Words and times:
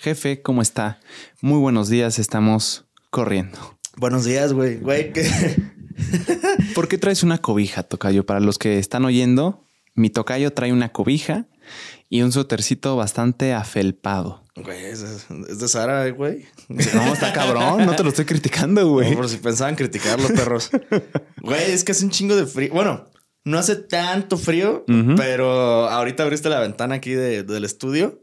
Jefe, 0.00 0.42
¿cómo 0.42 0.62
está? 0.62 1.00
Muy 1.40 1.58
buenos 1.58 1.88
días, 1.88 2.20
estamos 2.20 2.84
corriendo. 3.10 3.58
Buenos 3.96 4.24
días, 4.24 4.52
güey. 4.52 4.76
Güey, 4.76 5.12
¿qué? 5.12 5.28
¿Por 6.76 6.86
qué 6.86 6.98
traes 6.98 7.24
una 7.24 7.38
cobija, 7.38 7.82
Tocayo? 7.82 8.24
Para 8.24 8.38
los 8.38 8.58
que 8.58 8.78
están 8.78 9.04
oyendo, 9.04 9.64
mi 9.94 10.08
Tocayo 10.08 10.52
trae 10.52 10.72
una 10.72 10.90
cobija 10.90 11.46
y 12.08 12.22
un 12.22 12.30
suétercito 12.30 12.94
bastante 12.94 13.52
afelpado. 13.54 14.44
Güey, 14.54 14.84
es, 14.84 15.00
es 15.48 15.58
de 15.58 15.66
Sara, 15.68 16.08
güey. 16.10 16.46
No, 16.68 17.12
está 17.12 17.32
cabrón. 17.32 17.84
No 17.84 17.96
te 17.96 18.04
lo 18.04 18.10
estoy 18.10 18.24
criticando, 18.24 18.88
güey. 18.88 19.10
No, 19.10 19.16
por 19.16 19.28
si 19.28 19.38
pensaban 19.38 19.74
criticar 19.74 20.20
los 20.20 20.30
perros. 20.30 20.70
Güey, 21.42 21.72
es 21.72 21.82
que 21.82 21.90
hace 21.92 22.04
un 22.04 22.10
chingo 22.12 22.36
de 22.36 22.46
frío. 22.46 22.72
Bueno, 22.72 23.06
no 23.44 23.58
hace 23.58 23.74
tanto 23.74 24.36
frío, 24.36 24.84
pero 25.16 25.88
ahorita 25.88 26.22
abriste 26.22 26.48
la 26.48 26.60
ventana 26.60 26.94
aquí 26.96 27.10
de- 27.10 27.42
del 27.42 27.64
estudio 27.64 28.20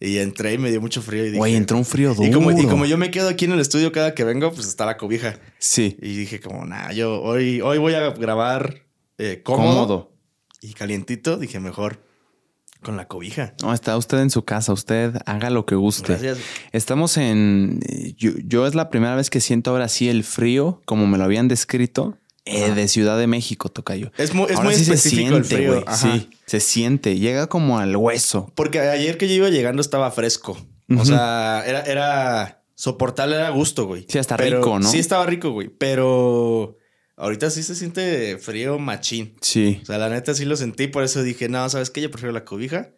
y 0.00 0.18
entré 0.18 0.54
y 0.54 0.58
me 0.58 0.70
dio 0.70 0.80
mucho 0.80 1.02
frío. 1.02 1.22
Y 1.22 1.26
dije, 1.26 1.38
Güey, 1.38 1.54
entró 1.56 1.76
un 1.76 1.84
frío 1.84 2.14
duro. 2.14 2.28
y 2.28 2.32
como, 2.32 2.50
y 2.52 2.66
como 2.66 2.86
yo 2.86 2.96
me 2.98 3.10
quedo 3.10 3.28
aquí 3.28 3.46
en 3.46 3.52
el 3.52 3.60
estudio 3.60 3.90
cada 3.92 4.14
que 4.14 4.24
vengo, 4.24 4.52
pues 4.52 4.66
está 4.66 4.86
la 4.86 4.96
cobija. 4.96 5.38
Sí, 5.58 5.96
Y 6.00 6.16
dije, 6.16 6.40
como, 6.40 6.64
nah, 6.66 6.92
yo 6.92 7.20
hoy, 7.22 7.60
hoy 7.60 7.78
voy 7.78 7.94
a 7.94 8.10
grabar 8.10 8.86
eh, 9.18 9.40
cómodo, 9.42 9.72
cómodo. 9.74 10.12
y 10.60 10.72
calientito. 10.74 11.36
Dije, 11.36 11.58
mejor 11.60 12.00
con 12.80 12.96
la 12.96 13.08
cobija. 13.08 13.54
No, 13.60 13.74
está 13.74 13.96
usted 13.96 14.18
en 14.20 14.30
su 14.30 14.44
casa. 14.44 14.72
Usted 14.72 15.16
haga 15.26 15.50
lo 15.50 15.66
que 15.66 15.74
guste. 15.74 16.12
Gracias. 16.12 16.38
Estamos 16.70 17.16
en. 17.16 17.80
eh, 17.88 18.14
Yo, 18.16 18.30
yo 18.44 18.68
es 18.68 18.76
la 18.76 18.88
primera 18.90 19.16
vez 19.16 19.30
que 19.30 19.40
siento 19.40 19.72
ahora 19.72 19.88
sí 19.88 20.08
el 20.08 20.22
frío, 20.22 20.80
como 20.84 21.08
me 21.08 21.18
lo 21.18 21.24
habían 21.24 21.48
descrito, 21.48 22.16
eh, 22.48 22.72
de 22.74 22.88
Ciudad 22.88 23.18
de 23.18 23.26
México, 23.26 23.68
Tocayo. 23.68 24.10
Es 24.18 24.34
muy, 24.34 24.46
es 24.46 24.52
Ahora 24.56 24.64
muy 24.64 24.74
sí 24.74 24.84
se 24.84 24.94
específico 24.94 25.36
el 25.36 25.44
siente, 25.44 25.66
frío. 25.70 25.84
Ajá. 25.86 26.12
Sí, 26.14 26.30
se 26.46 26.60
siente. 26.60 27.18
Llega 27.18 27.46
como 27.48 27.78
al 27.78 27.96
hueso. 27.96 28.52
Porque 28.54 28.80
ayer 28.80 29.18
que 29.18 29.28
yo 29.28 29.34
iba 29.34 29.48
llegando 29.50 29.80
estaba 29.82 30.10
fresco. 30.10 30.52
Ujú. 30.88 31.00
O 31.02 31.04
sea, 31.04 31.62
era, 31.66 31.82
era 31.82 32.62
soportable, 32.74 33.36
era 33.36 33.48
a 33.48 33.50
gusto, 33.50 33.86
güey. 33.86 34.06
Sí, 34.08 34.18
hasta 34.18 34.36
Pero- 34.36 34.58
rico, 34.58 34.78
¿no? 34.78 34.90
Sí, 34.90 34.98
estaba 34.98 35.26
rico, 35.26 35.50
güey. 35.50 35.68
Pero 35.68 36.76
ahorita 37.16 37.50
sí 37.50 37.62
se 37.62 37.74
siente 37.74 38.38
frío 38.38 38.78
machín. 38.78 39.34
Sí. 39.40 39.80
O 39.82 39.86
sea, 39.86 39.98
la 39.98 40.08
neta 40.08 40.34
sí 40.34 40.44
lo 40.44 40.56
sentí. 40.56 40.86
Por 40.86 41.04
eso 41.04 41.22
dije, 41.22 41.48
no, 41.48 41.68
¿sabes 41.68 41.90
qué? 41.90 42.00
Yo 42.00 42.10
prefiero 42.10 42.32
la 42.32 42.44
cobija 42.44 42.90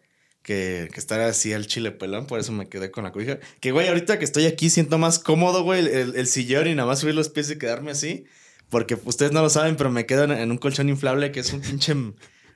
que, 0.43 0.87
que 0.93 0.99
estar 0.99 1.19
así 1.19 1.51
al 1.53 1.67
chile 1.67 1.91
pelón. 1.91 2.27
Por 2.27 2.39
eso 2.39 2.51
me 2.51 2.69
quedé 2.69 2.91
con 2.91 3.03
la 3.03 3.11
cobija. 3.11 3.39
Que, 3.59 3.71
güey, 3.71 3.87
ahorita 3.87 4.17
que 4.19 4.25
estoy 4.25 4.45
aquí 4.45 4.69
siento 4.69 4.97
más 4.97 5.19
cómodo, 5.19 5.63
güey, 5.63 5.81
el, 5.81 5.87
el- 5.87 6.15
el 6.15 6.27
sillón 6.27 6.67
y 6.67 6.75
nada 6.75 6.87
más 6.87 6.99
subir 6.99 7.15
los 7.15 7.29
pies 7.29 7.49
y 7.51 7.57
quedarme 7.57 7.91
así. 7.91 8.25
Porque 8.71 8.97
ustedes 9.05 9.31
no 9.31 9.43
lo 9.43 9.51
saben, 9.51 9.75
pero 9.75 9.91
me 9.91 10.07
quedo 10.07 10.23
en, 10.23 10.31
en 10.31 10.49
un 10.49 10.57
colchón 10.57 10.89
inflable 10.89 11.31
que 11.31 11.41
es 11.41 11.53
un 11.53 11.61
pinche 11.61 11.93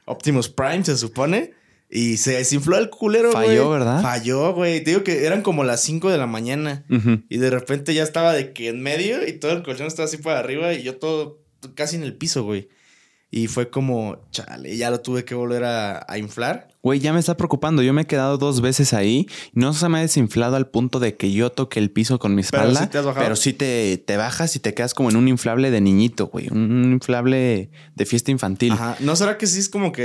Optimus 0.05 0.49
Prime, 0.49 0.83
se 0.83 0.97
supone. 0.97 1.53
Y 1.89 2.17
se 2.17 2.33
desinfló 2.33 2.77
el 2.77 2.89
culero, 2.89 3.31
güey. 3.31 3.47
Falló, 3.49 3.69
¿verdad? 3.69 4.01
Falló, 4.01 4.53
güey. 4.53 4.83
Te 4.83 4.91
digo 4.91 5.03
que 5.03 5.25
eran 5.25 5.43
como 5.43 5.63
las 5.63 5.81
5 5.81 6.09
de 6.09 6.17
la 6.17 6.25
mañana. 6.25 6.83
Y 7.29 7.37
de 7.37 7.49
repente 7.51 7.93
ya 7.93 8.03
estaba 8.03 8.33
de 8.33 8.53
que 8.53 8.69
en 8.69 8.81
medio 8.81 9.27
y 9.27 9.33
todo 9.33 9.51
el 9.51 9.61
colchón 9.61 9.87
estaba 9.87 10.07
así 10.07 10.17
para 10.17 10.39
arriba 10.39 10.73
y 10.73 10.81
yo 10.81 10.97
todo 10.97 11.39
casi 11.75 11.95
en 11.95 12.03
el 12.03 12.15
piso, 12.15 12.43
güey. 12.43 12.69
Y 13.29 13.47
fue 13.47 13.69
como, 13.69 14.25
chale, 14.31 14.75
ya 14.77 14.89
lo 14.89 15.01
tuve 15.01 15.25
que 15.25 15.35
volver 15.35 15.63
a, 15.63 16.05
a 16.07 16.17
inflar. 16.17 16.69
Güey, 16.85 16.99
ya 16.99 17.13
me 17.13 17.19
está 17.19 17.35
preocupando. 17.35 17.81
Yo 17.81 17.93
me 17.93 18.03
he 18.03 18.05
quedado 18.05 18.37
dos 18.37 18.61
veces 18.61 18.93
ahí. 18.93 19.25
No 19.53 19.73
se 19.73 19.89
me 19.89 19.97
ha 19.97 20.01
desinflado 20.01 20.55
al 20.55 20.67
punto 20.69 20.99
de 20.99 21.15
que 21.17 21.31
yo 21.31 21.49
toque 21.51 21.79
el 21.79 21.89
piso 21.89 22.19
con 22.19 22.35
mi 22.35 22.43
Pero 22.43 22.61
espalda. 22.61 22.81
sí 22.81 22.87
te 22.91 22.97
has 22.99 23.05
bajado. 23.05 23.23
pero 23.25 23.35
sí 23.35 23.53
te, 23.53 23.97
te 23.97 24.17
bajas 24.17 24.55
y 24.55 24.59
te 24.59 24.75
quedas 24.75 24.93
como 24.93 25.09
en 25.09 25.15
un 25.15 25.27
inflable 25.27 25.71
de 25.71 25.81
niñito, 25.81 26.27
güey. 26.27 26.47
Un 26.51 26.91
inflable 26.93 27.71
de 27.95 28.05
fiesta 28.05 28.29
infantil. 28.29 28.73
Ajá. 28.73 28.97
¿No 28.99 29.15
será 29.15 29.39
que 29.39 29.47
sí 29.47 29.57
es 29.59 29.67
como 29.67 29.91
que... 29.91 30.03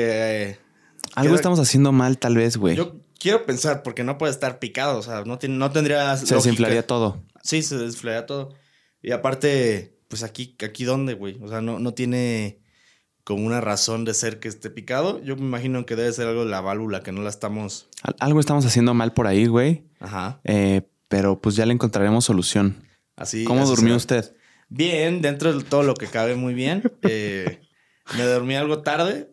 eh, 0.53 0.59
Algo 1.17 1.33
queda- 1.33 1.37
estamos 1.37 1.61
haciendo 1.61 1.92
mal, 1.92 2.17
tal 2.17 2.37
vez, 2.37 2.56
güey. 2.56 2.77
Yo 2.77 2.97
quiero 3.19 3.44
pensar, 3.44 3.83
porque 3.83 4.03
no 4.03 4.17
puede 4.17 4.33
estar 4.33 4.59
picado, 4.59 4.98
o 4.98 5.03
sea, 5.03 5.25
no, 5.27 5.39
tiene, 5.39 5.56
no 5.59 5.70
tendría... 5.70 6.17
Se 6.17 6.22
lógica. 6.22 6.37
desinflaría 6.37 6.87
todo. 6.87 7.22
Sí, 7.42 7.62
se 7.62 7.77
desinflaría 7.77 8.25
todo. 8.25 8.55
Y 9.03 9.11
aparte, 9.12 9.98
pues 10.09 10.22
aquí, 10.22 10.56
aquí 10.65 10.84
dónde, 10.84 11.12
güey. 11.12 11.39
O 11.42 11.48
sea, 11.48 11.61
no, 11.61 11.78
no 11.78 11.92
tiene 11.92 12.59
como 13.31 13.47
una 13.47 13.60
razón 13.60 14.04
de 14.04 14.12
ser 14.12 14.41
que 14.41 14.49
esté 14.49 14.71
picado. 14.71 15.22
Yo 15.22 15.37
me 15.37 15.43
imagino 15.43 15.87
que 15.87 15.94
debe 15.94 16.12
ser 16.12 16.27
algo 16.27 16.44
de 16.44 16.50
la 16.50 16.60
válvula, 16.60 17.04
que 17.04 17.12
no 17.12 17.22
la 17.22 17.31
estamos... 17.31 17.88
Al- 18.03 18.16
Algo 18.19 18.41
estamos 18.41 18.66
haciendo 18.66 18.93
mal 18.93 19.12
por 19.12 19.28
ahí, 19.28 19.47
güey. 19.47 19.84
Ajá. 20.00 20.41
Eh, 20.43 20.82
pero 21.06 21.41
pues 21.41 21.54
ya 21.54 21.65
le 21.65 21.72
encontraremos 21.72 22.25
solución. 22.25 22.82
Así. 23.15 23.44
¿Cómo 23.44 23.60
así 23.62 23.71
durmió 23.71 23.99
será. 24.00 24.19
usted? 24.21 24.37
Bien, 24.69 25.22
dentro 25.22 25.56
de 25.56 25.62
todo 25.62 25.84
lo 25.84 25.94
que 25.94 26.09
cabe 26.09 26.34
muy 26.34 26.54
bien. 26.54 26.82
Eh, 27.03 27.60
me 28.16 28.25
dormí 28.25 28.56
algo 28.56 28.82
tarde, 28.82 29.31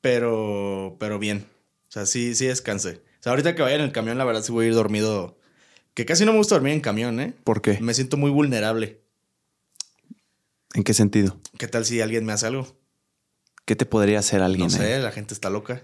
pero, 0.00 0.96
pero 1.00 1.18
bien. 1.18 1.44
O 1.88 1.90
sea, 1.92 2.06
sí, 2.06 2.36
sí 2.36 2.46
descansé. 2.46 3.02
O 3.18 3.22
sea, 3.22 3.30
ahorita 3.32 3.56
que 3.56 3.62
vaya 3.62 3.74
en 3.74 3.82
el 3.82 3.90
camión, 3.90 4.18
la 4.18 4.24
verdad 4.24 4.42
sí 4.42 4.52
voy 4.52 4.66
a 4.66 4.68
ir 4.68 4.74
dormido. 4.74 5.36
Que 5.94 6.04
casi 6.06 6.24
no 6.24 6.30
me 6.30 6.38
gusta 6.38 6.54
dormir 6.54 6.74
en 6.74 6.80
camión, 6.80 7.18
¿eh? 7.18 7.34
¿Por 7.42 7.60
qué? 7.60 7.78
Me 7.80 7.92
siento 7.94 8.16
muy 8.16 8.30
vulnerable. 8.30 9.00
¿En 10.74 10.84
qué 10.84 10.94
sentido? 10.94 11.40
¿Qué 11.58 11.66
tal 11.66 11.84
si 11.84 12.00
alguien 12.00 12.24
me 12.24 12.32
hace 12.32 12.46
algo? 12.46 12.66
¿Qué 13.64 13.76
te 13.76 13.86
podría 13.86 14.18
hacer 14.18 14.42
alguien? 14.42 14.68
No 14.68 14.74
ahí? 14.74 14.80
sé, 14.80 14.98
la 15.00 15.12
gente 15.12 15.34
está 15.34 15.50
loca. 15.50 15.82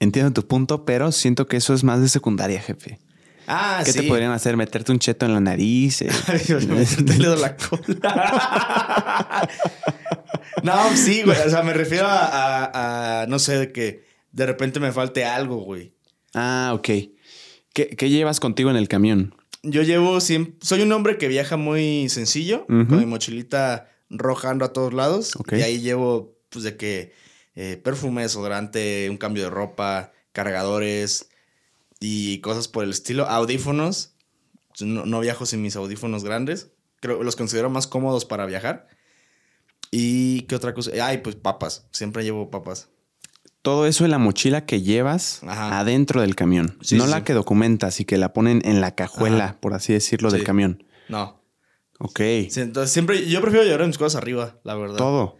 Entiendo 0.00 0.32
tu 0.32 0.46
punto, 0.48 0.84
pero 0.84 1.12
siento 1.12 1.46
que 1.46 1.56
eso 1.58 1.74
es 1.74 1.84
más 1.84 2.00
de 2.00 2.08
secundaria, 2.08 2.60
jefe. 2.60 2.98
Ah, 3.46 3.82
¿Qué 3.84 3.92
sí. 3.92 4.00
te 4.00 4.08
podrían 4.08 4.32
hacer? 4.32 4.56
¿Meterte 4.56 4.92
un 4.92 4.98
cheto 4.98 5.26
en 5.26 5.34
la 5.34 5.40
nariz? 5.40 6.00
eh? 6.02 6.08
Te 6.46 7.18
le 7.18 7.26
doy 7.28 7.40
la 7.40 7.56
cola. 7.56 9.48
no, 10.62 10.96
sí, 10.96 11.22
güey. 11.22 11.36
O 11.46 11.50
sea, 11.50 11.62
me 11.62 11.72
refiero 11.72 12.06
a, 12.06 12.18
a- 12.24 13.22
a, 13.22 13.26
no 13.26 13.38
sé, 13.38 13.58
de 13.58 13.72
que 13.72 14.04
de 14.32 14.46
repente 14.46 14.80
me 14.80 14.92
falte 14.92 15.24
algo, 15.24 15.58
güey. 15.58 15.94
ah, 16.34 16.72
ok. 16.74 16.88
¿Qué, 17.74 17.88
qué 17.96 18.10
llevas 18.10 18.38
contigo 18.40 18.70
en 18.70 18.76
el 18.76 18.88
camión? 18.88 19.34
Yo 19.62 19.82
llevo 19.82 20.20
siempre. 20.20 20.54
Soy 20.62 20.82
un 20.82 20.92
hombre 20.92 21.16
que 21.18 21.28
viaja 21.28 21.56
muy 21.56 22.08
sencillo, 22.08 22.66
con 22.66 22.98
mi 22.98 23.06
mochilita 23.06 23.88
roja 24.12 24.50
ando 24.50 24.64
a 24.64 24.72
todos 24.72 24.92
lados. 24.92 25.34
Ok. 25.36 25.54
Y 25.54 25.62
ahí 25.62 25.80
llevo, 25.80 26.36
pues, 26.50 26.64
de 26.64 26.76
que 26.76 27.12
eh, 27.54 27.80
perfume, 27.82 28.22
desodorante, 28.22 29.08
un 29.10 29.16
cambio 29.16 29.44
de 29.44 29.50
ropa, 29.50 30.12
cargadores 30.32 31.28
y 32.00 32.38
cosas 32.40 32.68
por 32.68 32.84
el 32.84 32.90
estilo. 32.90 33.26
Audífonos. 33.26 34.12
No, 34.80 35.04
no 35.04 35.20
viajo 35.20 35.44
sin 35.46 35.62
mis 35.62 35.76
audífonos 35.76 36.24
grandes. 36.24 36.70
Creo 37.00 37.22
los 37.22 37.36
considero 37.36 37.68
más 37.68 37.86
cómodos 37.86 38.24
para 38.24 38.46
viajar. 38.46 38.88
¿Y 39.90 40.42
qué 40.42 40.54
otra 40.54 40.72
cosa? 40.72 40.90
Ay, 41.02 41.18
pues 41.18 41.36
papas. 41.36 41.86
Siempre 41.90 42.24
llevo 42.24 42.50
papas. 42.50 42.88
Todo 43.60 43.86
eso 43.86 44.04
en 44.04 44.10
la 44.10 44.18
mochila 44.18 44.64
que 44.64 44.82
llevas 44.82 45.42
Ajá. 45.44 45.78
adentro 45.78 46.20
del 46.22 46.34
camión. 46.34 46.78
Sí, 46.80 46.96
no 46.96 47.04
sí, 47.04 47.10
la 47.10 47.22
que 47.22 47.32
documentas 47.32 48.00
y 48.00 48.04
que 48.04 48.16
la 48.16 48.32
ponen 48.32 48.62
en 48.64 48.80
la 48.80 48.94
cajuela, 48.94 49.44
Ajá. 49.44 49.60
por 49.60 49.74
así 49.74 49.92
decirlo, 49.92 50.30
del 50.30 50.42
camión. 50.42 50.84
No. 51.08 51.41
Ok. 52.04 52.18
Sí, 52.50 52.60
entonces 52.60 52.92
siempre, 52.92 53.26
yo 53.28 53.40
prefiero 53.40 53.64
llevar 53.64 53.86
mis 53.86 53.96
cosas 53.98 54.16
arriba, 54.20 54.58
la 54.64 54.74
verdad. 54.74 54.96
Todo. 54.96 55.36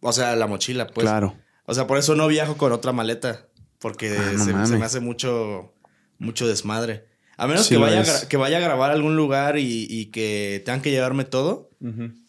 O 0.00 0.12
sea, 0.12 0.34
la 0.36 0.46
mochila, 0.46 0.86
pues. 0.86 1.04
claro. 1.04 1.34
O 1.66 1.74
sea, 1.74 1.86
por 1.86 1.98
eso 1.98 2.14
no 2.14 2.26
viajo 2.28 2.56
con 2.56 2.72
otra 2.72 2.92
maleta. 2.92 3.46
Porque 3.78 4.16
Ah, 4.18 4.32
no 4.36 4.66
se, 4.66 4.76
me 4.76 4.84
hace 4.84 5.00
mucho, 5.00 5.72
mucho 6.18 6.48
desmadre. 6.48 7.04
A 7.36 7.46
menos 7.46 7.66
Sí 7.66 7.74
que, 7.74 7.80
vaya 7.80 8.00
a 8.00 8.26
que 8.28 8.36
vaya 8.36 8.56
a 8.56 8.60
grabar 8.60 8.90
a 8.90 8.94
algún 8.94 9.14
lugar 9.16 9.58
y, 9.58 9.86
y 9.88 10.06
que 10.06 10.62
tengan 10.64 10.82
que 10.82 10.90
llevarme 10.90 11.24
todo. 11.24 11.70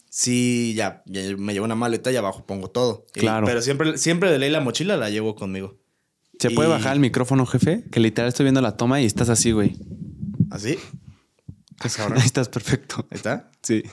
Sí, 0.10 0.74
ya, 0.76 1.02
ya 1.06 1.22
me 1.38 1.54
llevo 1.54 1.66
una 1.66 1.76
maleta 1.76 2.12
y 2.12 2.16
abajo 2.18 2.46
pongo 2.46 2.70
todo. 2.70 3.06
Y- 3.16 3.22
Claro. 3.22 3.46
pero 3.48 3.62
siempre, 3.62 3.98
siempre 3.98 4.32
de 4.32 4.40
ley 4.40 4.50
la 4.50 4.60
mochila 4.60 4.98
la 4.98 5.10
llevo 5.10 5.36
conmigo. 5.36 5.78
¿Se 6.40 6.52
puede 6.52 6.70
bajar 6.70 6.94
el 6.94 7.00
micrófono, 7.00 7.46
jefe? 7.46 7.84
Que 7.92 8.00
literal 8.00 8.30
estoy 8.30 8.44
viendo 8.46 8.62
la 8.62 8.78
toma 8.78 9.02
y 9.02 9.06
estás 9.06 9.30
así, 9.30 9.52
güey. 9.52 9.76
¿Así? 10.52 10.78
Ahí 11.82 12.26
estás 12.26 12.50
perfecto. 12.50 13.06
Ahí 13.10 13.16
está. 13.18 13.52
Sí. 13.62 13.84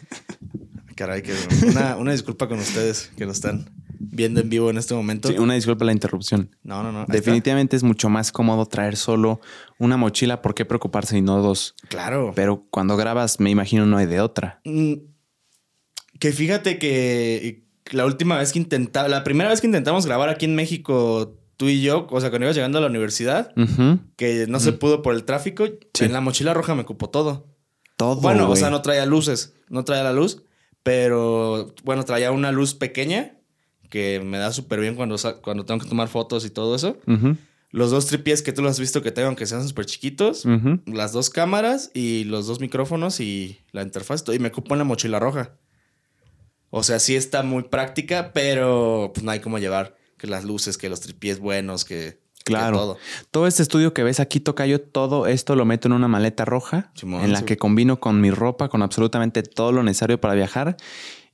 Caray, 0.94 1.22
que 1.22 1.34
una, 1.68 1.96
una 1.96 2.12
disculpa 2.12 2.48
con 2.48 2.58
ustedes 2.58 3.10
que 3.16 3.26
nos 3.26 3.36
están 3.36 3.70
viendo 3.98 4.40
en 4.40 4.48
vivo 4.48 4.70
en 4.70 4.78
este 4.78 4.94
momento. 4.94 5.28
Sí, 5.28 5.38
una 5.38 5.54
disculpa 5.54 5.84
la 5.84 5.92
interrupción. 5.92 6.50
No, 6.62 6.82
no, 6.82 6.90
no. 6.90 7.04
Definitivamente 7.06 7.76
es 7.76 7.82
mucho 7.82 8.08
más 8.08 8.32
cómodo 8.32 8.64
traer 8.66 8.96
solo 8.96 9.40
una 9.78 9.96
mochila. 9.96 10.40
¿Por 10.42 10.54
qué 10.54 10.64
preocuparse 10.64 11.18
y 11.18 11.22
no 11.22 11.42
dos? 11.42 11.74
Claro. 11.88 12.32
Pero 12.34 12.64
cuando 12.70 12.96
grabas, 12.96 13.40
me 13.40 13.50
imagino 13.50 13.84
no 13.86 13.98
hay 13.98 14.06
de 14.06 14.20
otra. 14.20 14.60
Mm, 14.64 14.94
Que 16.18 16.32
fíjate 16.32 16.78
que 16.78 17.64
la 17.92 18.06
última 18.06 18.38
vez 18.38 18.52
que 18.52 18.58
intentaba, 18.58 19.06
la 19.08 19.22
primera 19.22 19.50
vez 19.50 19.60
que 19.60 19.66
intentamos 19.66 20.06
grabar 20.06 20.28
aquí 20.30 20.46
en 20.46 20.54
México, 20.54 21.38
tú 21.58 21.68
y 21.68 21.82
yo, 21.82 22.06
o 22.10 22.20
sea, 22.20 22.30
cuando 22.30 22.46
ibas 22.46 22.56
llegando 22.56 22.78
a 22.78 22.80
la 22.80 22.86
universidad, 22.88 23.52
que 24.16 24.46
no 24.48 24.60
se 24.60 24.72
pudo 24.72 25.02
por 25.02 25.14
el 25.14 25.24
tráfico, 25.24 25.66
Sí. 25.94 26.04
en 26.06 26.12
la 26.14 26.20
mochila 26.22 26.54
roja 26.54 26.74
me 26.74 26.82
ocupó 26.82 27.10
todo. 27.10 27.54
Todo. 27.96 28.16
bueno, 28.16 28.50
o 28.50 28.56
sea, 28.56 28.70
no 28.70 28.82
traía 28.82 29.06
luces, 29.06 29.54
no 29.68 29.84
traía 29.84 30.04
la 30.04 30.12
luz, 30.12 30.42
pero 30.82 31.74
bueno, 31.82 32.04
traía 32.04 32.30
una 32.30 32.52
luz 32.52 32.74
pequeña 32.74 33.36
que 33.88 34.20
me 34.20 34.38
da 34.38 34.52
súper 34.52 34.80
bien 34.80 34.94
cuando, 34.94 35.16
cuando 35.42 35.64
tengo 35.64 35.80
que 35.80 35.88
tomar 35.88 36.08
fotos 36.08 36.44
y 36.44 36.50
todo 36.50 36.76
eso. 36.76 36.98
Los 37.70 37.90
dos 37.90 38.06
tripies 38.06 38.42
que 38.42 38.52
tú 38.52 38.62
los 38.62 38.72
has 38.72 38.80
visto 38.80 39.02
que 39.02 39.10
tengo, 39.10 39.28
aunque 39.28 39.46
sean 39.46 39.66
súper 39.66 39.86
chiquitos. 39.86 40.44
Las 40.86 41.12
dos 41.12 41.30
cámaras 41.30 41.90
y 41.94 42.24
los 42.24 42.46
dos 42.46 42.60
micrófonos 42.60 43.20
y 43.20 43.58
la 43.72 43.82
interfaz. 43.82 44.24
Y 44.32 44.38
me 44.38 44.48
ocupo 44.48 44.74
en 44.74 44.78
la 44.78 44.84
mochila 44.84 45.18
roja. 45.18 45.56
O 46.70 46.82
sea, 46.82 46.98
sí 46.98 47.16
está 47.16 47.42
muy 47.42 47.64
práctica, 47.64 48.32
pero 48.32 49.10
pues 49.14 49.24
no 49.24 49.30
hay 49.30 49.40
como 49.40 49.58
llevar 49.58 49.96
que 50.18 50.26
las 50.26 50.44
luces, 50.44 50.78
que 50.78 50.88
los 50.88 51.00
tripies 51.00 51.38
buenos, 51.38 51.84
que... 51.84 52.20
Claro. 52.46 52.78
todo. 52.78 52.98
Todo. 53.30 53.46
este 53.46 53.62
estudio 53.62 53.92
que 53.92 54.02
ves 54.04 54.20
aquí, 54.20 54.40
Tocayo, 54.40 54.80
todo 54.80 55.26
esto 55.26 55.56
lo 55.56 55.64
meto 55.64 55.88
en 55.88 55.92
una 55.92 56.08
maleta 56.08 56.44
roja 56.44 56.90
Simón, 56.94 57.24
en 57.24 57.32
la 57.32 57.40
sí. 57.40 57.44
que 57.44 57.56
combino 57.56 57.98
con 57.98 58.20
mi 58.20 58.30
ropa, 58.30 58.68
con 58.68 58.82
absolutamente 58.82 59.42
todo 59.42 59.72
lo 59.72 59.82
necesario 59.82 60.20
para 60.20 60.34
viajar. 60.34 60.76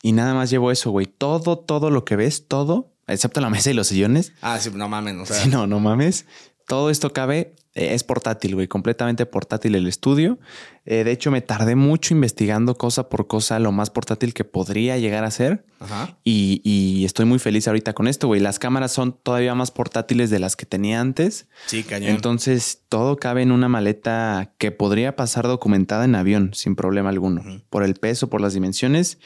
Y 0.02 0.12
nada 0.12 0.34
más 0.34 0.50
llevo 0.50 0.72
eso, 0.72 0.90
güey. 0.90 1.06
Todo, 1.06 1.58
todo 1.58 1.90
lo 1.90 2.04
que 2.04 2.16
ves, 2.16 2.48
todo, 2.48 2.92
excepto 3.06 3.40
la 3.40 3.50
mesa 3.50 3.70
y 3.70 3.74
los 3.74 3.86
sillones. 3.86 4.32
Ah, 4.42 4.58
sí, 4.58 4.70
no 4.74 4.88
mames, 4.88 5.16
o 5.16 5.26
sea. 5.26 5.36
Sí, 5.36 5.48
no, 5.48 5.66
no 5.66 5.78
mames. 5.78 6.26
Todo 6.66 6.90
esto 6.90 7.12
cabe, 7.12 7.54
eh, 7.74 7.94
es 7.94 8.04
portátil, 8.04 8.54
güey, 8.54 8.68
completamente 8.68 9.26
portátil 9.26 9.74
el 9.74 9.86
estudio. 9.86 10.38
Eh, 10.84 11.04
de 11.04 11.10
hecho, 11.10 11.30
me 11.30 11.40
tardé 11.40 11.74
mucho 11.76 12.14
investigando 12.14 12.76
cosa 12.76 13.08
por 13.08 13.26
cosa 13.26 13.58
lo 13.58 13.72
más 13.72 13.90
portátil 13.90 14.34
que 14.34 14.44
podría 14.44 14.98
llegar 14.98 15.24
a 15.24 15.30
ser. 15.30 15.64
Ajá. 15.80 16.18
Y, 16.24 16.60
y 16.64 17.04
estoy 17.04 17.24
muy 17.24 17.38
feliz 17.38 17.68
ahorita 17.68 17.92
con 17.92 18.08
esto, 18.08 18.26
güey. 18.26 18.40
Las 18.40 18.58
cámaras 18.58 18.92
son 18.92 19.12
todavía 19.22 19.54
más 19.54 19.70
portátiles 19.70 20.30
de 20.30 20.38
las 20.38 20.56
que 20.56 20.66
tenía 20.66 21.00
antes. 21.00 21.48
Sí, 21.66 21.82
cañón. 21.82 22.10
Entonces, 22.10 22.82
todo 22.88 23.16
cabe 23.16 23.42
en 23.42 23.52
una 23.52 23.68
maleta 23.68 24.54
que 24.58 24.70
podría 24.70 25.16
pasar 25.16 25.46
documentada 25.46 26.04
en 26.04 26.14
avión 26.14 26.50
sin 26.54 26.76
problema 26.76 27.10
alguno. 27.10 27.42
Por 27.70 27.84
el 27.84 27.94
peso, 27.94 28.28
por 28.28 28.40
las 28.40 28.54
dimensiones. 28.54 29.18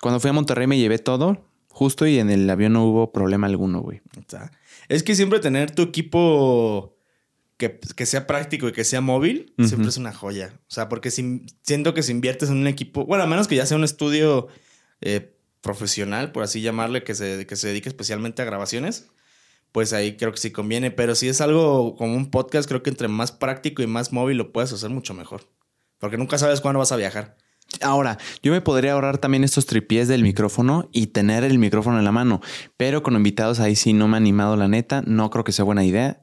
Cuando 0.00 0.20
fui 0.20 0.30
a 0.30 0.32
Monterrey 0.34 0.66
me 0.66 0.78
llevé 0.78 0.98
todo, 0.98 1.46
justo 1.68 2.06
y 2.06 2.18
en 2.18 2.30
el 2.30 2.48
avión 2.48 2.74
no 2.74 2.84
hubo 2.84 3.12
problema 3.12 3.46
alguno, 3.46 3.80
güey. 3.80 4.00
Está. 4.18 4.52
Es 4.88 5.02
que 5.02 5.14
siempre 5.14 5.40
tener 5.40 5.70
tu 5.70 5.82
equipo 5.82 6.96
que, 7.56 7.78
que 7.78 8.06
sea 8.06 8.26
práctico 8.26 8.68
y 8.68 8.72
que 8.72 8.84
sea 8.84 9.00
móvil, 9.00 9.54
siempre 9.58 9.88
es 9.88 9.96
una 9.96 10.12
joya. 10.12 10.60
O 10.68 10.70
sea, 10.70 10.88
porque 10.88 11.10
si, 11.10 11.46
siento 11.62 11.94
que 11.94 12.02
si 12.02 12.12
inviertes 12.12 12.50
en 12.50 12.56
un 12.56 12.66
equipo, 12.66 13.06
bueno, 13.06 13.24
a 13.24 13.26
menos 13.26 13.48
que 13.48 13.56
ya 13.56 13.66
sea 13.66 13.76
un 13.76 13.84
estudio 13.84 14.48
eh, 15.00 15.36
profesional, 15.60 16.32
por 16.32 16.42
así 16.42 16.60
llamarle, 16.60 17.04
que 17.04 17.14
se, 17.14 17.46
que 17.46 17.56
se 17.56 17.68
dedique 17.68 17.88
especialmente 17.88 18.42
a 18.42 18.44
grabaciones, 18.44 19.08
pues 19.72 19.92
ahí 19.92 20.16
creo 20.16 20.32
que 20.32 20.38
sí 20.38 20.50
conviene. 20.50 20.90
Pero 20.90 21.14
si 21.14 21.28
es 21.28 21.40
algo 21.40 21.96
como 21.96 22.14
un 22.14 22.30
podcast, 22.30 22.68
creo 22.68 22.82
que 22.82 22.90
entre 22.90 23.08
más 23.08 23.32
práctico 23.32 23.82
y 23.82 23.86
más 23.86 24.12
móvil 24.12 24.36
lo 24.36 24.52
puedes 24.52 24.72
hacer 24.72 24.90
mucho 24.90 25.14
mejor. 25.14 25.42
Porque 25.98 26.18
nunca 26.18 26.38
sabes 26.38 26.60
cuándo 26.60 26.80
vas 26.80 26.92
a 26.92 26.96
viajar. 26.96 27.36
Ahora, 27.82 28.18
yo 28.42 28.52
me 28.52 28.60
podría 28.60 28.92
ahorrar 28.92 29.18
también 29.18 29.44
estos 29.44 29.66
tripiés 29.66 30.08
del 30.08 30.22
micrófono 30.22 30.88
y 30.92 31.08
tener 31.08 31.44
el 31.44 31.58
micrófono 31.58 31.98
en 31.98 32.04
la 32.04 32.12
mano, 32.12 32.40
pero 32.76 33.02
con 33.02 33.14
invitados 33.14 33.60
ahí 33.60 33.76
sí 33.76 33.92
no 33.92 34.08
me 34.08 34.16
ha 34.16 34.18
animado 34.18 34.56
la 34.56 34.68
neta, 34.68 35.02
no 35.06 35.30
creo 35.30 35.44
que 35.44 35.52
sea 35.52 35.64
buena 35.64 35.84
idea. 35.84 36.22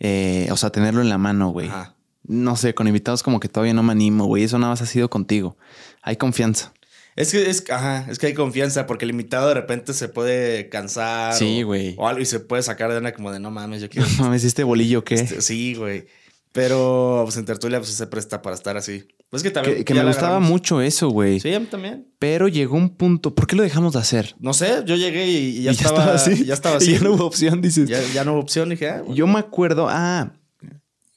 Eh, 0.00 0.48
o 0.50 0.56
sea, 0.56 0.70
tenerlo 0.70 1.00
en 1.00 1.08
la 1.08 1.18
mano, 1.18 1.50
güey. 1.50 1.68
Ajá. 1.68 1.96
No 2.24 2.56
sé, 2.56 2.74
con 2.74 2.86
invitados 2.86 3.22
como 3.22 3.40
que 3.40 3.48
todavía 3.48 3.74
no 3.74 3.82
me 3.82 3.92
animo, 3.92 4.26
güey. 4.26 4.44
Eso 4.44 4.58
nada 4.58 4.72
más 4.72 4.82
ha 4.82 4.86
sido 4.86 5.10
contigo. 5.10 5.56
Hay 6.02 6.16
confianza. 6.16 6.72
Es 7.14 7.30
que, 7.30 7.50
es, 7.50 7.64
ajá, 7.70 8.06
es 8.08 8.18
que 8.18 8.28
hay 8.28 8.34
confianza 8.34 8.86
porque 8.86 9.04
el 9.04 9.10
invitado 9.10 9.48
de 9.48 9.54
repente 9.54 9.92
se 9.92 10.08
puede 10.08 10.68
cansar. 10.70 11.34
Sí, 11.34 11.62
güey. 11.62 11.94
O, 11.98 12.08
algo 12.08 12.22
y 12.22 12.26
se 12.26 12.40
puede 12.40 12.62
sacar 12.62 12.90
de 12.90 12.98
una 12.98 13.12
como 13.12 13.30
de 13.30 13.38
no 13.38 13.50
mames, 13.50 13.82
yo 13.82 13.90
quiero. 13.90 14.08
No 14.18 14.24
mames, 14.24 14.44
este 14.44 14.64
bolillo 14.64 15.04
que, 15.04 15.16
Este, 15.16 15.42
sí, 15.42 15.74
güey. 15.74 16.06
Pero 16.52 17.22
pues 17.24 17.36
en 17.38 17.46
tertulia 17.46 17.78
pues 17.78 17.90
se 17.90 18.06
presta 18.06 18.42
para 18.42 18.54
estar 18.54 18.76
así. 18.76 19.08
Pues 19.30 19.42
que 19.42 19.50
también. 19.50 19.78
que, 19.78 19.84
que 19.84 19.94
ya 19.94 20.02
me 20.02 20.08
gustaba 20.08 20.28
agarramos. 20.28 20.50
mucho 20.50 20.82
eso, 20.82 21.08
güey. 21.08 21.40
Sí, 21.40 21.52
a 21.54 21.58
mí 21.58 21.66
también. 21.66 22.06
Pero 22.18 22.46
llegó 22.48 22.76
un 22.76 22.90
punto. 22.90 23.34
¿Por 23.34 23.46
qué 23.46 23.56
lo 23.56 23.62
dejamos 23.62 23.94
de 23.94 24.00
hacer? 24.00 24.34
No 24.38 24.52
sé, 24.52 24.82
yo 24.84 24.96
llegué 24.96 25.26
y, 25.28 25.36
y 25.58 25.62
ya, 25.62 25.70
Y 25.70 25.74
estaba, 25.74 26.16
Ya 26.16 26.54
estaba 26.54 26.76
así. 26.76 26.90
Y 26.92 26.98
ya 26.98 27.00
no 27.00 27.14
hubo 27.14 27.24
opción, 27.24 27.62
dices. 27.62 27.88
ya, 27.88 28.00
ya 28.12 28.24
no 28.24 28.34
hubo 28.34 28.40
opción. 28.40 28.68
Dije, 28.68 28.90
ah, 28.90 28.98
bueno. 29.00 29.14
Yo 29.14 29.26
me 29.26 29.38
acuerdo, 29.38 29.86
ah, 29.88 30.32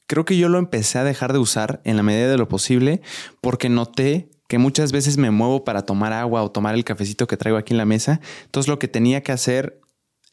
creo 0.06 0.24
que 0.24 0.38
yo 0.38 0.48
lo 0.48 0.58
empecé 0.58 0.98
a 0.98 1.04
dejar 1.04 1.34
de 1.34 1.38
usar 1.38 1.80
en 1.84 1.96
la 1.96 2.02
medida 2.02 2.28
de 2.28 2.38
lo 2.38 2.48
posible 2.48 3.02
porque 3.42 3.68
noté 3.68 4.30
que 4.48 4.58
muchas 4.58 4.92
veces 4.92 5.18
me 5.18 5.30
muevo 5.30 5.64
para 5.64 5.82
tomar 5.82 6.12
agua 6.12 6.42
o 6.42 6.50
tomar 6.50 6.74
el 6.74 6.84
cafecito 6.84 7.26
que 7.26 7.36
traigo 7.36 7.58
aquí 7.58 7.74
en 7.74 7.78
la 7.78 7.84
mesa. 7.84 8.20
Entonces 8.44 8.68
lo 8.68 8.78
que 8.78 8.88
tenía 8.88 9.22
que 9.22 9.32
hacer 9.32 9.80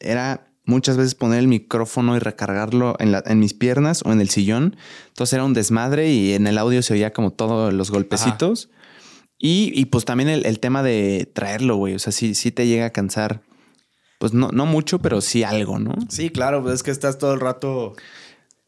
era 0.00 0.46
muchas 0.64 0.96
veces 0.96 1.14
poner 1.14 1.38
el 1.40 1.48
micrófono 1.48 2.16
y 2.16 2.18
recargarlo 2.18 2.96
en, 2.98 3.12
la- 3.12 3.22
en 3.26 3.38
mis 3.38 3.54
piernas 3.54 4.02
o 4.04 4.12
en 4.12 4.20
el 4.20 4.30
sillón. 4.30 4.76
Entonces 5.08 5.32
era 5.34 5.44
un 5.44 5.54
desmadre 5.54 6.10
y 6.10 6.32
en 6.32 6.46
el 6.46 6.58
audio 6.58 6.82
se 6.82 6.94
oía 6.94 7.12
como 7.12 7.30
todos 7.32 7.72
los 7.72 7.90
golpecitos. 7.90 8.70
Y, 9.38 9.72
y 9.78 9.86
pues 9.86 10.04
también 10.04 10.28
el, 10.30 10.46
el 10.46 10.60
tema 10.60 10.82
de 10.82 11.30
traerlo, 11.34 11.76
güey. 11.76 11.94
O 11.94 11.98
sea, 11.98 12.12
sí, 12.12 12.34
sí 12.34 12.50
te 12.50 12.66
llega 12.66 12.86
a 12.86 12.90
cansar. 12.90 13.42
Pues 14.18 14.32
no, 14.32 14.48
no 14.52 14.64
mucho, 14.64 15.00
pero 15.00 15.20
sí 15.20 15.42
algo, 15.42 15.78
¿no? 15.78 15.92
Sí, 16.08 16.30
claro, 16.30 16.62
pues 16.62 16.76
es 16.76 16.82
que 16.82 16.90
estás 16.92 17.18
todo 17.18 17.34
el 17.34 17.40
rato. 17.40 17.94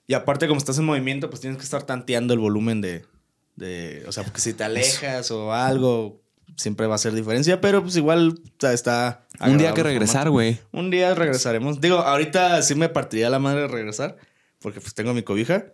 Y 0.07 0.15
aparte, 0.15 0.49
como 0.49 0.59
estás 0.59 0.79
en 0.79 0.85
movimiento, 0.85 1.31
pues 1.31 1.41
tienes 1.41 1.57
que 1.57 1.65
estar 1.65 1.85
tanteando 1.85 2.35
el 2.35 2.41
volumen 2.41 2.81
de. 2.81 3.05
de 3.55 4.05
o 4.07 4.13
sea, 4.13 4.25
porque 4.25 4.41
si 4.41 4.53
te 4.53 4.65
alejas 4.65 5.31
o 5.31 5.53
algo, 5.55 6.21
siempre 6.57 6.87
va 6.87 6.95
a 6.95 6.99
ser 6.99 7.13
diferencia, 7.13 7.61
pero 7.61 7.83
pues 7.83 7.97
igual 7.97 8.41
está. 8.63 9.27
Un 9.41 9.59
día 9.59 9.75
que 9.75 9.83
regresar, 9.83 10.31
güey. 10.31 10.59
Un 10.73 10.91
día 10.91 11.15
regresaremos. 11.15 11.81
Digo, 11.81 11.99
ahorita 11.99 12.63
sí 12.63 12.75
me 12.75 12.89
partiría 12.89 13.29
la 13.31 13.39
madre 13.39 13.63
de 13.63 13.69
regresar, 13.69 14.17
porque 14.61 14.81
pues 14.81 14.95
tengo 14.95 15.13
mi 15.15 15.23
cobija, 15.23 15.67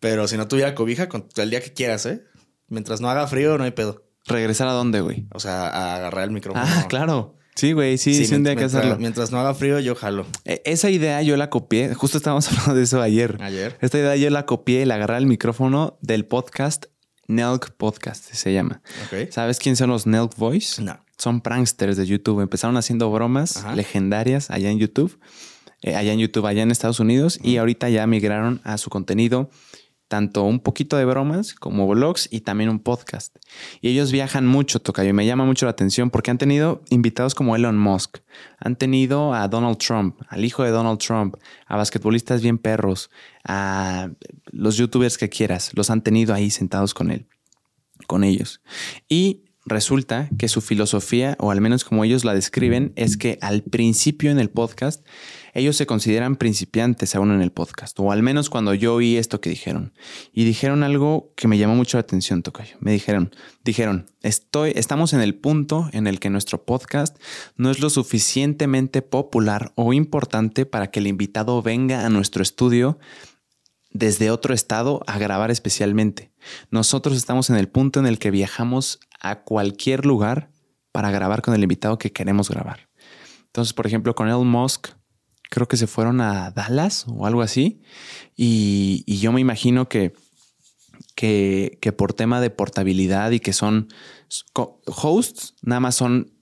pero 0.00 0.26
si 0.28 0.36
no 0.36 0.48
tuviera 0.48 0.74
cobija, 0.74 1.08
con 1.08 1.28
el 1.36 1.50
día 1.50 1.60
que 1.60 1.72
quieras, 1.72 2.06
¿eh? 2.06 2.24
Mientras 2.68 3.00
no 3.00 3.10
haga 3.10 3.26
frío, 3.26 3.58
no 3.58 3.64
hay 3.64 3.70
pedo. 3.72 4.04
¿Regresar 4.26 4.68
a 4.68 4.72
dónde, 4.72 5.00
güey? 5.02 5.26
O 5.34 5.38
sea, 5.40 5.68
a 5.68 5.96
agarrar 5.96 6.24
el 6.24 6.30
micrófono. 6.30 6.64
Ah, 6.66 6.86
claro. 6.88 7.36
Sí, 7.56 7.72
güey, 7.72 7.98
sí, 7.98 8.14
sí, 8.26 8.34
un 8.34 8.42
día 8.42 8.50
hay 8.50 8.56
que 8.56 8.62
mientras, 8.62 8.74
hacerlo. 8.82 8.98
Mientras 8.98 9.30
no 9.30 9.38
haga 9.38 9.54
frío, 9.54 9.78
yo 9.78 9.94
jalo. 9.94 10.26
E- 10.44 10.60
Esa 10.64 10.90
idea 10.90 11.22
yo 11.22 11.36
la 11.36 11.50
copié, 11.50 11.94
justo 11.94 12.18
estábamos 12.18 12.48
hablando 12.50 12.74
de 12.74 12.82
eso 12.82 13.00
ayer. 13.00 13.38
Ayer. 13.40 13.76
Esta 13.80 13.98
idea 13.98 14.16
yo 14.16 14.28
la 14.30 14.44
copié 14.44 14.82
y 14.82 14.84
la 14.86 14.96
agarré 14.96 15.18
el 15.18 15.26
micrófono 15.26 15.96
del 16.00 16.24
podcast 16.26 16.86
Nelk 17.28 17.70
Podcast, 17.76 18.32
se 18.32 18.52
llama. 18.52 18.80
¿Sabes 19.30 19.58
quién 19.58 19.76
son 19.76 19.90
los 19.90 20.06
Nelk 20.06 20.36
Boys? 20.36 20.78
No. 20.80 20.98
Son 21.18 21.40
pranksters 21.40 21.96
de 21.96 22.06
YouTube. 22.06 22.40
Empezaron 22.40 22.76
haciendo 22.76 23.10
bromas 23.10 23.58
Ajá. 23.58 23.74
legendarias 23.74 24.50
allá 24.50 24.70
en 24.70 24.78
YouTube, 24.78 25.18
eh, 25.82 25.94
allá 25.94 26.12
en 26.12 26.18
YouTube, 26.18 26.46
allá 26.46 26.62
en 26.62 26.70
Estados 26.70 27.00
Unidos, 27.00 27.38
y 27.42 27.56
ahorita 27.56 27.88
ya 27.88 28.06
migraron 28.06 28.60
a 28.64 28.78
su 28.78 28.90
contenido 28.90 29.48
tanto 30.08 30.44
un 30.44 30.60
poquito 30.60 30.96
de 30.96 31.04
bromas 31.04 31.54
como 31.54 31.86
vlogs 31.88 32.28
y 32.30 32.40
también 32.40 32.70
un 32.70 32.78
podcast. 32.78 33.36
Y 33.80 33.88
ellos 33.88 34.12
viajan 34.12 34.46
mucho, 34.46 34.80
Tocayo, 34.80 35.10
y 35.10 35.12
me 35.12 35.26
llama 35.26 35.44
mucho 35.44 35.66
la 35.66 35.70
atención 35.70 36.10
porque 36.10 36.30
han 36.30 36.38
tenido 36.38 36.82
invitados 36.90 37.34
como 37.34 37.56
Elon 37.56 37.78
Musk, 37.78 38.18
han 38.58 38.76
tenido 38.76 39.34
a 39.34 39.48
Donald 39.48 39.78
Trump, 39.78 40.20
al 40.28 40.44
hijo 40.44 40.62
de 40.62 40.70
Donald 40.70 40.98
Trump, 40.98 41.36
a 41.66 41.76
basquetbolistas 41.76 42.42
bien 42.42 42.58
perros, 42.58 43.10
a 43.44 44.10
los 44.46 44.76
youtubers 44.76 45.18
que 45.18 45.28
quieras, 45.28 45.70
los 45.74 45.90
han 45.90 46.02
tenido 46.02 46.34
ahí 46.34 46.50
sentados 46.50 46.94
con 46.94 47.10
él, 47.10 47.26
con 48.06 48.24
ellos. 48.24 48.60
Y 49.08 49.44
resulta 49.66 50.28
que 50.38 50.48
su 50.48 50.60
filosofía, 50.60 51.36
o 51.38 51.50
al 51.50 51.60
menos 51.60 51.84
como 51.84 52.04
ellos 52.04 52.24
la 52.24 52.34
describen, 52.34 52.92
es 52.96 53.16
que 53.16 53.38
al 53.40 53.62
principio 53.62 54.30
en 54.30 54.38
el 54.38 54.50
podcast, 54.50 55.04
ellos 55.54 55.76
se 55.76 55.86
consideran 55.86 56.36
principiantes 56.36 57.14
aún 57.14 57.30
en 57.30 57.40
el 57.40 57.52
podcast, 57.52 57.98
o 58.00 58.10
al 58.10 58.22
menos 58.22 58.50
cuando 58.50 58.74
yo 58.74 58.94
oí 58.94 59.16
esto 59.16 59.40
que 59.40 59.50
dijeron. 59.50 59.92
Y 60.32 60.44
dijeron 60.44 60.82
algo 60.82 61.32
que 61.36 61.48
me 61.48 61.58
llamó 61.58 61.76
mucho 61.76 61.96
la 61.96 62.02
atención, 62.02 62.42
Tocayo. 62.42 62.76
Me 62.80 62.92
dijeron, 62.92 63.34
dijeron, 63.64 64.06
estoy, 64.22 64.72
estamos 64.74 65.12
en 65.12 65.20
el 65.20 65.36
punto 65.36 65.88
en 65.92 66.08
el 66.08 66.18
que 66.18 66.28
nuestro 66.28 66.64
podcast 66.64 67.16
no 67.56 67.70
es 67.70 67.78
lo 67.78 67.88
suficientemente 67.88 69.00
popular 69.00 69.72
o 69.76 69.92
importante 69.92 70.66
para 70.66 70.90
que 70.90 70.98
el 70.98 71.06
invitado 71.06 71.62
venga 71.62 72.04
a 72.04 72.10
nuestro 72.10 72.42
estudio 72.42 72.98
desde 73.92 74.32
otro 74.32 74.52
estado 74.52 75.02
a 75.06 75.18
grabar 75.18 75.52
especialmente. 75.52 76.32
Nosotros 76.70 77.16
estamos 77.16 77.48
en 77.48 77.56
el 77.56 77.68
punto 77.68 78.00
en 78.00 78.06
el 78.06 78.18
que 78.18 78.32
viajamos 78.32 78.98
a 79.20 79.44
cualquier 79.44 80.04
lugar 80.04 80.50
para 80.90 81.10
grabar 81.10 81.42
con 81.42 81.54
el 81.54 81.62
invitado 81.62 81.96
que 81.96 82.12
queremos 82.12 82.50
grabar. 82.50 82.88
Entonces, 83.46 83.72
por 83.72 83.86
ejemplo, 83.86 84.16
con 84.16 84.26
Elon 84.26 84.48
Musk, 84.48 84.88
creo 85.50 85.68
que 85.68 85.76
se 85.76 85.86
fueron 85.86 86.20
a 86.20 86.50
Dallas 86.50 87.04
o 87.08 87.26
algo 87.26 87.42
así. 87.42 87.80
Y, 88.36 89.04
y 89.06 89.18
yo 89.18 89.32
me 89.32 89.40
imagino 89.40 89.88
que, 89.88 90.14
que, 91.14 91.78
que 91.80 91.92
por 91.92 92.12
tema 92.12 92.40
de 92.40 92.50
portabilidad 92.50 93.30
y 93.30 93.40
que 93.40 93.52
son 93.52 93.88
hosts, 94.86 95.54
nada 95.62 95.80
más 95.80 95.94
son 95.94 96.32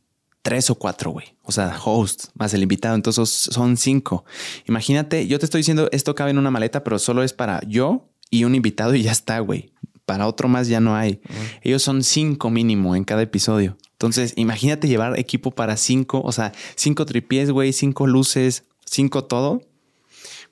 tres 0.43 0.71
o 0.71 0.75
cuatro, 0.75 1.11
güey. 1.11 1.37
O 1.43 1.53
sea, 1.53 1.79
hosts 1.85 2.31
más 2.35 2.53
el 2.55 2.63
invitado. 2.63 2.95
Entonces 2.95 3.29
son 3.29 3.77
cinco. 3.77 4.25
Imagínate, 4.67 5.27
yo 5.27 5.39
te 5.39 5.45
estoy 5.45 5.61
diciendo, 5.61 5.89
esto 5.93 6.15
cabe 6.15 6.31
en 6.31 6.39
una 6.39 6.51
maleta, 6.51 6.85
pero 6.85 6.99
solo 6.99 7.23
es 7.23 7.33
para 7.33 7.61
yo 7.67 8.09
y 8.31 8.45
un 8.45 8.55
invitado 8.55 8.95
y 8.95 9.03
ya 9.03 9.13
está, 9.13 9.39
güey. 9.41 9.73
Para 10.05 10.27
otro 10.27 10.49
más 10.49 10.67
ya 10.67 10.81
no 10.81 10.97
hay. 10.97 11.21
Ellos 11.63 11.83
son 11.83 12.03
cinco 12.03 12.51
mínimo 12.51 12.97
en 12.97 13.05
cada 13.05 13.23
episodio. 13.23 13.77
Entonces, 13.93 14.33
imagínate 14.37 14.89
llevar 14.89 15.17
equipo 15.19 15.53
para 15.53 15.77
cinco, 15.77 16.21
o 16.25 16.33
sea, 16.33 16.53
cinco 16.75 17.07
tripiés, 17.07 17.53
güey, 17.53 17.73
cinco 17.73 18.09
luces, 18.09 18.65
cinco 18.93 19.25
todo. 19.25 19.63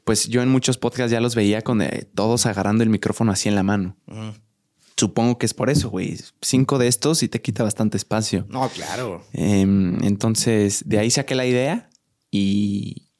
Pues 0.05 0.29
yo 0.29 0.43
en 0.43 0.49
muchos 0.49 0.79
podcasts 0.79 1.13
ya 1.13 1.21
los 1.21 1.35
veía 1.35 1.63
con 1.63 1.83
eh, 1.83 2.09
todos 2.15 2.47
agarrando 2.47 2.83
el 2.83 2.91
micrófono 2.91 3.33
así 3.33 3.49
en 3.49 3.55
la 3.55 3.63
mano. 3.63 3.97
Supongo 4.97 5.39
que 5.39 5.47
es 5.47 5.55
por 5.55 5.71
eso, 5.71 5.91
güey. 5.91 6.19
Cinco 6.41 6.79
de 6.79 6.89
estos 6.89 7.23
y 7.23 7.29
te 7.29 7.41
quita 7.41 7.63
bastante 7.63 7.97
espacio. 7.97 8.47
No, 8.49 8.69
claro. 8.71 9.25
Em, 9.33 10.03
entonces, 10.03 10.83
de 10.87 10.99
ahí 10.99 11.11
saqué 11.11 11.35
la 11.35 11.47
idea 11.47 11.91
y, 12.31 13.11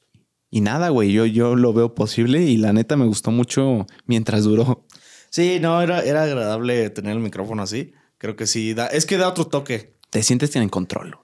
y 0.49 0.61
nada, 0.61 0.89
güey. 0.89 1.11
Yo, 1.11 1.25
yo 1.25 1.55
lo 1.55 1.71
veo 1.71 1.95
posible 1.95 2.41
y 2.41 2.57
la 2.57 2.73
neta 2.73 2.97
me 2.97 3.05
gustó 3.05 3.31
mucho 3.31 3.87
mientras 4.05 4.43
duró. 4.43 4.85
Sí, 5.29 5.59
no, 5.61 5.81
era, 5.81 6.01
era 6.01 6.23
agradable 6.23 6.89
tener 6.89 7.13
el 7.13 7.19
micrófono 7.21 7.63
así. 7.63 7.93
Creo 8.17 8.35
que 8.35 8.47
sí, 8.47 8.73
da, 8.73 8.87
es 8.87 9.05
que 9.05 9.17
da 9.17 9.29
otro 9.29 9.45
toque. 9.45 9.95
Te 10.09 10.23
sientes 10.23 10.55
en 10.55 10.67
control. 10.67 11.17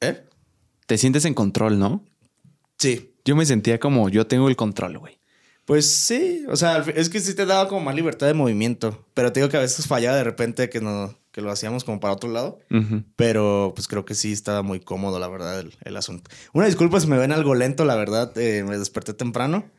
¿Eh? 0.00 0.24
Te 0.86 0.96
sientes 0.96 1.24
en 1.24 1.34
control, 1.34 1.78
¿no? 1.78 2.04
Sí. 2.78 3.14
Yo 3.24 3.36
me 3.36 3.46
sentía 3.46 3.80
como 3.80 4.08
yo 4.08 4.26
tengo 4.26 4.48
el 4.48 4.56
control, 4.56 4.98
güey. 4.98 5.18
Pues 5.64 5.92
sí, 5.92 6.44
o 6.48 6.54
sea, 6.54 6.84
es 6.94 7.08
que 7.08 7.18
sí 7.18 7.34
te 7.34 7.44
daba 7.44 7.68
como 7.68 7.80
más 7.80 7.96
libertad 7.96 8.28
de 8.28 8.34
movimiento, 8.34 9.04
pero 9.14 9.32
te 9.32 9.40
digo 9.40 9.50
que 9.50 9.56
a 9.56 9.60
veces 9.60 9.88
fallaba 9.88 10.16
de 10.16 10.22
repente 10.22 10.70
que 10.70 10.80
no 10.80 11.18
que 11.36 11.42
lo 11.42 11.50
hacíamos 11.50 11.84
como 11.84 12.00
para 12.00 12.14
otro 12.14 12.30
lado, 12.30 12.60
pero 13.14 13.72
pues 13.74 13.88
creo 13.88 14.06
que 14.06 14.14
sí 14.14 14.32
estaba 14.32 14.62
muy 14.62 14.80
cómodo, 14.80 15.18
la 15.18 15.28
verdad, 15.28 15.62
el, 15.84 15.96
asunto. 15.98 16.30
Una 16.54 16.64
disculpa 16.64 16.98
si 16.98 17.08
me 17.08 17.18
ven 17.18 17.30
algo 17.30 17.54
lento, 17.54 17.84
la 17.84 17.94
verdad, 17.94 18.32
eh, 18.38 18.64
me 18.66 18.78
desperté 18.78 19.12
temprano 19.12 19.70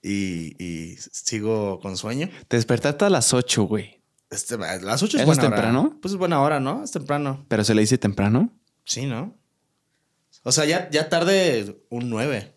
y, 0.00 0.94
sigo 1.00 1.80
con 1.80 1.96
sueño. 1.96 2.28
Te 2.46 2.58
despertaste 2.58 3.06
a 3.06 3.10
las 3.10 3.34
8, 3.34 3.64
güey. 3.64 4.00
Este, 4.30 4.56
las 4.56 5.02
8 5.02 5.18
es, 5.18 5.26
buena 5.26 5.42
temprano? 5.42 5.98
Pues 6.00 6.12
es 6.12 6.18
buena 6.18 6.40
hora, 6.42 6.60
¿no? 6.60 6.84
Es 6.84 6.92
temprano. 6.92 7.44
¿Pero 7.48 7.64
se 7.64 7.74
le 7.74 7.80
dice 7.80 7.98
temprano? 7.98 8.52
Sí, 8.84 9.06
¿no? 9.06 9.36
O 10.42 10.52
sea, 10.52 10.64
ya, 10.64 10.88
ya 10.90 11.08
tarde 11.08 11.82
un 11.90 12.10
9. 12.10 12.54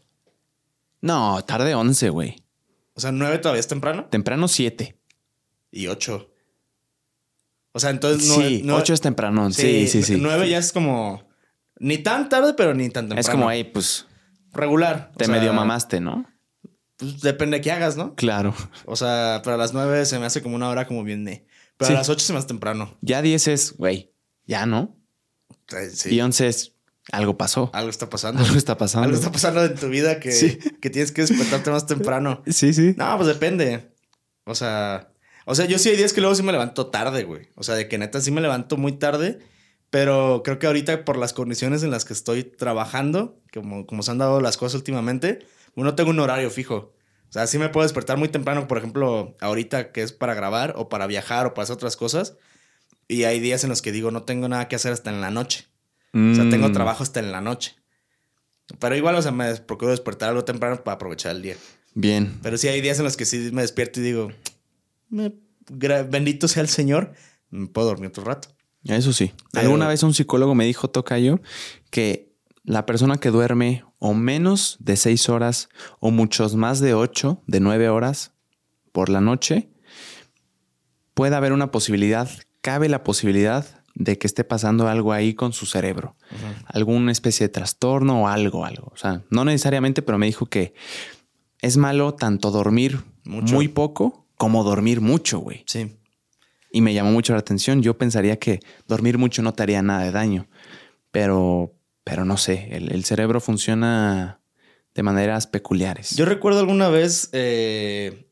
No, 1.01 1.43
tarde 1.43 1.75
11, 1.75 2.09
güey. 2.09 2.43
O 2.93 3.01
sea, 3.01 3.11
9 3.11 3.39
todavía 3.39 3.59
es 3.59 3.67
temprano. 3.67 4.05
Temprano 4.05 4.47
7. 4.47 4.97
Y 5.71 5.87
8. 5.87 6.29
O 7.73 7.79
sea, 7.79 7.89
entonces 7.89 8.27
Sí, 8.27 8.65
8 8.69 8.93
es 8.93 9.01
temprano. 9.01 9.51
Sí, 9.51 9.87
sí, 9.87 10.03
sí. 10.03 10.17
9 10.17 10.49
ya 10.49 10.59
es 10.59 10.71
como. 10.71 11.27
Ni 11.79 11.97
tan 11.97 12.29
tarde, 12.29 12.53
pero 12.53 12.73
ni 12.73 12.89
tan 12.89 13.05
temprano. 13.05 13.19
Es 13.19 13.29
como, 13.29 13.49
ahí, 13.49 13.63
pues. 13.63 14.05
Regular. 14.53 15.11
Te 15.17 15.27
medio 15.27 15.51
mamaste, 15.53 15.99
¿no? 15.99 16.25
Pues 16.97 17.21
depende 17.21 17.57
de 17.57 17.61
qué 17.61 17.71
hagas, 17.71 17.97
¿no? 17.97 18.15
Claro. 18.15 18.53
O 18.85 18.95
sea, 18.95 19.41
para 19.43 19.57
las 19.57 19.73
9 19.73 20.05
se 20.05 20.19
me 20.19 20.25
hace 20.25 20.41
como 20.43 20.55
una 20.55 20.69
hora 20.69 20.87
como 20.87 21.03
bien 21.03 21.25
de. 21.25 21.45
Pero 21.77 21.91
a 21.91 21.93
las 21.95 22.09
8 22.09 22.23
se 22.23 22.33
me 22.33 22.39
hace 22.39 22.47
temprano. 22.47 22.95
Ya 23.01 23.21
10 23.21 23.47
es, 23.47 23.75
güey, 23.75 24.13
ya 24.45 24.65
no. 24.67 24.95
Sí. 25.91 26.15
Y 26.15 26.21
11 26.21 26.47
es, 26.47 26.72
algo 27.11 27.37
pasó. 27.37 27.69
Algo 27.73 27.89
está 27.89 28.09
pasando. 28.09 28.43
Algo 28.43 28.57
está 28.57 28.77
pasando. 28.77 29.05
Algo 29.05 29.17
está 29.17 29.31
pasando 29.31 29.63
en 29.63 29.75
tu 29.75 29.89
vida 29.89 30.19
que, 30.19 30.59
que 30.81 30.89
tienes 30.89 31.11
que 31.11 31.21
despertarte 31.21 31.69
más 31.71 31.85
temprano. 31.85 32.41
Sí, 32.51 32.73
sí. 32.73 32.95
No, 32.97 33.15
pues 33.17 33.27
depende. 33.27 33.93
O 34.45 34.55
sea, 34.55 35.11
o 35.45 35.55
sea, 35.55 35.65
yo 35.65 35.77
sí 35.79 35.89
hay 35.89 35.97
días 35.97 36.13
que 36.13 36.21
luego 36.21 36.35
sí 36.35 36.43
me 36.43 36.51
levanto 36.51 36.87
tarde, 36.87 37.23
güey. 37.23 37.49
O 37.55 37.63
sea, 37.63 37.75
de 37.75 37.87
que 37.87 37.97
neta 37.97 38.21
sí 38.21 38.31
me 38.31 38.41
levanto 38.41 38.77
muy 38.77 38.93
tarde. 38.93 39.39
Pero 39.89 40.41
creo 40.43 40.57
que 40.57 40.65
ahorita 40.65 41.05
por 41.05 41.17
las 41.17 41.33
condiciones 41.33 41.83
en 41.83 41.91
las 41.91 42.03
que 42.03 42.13
estoy 42.13 42.43
trabajando, 42.43 43.39
como, 43.53 43.85
como 43.85 44.01
se 44.01 44.09
han 44.09 44.17
dado 44.17 44.41
las 44.41 44.57
cosas 44.57 44.75
últimamente, 44.75 45.45
no 45.75 45.93
tengo 45.95 46.09
un 46.09 46.19
horario 46.19 46.49
fijo. 46.49 46.93
O 47.29 47.33
sea, 47.33 47.47
sí 47.47 47.57
me 47.57 47.69
puedo 47.69 47.83
despertar 47.83 48.17
muy 48.17 48.29
temprano, 48.29 48.67
por 48.67 48.77
ejemplo, 48.77 49.35
ahorita 49.39 49.91
que 49.91 50.03
es 50.03 50.11
para 50.11 50.33
grabar 50.33 50.73
o 50.77 50.89
para 50.89 51.07
viajar 51.07 51.45
o 51.45 51.53
para 51.53 51.63
hacer 51.63 51.75
otras 51.75 51.97
cosas. 51.97 52.37
Y 53.07 53.25
hay 53.25 53.39
días 53.39 53.63
en 53.63 53.69
los 53.69 53.81
que 53.81 53.91
digo, 53.91 54.11
no 54.11 54.23
tengo 54.23 54.47
nada 54.47 54.67
que 54.67 54.75
hacer 54.75 54.93
hasta 54.93 55.09
en 55.11 55.21
la 55.21 55.31
noche. 55.31 55.67
O 56.13 56.35
sea, 56.35 56.47
tengo 56.49 56.69
mm. 56.69 56.73
trabajo 56.73 57.01
hasta 57.01 57.19
en 57.19 57.31
la 57.31 57.41
noche. 57.41 57.75
Pero 58.79 58.95
igual, 58.95 59.15
o 59.15 59.21
sea, 59.21 59.31
me 59.31 59.55
procuro 59.55 59.91
despertar 59.91 60.29
algo 60.29 60.45
temprano 60.45 60.83
para 60.83 60.95
aprovechar 60.95 61.35
el 61.35 61.41
día. 61.41 61.55
Bien. 61.95 62.39
Pero 62.41 62.57
sí 62.57 62.67
hay 62.67 62.81
días 62.81 62.99
en 62.99 63.05
los 63.05 63.17
que 63.17 63.25
sí 63.25 63.49
me 63.51 63.61
despierto 63.61 63.99
y 63.99 64.03
digo, 64.03 64.31
bendito 65.09 66.47
sea 66.47 66.61
el 66.61 66.69
Señor, 66.69 67.13
puedo 67.71 67.87
dormir 67.87 68.09
otro 68.09 68.23
rato. 68.23 68.49
Eso 68.83 69.13
sí. 69.13 69.33
Alguna 69.53 69.87
vez 69.87 70.03
un 70.03 70.13
psicólogo 70.13 70.55
me 70.55 70.65
dijo, 70.65 70.89
toca 70.89 71.17
yo, 71.17 71.39
que 71.89 72.33
la 72.63 72.85
persona 72.85 73.17
que 73.17 73.29
duerme 73.29 73.83
o 73.99 74.13
menos 74.13 74.77
de 74.79 74.97
seis 74.97 75.29
horas 75.29 75.69
o 75.99 76.11
muchos 76.11 76.55
más 76.55 76.79
de 76.79 76.93
ocho, 76.93 77.41
de 77.47 77.59
nueve 77.59 77.89
horas 77.89 78.33
por 78.91 79.09
la 79.09 79.21
noche, 79.21 79.69
puede 81.13 81.35
haber 81.35 81.53
una 81.53 81.71
posibilidad, 81.71 82.29
cabe 82.61 82.89
la 82.89 83.03
posibilidad 83.03 83.82
de 83.95 84.17
que 84.17 84.27
esté 84.27 84.43
pasando 84.43 84.87
algo 84.87 85.13
ahí 85.13 85.33
con 85.33 85.53
su 85.53 85.65
cerebro. 85.65 86.15
Alguna 86.65 87.11
especie 87.11 87.47
de 87.47 87.53
trastorno 87.53 88.23
o 88.23 88.27
algo, 88.27 88.65
algo. 88.65 88.91
O 88.93 88.97
sea, 88.97 89.21
no 89.29 89.45
necesariamente, 89.45 90.01
pero 90.01 90.17
me 90.17 90.25
dijo 90.25 90.47
que 90.47 90.73
es 91.61 91.77
malo 91.77 92.13
tanto 92.15 92.51
dormir 92.51 93.03
muy 93.23 93.67
poco 93.67 94.27
como 94.35 94.63
dormir 94.63 94.99
mucho, 94.99 95.39
güey. 95.39 95.63
Sí. 95.67 95.95
Y 96.71 96.81
me 96.81 96.93
llamó 96.93 97.11
mucho 97.11 97.33
la 97.33 97.39
atención. 97.39 97.83
Yo 97.83 97.97
pensaría 97.97 98.39
que 98.39 98.59
dormir 98.87 99.17
mucho 99.17 99.41
no 99.43 99.53
te 99.53 99.63
haría 99.63 99.81
nada 99.81 100.03
de 100.03 100.11
daño. 100.11 100.47
Pero, 101.11 101.75
pero 102.03 102.25
no 102.25 102.37
sé, 102.37 102.69
el, 102.71 103.05
cerebro 103.05 103.39
funciona 103.39 104.41
de 104.95 105.03
maneras 105.03 105.45
peculiares. 105.45 106.15
Yo 106.15 106.25
recuerdo 106.25 106.59
alguna 106.59 106.89
vez 106.89 107.29
eh, 107.31 108.27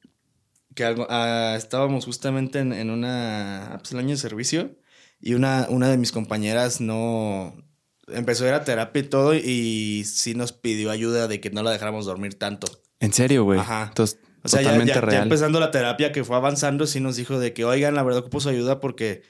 que 0.74 0.84
ah, 0.84 1.54
estábamos 1.56 2.06
justamente 2.06 2.58
en, 2.58 2.74
en 2.74 2.90
una, 2.90 3.78
pues 3.80 3.92
el 3.92 4.00
año 4.00 4.10
de 4.10 4.18
servicio 4.18 4.81
y 5.22 5.36
una, 5.36 5.68
una 5.70 5.90
de 5.90 5.98
mis 5.98 6.12
compañeras 6.12 6.82
no 6.82 7.56
empezó 8.08 8.46
a 8.46 8.48
ir 8.50 8.54
a 8.54 8.64
terapia 8.64 9.02
y 9.02 9.06
todo 9.06 9.34
y 9.36 10.04
sí 10.06 10.34
nos 10.34 10.52
pidió 10.52 10.92
ayuda 10.92 11.28
de 11.28 11.40
que 11.40 11.50
no 11.52 11.64
la 11.64 11.72
dejáramos 11.72 12.06
dormir 12.06 12.38
tanto. 12.38 12.68
¿En 13.00 13.14
serio, 13.14 13.44
güey? 13.44 13.60
Ajá. 13.60 13.86
Entonces, 13.90 14.20
o 14.44 14.48
sea, 14.48 14.62
totalmente 14.62 14.94
ya, 14.94 15.10
ya, 15.10 15.22
empezando 15.22 15.60
la 15.60 15.72
terapia 15.72 16.12
que 16.12 16.24
fue 16.24 16.36
avanzando, 16.36 16.88
sí 16.88 17.00
nos 17.00 17.16
dijo 17.16 17.40
de 17.40 17.54
que, 17.54 17.64
oigan, 17.64 17.96
la 17.96 18.04
verdad 18.04 18.22
ocupo 18.22 18.40
su 18.40 18.50
ayuda 18.50 18.80
porque 18.80 19.24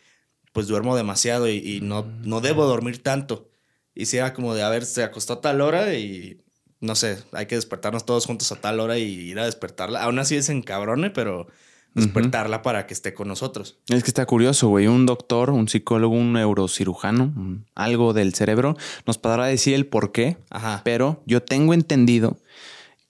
pues 0.54 0.68
duermo 0.68 0.96
demasiado 0.96 1.50
y, 1.50 1.80
no, 1.82 2.04
no 2.24 2.42
debo 2.42 2.66
dormir 2.66 3.02
tanto. 3.02 3.50
Y 3.94 4.06
si 4.06 4.18
era 4.18 4.34
como 4.34 4.54
de, 4.54 4.64
a 4.64 4.70
ver, 4.70 4.86
se 4.86 5.04
acostó 5.04 5.34
a 5.34 5.42
tal 5.42 5.62
hora 5.62 5.94
y 5.94 6.42
no 6.80 6.96
sé, 6.96 7.24
hay 7.32 7.46
que 7.46 7.56
despertarnos 7.56 8.06
todos 8.06 8.26
juntos 8.26 8.52
a 8.52 8.56
tal 8.56 8.80
hora 8.80 8.98
y 8.98 9.04
ir 9.04 9.40
a 9.40 9.46
despertarla. 9.46 10.04
Aún 10.04 10.20
así 10.20 10.36
es 10.36 10.50
encabrone, 10.50 11.10
pero 11.10 11.48
despertarla 11.94 12.62
para 12.62 12.88
que 12.88 12.94
esté 12.94 13.14
con 13.14 13.28
nosotros. 13.28 13.80
Es 13.88 14.04
que 14.04 14.10
está 14.10 14.26
curioso, 14.26 14.70
güey. 14.70 14.88
Un 14.88 15.06
doctor, 15.06 15.50
un 15.50 15.68
psicólogo, 15.68 16.16
un 16.16 16.34
neurocirujano, 16.34 17.34
algo 17.76 18.14
del 18.14 18.34
cerebro, 18.34 18.78
nos 19.06 19.18
podrá 19.18 19.46
decir 19.46 19.74
el 19.74 19.86
por 19.86 20.12
qué. 20.12 20.38
Ajá. 20.50 20.82
Pero 20.84 21.24
yo 21.26 21.44
tengo 21.44 21.74
entendido 21.74 22.38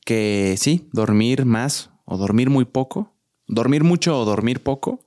que 0.05 0.55
sí, 0.57 0.89
dormir 0.91 1.45
más 1.45 1.91
o 2.05 2.17
dormir 2.17 2.49
muy 2.49 2.65
poco, 2.65 3.13
dormir 3.47 3.83
mucho 3.83 4.19
o 4.19 4.25
dormir 4.25 4.61
poco 4.61 4.99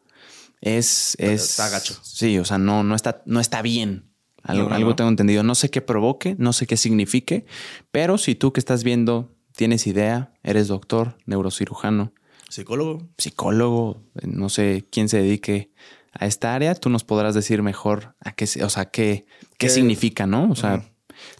es. 0.61 1.17
es 1.19 1.43
está 1.43 1.69
gacho. 1.69 1.99
Sí, 2.03 2.39
o 2.39 2.45
sea, 2.45 2.59
no, 2.59 2.85
no, 2.85 2.95
está, 2.95 3.23
no 3.27 3.41
está 3.41 3.63
bien. 3.63 4.11
Algo, 4.43 4.71
algo 4.71 4.95
tengo 4.95 5.09
entendido. 5.09 5.43
No 5.43 5.55
sé 5.55 5.71
qué 5.71 5.81
provoque, 5.81 6.37
no 6.39 6.53
sé 6.53 6.67
qué 6.67 6.77
signifique, 6.77 7.47
pero 7.91 8.19
si 8.19 8.35
tú 8.35 8.53
que 8.53 8.61
estás 8.61 8.85
viendo 8.85 9.35
tienes 9.57 9.87
idea, 9.87 10.35
eres 10.43 10.69
doctor, 10.69 11.17
neurocirujano, 11.25 12.13
Psicólogo. 12.49 13.09
Psicólogo, 13.19 14.03
no 14.23 14.49
sé 14.49 14.85
quién 14.91 15.09
se 15.09 15.19
dedique 15.19 15.71
a 16.13 16.27
esta 16.27 16.55
área, 16.55 16.75
tú 16.75 16.91
nos 16.91 17.05
podrás 17.05 17.35
decir 17.35 17.63
mejor 17.63 18.15
a 18.21 18.33
qué, 18.33 18.45
o 18.63 18.71
sea, 18.71 18.87
qué, 18.87 19.27
qué 19.59 19.69
significa, 19.69 20.27
¿no? 20.27 20.51
O 20.51 20.55
sea, 20.55 20.89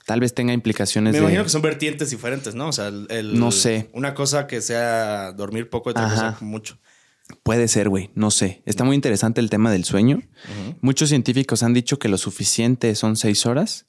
tal 0.05 0.21
vez 0.21 0.35
tenga 0.35 0.53
implicaciones. 0.53 1.13
Me 1.13 1.21
imagino 1.21 1.45
que 1.45 1.51
son 1.51 1.63
vertientes 1.63 2.11
diferentes, 2.11 2.55
¿no? 2.55 2.69
O 2.69 2.73
sea, 2.73 2.89
el, 2.89 3.39
no 3.39 3.53
sé. 3.53 3.91
Una 3.93 4.15
cosa 4.15 4.47
que 4.47 4.61
sea 4.61 5.33
dormir 5.33 5.71
poco, 5.71 5.91
otra 5.91 6.09
cosa 6.09 6.39
mucho. 6.41 6.79
Puede 7.43 7.69
ser, 7.69 7.89
güey, 7.89 8.11
no 8.15 8.31
sé. 8.31 8.63
Está 8.67 8.85
muy 8.85 8.95
interesante 8.97 9.41
el 9.41 9.49
tema 9.49 9.71
del 9.71 9.85
sueño. 9.85 10.21
Muchos 10.81 11.09
científicos 11.09 11.63
han 11.63 11.73
dicho 11.73 11.99
que 11.99 12.09
lo 12.09 12.19
suficiente 12.19 12.95
son 12.95 13.17
seis 13.17 13.47
horas. 13.47 13.87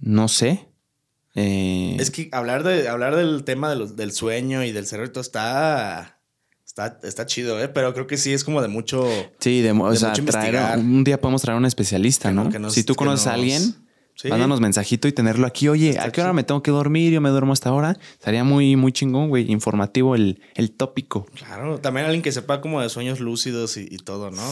No 0.00 0.28
sé. 0.28 0.68
Eh, 1.36 1.96
es 2.00 2.10
que 2.10 2.28
hablar, 2.32 2.64
de, 2.64 2.88
hablar 2.88 3.14
del 3.14 3.44
tema 3.44 3.74
del 3.74 4.12
sueño 4.12 4.64
y 4.64 4.72
del 4.72 4.86
cerebro 4.86 5.20
está 5.20 6.16
Está, 7.02 7.24
chido, 7.24 7.58
¿eh? 7.58 7.68
Pero 7.68 7.94
creo 7.94 8.06
que 8.06 8.18
sí 8.18 8.34
es 8.34 8.44
como 8.44 8.60
de 8.60 8.68
mucho. 8.68 9.08
Sí, 9.40 9.62
de, 9.62 9.70
o 9.70 9.94
sea, 9.94 10.12
un 10.76 11.04
día 11.04 11.18
podemos 11.18 11.40
traer 11.40 11.54
a 11.54 11.58
un 11.58 11.64
especialista, 11.64 12.32
¿no? 12.32 12.50
si 12.70 12.84
tú 12.84 12.94
conoces 12.94 13.26
a 13.26 13.32
alguien, 13.32 13.74
mándanos 14.24 14.60
mensajito 14.60 15.08
y 15.08 15.12
tenerlo 15.12 15.46
aquí. 15.46 15.68
Oye, 15.68 15.98
¿a 15.98 16.10
qué 16.10 16.20
hora 16.20 16.32
me 16.32 16.44
tengo 16.44 16.62
que 16.62 16.70
dormir? 16.70 17.12
Yo 17.12 17.20
me 17.20 17.30
duermo 17.30 17.52
hasta 17.52 17.68
ahora. 17.68 17.98
Estaría 18.12 18.44
muy, 18.44 18.76
muy 18.76 18.92
chingón, 18.92 19.28
güey. 19.28 19.50
Informativo 19.50 20.14
el, 20.14 20.40
el 20.54 20.70
tópico. 20.70 21.26
Claro, 21.34 21.78
también 21.78 22.06
alguien 22.06 22.22
que 22.22 22.32
sepa 22.32 22.60
como 22.60 22.80
de 22.80 22.88
sueños 22.88 23.20
lúcidos 23.20 23.76
y, 23.76 23.96
todo, 23.98 24.30
¿no? 24.30 24.42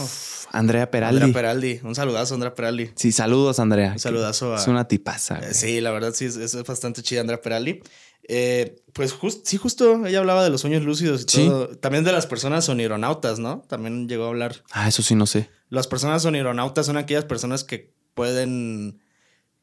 Andrea 0.51 0.91
Peraldi. 0.91 1.23
Andrea 1.23 1.33
Peraldi. 1.33 1.79
Un 1.83 1.95
saludazo, 1.95 2.33
Andrea 2.33 2.53
Peraldi. 2.53 2.91
Sí, 2.95 3.11
saludos, 3.11 3.59
Andrea. 3.59 3.93
Un 3.93 3.99
saludazo 3.99 4.55
a. 4.55 4.59
Es 4.59 4.67
una 4.67 4.87
tipaza. 4.87 5.53
Sí, 5.53 5.81
la 5.81 5.91
verdad 5.91 6.13
sí, 6.13 6.25
es, 6.25 6.37
es 6.37 6.63
bastante 6.63 7.01
chida, 7.01 7.21
Andrea 7.21 7.41
Peraldi. 7.41 7.81
Eh, 8.27 8.81
pues 8.93 9.15
sí, 9.43 9.57
justo 9.57 10.05
ella 10.05 10.19
hablaba 10.19 10.43
de 10.43 10.49
los 10.49 10.61
sueños 10.61 10.83
lúcidos 10.83 11.21
y 11.21 11.25
todo. 11.25 11.69
También 11.77 12.03
de 12.03 12.11
las 12.11 12.25
personas 12.25 12.65
sonironautas, 12.65 13.39
¿no? 13.39 13.63
También 13.67 14.07
llegó 14.07 14.25
a 14.25 14.29
hablar. 14.29 14.63
Ah, 14.71 14.87
eso 14.87 15.03
sí, 15.03 15.15
no 15.15 15.25
sé. 15.27 15.49
Las 15.69 15.87
personas 15.87 16.23
sonironautas 16.23 16.85
son 16.85 16.97
aquellas 16.97 17.25
personas 17.25 17.63
que 17.63 17.93
pueden. 18.13 18.99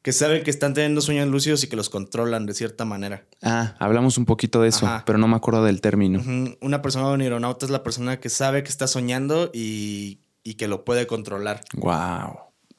Que 0.03 0.11
saben 0.11 0.43
que 0.43 0.51
están 0.51 0.73
teniendo 0.73 1.01
sueños 1.01 1.27
lúcidos 1.29 1.63
y 1.63 1.67
que 1.67 1.77
los 1.77 1.89
controlan 1.89 2.45
de 2.45 2.53
cierta 2.53 2.83
manera. 2.83 3.25
Ah, 3.41 3.75
hablamos 3.79 4.17
un 4.17 4.25
poquito 4.25 4.61
de 4.61 4.67
eso, 4.67 4.87
pero 5.05 5.17
no 5.17 5.29
me 5.29 5.37
acuerdo 5.37 5.63
del 5.63 5.79
término. 5.79 6.21
Una 6.61 6.81
persona 6.81 7.07
onironauta 7.07 7.65
es 7.65 7.71
la 7.71 7.83
persona 7.83 8.19
que 8.19 8.29
sabe 8.29 8.63
que 8.63 8.69
está 8.69 8.85
soñando 8.87 9.49
y, 9.53 10.19
y 10.43 10.55
que 10.55 10.67
lo 10.67 10.83
puede 10.83 11.07
controlar. 11.07 11.61
Wow. 11.75 12.37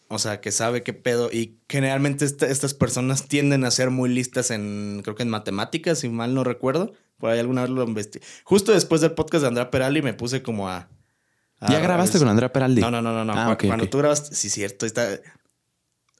O 0.08 0.18
sea, 0.18 0.42
que 0.42 0.52
sabe 0.52 0.82
qué 0.82 0.92
pedo. 0.92 1.30
Y 1.32 1.56
generalmente 1.66 2.26
estas 2.26 2.74
personas 2.74 3.26
tienden 3.26 3.64
a 3.64 3.70
ser 3.70 3.88
muy 3.88 4.10
listas 4.10 4.50
en, 4.50 5.00
creo 5.02 5.16
que 5.16 5.22
en 5.22 5.30
matemáticas, 5.30 6.00
si 6.00 6.10
mal 6.10 6.34
no 6.34 6.44
recuerdo. 6.44 6.92
Por 7.16 7.30
ahí 7.30 7.38
alguna 7.38 7.62
vez 7.62 7.70
lo 7.70 7.84
investigué. 7.84 8.24
Justo 8.44 8.72
después 8.72 9.00
del 9.00 9.12
podcast 9.12 9.42
de 9.42 9.48
Andrea 9.48 9.70
Peraldi 9.70 10.02
me 10.02 10.12
puse 10.12 10.42
como 10.42 10.68
a... 10.68 10.88
¿Ya 11.66 11.80
grabaste 11.80 12.18
con 12.18 12.28
Andrea 12.28 12.52
Peraldi? 12.52 12.82
No, 12.82 12.90
no, 12.90 13.00
no, 13.00 13.12
no. 13.12 13.24
no. 13.24 13.32
Ah, 13.32 13.56
cuando, 13.56 13.88
tú 13.88 13.96
grabaste, 13.96 14.34
sí, 14.34 14.50
cierto. 14.50 14.84
Está, 14.84 15.08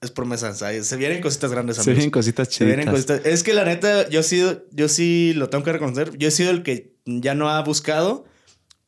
es 0.05 0.11
promesa. 0.11 0.51
O 0.51 0.55
sea, 0.55 0.83
se 0.83 0.97
vienen 0.97 1.21
cositas 1.23 1.51
grandes, 1.51 1.77
Se 1.77 1.83
amigos. 1.83 1.97
vienen 1.97 2.11
cositas 2.11 2.49
Se 2.49 2.65
vienen 2.65 2.85
chidas. 2.87 2.95
cositas. 2.95 3.21
Es 3.27 3.43
que 3.43 3.55
la 3.55 3.65
neta, 3.65 4.09
yo 4.09 4.21
he 4.21 4.23
sido, 4.23 4.65
yo 4.71 4.89
sí 4.89 5.33
lo 5.35 5.49
tengo 5.49 5.65
que 5.65 5.73
reconocer. 5.73 6.17
Yo 6.19 6.29
he 6.29 6.31
sido 6.31 6.51
el 6.51 6.63
que 6.63 6.95
ya 7.07 7.35
no 7.35 7.51
ha 7.51 7.61
buscado 7.63 8.25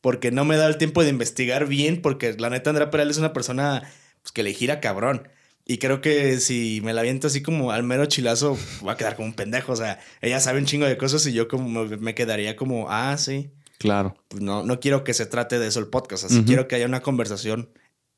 porque 0.01 0.31
no 0.31 0.45
me 0.45 0.57
da 0.57 0.67
el 0.67 0.77
tiempo 0.77 1.03
de 1.03 1.09
investigar 1.09 1.67
bien. 1.67 2.01
Porque 2.01 2.33
la 2.37 2.49
neta, 2.49 2.69
Andrea 2.69 2.89
Peral 2.91 3.09
es 3.09 3.17
una 3.17 3.33
persona 3.33 3.83
pues, 4.21 4.31
que 4.31 4.43
le 4.43 4.53
gira 4.53 4.79
cabrón. 4.79 5.27
Y 5.69 5.79
creo 5.79 5.99
que 5.99 6.39
si 6.39 6.79
me 6.83 6.93
la 6.93 7.01
aviento 7.01 7.27
así 7.27 7.41
como 7.41 7.71
al 7.71 7.83
mero 7.83 8.05
chilazo, 8.05 8.57
va 8.87 8.93
a 8.93 8.97
quedar 8.97 9.17
como 9.17 9.27
un 9.27 9.33
pendejo. 9.33 9.73
O 9.73 9.75
sea, 9.75 9.99
ella 10.21 10.39
sabe 10.39 10.59
un 10.59 10.65
chingo 10.65 10.85
de 10.85 10.97
cosas 10.97 11.25
y 11.27 11.33
yo 11.33 11.49
como 11.49 11.83
me- 11.85 12.15
quedaría 12.15 12.55
como, 12.55 12.87
ah, 12.89 13.17
sí. 13.17 13.49
Claro. 13.77 14.15
Pues 14.29 14.41
no, 14.41 14.63
no 14.63 14.79
quiero 14.79 15.03
que 15.03 15.13
se 15.13 15.25
trate 15.25 15.59
de 15.59 15.67
eso 15.67 15.79
el 15.81 15.87
podcast. 15.87 16.23
Así 16.23 16.37
Ujú. 16.37 16.45
quiero 16.45 16.67
que 16.69 16.75
haya 16.77 16.85
una 16.85 17.01
conversación 17.01 17.69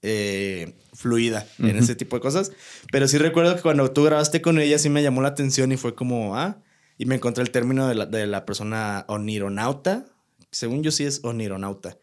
eh, 0.02 0.76
fluida 0.94 1.46
en 1.60 1.78
ese 1.78 1.96
tipo 1.96 2.16
de 2.16 2.22
cosas. 2.22 2.52
Pero 2.92 3.08
sí 3.08 3.18
recuerdo 3.18 3.56
que 3.56 3.62
cuando 3.62 3.90
tú 3.92 4.04
grabaste 4.04 4.42
con 4.42 4.60
ella 4.60 4.78
sí 4.80 4.90
me 4.90 5.04
llamó 5.04 5.22
la 5.22 5.30
atención 5.30 5.72
y 5.72 5.78
fue 5.78 5.96
como, 5.96 6.38
ah, 6.38 6.58
y 6.98 7.06
me 7.06 7.16
encontré 7.16 7.44
el 7.44 7.52
término 7.52 7.88
de 7.88 7.96
la, 7.96 8.06
de 8.06 8.28
la 8.28 8.46
persona 8.46 9.06
onironauta. 9.08 10.06
Según 10.52 10.84
yo 10.84 10.92
sí 10.92 11.04
es 11.06 11.22
onironauta. 11.24 11.98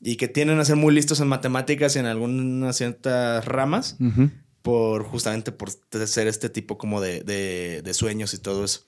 Y 0.00 0.16
que 0.16 0.28
tienden 0.28 0.58
a 0.58 0.64
ser 0.64 0.76
muy 0.76 0.92
listos 0.94 1.20
en 1.20 1.28
matemáticas 1.28 1.96
y 1.96 1.98
en 2.00 2.06
algunas 2.06 2.76
ciertas 2.76 3.44
ramas 3.44 3.96
por 4.62 5.04
justamente 5.04 5.52
por 5.52 5.70
ser 6.06 6.26
este 6.26 6.48
tipo 6.48 6.76
como 6.78 7.00
de, 7.00 7.20
de- 7.20 7.82
de 7.82 7.94
sueños 7.94 8.34
y 8.34 8.38
todo 8.38 8.64
eso. 8.64 8.86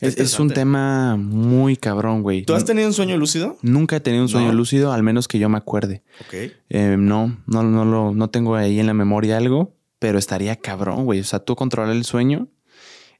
Es, 0.00 0.18
es 0.18 0.38
un 0.38 0.50
tema 0.50 1.16
muy 1.16 1.76
cabrón, 1.76 2.22
güey. 2.22 2.44
¿Tú 2.44 2.54
has 2.54 2.64
tenido 2.64 2.86
un 2.88 2.92
sueño 2.94 3.16
lúcido? 3.16 3.56
Nunca 3.62 3.96
he 3.96 4.00
tenido 4.00 4.22
un 4.22 4.28
sueño 4.28 4.48
No. 4.48 4.54
lúcido, 4.54 4.92
al 4.92 5.02
menos 5.02 5.26
que 5.28 5.38
yo 5.38 5.48
me 5.48 5.56
acuerde. 5.58 6.02
Ok. 6.20 6.34
Eh, 6.68 6.96
no, 6.98 7.38
no, 7.46 7.62
no, 7.62 7.84
lo, 7.84 8.12
no 8.12 8.28
tengo 8.30 8.56
ahí 8.56 8.78
en 8.78 8.86
la 8.86 8.94
memoria 8.94 9.38
algo, 9.38 9.74
pero 9.98 10.18
estaría 10.18 10.56
cabrón, 10.56 11.04
güey. 11.04 11.20
O 11.20 11.24
sea, 11.24 11.38
tú 11.38 11.56
controlar 11.56 11.94
el 11.96 12.04
sueño. 12.04 12.48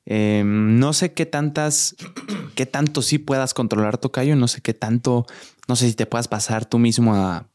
Eh, 0.04 0.42
no 0.44 0.92
sé 0.92 1.12
qué 1.14 1.26
tantas, 1.26 1.96
qué 2.54 2.66
tanto 2.66 3.02
sí 3.02 3.18
puedas 3.18 3.54
controlar 3.54 3.98
tu 3.98 4.10
callo. 4.10 4.36
No 4.36 4.46
sé 4.46 4.60
qué 4.60 4.74
tanto, 4.74 5.26
no 5.68 5.76
sé 5.76 5.88
si 5.88 5.94
te 5.94 6.06
puedas 6.06 6.28
pasar 6.28 6.66
tú 6.66 6.78
mismo 6.78 7.14
a, 7.14 7.48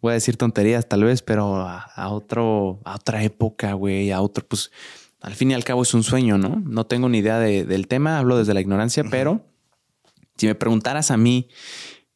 voy 0.00 0.12
a 0.12 0.14
decir 0.14 0.36
tonterías 0.36 0.88
tal 0.88 1.04
vez, 1.04 1.22
pero 1.22 1.56
a, 1.56 1.80
a 1.82 2.08
otro, 2.08 2.80
a 2.84 2.94
otra 2.96 3.22
época, 3.22 3.74
güey, 3.74 4.10
a 4.10 4.20
otro, 4.20 4.46
pues 4.46 4.70
al 5.20 5.34
fin 5.34 5.50
y 5.50 5.54
al 5.54 5.64
cabo 5.64 5.82
es 5.82 5.94
un 5.94 6.02
sueño, 6.02 6.38
¿no? 6.38 6.62
No 6.64 6.86
tengo 6.86 7.08
ni 7.08 7.18
idea 7.18 7.38
de- 7.38 7.64
del 7.64 7.88
tema, 7.88 8.18
hablo 8.18 8.36
desde 8.38 8.54
la 8.54 8.60
ignorancia, 8.60 9.04
pero 9.10 9.44
si 10.36 10.46
me 10.46 10.54
preguntaras 10.54 11.10
a 11.10 11.16
mí 11.16 11.48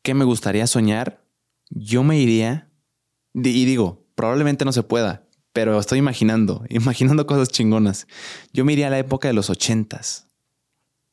qué 0.03 0.15
me 0.15 0.25
gustaría 0.25 0.67
soñar, 0.67 1.23
yo 1.71 2.03
me 2.05 2.19
iría, 2.19 2.69
y 3.35 3.65
digo, 3.65 4.05
probablemente 4.15 4.65
no 4.65 4.73
se 4.73 4.83
pueda, 4.83 5.25
pero 5.53 5.79
estoy 5.81 5.99
imaginando, 5.99 6.65
imaginando 6.69 7.27
cosas 7.27 7.49
chingonas. 7.49 8.07
Yo 8.53 8.65
me 8.65 8.73
iría 8.75 8.87
a 8.87 8.91
la 8.91 8.99
época 8.99 9.29
de 9.29 9.35
los 9.35 9.51
ochentas, 9.51 10.29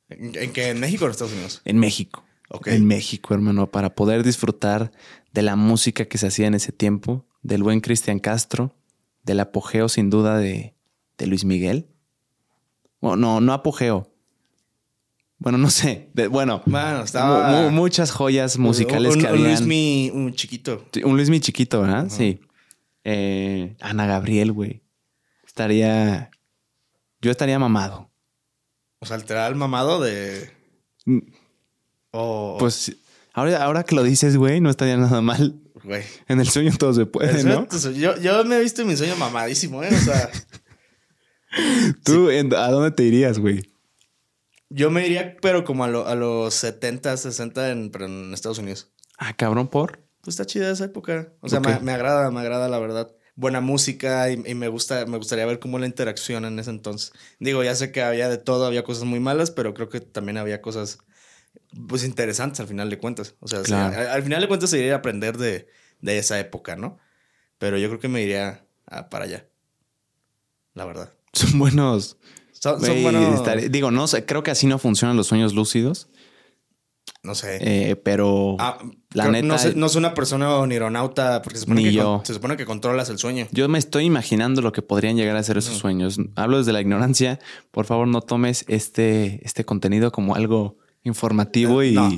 ¿En, 0.09 0.51
qué? 0.53 0.69
¿En 0.69 0.79
México 0.79 1.05
o 1.05 1.07
en 1.07 1.11
Estados 1.11 1.33
Unidos? 1.33 1.61
en 1.65 1.77
México. 1.77 2.23
Ok. 2.49 2.67
En 2.69 2.85
México, 2.87 3.35
hermano, 3.35 3.69
para 3.69 3.93
poder 3.93 4.23
disfrutar 4.23 4.91
de 5.33 5.43
la 5.43 5.55
música 5.55 6.05
que 6.05 6.17
se 6.17 6.25
hacía 6.27 6.47
en 6.47 6.55
ese 6.55 6.71
tiempo, 6.71 7.27
del 7.43 7.61
buen 7.61 7.79
Cristian 7.79 8.17
Castro, 8.17 8.73
del 9.23 9.39
apogeo 9.39 9.87
sin 9.87 10.09
duda 10.09 10.39
de, 10.39 10.73
de 11.19 11.27
Luis 11.27 11.45
Miguel. 11.45 11.87
Bueno, 13.01 13.15
no, 13.17 13.41
no 13.41 13.53
apogeo. 13.53 14.11
Bueno, 15.37 15.57
no 15.57 15.69
sé. 15.69 16.09
De- 16.13 16.27
bueno, 16.27 16.61
Bueno, 16.65 17.03
estaba... 17.03 17.49
mu- 17.51 17.63
mu- 17.65 17.71
muchas 17.71 18.11
joyas 18.11 18.57
musicales 18.57 19.13
un, 19.15 19.21
que 19.21 19.27
un 19.27 19.31
habían. 19.33 19.47
Luis 19.47 19.61
mi, 19.61 20.11
un 20.13 20.33
chiquito. 20.33 20.85
Un 21.05 21.15
Luis 21.15 21.29
mi 21.29 21.39
chiquito, 21.39 21.81
¿verdad? 21.81 22.07
Sí. 22.09 22.41
Eh, 23.05 23.75
Ana 23.79 24.05
Gabriel, 24.05 24.51
güey. 24.51 24.81
Estaría. 25.45 26.29
Yo 27.21 27.31
estaría 27.31 27.57
mamado. 27.59 28.09
O 28.99 29.05
sea, 29.05 29.17
literal 29.17 29.55
mamado 29.55 30.01
de... 30.01 30.51
Oh, 32.11 32.57
Pues 32.59 32.95
ahora, 33.33 33.63
ahora 33.63 33.83
que 33.83 33.95
lo 33.95 34.03
dices, 34.03 34.35
güey, 34.35 34.59
no 34.61 34.69
estaría 34.69 34.97
nada 34.97 35.21
mal. 35.21 35.59
güey. 35.83 36.03
En 36.27 36.39
el 36.39 36.49
sueño 36.49 36.71
todo 36.77 36.93
se 36.93 37.05
puede, 37.05 37.43
¿no? 37.45 37.67
yo, 37.93 38.17
yo 38.19 38.43
me 38.43 38.57
he 38.57 38.59
visto 38.61 38.81
en 38.81 38.89
mi 38.89 38.97
sueño 38.97 39.15
mamadísimo, 39.15 39.83
¿eh? 39.83 39.89
O 39.93 39.97
sea, 39.97 40.29
¿Tú 42.03 42.29
en- 42.29 42.53
a 42.53 42.69
dónde 42.69 42.91
te 42.91 43.03
irías, 43.03 43.39
güey? 43.39 43.69
yo 44.71 44.91
me 44.91 45.05
iría, 45.05 45.35
pero 45.41 45.63
como 45.63 45.83
a, 45.83 45.87
lo- 45.87 46.05
a 46.07 46.15
los 46.15 46.53
70, 46.53 47.17
60 47.17 47.71
en, 47.71 47.89
pero 47.89 48.05
en 48.05 48.33
Estados 48.33 48.59
Unidos. 48.59 48.91
Ah, 49.17 49.35
cabrón, 49.35 49.67
por. 49.67 49.99
Pues 50.21 50.33
está 50.35 50.45
chida 50.45 50.69
esa 50.71 50.85
época. 50.85 51.33
O 51.41 51.49
sea, 51.49 51.59
me, 51.59 51.79
me 51.79 51.91
agrada, 51.91 52.29
me 52.29 52.39
agrada 52.39 52.69
la 52.69 52.77
verdad. 52.79 53.11
Buena 53.35 53.61
música 53.61 54.29
y, 54.29 54.43
y 54.45 54.53
me 54.53 54.67
gusta, 54.67 55.05
me 55.05 55.17
gustaría 55.17 55.45
ver 55.45 55.59
cómo 55.59 55.79
la 55.79 55.85
interacción 55.87 56.45
en 56.45 56.59
ese 56.59 56.69
entonces. 56.69 57.13
Digo, 57.39 57.63
ya 57.63 57.73
sé 57.73 57.91
que 57.91 58.03
había 58.03 58.29
de 58.29 58.37
todo, 58.37 58.65
había 58.65 58.83
cosas 58.83 59.05
muy 59.05 59.19
malas, 59.19 59.49
pero 59.49 59.73
creo 59.73 59.89
que 59.89 60.01
también 60.01 60.37
había 60.37 60.61
cosas 60.61 60.99
pues 61.87 62.03
interesantes 62.03 62.59
al 62.59 62.67
final 62.67 62.89
de 62.89 62.99
cuentas. 62.99 63.35
O 63.39 63.47
sea, 63.47 63.63
sí, 63.63 63.73
al, 63.73 63.95
al 63.95 64.23
final 64.23 64.41
de 64.41 64.47
cuentas 64.49 64.69
sería 64.69 64.93
aprender 64.95 65.37
de, 65.37 65.67
de 66.01 66.17
esa 66.19 66.39
época, 66.39 66.75
¿no? 66.75 66.99
Pero 67.57 67.77
yo 67.77 67.87
creo 67.87 67.99
que 67.99 68.07
me 68.09 68.21
iría 68.21 68.65
a- 68.85 69.09
para 69.09 69.25
allá. 69.25 69.47
La 70.73 70.85
verdad. 70.85 71.11
Son 71.33 71.57
buenos. 71.59 72.17
Son, 72.51 72.79
buenos- 72.79 73.35
estar- 73.39 73.69
digo, 73.69 73.89
no 73.91 74.07
sé, 74.07 74.25
creo 74.25 74.43
que 74.43 74.51
así 74.51 74.67
no 74.67 74.79
funcionan 74.79 75.15
los 75.15 75.27
sueños 75.27 75.53
lúcidos. 75.53 76.09
No 77.23 77.35
sé. 77.35 77.57
eh, 77.61 77.95
pero 77.97 78.55
Ah, 78.59 78.77
la 79.13 79.29
neta. 79.29 79.45
No, 79.47 79.57
sé- 79.57 79.75
no 79.75 79.89
soy 79.89 79.99
una 79.99 80.13
persona 80.13 80.55
onironauta 80.57 81.41
porque 81.41 81.57
se 81.57 81.61
supone, 81.61 81.81
Ni 81.81 81.89
que, 81.89 81.93
yo. 81.95 82.17
con- 82.17 82.25
se 82.25 82.33
supone 82.33 82.55
que 82.57 82.65
controlas 82.65 83.09
el 83.09 83.17
sueño. 83.17 83.47
Yo 83.51 83.67
me 83.67 83.77
estoy 83.79 84.05
imaginando 84.05 84.61
lo 84.61 84.71
que 84.71 84.81
podrían 84.81 85.17
llegar 85.17 85.35
a 85.35 85.43
ser 85.43 85.57
esos 85.57 85.77
sueños. 85.77 86.17
Hablo 86.35 86.57
desde 86.59 86.71
la 86.71 86.81
ignorancia. 86.81 87.39
Por 87.71 87.85
favor, 87.85 88.07
no 88.07 88.21
tomes 88.21 88.63
este, 88.67 89.41
este 89.45 89.65
contenido 89.65 90.11
como 90.11 90.35
algo 90.35 90.77
informativo 91.03 91.83
y, 91.83 91.93
No. 91.93 92.09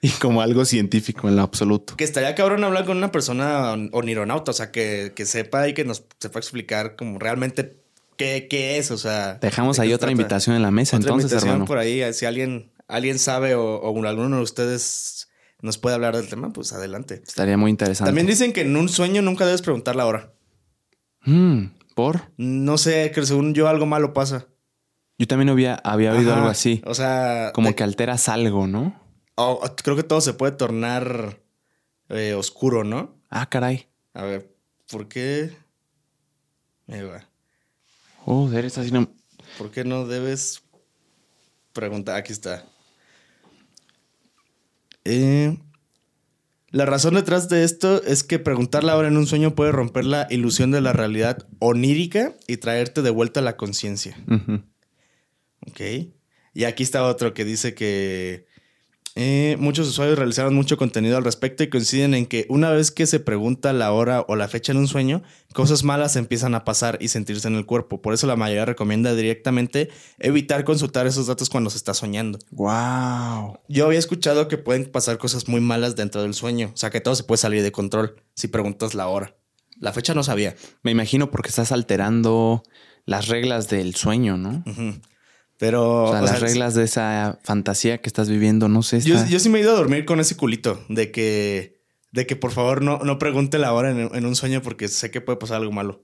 y 0.00 0.08
como 0.10 0.40
algo 0.40 0.64
científico 0.64 1.28
en 1.28 1.36
lo 1.36 1.42
absoluto. 1.42 1.96
Que 1.96 2.04
estaría 2.04 2.34
cabrón 2.34 2.64
hablar 2.64 2.86
con 2.86 2.96
una 2.96 3.12
persona 3.12 3.72
on- 3.72 3.90
onironauta, 3.92 4.52
o 4.52 4.54
sea, 4.54 4.70
que, 4.70 5.12
que 5.14 5.26
sepa 5.26 5.68
y 5.68 5.74
que 5.74 5.84
nos 5.84 6.04
sepa 6.18 6.38
explicar 6.38 6.96
como 6.96 7.18
realmente 7.18 7.82
qué, 8.16 8.46
qué 8.48 8.78
es, 8.78 8.90
o 8.90 8.98
sea. 8.98 9.34
Dejamos 9.34 9.76
de 9.76 9.84
ahí 9.84 9.88
otra 9.92 10.06
trata. 10.08 10.12
invitación 10.12 10.56
en 10.56 10.62
la 10.62 10.70
mesa, 10.70 10.96
Otra 10.96 11.08
entonces, 11.08 11.30
invitación 11.30 11.50
hermano. 11.52 11.64
por 11.66 11.78
ahí, 11.78 12.12
si 12.14 12.26
alguien, 12.26 12.72
alguien 12.88 13.18
sabe 13.18 13.54
o, 13.54 13.76
o 13.76 14.04
alguno 14.06 14.36
de 14.36 14.42
ustedes 14.42 15.28
nos 15.62 15.78
puede 15.78 15.94
hablar 15.94 16.16
del 16.16 16.28
tema, 16.28 16.52
pues 16.52 16.72
adelante. 16.72 17.22
Estaría 17.26 17.56
muy 17.56 17.70
interesante. 17.70 18.08
También 18.08 18.26
dicen 18.26 18.52
que 18.52 18.62
en 18.62 18.76
un 18.76 18.88
sueño 18.88 19.22
nunca 19.22 19.46
debes 19.46 19.62
preguntar 19.62 19.96
la 19.96 20.06
hora. 20.06 20.32
Mm, 21.22 21.66
¿Por? 21.94 22.22
No 22.36 22.78
sé, 22.78 23.10
que 23.12 23.24
según 23.24 23.54
yo 23.54 23.68
algo 23.68 23.86
malo 23.86 24.12
pasa. 24.12 24.46
Yo 25.18 25.26
también 25.26 25.48
había, 25.48 25.74
había 25.76 26.12
oído 26.12 26.34
algo 26.34 26.48
así. 26.48 26.82
O 26.84 26.94
sea, 26.94 27.50
Como 27.54 27.74
que 27.74 27.82
alteras 27.82 28.28
algo, 28.28 28.66
¿no? 28.66 29.00
creo 29.82 29.96
que 29.96 30.02
todo 30.02 30.20
se 30.20 30.34
puede 30.34 30.52
tornar 30.52 31.40
eh, 32.10 32.34
oscuro, 32.34 32.84
¿no? 32.84 33.16
Ah, 33.30 33.48
caray. 33.48 33.86
A 34.14 34.22
ver, 34.24 34.54
¿por 34.90 35.08
qué? 35.08 35.56
Ahí 36.88 37.02
va. 37.02 37.25
Eres 38.52 38.76
así. 38.78 38.90
no- 38.90 39.12
¿Por 39.58 39.70
qué 39.70 39.84
no 39.84 40.06
debes 40.06 40.62
preguntar? 41.72 42.16
Aquí 42.16 42.32
está. 42.32 42.64
Eh, 45.04 45.56
la 46.70 46.84
razón 46.84 47.14
detrás 47.14 47.48
de 47.48 47.62
esto 47.64 48.02
es 48.02 48.24
que 48.24 48.38
preguntar 48.38 48.82
la 48.84 48.96
hora 48.96 49.08
en 49.08 49.16
un 49.16 49.26
sueño 49.26 49.54
puede 49.54 49.72
romper 49.72 50.04
la 50.04 50.26
ilusión 50.30 50.70
de 50.72 50.80
la 50.80 50.92
realidad 50.92 51.46
onírica 51.60 52.34
y 52.48 52.56
traerte 52.58 53.02
de 53.02 53.10
vuelta 53.10 53.40
a 53.40 53.42
la 53.44 53.56
conciencia. 53.56 54.16
Ok. 55.68 55.80
Y 56.54 56.64
aquí 56.64 56.82
está 56.82 57.04
otro 57.04 57.34
que 57.34 57.44
dice 57.44 57.74
que 57.74 58.46
eh, 59.18 59.56
muchos 59.58 59.88
usuarios 59.88 60.18
realizaron 60.18 60.54
mucho 60.54 60.76
contenido 60.76 61.16
al 61.16 61.24
respecto 61.24 61.62
y 61.62 61.70
coinciden 61.70 62.12
en 62.12 62.26
que 62.26 62.44
una 62.50 62.70
vez 62.70 62.90
que 62.90 63.06
se 63.06 63.18
pregunta 63.18 63.72
la 63.72 63.90
hora 63.90 64.26
o 64.28 64.36
la 64.36 64.46
fecha 64.46 64.72
en 64.72 64.78
un 64.78 64.88
sueño, 64.88 65.22
cosas 65.54 65.84
malas 65.84 66.16
empiezan 66.16 66.54
a 66.54 66.64
pasar 66.64 66.98
y 67.00 67.08
sentirse 67.08 67.48
en 67.48 67.54
el 67.54 67.64
cuerpo. 67.64 68.02
Por 68.02 68.12
eso 68.12 68.26
la 68.26 68.36
mayoría 68.36 68.66
recomienda 68.66 69.14
directamente 69.14 69.88
evitar 70.18 70.64
consultar 70.64 71.06
esos 71.06 71.28
datos 71.28 71.48
cuando 71.48 71.70
se 71.70 71.78
está 71.78 71.94
soñando. 71.94 72.38
Wow. 72.50 73.58
Yo 73.68 73.86
había 73.86 73.98
escuchado 73.98 74.48
que 74.48 74.58
pueden 74.58 74.84
pasar 74.84 75.16
cosas 75.16 75.48
muy 75.48 75.62
malas 75.62 75.96
dentro 75.96 76.20
del 76.22 76.34
sueño, 76.34 76.72
o 76.74 76.76
sea 76.76 76.90
que 76.90 77.00
todo 77.00 77.14
se 77.14 77.24
puede 77.24 77.38
salir 77.38 77.62
de 77.62 77.72
control 77.72 78.16
si 78.34 78.48
preguntas 78.48 78.94
la 78.94 79.08
hora. 79.08 79.34
La 79.80 79.94
fecha 79.94 80.12
no 80.12 80.24
sabía. 80.24 80.56
Me 80.82 80.90
imagino 80.90 81.30
porque 81.30 81.48
estás 81.48 81.72
alterando 81.72 82.62
las 83.06 83.28
reglas 83.28 83.68
del 83.68 83.94
sueño, 83.94 84.36
¿no? 84.36 84.62
Pero 85.58 86.04
O 86.04 86.10
sea, 86.12 86.20
o 86.20 86.22
las 86.24 86.38
sea, 86.38 86.48
reglas 86.48 86.74
de 86.74 86.84
esa 86.84 87.38
fantasía 87.42 87.98
que 87.98 88.08
estás 88.08 88.28
viviendo, 88.28 88.68
no 88.68 88.82
sé. 88.82 89.00
Yo, 89.00 89.14
está- 89.16 89.28
yo 89.28 89.38
sí 89.38 89.48
me 89.48 89.58
he 89.58 89.62
ido 89.62 89.72
a 89.72 89.76
dormir 89.76 90.04
con 90.04 90.20
ese 90.20 90.36
culito 90.36 90.84
de 90.90 91.10
que, 91.10 91.80
de 92.12 92.26
que 92.26 92.36
por 92.36 92.52
favor 92.52 92.82
no, 92.82 92.98
no 92.98 93.18
pregunte 93.18 93.58
la 93.58 93.72
hora 93.72 93.90
en, 93.90 94.14
en 94.14 94.26
un 94.26 94.36
sueño 94.36 94.60
porque 94.62 94.88
sé 94.88 95.10
que 95.10 95.20
puede 95.22 95.38
pasar 95.38 95.56
algo 95.58 95.72
malo. 95.72 96.02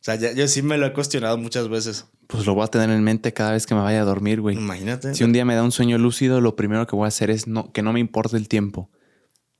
O 0.00 0.04
sea, 0.04 0.16
ya- 0.16 0.32
yo 0.32 0.46
sí 0.48 0.62
me 0.62 0.78
lo 0.78 0.86
he 0.86 0.92
cuestionado 0.92 1.38
muchas 1.38 1.68
veces. 1.68 2.06
Pues 2.26 2.44
lo 2.44 2.54
voy 2.54 2.64
a 2.64 2.68
tener 2.68 2.90
en 2.90 3.02
mente 3.04 3.32
cada 3.32 3.52
vez 3.52 3.66
que 3.66 3.74
me 3.74 3.80
vaya 3.80 4.02
a 4.02 4.04
dormir, 4.04 4.40
güey. 4.40 4.56
Imagínate. 4.56 5.14
Si 5.14 5.22
un 5.24 5.32
día 5.32 5.44
me 5.44 5.54
da 5.54 5.62
un 5.62 5.72
sueño 5.72 5.96
lúcido, 5.98 6.40
lo 6.40 6.56
primero 6.56 6.86
que 6.86 6.96
voy 6.96 7.04
a 7.04 7.08
hacer 7.08 7.30
es 7.30 7.46
no, 7.46 7.72
que 7.72 7.82
no 7.82 7.92
me 7.92 8.00
importe 8.00 8.36
el 8.36 8.48
tiempo. 8.48 8.90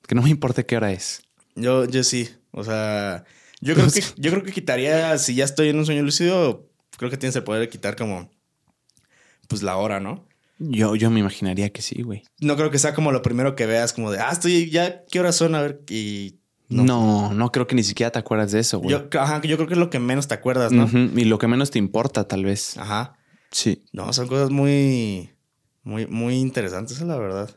Que 0.07 0.15
no 0.15 0.23
me 0.23 0.31
importe 0.31 0.67
qué 0.67 0.77
hora 0.77 0.91
es. 0.93 1.23
Yo, 1.55 1.85
yo 1.85 2.03
sí. 2.05 2.29
O 2.51 2.65
sea, 2.65 3.25
yo 3.61 3.75
creo, 3.75 3.87
que, 3.93 4.03
yo 4.17 4.31
creo 4.33 4.43
que 4.43 4.53
quitaría, 4.53 5.17
si 5.19 5.35
ya 5.37 5.45
estoy 5.45 5.69
en 5.69 5.79
un 5.79 5.87
sueño 5.87 6.03
lúcido, 6.03 6.69
creo 6.97 7.09
que 7.11 7.17
tienes 7.17 7.37
el 7.37 7.45
poder 7.45 7.61
de 7.63 7.69
quitar 7.69 7.95
como, 7.97 8.31
pues 9.49 9.63
la 9.63 9.77
hora, 9.77 9.99
¿no? 9.99 10.29
Yo, 10.59 10.97
yo 10.97 11.11
me 11.11 11.21
imaginaría 11.21 11.71
que 11.71 11.83
sí, 11.83 12.03
güey. 12.03 12.25
No 12.41 12.57
creo 12.57 12.71
que 12.71 12.79
sea 12.79 12.95
como 12.95 13.13
lo 13.13 13.23
primero 13.23 13.55
que 13.55 13.67
veas, 13.67 13.93
como 13.93 14.11
de, 14.11 14.19
ah, 14.19 14.31
estoy, 14.31 14.71
ya, 14.71 15.05
¿qué 15.07 15.21
horas 15.21 15.37
son? 15.37 15.55
A 15.55 15.63
ver, 15.63 15.83
y... 15.89 16.37
No. 16.69 17.33
no, 17.33 17.51
creo 17.51 17.67
que 17.67 17.75
ni 17.75 17.83
siquiera 17.83 18.11
te 18.11 18.19
acuerdas 18.19 18.53
de 18.53 18.61
eso, 18.61 18.79
güey. 18.79 18.91
Yo, 18.91 19.09
ajá, 19.19 19.41
yo 19.41 19.57
creo 19.57 19.67
que 19.67 19.73
es 19.73 19.81
lo 19.81 19.89
que 19.89 19.99
menos 20.01 20.29
te 20.29 20.35
acuerdas, 20.35 20.71
¿no? 20.71 20.87
Y 20.93 21.25
lo 21.25 21.39
que 21.39 21.47
menos 21.47 21.71
te 21.71 21.79
importa, 21.79 22.29
tal 22.29 22.45
vez. 22.45 22.77
Ajá. 22.77 23.17
Sí. 23.51 23.85
No, 23.93 24.13
son 24.13 24.29
cosas 24.29 24.51
muy, 24.51 25.31
muy, 25.83 26.07
muy 26.07 26.35
interesantes, 26.35 27.01
la 27.01 27.17
verdad. 27.17 27.51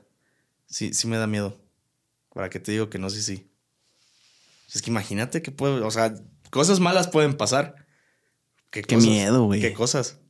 Sí, 0.68 0.94
sí 0.94 1.10
me 1.10 1.18
da 1.18 1.28
miedo. 1.28 1.60
¿Para 2.34 2.50
qué 2.50 2.62
te 2.62 2.72
digo 2.72 2.90
que 2.90 3.00
no? 3.00 3.10
Sí, 3.10 3.22
sí. 3.22 3.52
Es 4.74 4.82
que 4.82 4.90
imagínate 4.90 5.42
que 5.42 5.52
puede, 5.52 5.82
o 5.82 5.92
sea, 5.92 6.14
cosas 6.50 6.80
malas 6.80 7.10
pueden 7.10 7.36
pasar. 7.36 7.76
¿Qué, 8.70 8.82
qué 8.82 8.96
miedo, 8.96 9.44
güey. 9.44 9.60
¿Qué 9.60 9.74
cosas? 9.74 10.21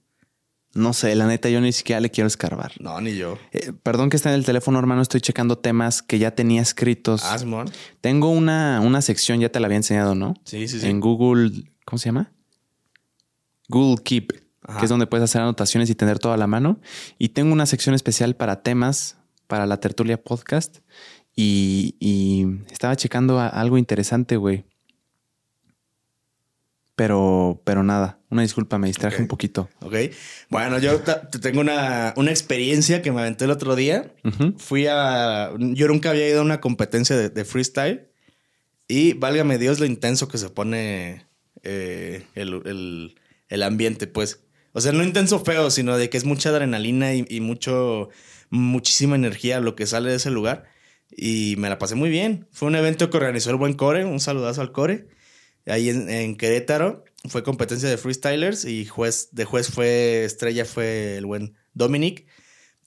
No 0.73 0.93
sé, 0.93 1.15
la 1.15 1.27
neta, 1.27 1.49
yo 1.49 1.59
ni 1.59 1.73
siquiera 1.73 1.99
le 1.99 2.09
quiero 2.09 2.27
escarbar. 2.27 2.71
No, 2.79 3.01
ni 3.01 3.15
yo. 3.15 3.37
Eh, 3.51 3.73
perdón 3.83 4.09
que 4.09 4.15
está 4.15 4.29
en 4.29 4.35
el 4.35 4.45
teléfono, 4.45 4.79
hermano. 4.79 5.01
Estoy 5.01 5.19
checando 5.19 5.57
temas 5.57 6.01
que 6.01 6.17
ya 6.17 6.31
tenía 6.31 6.61
escritos. 6.61 7.23
Ah, 7.25 7.37
Simón. 7.37 7.69
Tengo 7.99 8.29
una, 8.29 8.79
una 8.81 9.01
sección, 9.01 9.41
ya 9.41 9.49
te 9.49 9.59
la 9.59 9.65
había 9.65 9.77
enseñado, 9.77 10.15
¿no? 10.15 10.33
Sí, 10.45 10.69
sí, 10.69 10.79
sí. 10.79 10.87
En 10.87 11.01
Google, 11.01 11.65
¿cómo 11.83 11.97
se 11.99 12.05
llama? 12.05 12.31
Google 13.67 14.01
Keep, 14.03 14.31
que 14.31 14.83
es 14.83 14.89
donde 14.89 15.07
puedes 15.07 15.23
hacer 15.25 15.41
anotaciones 15.41 15.89
y 15.89 15.95
tener 15.95 16.19
toda 16.19 16.37
la 16.37 16.47
mano. 16.47 16.79
Y 17.17 17.29
tengo 17.29 17.51
una 17.51 17.65
sección 17.65 17.93
especial 17.93 18.35
para 18.35 18.63
temas, 18.63 19.17
para 19.47 19.65
la 19.65 19.79
tertulia 19.79 20.21
podcast. 20.23 20.77
Y, 21.35 21.95
y 21.99 22.45
estaba 22.71 22.95
checando 22.95 23.39
algo 23.39 23.77
interesante, 23.77 24.37
güey. 24.37 24.65
Pero, 26.95 27.61
pero 27.63 27.83
nada, 27.83 28.19
una 28.29 28.41
disculpa, 28.41 28.77
me 28.77 28.87
distraje 28.87 29.21
un 29.21 29.27
poquito. 29.27 29.69
Ok. 29.81 29.95
Bueno, 30.49 30.77
yo 30.79 31.01
tengo 31.41 31.61
una, 31.61 32.13
una, 32.15 32.31
experiencia 32.31 33.01
que 33.01 33.11
me 33.11 33.21
aventé 33.21 33.45
el 33.45 33.51
otro 33.51 33.75
día. 33.75 34.13
Fui 34.57 34.87
a. 34.87 35.51
Yo 35.57 35.87
nunca 35.87 36.09
había 36.09 36.27
ido 36.27 36.41
a 36.41 36.43
una 36.43 36.61
competencia 36.61 37.15
de, 37.17 37.45
freestyle. 37.45 38.07
Y 38.87 39.13
válgame 39.13 39.57
Dios 39.57 39.79
lo 39.79 39.85
intenso 39.85 40.27
que 40.27 40.37
se 40.37 40.49
pone 40.49 41.25
eh, 41.63 42.25
el, 42.35 43.15
el, 43.49 43.63
ambiente, 43.63 44.07
pues. 44.07 44.43
O 44.73 44.81
sea, 44.81 44.91
no 44.91 45.03
intenso 45.03 45.39
feo, 45.39 45.71
sino 45.71 45.97
de 45.97 46.09
que 46.09 46.17
es 46.17 46.25
mucha 46.25 46.49
adrenalina 46.49 47.13
y, 47.13 47.25
y 47.29 47.39
mucho, 47.39 48.09
muchísima 48.49 49.15
energía 49.15 49.59
lo 49.59 49.75
que 49.75 49.87
sale 49.87 50.09
de 50.09 50.17
ese 50.17 50.29
lugar. 50.29 50.65
Y 51.09 51.55
me 51.57 51.69
la 51.69 51.79
pasé 51.79 51.95
muy 51.95 52.09
bien. 52.09 52.47
Fue 52.51 52.67
un 52.67 52.75
evento 52.75 53.09
que 53.09 53.17
organizó 53.17 53.49
el 53.49 53.57
buen 53.57 53.73
Core. 53.73 54.05
Un 54.05 54.19
saludazo 54.19 54.61
al 54.61 54.71
Core. 54.71 55.07
Ahí 55.65 55.89
en, 55.89 56.35
Querétaro. 56.35 57.03
Fue 57.27 57.43
competencia 57.43 57.89
de 57.89 57.97
freestylers. 57.97 58.65
Y 58.65 58.85
juez, 58.85 59.29
de 59.31 59.45
juez 59.45 59.69
fue 59.69 60.25
estrella, 60.25 60.65
fue 60.65 61.17
el 61.17 61.25
buen 61.25 61.55
Dominic. 61.73 62.25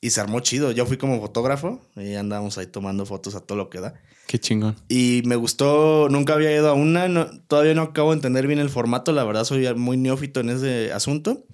Y 0.00 0.10
se 0.10 0.20
armó 0.20 0.40
chido. 0.40 0.72
Yo 0.72 0.86
fui 0.86 0.96
como 0.96 1.20
fotógrafo. 1.20 1.80
Y 1.96 2.14
andábamos 2.14 2.58
ahí 2.58 2.66
tomando 2.66 3.06
fotos 3.06 3.34
a 3.34 3.40
todo 3.40 3.56
lo 3.56 3.70
que 3.70 3.80
da. 3.80 3.94
Qué 4.26 4.38
chingón. 4.38 4.76
Y 4.88 5.22
me 5.24 5.36
gustó. 5.36 6.08
Nunca 6.10 6.34
había 6.34 6.54
ido 6.54 6.68
a 6.68 6.74
una. 6.74 7.30
todavía 7.46 7.74
no 7.74 7.82
acabo 7.82 8.10
de 8.10 8.16
entender 8.16 8.46
bien 8.46 8.58
el 8.58 8.70
formato. 8.70 9.12
La 9.12 9.24
verdad, 9.24 9.44
soy 9.44 9.72
muy 9.74 9.96
neófito 9.96 10.40
en 10.40 10.50
ese 10.50 10.92
asunto. 10.92 11.46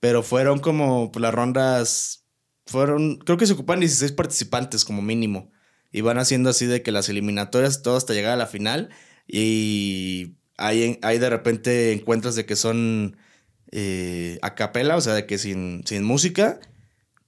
Pero 0.00 0.22
fueron 0.22 0.60
como 0.60 1.10
las 1.16 1.34
rondas. 1.34 2.24
Fueron. 2.66 3.16
Creo 3.16 3.36
que 3.36 3.46
se 3.46 3.52
ocupan 3.52 3.80
16 3.80 4.12
participantes 4.12 4.84
como 4.84 5.02
mínimo 5.02 5.50
y 5.94 6.00
van 6.00 6.18
haciendo 6.18 6.50
así 6.50 6.66
de 6.66 6.82
que 6.82 6.90
las 6.90 7.08
eliminatorias 7.08 7.82
todo 7.82 7.96
hasta 7.96 8.14
llegar 8.14 8.32
a 8.32 8.36
la 8.36 8.48
final 8.48 8.90
y 9.28 10.34
ahí, 10.56 10.98
de 11.02 11.30
repente 11.30 11.92
encuentras 11.92 12.34
de 12.36 12.46
que 12.46 12.56
son 12.56 13.16
eh, 13.72 14.38
a 14.42 14.54
capela, 14.54 14.96
o 14.96 15.00
sea, 15.00 15.14
de 15.14 15.26
que 15.26 15.38
sin, 15.38 15.82
sin 15.86 16.04
música 16.04 16.60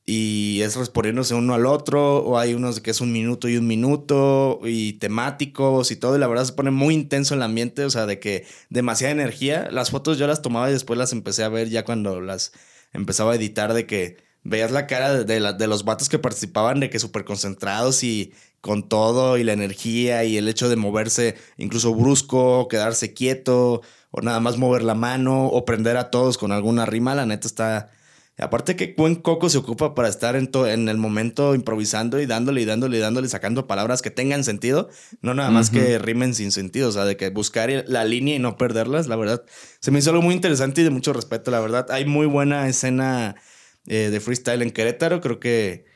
y 0.08 0.62
es 0.62 0.76
respondiéndose 0.76 1.34
uno 1.34 1.54
al 1.54 1.66
otro, 1.66 2.18
o 2.18 2.38
hay 2.38 2.54
unos 2.54 2.76
de 2.76 2.82
que 2.82 2.92
es 2.92 3.00
un 3.00 3.12
minuto 3.12 3.48
y 3.48 3.56
un 3.56 3.66
minuto, 3.66 4.60
y 4.64 4.94
temáticos 4.94 5.90
y 5.90 5.96
todo, 5.96 6.16
y 6.16 6.20
la 6.20 6.28
verdad 6.28 6.44
se 6.44 6.52
pone 6.52 6.70
muy 6.70 6.94
intenso 6.94 7.34
el 7.34 7.42
ambiente, 7.42 7.84
o 7.84 7.90
sea, 7.90 8.06
de 8.06 8.20
que 8.20 8.46
demasiada 8.70 9.12
energía. 9.12 9.68
Las 9.72 9.90
fotos 9.90 10.16
yo 10.16 10.28
las 10.28 10.42
tomaba 10.42 10.70
y 10.70 10.72
después 10.72 10.96
las 10.96 11.12
empecé 11.12 11.42
a 11.42 11.48
ver 11.48 11.70
ya 11.70 11.84
cuando 11.84 12.20
las 12.20 12.52
empezaba 12.92 13.32
a 13.32 13.36
editar, 13.36 13.74
de 13.74 13.86
que 13.86 14.18
veías 14.48 14.70
la 14.70 14.86
cara 14.86 15.12
de, 15.12 15.24
de, 15.24 15.52
de 15.52 15.66
los 15.66 15.84
vatos 15.84 16.08
que 16.08 16.18
participaban, 16.18 16.80
de 16.80 16.90
que 16.90 16.98
súper 16.98 17.24
concentrados 17.24 18.02
y 18.02 18.32
con 18.60 18.88
todo 18.88 19.38
y 19.38 19.44
la 19.44 19.52
energía 19.52 20.24
y 20.24 20.36
el 20.36 20.48
hecho 20.48 20.68
de 20.68 20.76
moverse 20.76 21.36
incluso 21.56 21.94
brusco, 21.94 22.66
quedarse 22.68 23.14
quieto 23.14 23.82
o 24.10 24.20
nada 24.22 24.40
más 24.40 24.56
mover 24.56 24.82
la 24.82 24.94
mano 24.94 25.46
o 25.46 25.64
prender 25.64 25.96
a 25.96 26.10
todos 26.10 26.38
con 26.38 26.52
alguna 26.52 26.86
rima, 26.86 27.14
la 27.14 27.26
neta 27.26 27.46
está... 27.46 27.90
Aparte 28.38 28.76
que 28.76 28.94
buen 28.94 29.14
coco 29.14 29.48
se 29.48 29.56
ocupa 29.56 29.94
para 29.94 30.08
estar 30.08 30.36
en, 30.36 30.50
en 30.66 30.90
el 30.90 30.98
momento 30.98 31.54
improvisando 31.54 32.20
y 32.20 32.26
dándole 32.26 32.60
y 32.60 32.64
dándole 32.66 32.98
y 32.98 33.00
dándole, 33.00 33.28
sacando 33.30 33.66
palabras 33.66 34.02
que 34.02 34.10
tengan 34.10 34.44
sentido, 34.44 34.90
no 35.22 35.32
nada 35.32 35.50
más 35.50 35.70
que 35.70 35.98
rimen 35.98 36.34
sin 36.34 36.52
sentido, 36.52 36.90
o 36.90 36.92
sea, 36.92 37.06
de 37.06 37.16
que 37.16 37.30
buscar 37.30 37.70
la 37.86 38.04
línea 38.04 38.36
y 38.36 38.38
no 38.38 38.58
perderlas, 38.58 39.06
la 39.06 39.16
verdad. 39.16 39.42
Se 39.80 39.90
me 39.90 40.00
hizo 40.00 40.10
algo 40.10 40.20
muy 40.20 40.34
interesante 40.34 40.82
y 40.82 40.84
de 40.84 40.90
mucho 40.90 41.14
respeto, 41.14 41.50
la 41.50 41.60
verdad. 41.60 41.86
Hay 41.90 42.04
muy 42.04 42.26
buena 42.26 42.68
escena 42.68 43.36
eh, 43.86 44.10
de 44.10 44.20
freestyle 44.20 44.62
en 44.62 44.70
Querétaro, 44.70 45.20
creo 45.20 45.40
que 45.40 45.86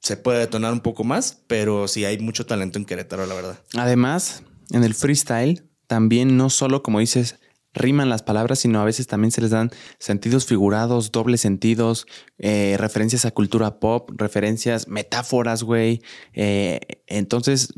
se 0.00 0.16
puede 0.16 0.38
detonar 0.38 0.72
un 0.72 0.80
poco 0.80 1.02
más, 1.02 1.42
pero 1.46 1.88
sí 1.88 2.04
hay 2.04 2.18
mucho 2.18 2.44
talento 2.44 2.78
en 2.78 2.84
Querétaro, 2.84 3.26
la 3.26 3.34
verdad. 3.34 3.58
Además, 3.74 4.42
en 4.70 4.84
el 4.84 4.94
freestyle 4.94 5.66
también 5.86 6.36
no 6.36 6.50
solo, 6.50 6.82
como 6.82 6.98
dices, 6.98 7.36
riman 7.74 8.08
las 8.08 8.22
palabras, 8.22 8.60
sino 8.60 8.80
a 8.80 8.84
veces 8.84 9.06
también 9.06 9.32
se 9.32 9.40
les 9.40 9.50
dan 9.50 9.70
sentidos 9.98 10.46
figurados, 10.46 11.10
dobles 11.10 11.40
sentidos, 11.40 12.06
eh, 12.38 12.76
referencias 12.78 13.24
a 13.24 13.32
cultura 13.32 13.80
pop, 13.80 14.10
referencias, 14.16 14.88
metáforas, 14.88 15.62
güey. 15.62 16.02
Eh, 16.32 16.80
entonces, 17.06 17.72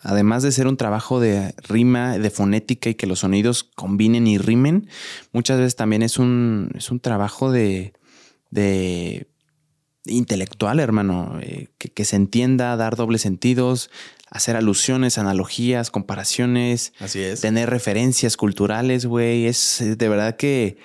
además 0.00 0.42
de 0.42 0.52
ser 0.52 0.66
un 0.66 0.76
trabajo 0.76 1.20
de 1.20 1.54
rima, 1.68 2.18
de 2.18 2.30
fonética 2.30 2.90
y 2.90 2.94
que 2.94 3.06
los 3.06 3.20
sonidos 3.20 3.64
combinen 3.64 4.26
y 4.26 4.38
rimen, 4.38 4.88
muchas 5.32 5.58
veces 5.58 5.76
también 5.76 6.02
es 6.02 6.18
un, 6.18 6.70
es 6.74 6.90
un 6.90 7.00
trabajo 7.00 7.52
de, 7.52 7.92
de 8.52 9.26
intelectual, 10.04 10.78
hermano, 10.78 11.38
eh, 11.40 11.68
que, 11.78 12.04
se 12.04 12.16
entienda, 12.16 12.76
dar 12.76 12.96
dobles 12.96 13.22
sentidos, 13.22 13.90
hacer 14.30 14.56
alusiones, 14.56 15.18
analogías, 15.18 15.90
comparaciones. 15.90 16.92
Así 17.00 17.20
es. 17.20 17.40
Tener 17.40 17.70
referencias 17.70 18.36
culturales, 18.36 19.06
güey. 19.06 19.46
Es 19.46 19.80
eh, 19.80 19.96
de 19.96 20.08
verdad 20.08 20.36
que 20.36 20.76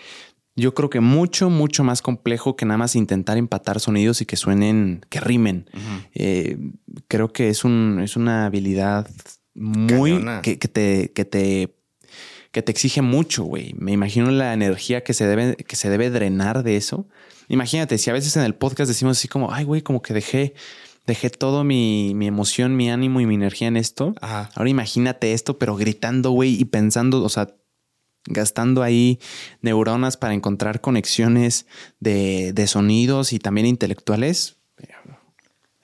yo 0.55 0.73
creo 0.73 0.89
que 0.89 1.01
mucho, 1.01 1.49
mucho 1.49 1.83
más 1.83 2.01
complejo 2.01 2.55
que 2.55 2.65
nada 2.65 2.77
más 2.77 2.95
intentar 2.95 3.37
empatar 3.37 3.79
sonidos 3.79 4.21
y 4.21 4.25
que 4.25 4.37
suenen, 4.37 5.05
que 5.09 5.19
rimen. 5.19 5.69
Eh, 6.15 6.57
creo 7.07 7.31
que 7.31 7.49
es, 7.49 7.63
un, 7.63 7.99
es 8.03 8.15
una 8.15 8.45
habilidad 8.45 9.07
muy 9.53 10.23
que, 10.41 10.57
que, 10.57 10.67
te, 10.67 11.11
que 11.13 11.25
te 11.25 11.77
que 12.51 12.63
te 12.63 12.71
exige 12.71 13.03
mucho, 13.03 13.43
güey. 13.43 13.75
Me 13.77 13.91
imagino 13.91 14.31
la 14.31 14.53
energía 14.53 15.03
que 15.03 15.13
se 15.13 15.27
debe, 15.27 15.55
que 15.57 15.75
se 15.75 15.91
debe 15.91 16.09
drenar 16.09 16.63
de 16.63 16.77
eso. 16.77 17.07
Imagínate, 17.47 17.97
si 17.97 18.09
a 18.09 18.13
veces 18.13 18.35
en 18.37 18.43
el 18.43 18.55
podcast 18.55 18.89
decimos 18.89 19.17
así 19.17 19.27
como, 19.27 19.51
ay, 19.53 19.63
güey, 19.63 19.81
como 19.81 20.01
que 20.01 20.13
dejé, 20.13 20.53
dejé 21.05 21.29
todo 21.29 21.63
mi, 21.63 22.13
mi 22.13 22.27
emoción, 22.27 22.75
mi 22.75 22.89
ánimo 22.89 23.21
y 23.21 23.25
mi 23.25 23.35
energía 23.35 23.67
en 23.67 23.77
esto. 23.77 24.13
Ahora 24.21 24.69
imagínate 24.69 25.33
esto, 25.33 25.57
pero 25.57 25.75
gritando, 25.75 26.31
güey, 26.31 26.59
y 26.59 26.65
pensando, 26.65 27.23
o 27.23 27.29
sea, 27.29 27.55
gastando 28.25 28.83
ahí 28.83 29.19
neuronas 29.61 30.17
para 30.17 30.33
encontrar 30.33 30.81
conexiones 30.81 31.65
de, 31.99 32.51
de 32.53 32.67
sonidos 32.67 33.31
y 33.31 33.39
también 33.39 33.67
intelectuales. 33.67 34.56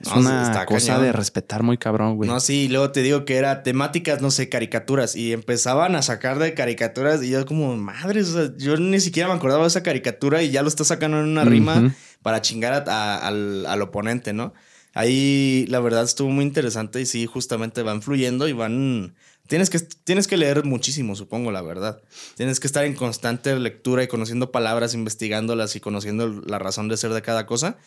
Es 0.03 0.11
una 0.11 0.65
cosa 0.65 0.99
de 0.99 1.13
respetar 1.13 1.63
muy 1.63 1.77
cabrón, 1.77 2.17
güey. 2.17 2.29
No, 2.29 2.39
sí, 2.41 2.67
luego 2.67 2.91
te 2.91 3.01
digo 3.01 3.23
que 3.23 3.37
era 3.37 3.63
temáticas, 3.63 4.21
no 4.21 4.31
sé, 4.31 4.49
caricaturas. 4.49 5.15
Y 5.15 5.31
empezaban 5.31 5.95
a 5.95 6.01
sacar 6.01 6.39
de 6.39 6.53
caricaturas 6.53 7.23
y 7.23 7.29
yo 7.29 7.45
como, 7.45 7.77
madre, 7.77 8.21
o 8.21 8.25
sea, 8.25 8.51
yo 8.57 8.75
ni 8.75 8.99
siquiera 8.99 9.29
me 9.29 9.35
acordaba 9.35 9.61
de 9.61 9.69
esa 9.69 9.81
caricatura 9.81 10.43
y 10.43 10.51
ya 10.51 10.61
lo 10.61 10.67
está 10.67 10.83
sacando 10.83 11.19
en 11.19 11.25
una 11.25 11.45
rima 11.45 11.95
para 12.21 12.41
chingar 12.41 12.89
al, 12.89 13.65
al, 13.65 13.81
oponente, 13.81 14.33
¿no? 14.33 14.53
Ahí 14.93 15.65
la 15.69 15.79
verdad 15.79 16.03
estuvo 16.03 16.29
muy 16.29 16.43
interesante 16.43 16.99
y 16.99 17.05
sí, 17.05 17.25
justamente 17.25 17.81
van 17.81 18.01
fluyendo 18.01 18.47
y 18.47 18.53
van... 18.53 19.15
Tienes 19.47 19.69
que, 19.69 19.79
tienes 19.79 20.27
que 20.27 20.37
leer 20.37 20.63
muchísimo, 20.65 21.15
supongo, 21.15 21.51
la 21.51 21.61
verdad. 21.61 22.01
Tienes 22.35 22.59
que 22.59 22.67
estar 22.67 22.85
en 22.85 22.93
constante 22.93 23.57
lectura 23.57 24.03
y 24.03 24.07
conociendo 24.07 24.51
palabras, 24.51 24.93
investigándolas 24.93 25.75
y 25.75 25.79
conociendo 25.79 26.41
la 26.45 26.59
razón 26.59 26.87
de 26.87 26.97
ser 26.97 27.11
de 27.13 27.21
cada 27.21 27.45
cosa. 27.45 27.77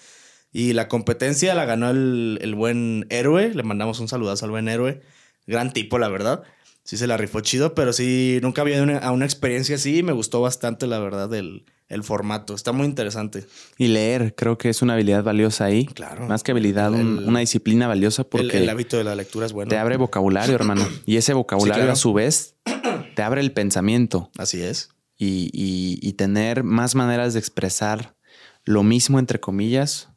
Y 0.52 0.72
la 0.72 0.88
competencia 0.88 1.54
la 1.54 1.64
ganó 1.66 1.90
el, 1.90 2.54
buen 2.56 3.06
héroe. 3.10 3.52
Le 3.54 3.62
mandamos 3.62 4.00
un 4.00 4.08
saludazo 4.08 4.44
al 4.46 4.50
buen 4.50 4.68
héroe. 4.68 5.02
Gran 5.46 5.72
tipo, 5.72 5.98
la 5.98 6.08
verdad. 6.08 6.42
Sí 6.82 6.96
se 6.96 7.06
la 7.08 7.16
rifó 7.16 7.40
chido, 7.40 7.74
pero 7.74 7.92
sí, 7.92 8.38
nunca 8.42 8.62
había 8.62 8.80
una, 8.82 8.98
a 8.98 9.10
una 9.10 9.24
experiencia 9.24 9.74
así 9.74 9.98
y 9.98 10.02
me 10.04 10.12
gustó 10.12 10.40
bastante, 10.40 10.86
la 10.86 11.00
verdad, 11.00 11.34
el, 11.34 11.64
el 11.88 12.04
formato. 12.04 12.54
Está 12.54 12.70
muy 12.70 12.86
interesante. 12.86 13.44
Y 13.76 13.88
leer, 13.88 14.36
creo 14.36 14.56
que 14.56 14.68
es 14.68 14.82
una 14.82 14.94
habilidad 14.94 15.24
valiosa 15.24 15.64
ahí. 15.64 15.86
Claro. 15.86 16.26
Más 16.28 16.44
que 16.44 16.52
habilidad, 16.52 16.92
una 16.92 17.40
disciplina 17.40 17.88
valiosa 17.88 18.22
porque... 18.22 18.58
El, 18.58 18.68
hábito 18.68 18.96
de 18.96 19.02
la 19.04 19.16
lectura 19.16 19.46
es 19.46 19.52
bueno. 19.52 19.68
Te 19.68 19.78
abre 19.78 19.96
vocabulario, 19.96 20.54
hermano. 20.54 20.86
Y 21.06 21.16
ese 21.16 21.32
vocabulario, 21.34 21.90
a 21.90 21.96
su 21.96 22.12
vez, 22.14 22.54
te 23.16 23.22
abre 23.22 23.40
el 23.40 23.50
pensamiento. 23.52 24.30
Así 24.38 24.62
es. 24.62 24.90
y, 25.18 25.50
y- 25.52 25.98
y 26.00 26.12
tener 26.12 26.62
más 26.62 26.94
maneras 26.94 27.34
de 27.34 27.40
expresar 27.40 28.14
lo 28.64 28.84
mismo, 28.84 29.18
entre 29.18 29.40
comillas, 29.40 30.08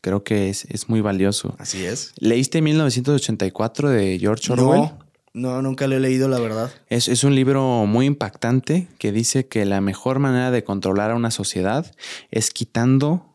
creo 0.00 0.22
que 0.24 0.48
es, 0.50 0.64
es 0.66 0.88
muy 0.88 1.00
valioso. 1.00 1.54
Así 1.58 1.84
es. 1.84 2.12
¿Leíste 2.18 2.62
1984 2.62 3.88
de 3.90 4.18
George 4.18 4.52
Orwell? 4.52 4.80
No, 4.80 4.98
no, 5.32 5.62
nunca 5.62 5.86
lo 5.86 5.96
he 5.96 6.00
leído, 6.00 6.28
la 6.28 6.40
verdad. 6.40 6.70
Es, 6.88 7.08
es 7.08 7.22
un 7.24 7.34
libro 7.34 7.86
muy 7.86 8.06
impactante 8.06 8.88
que 8.98 9.12
dice 9.12 9.46
que 9.46 9.64
la 9.64 9.80
mejor 9.80 10.18
manera 10.18 10.50
de 10.50 10.64
controlar 10.64 11.10
a 11.12 11.14
una 11.14 11.30
sociedad 11.30 11.90
es 12.30 12.50
quitando 12.50 13.34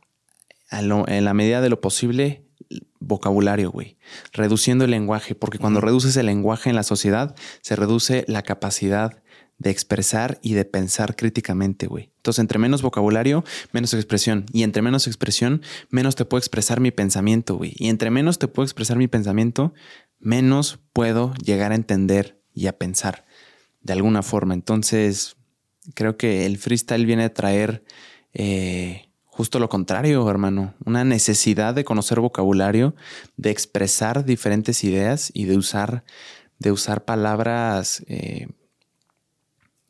a 0.70 0.82
lo- 0.82 1.08
en 1.08 1.24
la 1.26 1.34
medida 1.34 1.62
de 1.62 1.70
lo 1.70 1.80
posible 1.80 2.42
vocabulario, 3.00 3.72
güey. 3.72 3.98
Reduciendo 4.34 4.86
el 4.86 4.92
lenguaje, 4.92 5.36
porque 5.36 5.60
cuando 5.60 5.80
reduces 5.80 6.18
el 6.18 6.26
lenguaje 6.26 6.70
en 6.70 6.76
la 6.76 6.84
sociedad, 6.84 7.36
se 7.62 7.76
reduce 7.76 8.26
la 8.28 8.42
capacidad 8.42 9.22
de 9.58 9.70
expresar 9.70 10.40
y 10.42 10.54
de 10.54 10.66
pensar 10.66 11.16
críticamente, 11.16 11.88
güey. 11.88 12.12
Entonces, 12.18 12.40
entre 12.40 12.60
menos 12.60 12.82
vocabulario, 12.82 13.44
menos 13.72 13.94
expresión. 13.94 14.46
Y 14.52 14.64
entre 14.64 14.82
menos 14.82 15.08
expresión, 15.08 15.62
menos 15.90 16.16
te 16.16 16.26
puedo 16.26 16.40
expresar 16.40 16.80
mi 16.80 16.92
pensamiento, 16.92 17.56
güey. 17.56 17.74
Y 17.78 17.90
entre 17.90 18.12
menos 18.12 18.40
te 18.40 18.48
puedo 18.48 18.66
expresar 18.66 18.98
mi 18.98 19.08
pensamiento, 19.08 19.74
menos 20.20 20.80
puedo 20.92 21.34
llegar 21.36 21.72
a 21.72 21.76
entender 21.76 22.42
y 22.54 22.68
a 22.68 22.78
pensar 22.78 23.26
de 23.82 23.94
alguna 23.94 24.24
forma. 24.24 24.54
Entonces, 24.54 25.36
creo 25.94 26.18
que 26.18 26.46
el 26.46 26.58
freestyle 26.58 27.06
viene 27.06 27.26
a 27.26 27.34
traer 27.34 27.84
eh, 28.34 29.10
justo 29.36 29.60
lo 29.60 29.70
contrario, 29.70 30.30
hermano. 30.30 30.74
Una 30.86 31.04
necesidad 31.04 31.74
de 31.74 31.84
conocer 31.84 32.20
vocabulario, 32.20 32.96
de 33.38 33.52
expresar 33.52 34.26
diferentes 34.26 34.84
ideas 34.84 35.30
y 35.34 35.46
de 35.46 35.58
usar, 35.58 36.04
de 36.58 36.72
usar 36.72 37.06
palabras 37.06 38.04
eh, 38.08 38.48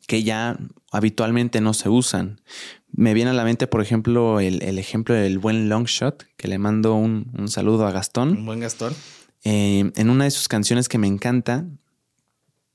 que 0.06 0.22
ya 0.22 0.58
habitualmente 0.92 1.60
no 1.60 1.74
se 1.74 1.88
usan. 1.88 2.40
Me 2.92 3.12
viene 3.14 3.30
a 3.30 3.34
la 3.34 3.44
mente, 3.44 3.66
por 3.66 3.82
ejemplo, 3.82 4.40
el, 4.40 4.62
el 4.62 4.78
ejemplo 4.78 5.14
del 5.14 5.38
buen 5.38 5.68
Longshot, 5.68 6.24
que 6.36 6.48
le 6.48 6.58
mando 6.58 6.94
un, 6.94 7.30
un 7.36 7.48
saludo 7.48 7.86
a 7.86 7.92
Gastón. 7.92 8.30
Un 8.30 8.46
buen 8.46 8.60
Gastón. 8.60 8.94
Eh, 9.44 9.90
en 9.94 10.10
una 10.10 10.24
de 10.24 10.30
sus 10.30 10.48
canciones 10.48 10.88
que 10.88 10.98
me 10.98 11.06
encanta, 11.06 11.66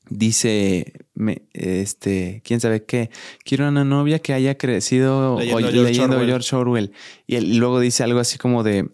dice, 0.09 0.93
me- 1.13 1.43
este, 1.53 2.41
quién 2.43 2.59
sabe 2.59 2.83
qué, 2.83 3.09
quiero 3.43 3.67
una 3.69 3.83
novia 3.85 4.19
que 4.19 4.33
haya 4.33 4.57
crecido 4.57 5.37
Leyendo 5.39 5.57
oy- 5.57 5.63
George 5.63 5.83
leyendo 5.83 6.15
Orwell. 6.17 6.29
George 6.29 6.55
Orwell. 6.55 6.91
Y, 7.27 7.35
él- 7.35 7.45
y 7.53 7.53
luego 7.55 7.79
dice 7.79 8.03
algo 8.03 8.19
así 8.19 8.37
como 8.37 8.63
de, 8.63 8.83
"Mm, 8.83 8.89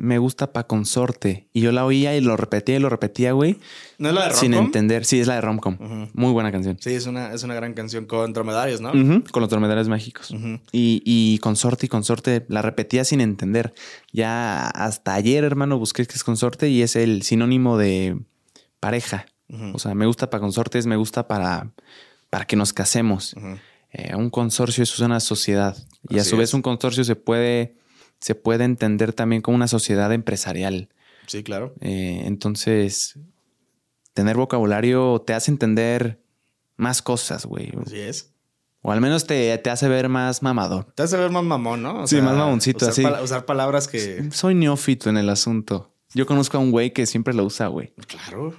me 0.00 0.18
gusta 0.18 0.52
pa' 0.52 0.64
consorte. 0.66 1.48
Y 1.52 1.60
yo 1.60 1.72
la 1.72 1.84
oía 1.84 2.16
y 2.16 2.20
lo 2.20 2.36
repetía 2.36 2.76
y 2.76 2.78
lo 2.78 2.88
repetía, 2.88 3.32
güey, 3.32 3.58
¿No 3.98 4.08
es 4.08 4.14
la 4.14 4.28
de 4.28 4.34
sin 4.34 4.52
Romcom? 4.52 4.66
entender. 4.66 5.04
Sí, 5.04 5.20
es 5.20 5.26
la 5.26 5.34
de 5.34 5.40
Romcom. 5.42 5.74
Ujú. 5.78 6.08
Muy 6.14 6.32
buena 6.32 6.50
canción. 6.50 6.78
Sí, 6.80 6.90
es 6.94 7.06
una, 7.06 7.32
es 7.34 7.42
una 7.42 7.54
gran 7.54 7.74
canción 7.74 8.06
con 8.06 8.32
dromedarios, 8.32 8.80
¿no? 8.80 8.92
Con 8.92 9.42
los 9.42 9.50
dromedarios 9.50 9.88
mágicos. 9.88 10.30
Y, 10.72 11.02
y 11.04 11.38
consorte 11.38 11.86
y 11.86 11.88
consorte 11.88 12.46
la 12.48 12.62
repetía 12.62 13.04
sin 13.04 13.20
entender. 13.20 13.74
Ya 14.12 14.66
hasta 14.68 15.14
ayer, 15.14 15.44
hermano, 15.44 15.78
busqué 15.78 16.06
que 16.06 16.14
es 16.14 16.24
consorte 16.24 16.68
y 16.70 16.82
es 16.82 16.96
el 16.96 17.22
sinónimo 17.22 17.76
de 17.78 18.18
pareja. 18.80 19.26
O 19.74 19.78
sea, 19.78 19.94
me 19.94 20.06
gusta 20.06 20.30
para 20.30 20.40
consortes, 20.40 20.86
me 20.86 20.96
gusta 20.96 21.26
para, 21.28 21.72
para 22.30 22.46
que 22.46 22.56
nos 22.56 22.72
casemos. 22.72 23.34
Eh, 23.92 24.14
un 24.14 24.30
consorcio 24.30 24.84
es 24.84 24.98
una 25.00 25.18
sociedad. 25.20 25.76
Y 26.08 26.18
a 26.20 26.24
su 26.24 26.36
vez 26.36 26.50
es. 26.50 26.54
un 26.54 26.62
consorcio 26.62 27.02
se 27.04 27.16
puede, 27.16 27.74
se 28.20 28.34
puede 28.34 28.64
entender 28.64 29.12
también 29.12 29.42
como 29.42 29.56
una 29.56 29.68
sociedad 29.68 30.12
empresarial. 30.12 30.88
Sí, 31.26 31.42
claro. 31.42 31.74
Eh, 31.80 32.22
entonces, 32.26 33.18
tener 34.14 34.36
vocabulario 34.36 35.20
te 35.26 35.32
hace 35.34 35.50
entender 35.50 36.20
más 36.76 37.02
cosas, 37.02 37.46
güey. 37.46 37.72
Así 37.84 37.98
es. 38.00 38.34
O 38.82 38.92
al 38.92 39.00
menos 39.00 39.26
te, 39.26 39.56
te 39.58 39.70
hace 39.70 39.88
ver 39.88 40.08
más 40.08 40.42
mamador. 40.42 40.92
Te 40.94 41.02
hace 41.02 41.16
ver 41.18 41.30
más 41.30 41.44
mamón, 41.44 41.82
¿no? 41.82 42.02
O 42.02 42.06
Sí, 42.06 42.20
más 42.22 42.34
mamoncito, 42.36 42.86
usar 42.88 43.12
así. 43.14 43.22
usar 43.24 43.44
palabras 43.44 43.86
que... 43.88 44.30
Soy 44.32 44.54
neófito 44.54 45.10
en 45.10 45.18
el 45.18 45.28
asunto. 45.28 45.94
Yo 46.14 46.26
conozco 46.26 46.56
a 46.56 46.60
un 46.60 46.70
güey 46.70 46.92
que 46.92 47.04
siempre 47.06 47.34
lo 47.34 47.44
usa, 47.44 47.66
güey. 47.68 47.92
Claro. 48.06 48.54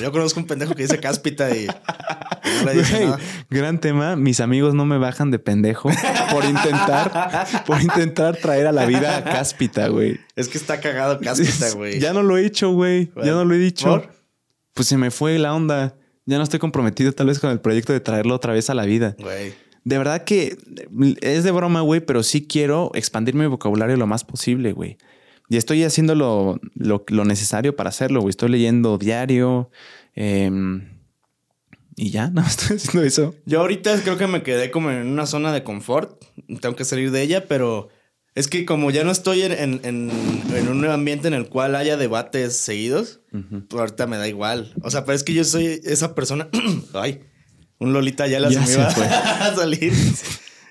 Yo 0.00 0.12
conozco 0.12 0.40
un 0.40 0.46
pendejo 0.46 0.74
que 0.74 0.82
dice 0.82 0.98
cáspita 0.98 1.54
y... 1.56 1.66
no 1.66 2.64
le 2.64 2.74
dice 2.74 2.96
Güey, 2.96 3.06
nada. 3.06 3.18
gran 3.50 3.80
tema. 3.80 4.16
Mis 4.16 4.40
amigos 4.40 4.74
no 4.74 4.84
me 4.84 4.98
bajan 4.98 5.30
de 5.30 5.38
pendejo 5.38 5.90
por 6.30 6.44
intentar, 6.44 7.64
por 7.66 7.80
intentar 7.80 8.36
traer 8.36 8.66
a 8.66 8.72
la 8.72 8.84
vida 8.86 9.16
a 9.16 9.24
cáspita, 9.24 9.88
güey. 9.88 10.20
Es 10.36 10.48
que 10.48 10.58
está 10.58 10.80
cagado 10.80 11.18
cáspita, 11.20 11.70
güey. 11.70 12.00
Ya 12.00 12.12
no 12.12 12.22
lo 12.22 12.36
he 12.36 12.44
hecho, 12.46 12.70
güey. 12.72 13.10
Ya 13.16 13.32
no 13.32 13.44
lo 13.44 13.54
he 13.54 13.58
dicho. 13.58 13.86
¿por? 13.86 14.12
Pues 14.74 14.88
se 14.88 14.96
me 14.96 15.10
fue 15.10 15.38
la 15.38 15.54
onda. 15.54 15.96
Ya 16.24 16.36
no 16.38 16.44
estoy 16.44 16.60
comprometido 16.60 17.12
tal 17.12 17.26
vez 17.26 17.38
con 17.38 17.50
el 17.50 17.60
proyecto 17.60 17.92
de 17.92 18.00
traerlo 18.00 18.34
otra 18.34 18.52
vez 18.52 18.70
a 18.70 18.74
la 18.74 18.84
vida. 18.84 19.16
Güey. 19.18 19.54
De 19.84 19.98
verdad 19.98 20.22
que 20.22 20.56
es 21.20 21.44
de 21.44 21.50
broma, 21.50 21.80
güey, 21.80 22.00
pero 22.00 22.22
sí 22.22 22.46
quiero 22.46 22.92
expandir 22.94 23.34
mi 23.34 23.46
vocabulario 23.46 23.96
lo 23.96 24.06
más 24.06 24.22
posible, 24.22 24.72
güey. 24.72 24.96
Y 25.52 25.58
estoy 25.58 25.84
haciendo 25.84 26.14
lo, 26.14 26.58
lo- 26.74 27.04
lo 27.08 27.24
necesario 27.26 27.76
para 27.76 27.90
hacerlo, 27.90 28.22
güey. 28.22 28.30
Estoy 28.30 28.48
leyendo 28.48 28.96
diario. 28.96 29.70
em, 30.14 30.88
y 31.94 32.08
ya, 32.10 32.30
no 32.32 32.40
estoy 32.40 32.78
haciendo 32.78 33.02
eso. 33.06 33.34
Yo 33.44 33.60
ahorita 33.60 34.00
creo 34.02 34.16
que 34.16 34.26
me 34.26 34.42
quedé 34.42 34.70
como 34.70 34.90
en 34.90 35.06
una 35.08 35.26
zona 35.26 35.52
de 35.52 35.62
confort. 35.62 36.24
Tengo 36.62 36.74
que 36.74 36.86
salir 36.86 37.10
de 37.10 37.20
ella, 37.20 37.48
pero 37.48 37.90
es 38.34 38.48
que 38.48 38.64
como 38.64 38.90
ya 38.90 39.04
no 39.04 39.10
estoy 39.10 39.42
en, 39.42 39.52
en- 39.52 39.80
en- 39.84 40.10
en 40.56 40.68
un 40.68 40.86
ambiente 40.86 41.28
en 41.28 41.34
el 41.34 41.50
cual 41.50 41.76
haya 41.76 41.98
debates 41.98 42.56
seguidos, 42.56 43.20
pues 43.30 43.78
ahorita 43.78 44.06
me 44.06 44.16
da 44.16 44.26
igual. 44.28 44.72
O 44.82 44.90
sea, 44.90 45.04
pero 45.04 45.16
es 45.16 45.22
que 45.22 45.34
yo 45.34 45.44
soy 45.44 45.82
esa 45.84 46.14
persona. 46.14 46.48
Ay, 46.94 47.20
un 47.78 47.92
Lolita 47.92 48.26
ya 48.26 48.40
la 48.40 48.48
Ya 48.48 48.64
se 48.64 48.78
me 48.78 48.84
iba 48.84 48.88
a 49.48 49.54
salir. 49.54 49.92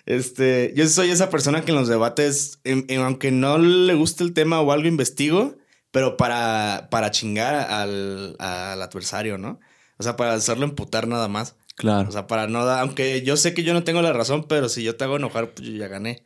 Este, 0.06 0.74
yo 0.76 0.88
soy 0.88 1.10
esa 1.12 1.30
persona 1.30 1.62
que 1.62 1.72
en 1.72 1.78
los 1.78 1.88
debates, 1.88 2.60
en- 2.64 2.86
en- 2.90 3.02
aunque 3.02 3.32
no 3.32 3.58
le 3.58 3.94
guste 3.94 4.24
el 4.24 4.34
tema 4.34 4.60
o 4.62 4.72
algo, 4.72 4.88
investigo, 4.88 5.56
pero 5.92 6.18
para, 6.18 6.88
para 6.90 7.12
chingar 7.12 7.54
al, 7.56 8.36
al 8.40 8.82
adversario, 8.82 9.38
¿no? 9.38 9.60
O 9.98 10.04
sea, 10.04 10.16
para 10.16 10.34
hacerlo 10.34 10.66
emputar 10.66 11.08
nada 11.08 11.28
más. 11.28 11.56
Claro. 11.76 12.10
O 12.10 12.12
sea, 12.12 12.28
para 12.28 12.48
no 12.48 12.66
dar, 12.66 12.80
aunque 12.82 13.22
yo 13.24 13.38
sé 13.38 13.54
que 13.54 13.64
yo 13.64 13.74
no 13.74 13.84
tengo 13.84 14.02
la 14.02 14.14
razón, 14.14 14.46
pero 14.48 14.70
si 14.70 14.84
yo 14.84 14.96
te 14.96 15.04
hago 15.04 15.18
enojar, 15.18 15.52
pues 15.54 15.68
yo 15.68 15.76
ya 15.76 15.88
gané. 15.88 16.24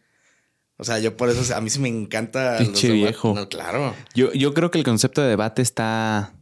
O 0.78 0.84
sea, 0.84 1.00
yo 1.00 1.16
por 1.16 1.30
eso, 1.30 1.56
a 1.56 1.62
mí 1.62 1.70
sí 1.70 1.80
me 1.80 1.88
encanta. 1.88 2.58
Pinche 2.60 2.92
viejo. 2.92 3.34
No, 3.34 3.48
claro. 3.48 3.96
Yo, 4.14 4.34
yo 4.34 4.54
creo 4.54 4.72
que 4.72 4.78
el 4.78 4.84
concepto 4.84 5.22
de 5.22 5.30
debate 5.30 5.62
está 5.62 6.34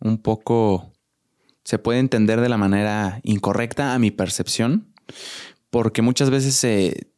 un 0.00 0.18
poco. 0.18 0.92
Se 1.64 1.78
puede 1.78 2.00
entender 2.00 2.40
de 2.40 2.48
la 2.48 2.56
manera 2.56 3.20
incorrecta 3.22 3.94
a 3.94 3.98
mi 4.00 4.10
percepción, 4.10 4.92
porque 5.70 6.02
muchas 6.02 6.30
veces 6.30 6.54
se, 6.54 7.12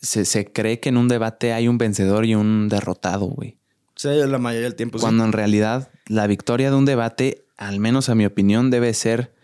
se, 0.00 0.24
se 0.24 0.52
cree 0.52 0.80
que 0.80 0.88
en 0.88 0.96
un 0.96 1.08
debate 1.08 1.52
hay 1.52 1.68
un 1.68 1.78
vencedor 1.78 2.24
y 2.24 2.34
un 2.34 2.68
derrotado, 2.68 3.26
güey. 3.26 3.58
Sí, 3.96 4.08
la 4.08 4.38
mayoría 4.38 4.68
del 4.68 4.76
tiempo. 4.76 4.98
Sí. 4.98 5.02
Cuando 5.02 5.24
en 5.24 5.32
realidad 5.32 5.90
la 6.06 6.26
victoria 6.28 6.70
de 6.70 6.76
un 6.76 6.84
debate, 6.84 7.44
al 7.56 7.80
menos 7.80 8.08
a 8.08 8.14
mi 8.14 8.24
opinión, 8.24 8.70
debe 8.70 8.94
ser 8.94 9.34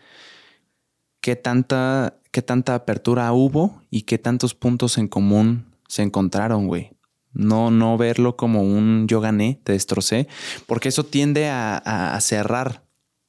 qué 1.20 1.36
tanta, 1.36 2.18
qué 2.30 2.42
tanta 2.42 2.74
apertura 2.74 3.32
hubo 3.32 3.82
y 3.90 4.02
qué 4.02 4.18
tantos 4.18 4.54
puntos 4.54 4.98
en 4.98 5.08
común 5.08 5.74
se 5.88 6.02
encontraron, 6.02 6.66
güey. 6.68 6.90
No, 7.32 7.72
no 7.72 7.98
verlo 7.98 8.36
como 8.36 8.62
un 8.62 9.08
yo 9.08 9.20
gané, 9.20 9.60
te 9.64 9.72
destrocé, 9.72 10.28
porque 10.66 10.88
eso 10.90 11.04
tiende 11.04 11.48
a, 11.48 11.76
a- 11.76 12.14
a 12.14 12.20
cerrar, 12.20 12.84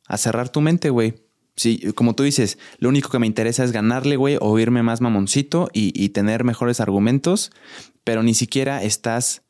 a 0.08 0.18
cerrar 0.18 0.50
tu 0.50 0.62
mente, 0.62 0.92
güey. 0.92 1.16
Sí, 1.56 1.80
como 1.96 2.16
tú 2.16 2.24
dices, 2.24 2.58
lo 2.80 2.90
único 2.90 3.10
que 3.10 3.20
me 3.20 3.28
interesa 3.28 3.64
es 3.64 3.72
ganarle, 3.72 4.18
güey, 4.18 4.38
o 4.42 4.60
irme 4.60 4.84
más 4.84 5.00
mamoncito 5.00 5.70
y, 5.72 5.94
y 5.96 6.10
tener 6.10 6.44
mejores 6.44 6.82
argumentos, 6.82 7.52
pero 8.04 8.24
ni 8.24 8.34
siquiera 8.34 8.84
estás 8.84 9.46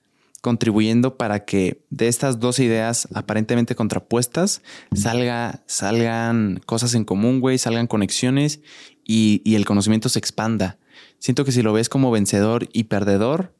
contribuyendo 0.45 1.17
para 1.17 1.43
que 1.43 1.83
de 1.89 2.07
estas 2.07 2.39
dos 2.39 2.59
ideas 2.59 3.07
aparentemente 3.15 3.73
contrapuestas 3.73 4.61
salga, 4.93 5.63
salgan 5.65 6.61
cosas 6.67 6.93
en 6.93 7.03
común, 7.03 7.39
güey, 7.39 7.57
salgan 7.57 7.87
conexiones 7.87 8.61
y, 9.03 9.41
y 9.43 9.55
el 9.55 9.65
conocimiento 9.65 10.07
se 10.07 10.19
expanda. 10.19 10.77
Siento 11.17 11.45
que 11.45 11.51
si 11.51 11.63
lo 11.63 11.73
ves 11.73 11.89
como 11.89 12.11
vencedor 12.11 12.69
y 12.73 12.83
perdedor, 12.83 13.55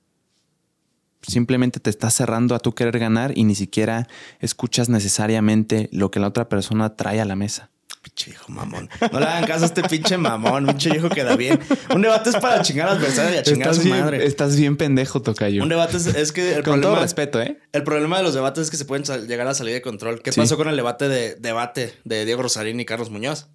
simplemente 1.24 1.80
te 1.80 1.90
estás 1.90 2.14
cerrando 2.14 2.54
a 2.54 2.60
tu 2.60 2.76
querer 2.76 3.00
ganar 3.00 3.36
y 3.36 3.46
ni 3.46 3.56
siquiera 3.56 4.08
escuchas 4.40 4.88
necesariamente 4.88 5.90
lo 5.92 6.12
que 6.12 6.20
la 6.20 6.28
otra 6.28 6.50
persona 6.50 6.96
trae 6.96 7.20
a 7.20 7.26
la 7.26 7.36
mesa. 7.36 7.72
Pinche 8.06 8.30
viejo 8.32 8.52
mamón. 8.52 8.88
No 9.12 9.20
le 9.20 9.26
hagan 9.26 9.46
caso 9.46 9.64
a 9.64 9.66
este 9.66 9.82
pinche 9.82 10.16
mamón. 10.16 10.68
Pinche 10.68 10.92
viejo 10.92 11.10
queda 11.10 11.36
bien. 11.36 11.60
Un 11.94 12.04
debate 12.04 12.30
es 12.30 12.36
para 12.36 12.62
chingar 12.62 12.88
al 12.88 12.98
adversario 12.98 13.34
y 13.34 13.38
a 13.40 13.42
chingar 13.44 13.70
a 13.70 13.72
Estás 13.72 13.84
su 13.84 13.90
bien, 13.90 14.00
madre. 14.00 14.26
estás 14.28 14.56
bien 14.56 14.78
pendejo, 14.78 15.24
Tocayo. 15.24 15.64
Un 15.64 15.70
debate 15.70 15.98
es, 15.98 16.06
es 16.06 16.32
que 16.32 16.50
el 16.50 16.56
Con 16.64 16.82
todo 16.82 16.92
problema, 16.92 17.02
respeto, 17.02 17.42
¿eh? 17.42 17.58
el 17.72 17.84
problema 17.84 18.18
de 18.18 18.24
los 18.24 18.36
debates 18.36 18.66
es 18.66 18.70
que 18.70 18.78
se 18.78 18.86
pueden 18.86 19.04
llegar 19.28 19.48
a 19.48 19.56
salir 19.56 19.74
de 19.74 19.82
control. 19.82 20.22
¿Qué 20.22 20.32
Sí. 20.32 20.40
pasó 20.40 20.56
con 20.56 20.68
el 20.70 20.76
debate 20.76 21.08
de 21.10 21.34
debate 21.36 21.94
de 22.04 22.26
Diego 22.26 22.44
Rosarín 22.44 22.80
y 22.80 22.86
Carlos 22.86 23.10
Muñoz? 23.10 23.48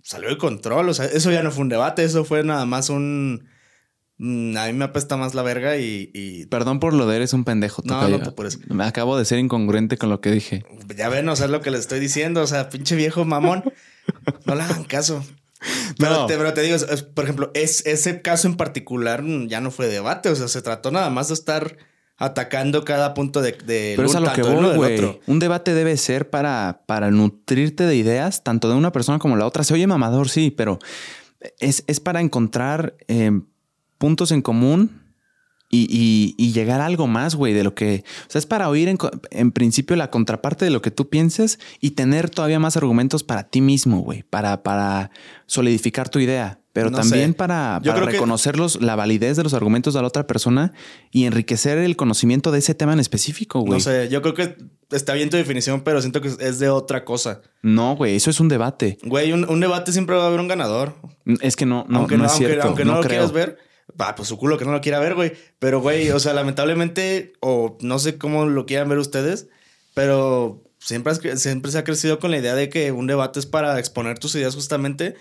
Salió 0.00 0.28
de 0.28 0.38
control. 0.38 0.88
O 0.88 0.94
sea, 0.94 1.06
eso 1.06 1.32
ya 1.32 1.42
no 1.42 1.50
fue 1.50 1.62
un 1.62 1.68
debate. 1.68 2.04
Eso 2.04 2.24
fue 2.24 2.44
nada 2.44 2.64
más 2.66 2.90
un. 2.90 3.48
Mm, 4.18 4.56
A 4.56 4.66
mí 4.66 4.72
me 4.74 4.84
apesta 4.84 5.16
más 5.16 5.34
la 5.34 5.42
verga 5.42 5.76
y. 5.76 6.10
y- 6.14 6.46
Perdón 6.46 6.80
por 6.80 6.92
lo 6.94 7.06
de 7.06 7.16
eres 7.16 7.32
un 7.32 7.44
pendejo, 7.44 7.82
No, 7.84 8.08
no, 8.08 8.34
por 8.34 8.46
eso. 8.46 8.58
Me 8.68 8.84
acabo 8.84 9.16
de 9.18 9.24
ser 9.24 9.38
incongruente 9.38 9.96
con 9.98 10.10
lo 10.10 10.20
que 10.20 10.30
dije. 10.30 10.64
Ya 10.96 11.08
ven, 11.08 11.28
o 11.28 11.36
sea, 11.36 11.46
es 11.46 11.52
lo 11.52 11.60
que 11.60 11.70
les 11.70 11.80
estoy 11.80 12.00
diciendo. 12.00 12.42
O 12.42 12.46
sea, 12.46 12.68
pinche 12.68 12.96
viejo 12.96 13.24
mamón. 13.24 13.64
No 14.46 14.54
le 14.54 14.62
hagan 14.62 14.84
caso. 14.84 15.24
Pero, 15.98 16.10
No. 16.12 16.26
te, 16.26 16.36
pero 16.38 16.54
te 16.54 16.62
digo, 16.62 16.76
por 17.14 17.24
ejemplo, 17.24 17.50
es, 17.54 17.84
ese 17.84 18.22
caso 18.22 18.46
en 18.46 18.56
particular 18.56 19.22
mm, 19.22 19.48
ya 19.48 19.60
no 19.60 19.70
fue 19.70 19.88
debate. 19.88 20.28
O 20.28 20.36
sea, 20.36 20.48
se 20.48 20.62
trató 20.62 20.90
nada 20.90 21.10
más 21.10 21.28
de 21.28 21.34
estar 21.34 21.76
atacando 22.16 22.84
cada 22.84 23.14
punto 23.14 23.40
de, 23.42 23.52
de 23.52 23.92
Pero 23.96 24.08
es 24.08 24.14
a 24.16 24.20
lo 24.20 24.32
que 24.32 24.42
voy, 24.42 24.74
güey. 24.76 24.94
otro. 24.94 25.20
Un 25.26 25.38
debate 25.38 25.72
debe 25.74 25.96
ser 25.96 26.30
para, 26.30 26.82
para 26.86 27.10
nutrirte 27.10 27.84
de 27.84 27.94
ideas, 27.96 28.42
tanto 28.42 28.68
de 28.68 28.74
una 28.74 28.90
persona 28.92 29.18
como 29.18 29.36
la 29.36 29.46
otra. 29.46 29.62
Se 29.64 29.74
oye 29.74 29.86
mamador, 29.86 30.28
sí, 30.28 30.50
pero 30.50 30.78
es, 31.60 31.84
es 31.86 32.00
para 32.00 32.20
encontrar 32.20 32.96
eh, 33.06 33.30
puntos 33.98 34.30
en 34.32 34.42
común 34.42 35.02
y, 35.70 35.86
y- 35.90 36.34
y 36.42 36.52
llegar 36.52 36.80
a 36.80 36.86
algo 36.86 37.06
más, 37.06 37.34
güey, 37.34 37.52
de 37.52 37.62
lo 37.62 37.74
que... 37.74 38.02
O 38.26 38.30
sea, 38.30 38.38
es 38.38 38.46
para 38.46 38.70
oír 38.70 38.88
en, 38.88 38.96
en 39.30 39.52
principio 39.52 39.96
la 39.96 40.10
contraparte 40.10 40.64
de 40.64 40.70
lo 40.70 40.80
que 40.80 40.90
tú 40.90 41.10
pienses 41.10 41.58
y 41.80 41.90
tener 41.90 42.30
todavía 42.30 42.58
más 42.58 42.76
argumentos 42.78 43.22
para 43.22 43.44
ti 43.50 43.60
mismo, 43.60 43.98
güey, 44.00 44.22
para, 44.22 44.62
para 44.62 45.10
solidificar 45.46 46.08
tu 46.08 46.20
idea. 46.20 46.60
Pero 46.72 46.90
No 46.90 46.98
también 46.98 47.30
sé. 47.30 47.34
para, 47.34 47.80
para 47.84 48.00
que- 48.00 48.12
reconocer 48.12 48.56
los- 48.56 48.80
la 48.80 48.94
validez 48.96 49.36
de 49.36 49.42
los 49.42 49.52
argumentos 49.52 49.92
de 49.94 50.00
la 50.00 50.06
otra 50.06 50.26
persona 50.26 50.72
y 51.10 51.24
enriquecer 51.24 51.76
el 51.78 51.96
conocimiento 51.96 52.50
de 52.52 52.60
ese 52.60 52.74
tema 52.74 52.92
en 52.92 53.00
específico, 53.00 53.60
güey. 53.60 53.72
No 53.72 53.80
sé, 53.80 54.08
yo 54.10 54.22
creo 54.22 54.34
que 54.34 54.56
está 54.90 55.12
bien 55.14 55.28
tu 55.28 55.36
definición, 55.36 55.82
pero 55.82 56.00
siento 56.00 56.20
que 56.22 56.28
es 56.28 56.58
de 56.60 56.68
otra 56.70 57.04
cosa. 57.04 57.40
No, 57.62 57.96
güey, 57.96 58.14
eso 58.16 58.30
es 58.30 58.38
un 58.40 58.48
debate. 58.48 58.96
Güey, 59.02 59.32
un, 59.32 59.44
un 59.50 59.60
debate 59.60 59.92
siempre 59.92 60.16
va 60.16 60.24
a 60.24 60.26
haber 60.28 60.40
un 60.40 60.48
ganador. 60.48 60.94
Es 61.40 61.56
que 61.56 61.66
no, 61.66 61.84
no, 61.88 61.98
aunque 61.98 62.16
no 62.16 62.22
no, 62.22 62.26
es 62.26 62.32
aunque, 62.32 62.46
cierto. 62.46 62.66
aunque 62.68 62.84
no, 62.84 62.94
lo 62.94 63.00
creo. 63.00 63.10
quieras 63.10 63.32
ver, 63.32 63.58
va, 64.00 64.14
pues 64.14 64.28
su 64.28 64.36
culo 64.38 64.58
que 64.58 64.64
no 64.64 64.72
lo 64.72 64.80
quiera 64.80 64.98
ver, 65.00 65.14
güey. 65.14 65.32
Pero, 65.58 65.80
güey, 65.80 66.10
o 66.10 66.20
sea, 66.20 66.32
lamentablemente, 66.34 67.32
o 67.40 67.76
no 67.80 67.98
sé 67.98 68.18
cómo 68.18 68.46
lo 68.46 68.66
quieran 68.66 68.88
ver 68.88 68.98
ustedes, 68.98 69.48
pero 69.94 70.62
siempre, 70.78 71.12
has 71.12 71.20
siempre 71.40 71.70
se 71.72 71.78
ha 71.78 71.84
crecido 71.84 72.18
con 72.18 72.30
la 72.30 72.38
idea 72.38 72.54
de 72.54 72.68
que 72.68 72.92
un 72.92 73.06
debate 73.06 73.38
es 73.40 73.46
para 73.46 73.78
exponer 73.78 74.18
tus 74.18 74.34
ideas 74.34 74.54
justamente. 74.54 75.16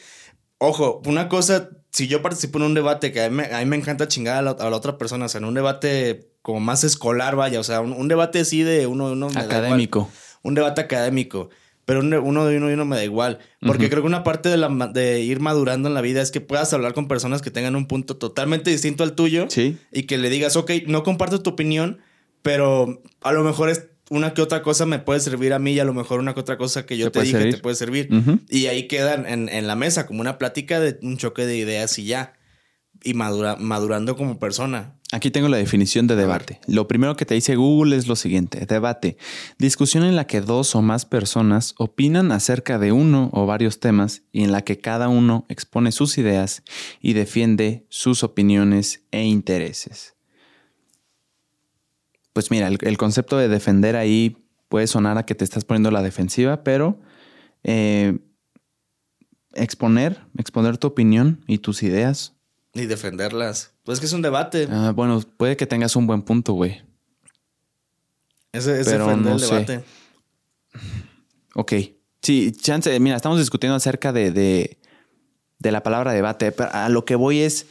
Ojo, 0.59 1.01
una 1.05 1.29
cosa, 1.29 1.69
si 1.91 2.07
yo 2.07 2.21
participo 2.23 2.57
en 2.57 2.65
un 2.65 2.73
debate 2.73 3.11
que 3.11 3.21
a 3.23 3.29
mí, 3.29 3.35
me- 3.35 3.53
a 3.53 3.59
mí 3.59 3.65
me 3.65 3.75
encanta 3.75 4.07
chingar 4.07 4.37
a 4.37 4.41
la, 4.41 4.51
a 4.51 4.69
la 4.69 4.75
otra 4.75 4.97
persona, 4.97 5.25
o 5.25 5.29
sea, 5.29 5.39
en 5.39 5.45
un 5.45 5.53
debate 5.53 6.31
como 6.41 6.59
más 6.59 6.83
escolar, 6.83 7.35
vaya, 7.35 7.59
o 7.59 7.63
sea, 7.63 7.81
un, 7.81 7.91
un 7.93 8.07
debate 8.07 8.39
así 8.39 8.63
de 8.63 8.87
uno, 8.87 9.11
uno 9.11 9.29
igual 9.29 9.45
Académico. 9.45 10.09
un 10.43 10.55
debate 10.55 10.81
académico. 10.81 11.49
Pero 11.87 12.01
un- 12.01 12.13
uno 12.13 12.45
de 12.45 12.57
uno 12.57 12.69
y 12.69 12.73
uno 12.73 12.83
me 12.85 12.97
da 12.97 13.03
igual. 13.05 13.39
Porque 13.65 13.89
creo 13.89 14.03
que 14.03 14.07
una 14.07 14.23
parte 14.23 14.49
de, 14.49 14.57
la, 14.57 14.67
ma- 14.69 14.87
de 14.87 15.21
ir 15.21 15.39
madurando 15.39 15.87
en 15.87 15.93
la 15.95 16.01
vida 16.01 16.21
es 16.21 16.31
que 16.31 16.41
puedas 16.41 16.71
hablar 16.73 16.93
con 16.93 17.07
personas 17.07 17.41
que 17.41 17.49
tengan 17.49 17.75
un 17.77 17.87
punto 17.87 18.17
totalmente 18.17 18.69
distinto 18.69 19.03
al 19.05 19.15
tuyo. 19.15 19.45
Sí. 19.49 19.77
Y 19.93 20.03
que 20.03 20.17
le 20.17 20.29
digas, 20.29 20.57
ok, 20.57 20.69
no 20.87 21.03
comparto 21.03 21.41
tu 21.41 21.49
opinión, 21.49 21.99
pero 22.41 23.01
a 23.21 23.31
lo 23.31 23.43
mejor 23.43 23.69
es 23.69 23.87
una 24.09 24.33
que 24.33 24.41
otra 24.41 24.61
cosa 24.63 24.85
me 24.85 24.99
puede 24.99 25.19
servir 25.21 25.53
a 25.53 25.59
mí 25.59 25.71
y 25.71 25.79
a 25.79 25.85
lo 25.85 25.93
mejor 25.93 26.19
una 26.19 26.33
que 26.33 26.39
otra 26.41 26.57
cosa 26.57 26.85
que 26.85 26.97
yo 26.97 27.09
Te 27.11 27.21
dije 27.21 27.37
servir. 27.37 27.55
te 27.55 27.61
puede 27.61 27.75
servir. 27.77 28.09
Y 28.49 28.65
ahí 28.67 28.87
quedan 28.87 29.25
en, 29.25 29.47
en 29.49 29.65
la 29.65 29.75
mesa 29.77 30.05
como 30.07 30.19
una 30.21 30.37
plática 30.37 30.79
de 30.81 30.99
un 31.01 31.17
choque 31.17 31.45
de 31.45 31.55
ideas 31.57 31.97
y 31.99 32.05
ya. 32.05 32.33
Y 33.03 33.13
madura, 33.13 33.55
madurando 33.57 34.15
como 34.17 34.39
persona. 34.39 34.96
Aquí 35.13 35.31
tengo 35.31 35.47
la 35.47 35.57
definición 35.57 36.05
de 36.05 36.17
debate. 36.17 36.59
Lo 36.67 36.89
primero 36.89 37.15
que 37.15 37.25
te 37.25 37.33
dice 37.33 37.55
Google 37.55 37.95
es 37.95 38.07
lo 38.07 38.17
siguiente. 38.17 38.65
Debate. 38.65 39.17
Discusión 39.57 40.03
en 40.03 40.17
la 40.17 40.27
que 40.27 40.41
dos 40.41 40.75
o 40.75 40.81
más 40.81 41.05
personas 41.05 41.75
opinan 41.77 42.33
acerca 42.33 42.77
de 42.77 42.91
uno 42.91 43.29
o 43.31 43.45
varios 43.45 43.79
temas 43.79 44.23
y 44.33 44.43
en 44.43 44.51
la 44.51 44.63
que 44.63 44.79
cada 44.79 45.07
uno 45.07 45.45
expone 45.47 45.93
sus 45.93 46.17
ideas 46.17 46.61
y 46.99 47.13
defiende 47.13 47.85
sus 47.87 48.21
opiniones 48.23 49.05
e 49.11 49.23
intereses. 49.23 50.15
Pues 52.33 52.51
mira, 52.51 52.67
el, 52.67 52.77
el 52.81 52.97
concepto 52.97 53.37
de 53.37 53.47
defender 53.47 53.95
ahí 53.95 54.37
puede 54.67 54.87
sonar 54.87 55.17
a 55.17 55.25
que 55.25 55.35
te 55.35 55.45
estás 55.45 55.63
poniendo 55.63 55.89
la 55.89 56.03
defensiva, 56.03 56.63
pero 56.63 56.99
eh, 57.63 58.19
exponer, 59.53 60.21
exponer 60.37 60.77
tu 60.77 60.87
opinión 60.87 61.43
y 61.47 61.59
tus 61.59 61.81
ideas 61.81 62.36
Y 62.73 62.85
defenderlas. 62.85 63.71
Pues 63.83 63.97
es 63.97 63.99
que 64.01 64.05
es 64.05 64.13
un 64.13 64.21
debate. 64.21 64.67
Ah, 64.71 64.91
bueno, 64.95 65.21
puede 65.37 65.57
que 65.57 65.65
tengas 65.65 65.95
un 65.95 66.05
buen 66.07 66.21
punto, 66.21 66.53
güey. 66.53 66.81
Ese 68.51 68.79
es 68.81 68.87
pero 68.87 69.07
defender 69.07 69.31
no 69.33 69.37
el 69.37 69.43
sé. 69.43 69.53
debate. 69.55 69.83
Ok. 71.55 71.73
Sí, 72.21 72.51
chance, 72.51 72.99
mira, 72.99 73.15
estamos 73.15 73.39
discutiendo 73.39 73.75
acerca 73.75 74.11
de, 74.11 74.31
de, 74.31 74.77
de 75.59 75.71
la 75.71 75.83
palabra 75.83 76.11
debate. 76.13 76.51
pero 76.51 76.69
A 76.73 76.89
lo 76.89 77.05
que 77.05 77.15
voy 77.15 77.39
es, 77.39 77.67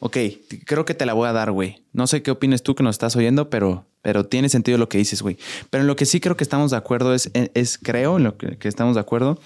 ok, 0.00 0.16
creo 0.64 0.84
que 0.84 0.94
te 0.94 1.06
la 1.06 1.12
voy 1.12 1.28
a 1.28 1.32
dar, 1.32 1.52
güey. 1.52 1.84
No 1.92 2.06
sé 2.06 2.22
qué 2.22 2.30
opines 2.30 2.62
tú 2.62 2.74
que 2.74 2.82
nos 2.82 2.94
estás 2.94 3.14
oyendo, 3.16 3.50
pero, 3.50 3.86
pero 4.02 4.26
tiene 4.26 4.48
sentido 4.48 4.78
lo 4.78 4.88
que 4.88 4.98
dices, 4.98 5.22
güey. 5.22 5.36
Pero 5.70 5.82
en 5.82 5.86
lo 5.88 5.96
que 5.96 6.06
sí 6.06 6.20
creo 6.20 6.36
que 6.36 6.44
estamos 6.44 6.70
de 6.70 6.76
acuerdo 6.76 7.14
es, 7.14 7.30
es 7.34 7.78
creo, 7.78 8.16
en 8.16 8.24
lo 8.24 8.36
que, 8.36 8.56
que 8.58 8.68
estamos 8.68 8.94
de 8.94 9.00
acuerdo, 9.00 9.38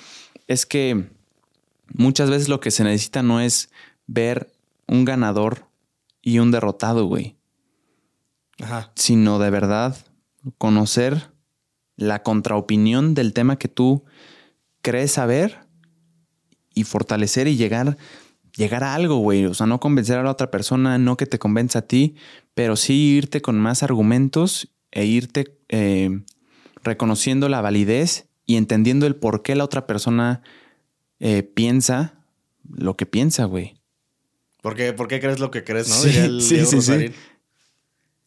es 0.46 0.66
que 0.66 1.08
muchas 1.92 2.30
veces 2.30 2.48
lo 2.48 2.60
que 2.60 2.70
se 2.70 2.84
necesita 2.84 3.22
no 3.22 3.40
es 3.40 3.70
ver 4.06 4.48
un 4.86 5.04
ganador 5.04 5.68
y 6.22 6.38
un 6.38 6.50
derrotado, 6.50 7.06
güey. 7.06 7.36
Ajá. 8.62 8.92
sino 8.94 9.40
de 9.40 9.50
verdad 9.50 9.96
conocer 10.58 11.32
la 11.96 12.22
contraopinión 12.22 13.14
del 13.14 13.32
tema 13.32 13.58
que 13.58 13.66
tú 13.66 14.04
crees 14.80 15.12
saber 15.12 15.66
y 16.74 16.84
fortalecer 16.84 17.48
y 17.48 17.56
llegar, 17.56 17.96
llegar 18.56 18.84
a 18.84 18.94
algo, 18.94 19.16
güey. 19.18 19.46
O 19.46 19.54
sea, 19.54 19.66
no 19.66 19.80
convencer 19.80 20.18
a 20.18 20.22
la 20.22 20.30
otra 20.30 20.50
persona, 20.50 20.98
no 20.98 21.16
que 21.16 21.26
te 21.26 21.38
convenza 21.38 21.80
a 21.80 21.82
ti, 21.82 22.16
pero 22.54 22.76
sí 22.76 23.16
irte 23.16 23.40
con 23.40 23.58
más 23.58 23.82
argumentos 23.82 24.68
e 24.90 25.04
irte 25.04 25.58
eh, 25.68 26.22
reconociendo 26.82 27.48
la 27.48 27.60
validez 27.60 28.28
y 28.46 28.56
entendiendo 28.56 29.06
el 29.06 29.16
por 29.16 29.42
qué 29.42 29.54
la 29.54 29.64
otra 29.64 29.86
persona 29.86 30.42
eh, 31.18 31.42
piensa 31.42 32.14
lo 32.68 32.96
que 32.96 33.06
piensa, 33.06 33.44
güey. 33.44 33.80
¿Por 34.64 34.74
qué, 34.74 34.94
por 34.94 35.08
qué 35.08 35.20
crees 35.20 35.40
lo 35.40 35.50
que 35.50 35.62
crees, 35.62 35.90
no? 35.90 35.94
Sí, 35.94 36.16
el 36.16 36.40
sí, 36.40 36.64
sí, 36.64 36.80
sí. 36.80 37.12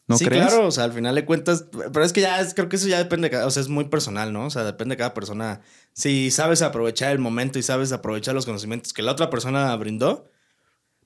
¿No 0.06 0.16
sí, 0.16 0.24
crees? 0.24 0.46
claro, 0.46 0.68
o 0.68 0.70
sea, 0.70 0.84
al 0.84 0.92
final 0.92 1.16
de 1.16 1.24
cuentas, 1.24 1.66
pero 1.92 2.04
es 2.04 2.12
que 2.12 2.20
ya 2.20 2.40
es, 2.40 2.54
creo 2.54 2.68
que 2.68 2.76
eso 2.76 2.86
ya 2.86 2.98
depende, 2.98 3.28
de 3.28 3.38
o 3.38 3.50
sea, 3.50 3.60
es 3.60 3.68
muy 3.68 3.86
personal, 3.86 4.32
¿no? 4.32 4.46
O 4.46 4.50
sea, 4.50 4.62
depende 4.62 4.92
de 4.92 4.98
cada 4.98 5.14
persona. 5.14 5.62
Si 5.94 6.30
sabes 6.30 6.62
aprovechar 6.62 7.10
el 7.10 7.18
momento 7.18 7.58
y 7.58 7.64
sabes 7.64 7.90
aprovechar 7.90 8.36
los 8.36 8.46
conocimientos 8.46 8.92
que 8.92 9.02
la 9.02 9.10
otra 9.10 9.30
persona 9.30 9.74
brindó, 9.74 10.30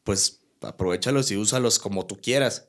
pues 0.04 0.42
aprovechalos 0.60 1.30
y 1.30 1.38
úsalos 1.38 1.78
como 1.78 2.04
tú 2.04 2.20
quieras. 2.20 2.68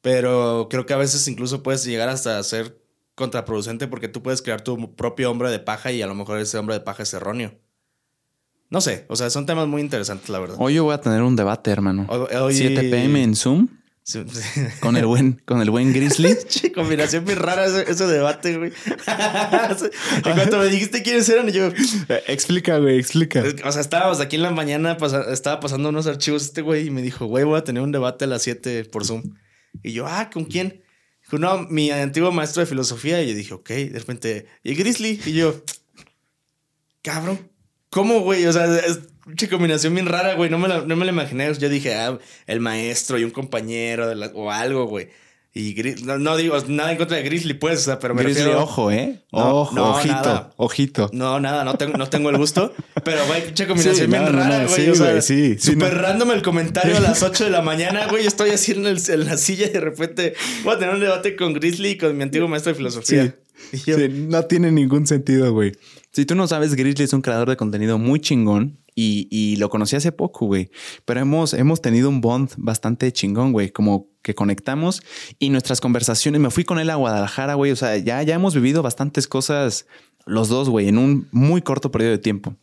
Pero 0.00 0.68
creo 0.70 0.86
que 0.86 0.94
a 0.94 0.96
veces 0.96 1.28
incluso 1.28 1.62
puedes 1.62 1.84
llegar 1.84 2.08
hasta 2.08 2.42
ser 2.42 2.80
contraproducente 3.14 3.86
porque 3.86 4.08
tú 4.08 4.22
puedes 4.22 4.40
crear 4.40 4.62
tu 4.62 4.96
propio 4.96 5.30
hombre 5.30 5.50
de 5.50 5.58
paja 5.58 5.92
y 5.92 6.00
a 6.00 6.06
lo 6.06 6.14
mejor 6.14 6.38
ese 6.38 6.56
hombre 6.56 6.76
de 6.76 6.80
paja 6.80 7.02
es 7.02 7.12
erróneo. 7.12 7.60
No 8.70 8.80
sé, 8.80 9.04
o 9.08 9.16
sea, 9.16 9.30
son 9.30 9.46
temas 9.46 9.68
muy 9.68 9.80
interesantes, 9.80 10.28
la 10.28 10.38
verdad. 10.40 10.56
Hoy 10.58 10.74
yo 10.74 10.84
voy 10.84 10.94
a 10.94 11.00
tener 11.00 11.22
un 11.22 11.36
debate, 11.36 11.70
hermano. 11.70 12.06
Hoy- 12.08 12.34
hoy- 12.36 12.54
7 12.54 12.82
pm 12.90 13.22
en 13.22 13.36
Zoom 13.36 13.68
Sí, 14.08 14.24
con 14.78 14.96
el 14.96 15.04
buen, 15.04 15.42
con 15.44 15.60
el 15.60 15.68
buen 15.68 15.92
Grizzly. 15.92 16.36
Che, 16.48 16.70
combinación 16.70 17.24
muy 17.24 17.34
rara 17.34 17.66
ese, 17.66 17.90
ese 17.90 18.06
debate, 18.06 18.56
güey. 18.56 18.72
en 20.24 20.32
cuanto 20.36 20.58
me 20.58 20.66
dijiste 20.66 21.02
quiénes 21.02 21.28
eran, 21.28 21.48
yo. 21.48 21.70
explica, 22.28 22.78
güey, 22.78 23.00
explica. 23.00 23.42
O 23.64 23.72
sea, 23.72 23.80
estábamos 23.80 24.20
aquí 24.20 24.36
en 24.36 24.42
la 24.42 24.52
mañana, 24.52 24.96
estaba 25.32 25.58
pasando 25.58 25.88
unos 25.88 26.06
archivos 26.06 26.44
este 26.44 26.62
güey 26.62 26.86
y 26.86 26.90
me 26.90 27.02
dijo, 27.02 27.26
güey, 27.26 27.42
voy 27.42 27.58
a 27.58 27.64
tener 27.64 27.82
un 27.82 27.90
debate 27.90 28.26
a 28.26 28.28
las 28.28 28.42
7 28.42 28.84
por 28.84 29.04
Zoom. 29.04 29.24
Y 29.82 29.90
yo, 29.90 30.06
ah, 30.06 30.30
¿con 30.32 30.44
quién? 30.44 30.84
Dijo, 31.24 31.38
no, 31.38 31.64
mi 31.68 31.90
antiguo 31.90 32.30
maestro 32.30 32.60
de 32.60 32.66
filosofía. 32.66 33.20
Y 33.24 33.30
yo 33.30 33.34
dije, 33.34 33.54
ok, 33.54 33.68
de 33.70 33.98
repente, 33.98 34.46
y 34.62 34.74
Grizzly. 34.76 35.20
Y 35.26 35.32
yo, 35.32 35.64
cabrón, 37.02 37.50
¿cómo, 37.96 38.20
güey? 38.20 38.44
O 38.46 38.52
sea, 38.52 38.66
es 38.78 39.00
una 39.24 39.48
combinación 39.50 39.94
bien 39.94 40.04
rara, 40.06 40.34
güey. 40.34 40.50
No 40.50 40.58
me 40.58 40.68
la, 40.68 40.82
no 40.82 40.96
me 40.96 41.06
la 41.06 41.12
imaginé. 41.12 41.50
Yo 41.54 41.68
dije, 41.70 41.94
ah, 41.94 42.18
el 42.46 42.60
maestro 42.60 43.18
y 43.18 43.24
un 43.24 43.30
compañero 43.30 44.06
de 44.06 44.14
la- 44.16 44.30
o 44.34 44.50
algo, 44.50 44.84
güey. 44.86 45.08
Y 45.54 45.74
Gris- 45.74 46.02
no, 46.04 46.18
no 46.18 46.36
digo 46.36 46.54
nada 46.68 46.92
en 46.92 46.98
contra 46.98 47.16
de 47.16 47.22
Grizzly, 47.22 47.54
pues, 47.54 47.78
o 47.80 47.82
sea, 47.84 47.98
pero 47.98 48.14
me 48.14 48.22
Grizzly, 48.22 48.42
refiero... 48.42 48.62
ojo, 48.62 48.90
¿eh? 48.90 49.22
No, 49.32 49.60
ojo, 49.62 49.74
no, 49.74 49.90
ojito, 49.92 50.14
nada. 50.14 50.52
ojito. 50.58 51.08
No, 51.14 51.40
nada, 51.40 51.64
no 51.64 51.78
tengo, 51.78 51.96
no 51.96 52.10
tengo 52.10 52.28
el 52.28 52.36
gusto. 52.36 52.74
Pero, 53.04 53.26
güey, 53.26 53.42
pinche 53.46 53.66
combinación 53.66 54.06
Sí, 54.06 54.12
bien 54.12 54.30
rara, 54.36 54.66
güey. 54.66 54.84
sí, 54.84 54.90
o 54.90 54.94
sea, 54.94 55.22
sí, 55.22 55.56
sí, 55.58 55.72
Súper 55.72 55.94
no. 55.94 56.02
random 56.02 56.32
el 56.32 56.42
comentario 56.42 56.98
a 56.98 57.00
las 57.00 57.22
8 57.22 57.44
de 57.44 57.50
la 57.50 57.62
mañana, 57.62 58.06
güey. 58.08 58.26
Estoy 58.26 58.50
así 58.50 58.72
en, 58.72 58.84
el- 58.86 59.00
en 59.08 59.24
la 59.24 59.38
silla 59.38 59.64
y 59.64 59.70
de 59.70 59.80
repente 59.80 60.34
voy 60.62 60.74
a 60.74 60.78
tener 60.78 60.94
un 60.94 61.00
debate 61.00 61.34
con 61.36 61.54
Grizzly 61.54 61.88
y 61.92 61.96
con 61.96 62.14
mi 62.14 62.22
antiguo 62.24 62.48
maestro 62.48 62.72
de 62.72 62.76
filosofía. 62.76 63.34
Yo, 63.86 63.96
Sí, 63.96 64.08
no 64.10 64.44
tiene 64.44 64.70
ningún 64.70 65.06
sentido, 65.06 65.50
güey. 65.54 65.72
Si 66.16 66.24
tú 66.24 66.34
no 66.34 66.48
sabes, 66.48 66.74
Grizzly 66.76 67.04
es 67.04 67.12
un 67.12 67.20
creador 67.20 67.46
de 67.46 67.58
contenido 67.58 67.98
muy 67.98 68.20
chingón 68.20 68.78
y, 68.94 69.28
y 69.30 69.56
lo 69.56 69.68
conocí 69.68 69.96
hace 69.96 70.12
poco, 70.12 70.46
güey. 70.46 70.70
Pero 71.04 71.20
hemos, 71.20 71.52
hemos 71.52 71.82
tenido 71.82 72.08
un 72.08 72.22
bond 72.22 72.52
bastante 72.56 73.12
chingón, 73.12 73.52
güey. 73.52 73.68
Como 73.68 74.08
que 74.22 74.34
conectamos 74.34 75.02
y 75.38 75.50
nuestras 75.50 75.82
conversaciones. 75.82 76.40
Me 76.40 76.50
fui 76.50 76.64
con 76.64 76.78
él 76.78 76.88
a 76.88 76.94
Guadalajara, 76.94 77.52
güey. 77.52 77.70
O 77.70 77.76
sea, 77.76 77.98
ya, 77.98 78.22
ya 78.22 78.34
hemos 78.34 78.54
vivido 78.54 78.82
bastantes 78.82 79.28
cosas 79.28 79.84
los 80.24 80.48
dos, 80.48 80.70
güey, 80.70 80.88
en 80.88 80.96
un 80.96 81.28
muy 81.32 81.60
corto 81.60 81.90
periodo 81.90 82.12
de 82.12 82.18
tiempo. 82.18 82.56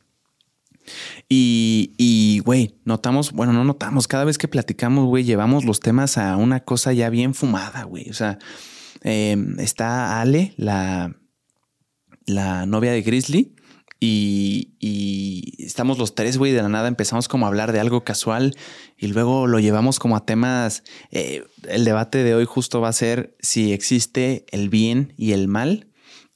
Y, 1.30 1.94
y, 2.00 2.40
güey, 2.40 2.80
notamos, 2.86 3.34
bueno, 3.34 3.54
no 3.54 3.64
notamos, 3.64 4.08
cada 4.08 4.24
vez 4.24 4.40
que 4.40 4.48
platicamos, 4.48 5.06
güey, 5.06 5.26
llevamos 5.26 5.64
los 5.64 5.80
temas 5.80 6.18
a 6.18 6.38
una 6.38 6.62
cosa 6.62 6.92
ya 6.92 7.12
bien 7.12 7.36
fumada, 7.36 7.84
güey. 7.84 8.10
O 8.10 8.16
sea, 8.16 8.40
eh, 9.04 9.38
está 9.60 10.20
Ale, 10.20 10.56
la, 10.58 11.16
la 12.26 12.66
novia 12.66 12.92
de 12.92 13.02
Grizzly, 13.02 13.56
y, 14.06 15.56
estamos 15.60 15.98
los 15.98 16.14
tres, 16.14 16.38
güey, 16.38 16.52
de 16.52 16.62
la 16.62 16.68
nada 16.68 16.90
empezamos 16.90 17.30
como 17.30 17.46
a 17.46 17.50
hablar 17.50 17.72
de 17.72 17.80
algo 17.80 18.04
casual 18.04 18.54
y 18.98 19.08
luego 19.08 19.48
lo 19.48 19.60
llevamos 19.60 20.00
como 20.00 20.18
a 20.18 20.26
temas. 20.26 20.84
eh, 21.12 21.46
el 21.70 21.86
debate 21.86 22.24
de 22.24 22.36
hoy 22.36 22.44
justo 22.46 22.82
va 22.82 22.90
a 22.90 22.94
ser 22.94 23.36
si 23.40 23.72
existe 23.72 24.46
el 24.52 24.70
bien 24.70 25.14
y 25.18 25.32
el 25.32 25.48
mal 25.48 25.88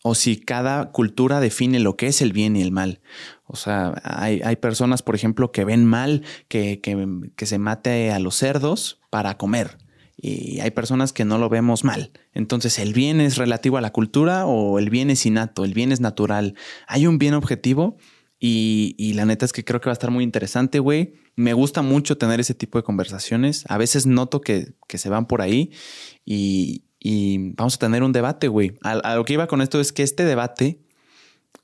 o 0.01 0.15
si 0.15 0.37
cada 0.37 0.91
cultura 0.91 1.41
define 1.41 1.81
lo 1.81 1.97
que 1.97 2.07
es 2.07 2.21
el 2.21 2.31
bien 2.31 2.55
y 2.55 2.61
el 2.61 2.71
mal. 2.71 3.01
O 3.45 3.57
sea, 3.57 4.01
hay, 4.03 4.39
hay 4.45 4.55
personas, 4.55 5.01
por 5.01 5.15
ejemplo, 5.15 5.51
que 5.51 5.65
ven 5.65 5.83
mal 5.83 6.23
que, 6.47 6.79
que, 6.79 7.05
que 7.35 7.45
se 7.45 7.59
mate 7.59 8.11
a 8.11 8.19
los 8.19 8.35
cerdos 8.35 9.01
para 9.09 9.37
comer. 9.37 9.77
Y 10.19 10.59
hay 10.61 10.71
personas 10.71 11.13
que 11.13 11.25
no 11.25 11.37
lo 11.37 11.47
vemos 11.47 11.83
mal. 11.83 12.11
Entonces, 12.33 12.79
¿el 12.79 12.93
bien 12.93 13.21
es 13.21 13.37
relativo 13.37 13.77
a 13.77 13.81
la 13.81 13.91
cultura 13.91 14.47
o 14.47 14.79
el 14.79 14.89
bien 14.89 15.11
es 15.11 15.25
innato? 15.27 15.63
¿El 15.63 15.75
bien 15.75 15.91
es 15.91 16.01
natural? 16.01 16.55
Hay 16.87 17.05
un 17.05 17.19
bien 17.19 17.35
objetivo 17.35 17.97
y, 18.39 18.95
y 18.97 19.13
la 19.13 19.25
neta 19.25 19.45
es 19.45 19.53
que 19.53 19.63
creo 19.63 19.79
que 19.79 19.85
va 19.89 19.91
a 19.91 19.93
estar 19.93 20.09
muy 20.09 20.23
interesante, 20.23 20.79
güey. 20.79 21.13
Me 21.35 21.53
gusta 21.53 21.83
mucho 21.83 22.17
tener 22.17 22.39
ese 22.39 22.55
tipo 22.55 22.79
de 22.79 22.83
conversaciones. 22.83 23.63
A 23.69 23.77
veces 23.77 24.07
noto 24.07 24.41
que, 24.41 24.73
que 24.87 24.97
se 24.97 25.09
van 25.09 25.27
por 25.27 25.41
ahí 25.41 25.71
y, 26.25 26.83
y 26.99 27.53
vamos 27.53 27.75
a 27.75 27.79
tener 27.79 28.01
un 28.01 28.11
debate, 28.11 28.47
güey. 28.47 28.73
A, 28.81 29.15
lo 29.15 29.23
que 29.23 29.33
iba 29.33 29.47
con 29.47 29.61
esto 29.61 29.79
es 29.79 29.93
que 29.93 30.01
este 30.01 30.25
debate 30.25 30.81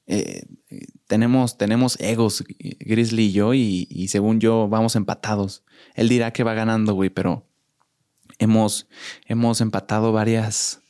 eh, 0.06 0.43
tenemos, 1.08 1.58
tenemos 1.58 1.99
egos, 1.99 2.43
Grizzly 2.47 3.26
y 3.26 3.32
yo, 3.32 3.54
y, 3.56 3.88
y 3.89 4.10
según 4.10 4.39
yo 4.39 4.68
vamos 4.68 4.95
empatados. 4.95 5.64
Él 5.95 6.08
dirá 6.08 6.34
que 6.34 6.43
va 6.43 6.54
ganando, 6.54 6.93
güey, 6.93 7.10
pero 7.10 7.47
hemos, 8.44 8.88
hemos 9.28 9.60
empatado 9.62 10.12
varias, 10.12 10.82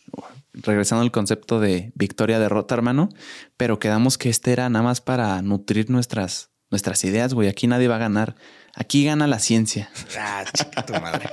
regresando 0.53 1.03
al 1.03 1.11
concepto 1.11 1.59
de 1.59 1.91
victoria-derrota, 1.95 2.75
hermano, 2.75 3.09
pero 3.57 3.79
quedamos 3.79 4.17
que 4.17 4.29
este 4.29 4.51
era 4.51 4.69
nada 4.69 4.83
más 4.83 5.01
para 5.01 5.41
nutrir 5.41 5.89
nuestras, 5.89 6.49
nuestras 6.69 7.03
ideas, 7.05 7.33
güey. 7.33 7.47
Aquí 7.47 7.67
nadie 7.67 7.87
va 7.87 7.95
a 7.95 7.99
ganar. 7.99 8.35
Aquí 8.75 9.05
gana 9.05 9.27
la 9.27 9.37
ciencia. 9.37 9.91
Ah, 10.19 10.43
chica 10.51 10.83
tu 10.83 10.93
madre. 10.93 11.29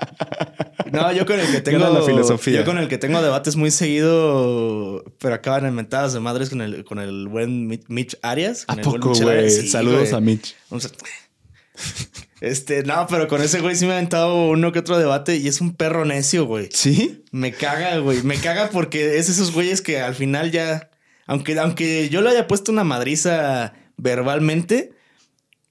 No, 0.92 1.10
yo 1.12 1.24
con 1.24 1.40
el 1.40 1.50
que 1.50 1.60
tengo 1.62 1.78
Gana 1.78 2.00
la 2.00 2.04
filosofía. 2.04 2.58
Yo 2.60 2.64
con 2.66 2.76
el 2.76 2.86
que 2.88 2.98
tengo 2.98 3.22
debates 3.22 3.56
muy 3.56 3.70
seguido, 3.70 5.02
pero 5.18 5.34
acaban 5.36 5.64
en 5.64 5.74
mentadas 5.74 6.12
de 6.12 6.20
madres 6.20 6.50
con 6.50 6.60
el, 6.60 6.84
con 6.84 6.98
el 6.98 7.28
buen 7.28 7.66
Mi- 7.66 7.80
Mitch 7.88 8.18
Arias. 8.22 8.64
¿A 8.68 8.74
el 8.74 8.80
poco, 8.82 9.08
Mitch 9.10 9.22
güey? 9.22 9.38
Arias. 9.38 9.54
Sí, 9.54 9.68
Saludos 9.68 10.00
güey. 10.10 10.14
a 10.14 10.20
Mitch. 10.20 10.54
Vamos 10.68 10.84
a- 10.86 10.90
Este, 12.40 12.82
no, 12.84 13.06
pero 13.08 13.28
con 13.28 13.42
ese 13.42 13.60
güey 13.60 13.76
sí 13.76 13.84
me 13.86 13.92
ha 13.92 13.96
aventado 13.96 14.48
uno 14.48 14.72
que 14.72 14.78
otro 14.78 14.98
debate 14.98 15.36
y 15.36 15.46
es 15.48 15.60
un 15.60 15.74
perro 15.76 16.04
necio, 16.04 16.46
güey. 16.46 16.68
¿Sí? 16.72 17.22
Me 17.32 17.52
caga, 17.52 17.98
güey. 17.98 18.22
Me 18.22 18.36
caga 18.36 18.70
porque 18.70 19.18
es 19.18 19.28
esos 19.28 19.52
güeyes 19.52 19.82
que 19.82 20.00
al 20.00 20.14
final 20.14 20.50
ya. 20.50 20.90
Aunque, 21.26 21.58
aunque 21.58 22.08
yo 22.08 22.22
le 22.22 22.30
haya 22.30 22.46
puesto 22.48 22.72
una 22.72 22.82
madriza 22.84 23.74
verbalmente, 23.96 24.92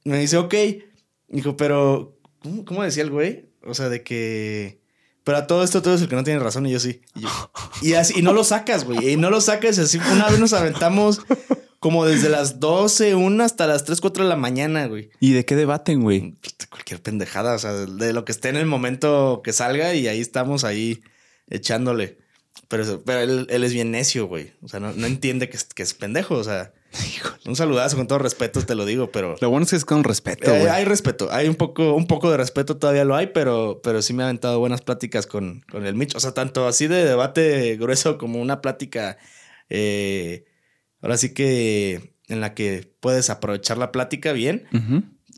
me 0.03 0.20
dice, 0.20 0.38
ok. 0.38 0.53
Dijo, 1.28 1.57
pero. 1.57 2.17
¿Cómo, 2.41 2.63
cómo 2.65 2.84
decía 2.84 3.03
el 3.03 3.09
güey? 3.09 3.49
O 3.63 3.74
sea, 3.74 3.89
de 3.89 4.03
que. 4.03 4.80
Pero 5.24 5.38
a 5.39 5.47
todo 5.47 5.63
esto, 5.63 5.82
todo 5.82 5.95
es 5.95 6.01
el 6.01 6.07
que 6.07 6.15
no 6.15 6.24
tiene 6.24 6.39
razón 6.39 6.65
y 6.65 6.72
yo 6.72 6.80
sí. 6.80 7.01
Y, 7.15 7.22
yo- 7.22 7.51
y 7.82 7.93
así, 7.93 8.13
y 8.17 8.22
no 8.22 8.32
lo 8.34 8.43
sacas, 8.43 8.84
güey. 8.86 9.09
Y 9.13 9.17
no 9.17 9.30
lo 9.30 9.41
sacas. 9.41 9.78
y 9.78 9.82
Así, 9.82 9.99
una 10.13 10.30
vez 10.30 10.39
nos 10.39 10.53
aventamos 10.53 11.22
como 11.80 12.06
desde 12.06 12.30
las 12.30 12.60
12, 12.60 13.16
1 13.16 13.44
hasta 13.44 13.66
las 13.68 13.86
3, 13.86 14.02
4 14.02 14.24
de 14.24 14.30
la 14.30 14.36
mañana, 14.36 14.88
güey. 14.88 15.10
¿Y 15.20 15.32
de 15.34 15.46
qué 15.46 15.56
debaten, 15.56 16.02
güey? 16.02 16.36
Cualquier 16.70 17.02
pendejada, 17.02 17.56
o 17.56 17.60
sea, 17.60 17.72
de 17.74 18.14
lo 18.14 18.26
que 18.26 18.32
esté 18.32 18.50
en 18.50 18.58
el 18.58 18.66
momento 18.66 19.42
que 19.44 19.54
salga 19.54 19.94
y 19.96 20.08
ahí 20.08 20.20
estamos 20.20 20.64
ahí 20.64 21.02
echándole. 21.50 22.18
Pero, 22.68 23.02
pero 23.06 23.22
él, 23.22 23.48
él 23.50 23.64
es 23.64 23.74
bien 23.74 23.92
necio, 23.92 24.28
güey. 24.28 24.52
O 24.62 24.68
sea, 24.68 24.80
no, 24.80 24.92
no 24.94 25.08
entiende 25.08 25.50
que 25.50 25.58
es, 25.58 25.64
que 25.64 25.82
es 25.82 25.94
pendejo. 25.94 26.36
O 26.36 26.44
sea, 26.44 26.72
un 27.46 27.56
saludazo 27.56 27.96
con 27.98 28.08
todo 28.08 28.20
respeto, 28.20 28.62
te 28.64 28.76
lo 28.76 28.86
digo, 28.86 29.10
pero 29.12 29.36
Lo 29.40 29.50
bueno 29.50 29.64
es 29.64 29.70
que 29.72 29.76
es 29.78 29.86
con 29.86 30.04
respeto, 30.04 30.54
eh, 30.54 30.60
güey. 30.60 30.70
hay 30.72 30.84
respeto. 30.86 31.30
Hay 31.32 31.48
un 31.48 31.56
poco, 31.56 31.94
un 31.96 32.06
poco 32.08 32.30
de 32.30 32.38
respeto 32.38 32.78
todavía 32.78 33.06
lo 33.06 33.16
hay, 33.16 33.28
pero, 33.28 33.80
pero 33.82 34.02
sí 34.02 34.14
me 34.14 34.24
ha 34.24 34.26
aventado 34.28 34.60
buenas 34.60 34.82
pláticas 34.82 35.26
con, 35.26 35.62
con 35.72 35.86
el 35.86 35.96
Mitch. 35.96 36.16
O 36.16 36.20
sea, 36.20 36.34
tanto 36.34 36.68
así 36.68 36.88
de 36.88 37.06
debate 37.06 37.78
grueso 37.78 38.18
como 38.18 38.40
una 38.42 38.62
plática. 38.62 39.18
eh, 39.70 40.46
ahora 41.02 41.18
sí 41.18 41.34
que 41.34 42.14
en 42.28 42.41
la 42.41 42.54
que 42.54 42.93
puedes 43.00 43.30
aprovechar 43.30 43.78
la 43.78 43.91
plática 43.91 44.32
bien. 44.34 44.66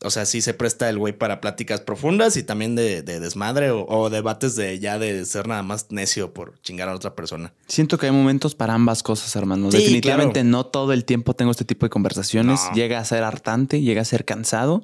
O 0.03 0.09
sea, 0.09 0.25
sí 0.25 0.41
se 0.41 0.55
presta 0.55 0.89
el 0.89 0.97
güey 0.97 1.13
para 1.13 1.39
pláticas 1.41 1.79
profundas 1.81 2.35
y 2.35 2.41
también 2.41 2.75
de, 2.75 3.03
de 3.03 3.19
desmadre 3.19 3.69
o, 3.69 3.85
o 3.85 4.09
debates 4.09 4.55
de 4.55 4.79
ya 4.79 4.97
de 4.97 5.23
ser 5.27 5.47
nada 5.47 5.61
más 5.61 5.91
necio 5.91 6.33
por 6.33 6.59
chingar 6.63 6.89
a 6.89 6.95
otra 6.95 7.13
persona. 7.13 7.53
Siento 7.67 7.99
que 7.99 8.07
hay 8.07 8.11
momentos 8.11 8.55
para 8.55 8.73
ambas 8.73 9.03
cosas, 9.03 9.35
hermano. 9.35 9.69
Sí, 9.69 9.77
Definitivamente 9.77 10.39
claro. 10.41 10.49
no 10.49 10.65
todo 10.65 10.91
el 10.93 11.05
tiempo 11.05 11.35
tengo 11.35 11.51
este 11.51 11.65
tipo 11.65 11.85
de 11.85 11.91
conversaciones. 11.91 12.61
No. 12.69 12.73
Llega 12.75 12.97
a 12.97 13.05
ser 13.05 13.23
hartante, 13.23 13.81
llega 13.81 14.01
a 14.01 14.05
ser 14.05 14.25
cansado, 14.25 14.83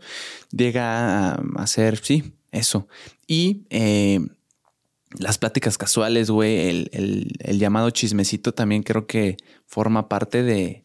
llega 0.51 1.31
a, 1.31 1.41
a 1.55 1.65
ser, 1.67 1.97
sí, 1.97 2.35
eso. 2.51 2.87
Y 3.25 3.65
eh, 3.71 4.19
las 5.19 5.37
pláticas 5.37 5.77
casuales, 5.77 6.29
güey, 6.29 6.67
el, 6.69 6.89
el- 6.93 7.31
el 7.39 7.59
llamado 7.59 7.89
chismecito 7.89 8.53
también 8.53 8.83
creo 8.83 9.07
que 9.07 9.37
forma 9.65 10.09
parte 10.09 10.43
de, 10.43 10.83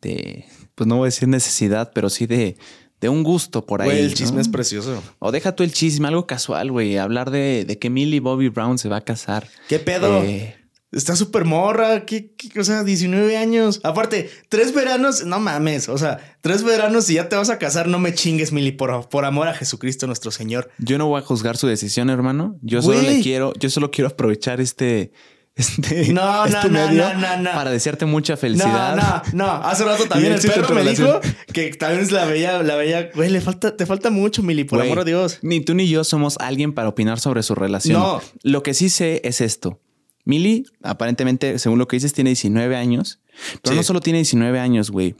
de, 0.00 0.44
pues 0.74 0.86
no 0.86 0.96
voy 0.96 1.04
a 1.04 1.06
decir 1.06 1.28
necesidad, 1.28 1.92
pero 1.94 2.08
sí 2.10 2.26
de, 2.26 2.56
de 3.00 3.08
un 3.08 3.22
gusto 3.22 3.64
por 3.66 3.82
ahí. 3.82 3.88
Güey, 3.88 4.00
el 4.02 4.08
¿no? 4.10 4.14
chisme 4.14 4.40
es 4.40 4.48
precioso. 4.48 5.02
O 5.18 5.32
deja 5.32 5.54
tú 5.54 5.62
el 5.62 5.72
chisme, 5.72 6.08
algo 6.08 6.26
casual, 6.26 6.70
güey. 6.70 6.96
Hablar 6.98 7.30
de, 7.30 7.64
de 7.64 7.78
que 7.78 7.90
Millie 7.90 8.20
Bobby 8.20 8.48
Brown 8.48 8.78
se 8.78 8.88
va 8.88 8.96
a 8.98 9.00
casar. 9.02 9.48
¿Qué 9.68 9.78
pedo? 9.78 10.22
Eh, 10.22 10.56
Está 10.92 11.14
súper 11.14 11.44
morra, 11.44 12.04
¿qué, 12.04 12.32
qué- 12.36 12.58
o 12.58 12.64
sea, 12.64 12.82
19 12.82 13.36
años. 13.36 13.80
Aparte, 13.84 14.28
tres 14.48 14.74
veranos, 14.74 15.24
no 15.24 15.38
mames, 15.38 15.88
o 15.88 15.96
sea, 15.96 16.18
tres 16.40 16.64
veranos 16.64 17.08
y 17.10 17.14
ya 17.14 17.28
te 17.28 17.36
vas 17.36 17.48
a 17.48 17.58
casar, 17.58 17.86
no 17.86 18.00
me 18.00 18.12
chingues, 18.12 18.50
Mili, 18.50 18.72
por, 18.72 19.08
por 19.08 19.24
amor 19.24 19.46
a 19.46 19.54
Jesucristo 19.54 20.08
nuestro 20.08 20.32
Señor. 20.32 20.68
Yo 20.78 20.98
no 20.98 21.06
voy 21.06 21.20
a 21.20 21.24
juzgar 21.24 21.56
su 21.56 21.68
decisión, 21.68 22.10
hermano. 22.10 22.56
Yo 22.62 22.82
solo 22.82 23.00
le 23.02 23.20
quiero, 23.22 23.52
yo 23.60 23.70
solo 23.70 23.92
quiero 23.92 24.08
aprovechar 24.08 24.60
este, 24.60 25.12
este, 25.54 26.12
No, 26.12 26.44
este 26.46 26.68
no, 26.68 26.88
medio 26.88 27.04
no, 27.04 27.14
no, 27.20 27.36
no. 27.36 27.50
para 27.52 27.70
desearte 27.70 28.06
mucha 28.06 28.36
felicidad. 28.36 28.96
No, 28.96 29.22
no, 29.32 29.46
no. 29.46 29.52
Hace 29.64 29.84
rato 29.84 30.06
también 30.06 30.32
el 30.34 30.40
perro 30.40 30.74
me 30.74 30.82
dijo 30.82 31.20
que 31.52 31.70
también 31.74 32.02
es 32.02 32.10
la 32.10 32.24
bella, 32.24 32.64
la 32.64 32.74
bella, 32.74 33.10
güey, 33.14 33.30
le 33.30 33.40
falta, 33.40 33.76
te 33.76 33.86
falta 33.86 34.10
mucho, 34.10 34.42
Mili, 34.42 34.64
por 34.64 34.78
Güey, 34.80 34.88
amor 34.90 35.02
a 35.02 35.04
Dios. 35.04 35.38
Ni 35.42 35.60
tú 35.60 35.74
ni 35.74 35.88
yo 35.88 36.02
somos 36.02 36.36
alguien 36.40 36.72
para 36.72 36.88
opinar 36.88 37.20
sobre 37.20 37.44
su 37.44 37.54
relación. 37.54 38.00
No. 38.00 38.20
Lo 38.42 38.64
que 38.64 38.74
sí 38.74 38.88
sé 38.90 39.20
es 39.22 39.40
esto. 39.40 39.78
Millie, 40.24 40.64
aparentemente, 40.82 41.58
según 41.58 41.78
lo 41.78 41.88
que 41.88 41.96
dices, 41.96 42.12
tiene 42.12 42.30
19 42.30 42.76
años. 42.76 43.20
Pero 43.62 43.72
Sí. 43.74 43.76
no 43.76 43.82
solo 43.82 44.00
tiene 44.00 44.18
19 44.18 44.58
años, 44.60 44.90
güey. 44.90 45.14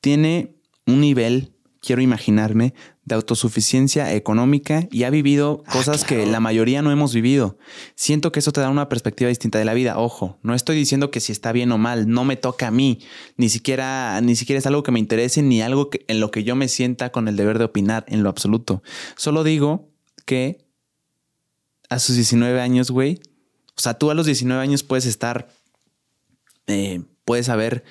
Tiene 0.00 0.56
un 0.86 1.00
nivel, 1.00 1.52
quiero 1.80 2.02
imaginarme, 2.02 2.74
de 3.04 3.16
autosuficiencia 3.16 4.14
económica 4.14 4.86
y 4.92 5.02
ha 5.02 5.10
vivido 5.10 5.64
cosas 5.72 6.04
que 6.04 6.24
la 6.24 6.38
mayoría 6.38 6.82
no 6.82 6.92
hemos 6.92 7.12
vivido. 7.12 7.58
Siento 7.96 8.30
que 8.30 8.38
eso 8.38 8.52
te 8.52 8.60
da 8.60 8.70
una 8.70 8.88
perspectiva 8.88 9.28
distinta 9.28 9.58
de 9.58 9.64
la 9.64 9.74
vida. 9.74 9.98
Ojo, 9.98 10.38
no 10.42 10.54
estoy 10.54 10.76
diciendo 10.76 11.10
que 11.10 11.18
si 11.18 11.32
está 11.32 11.50
bien 11.50 11.72
o 11.72 11.78
mal, 11.78 12.08
no 12.08 12.24
me 12.24 12.36
toca 12.36 12.68
a 12.68 12.70
mí. 12.70 13.00
Ni 13.36 13.48
siquiera, 13.48 14.20
ni 14.20 14.36
siquiera 14.36 14.58
es 14.60 14.66
algo 14.66 14.84
que 14.84 14.92
me 14.92 15.00
interese, 15.00 15.42
ni 15.42 15.62
algo 15.62 15.90
que- 15.90 16.04
en 16.06 16.20
lo 16.20 16.30
que 16.30 16.44
yo 16.44 16.54
me 16.54 16.68
sienta 16.68 17.10
con 17.10 17.26
el 17.26 17.36
deber 17.36 17.58
de 17.58 17.64
opinar 17.64 18.04
en 18.08 18.22
lo 18.22 18.28
absoluto. 18.28 18.82
Solo 19.16 19.42
digo 19.42 19.90
que 20.24 20.64
a 21.88 21.98
sus 21.98 22.14
19 22.14 22.60
años, 22.60 22.90
güey. 22.92 23.18
O 23.76 23.80
sea, 23.80 23.94
tú 23.94 24.10
a 24.10 24.14
los 24.14 24.26
19 24.26 24.60
años 24.60 24.82
puedes 24.82 25.06
estar, 25.06 25.48
eh, 26.66 27.02
puedes 27.24 27.48
haber, 27.48 27.84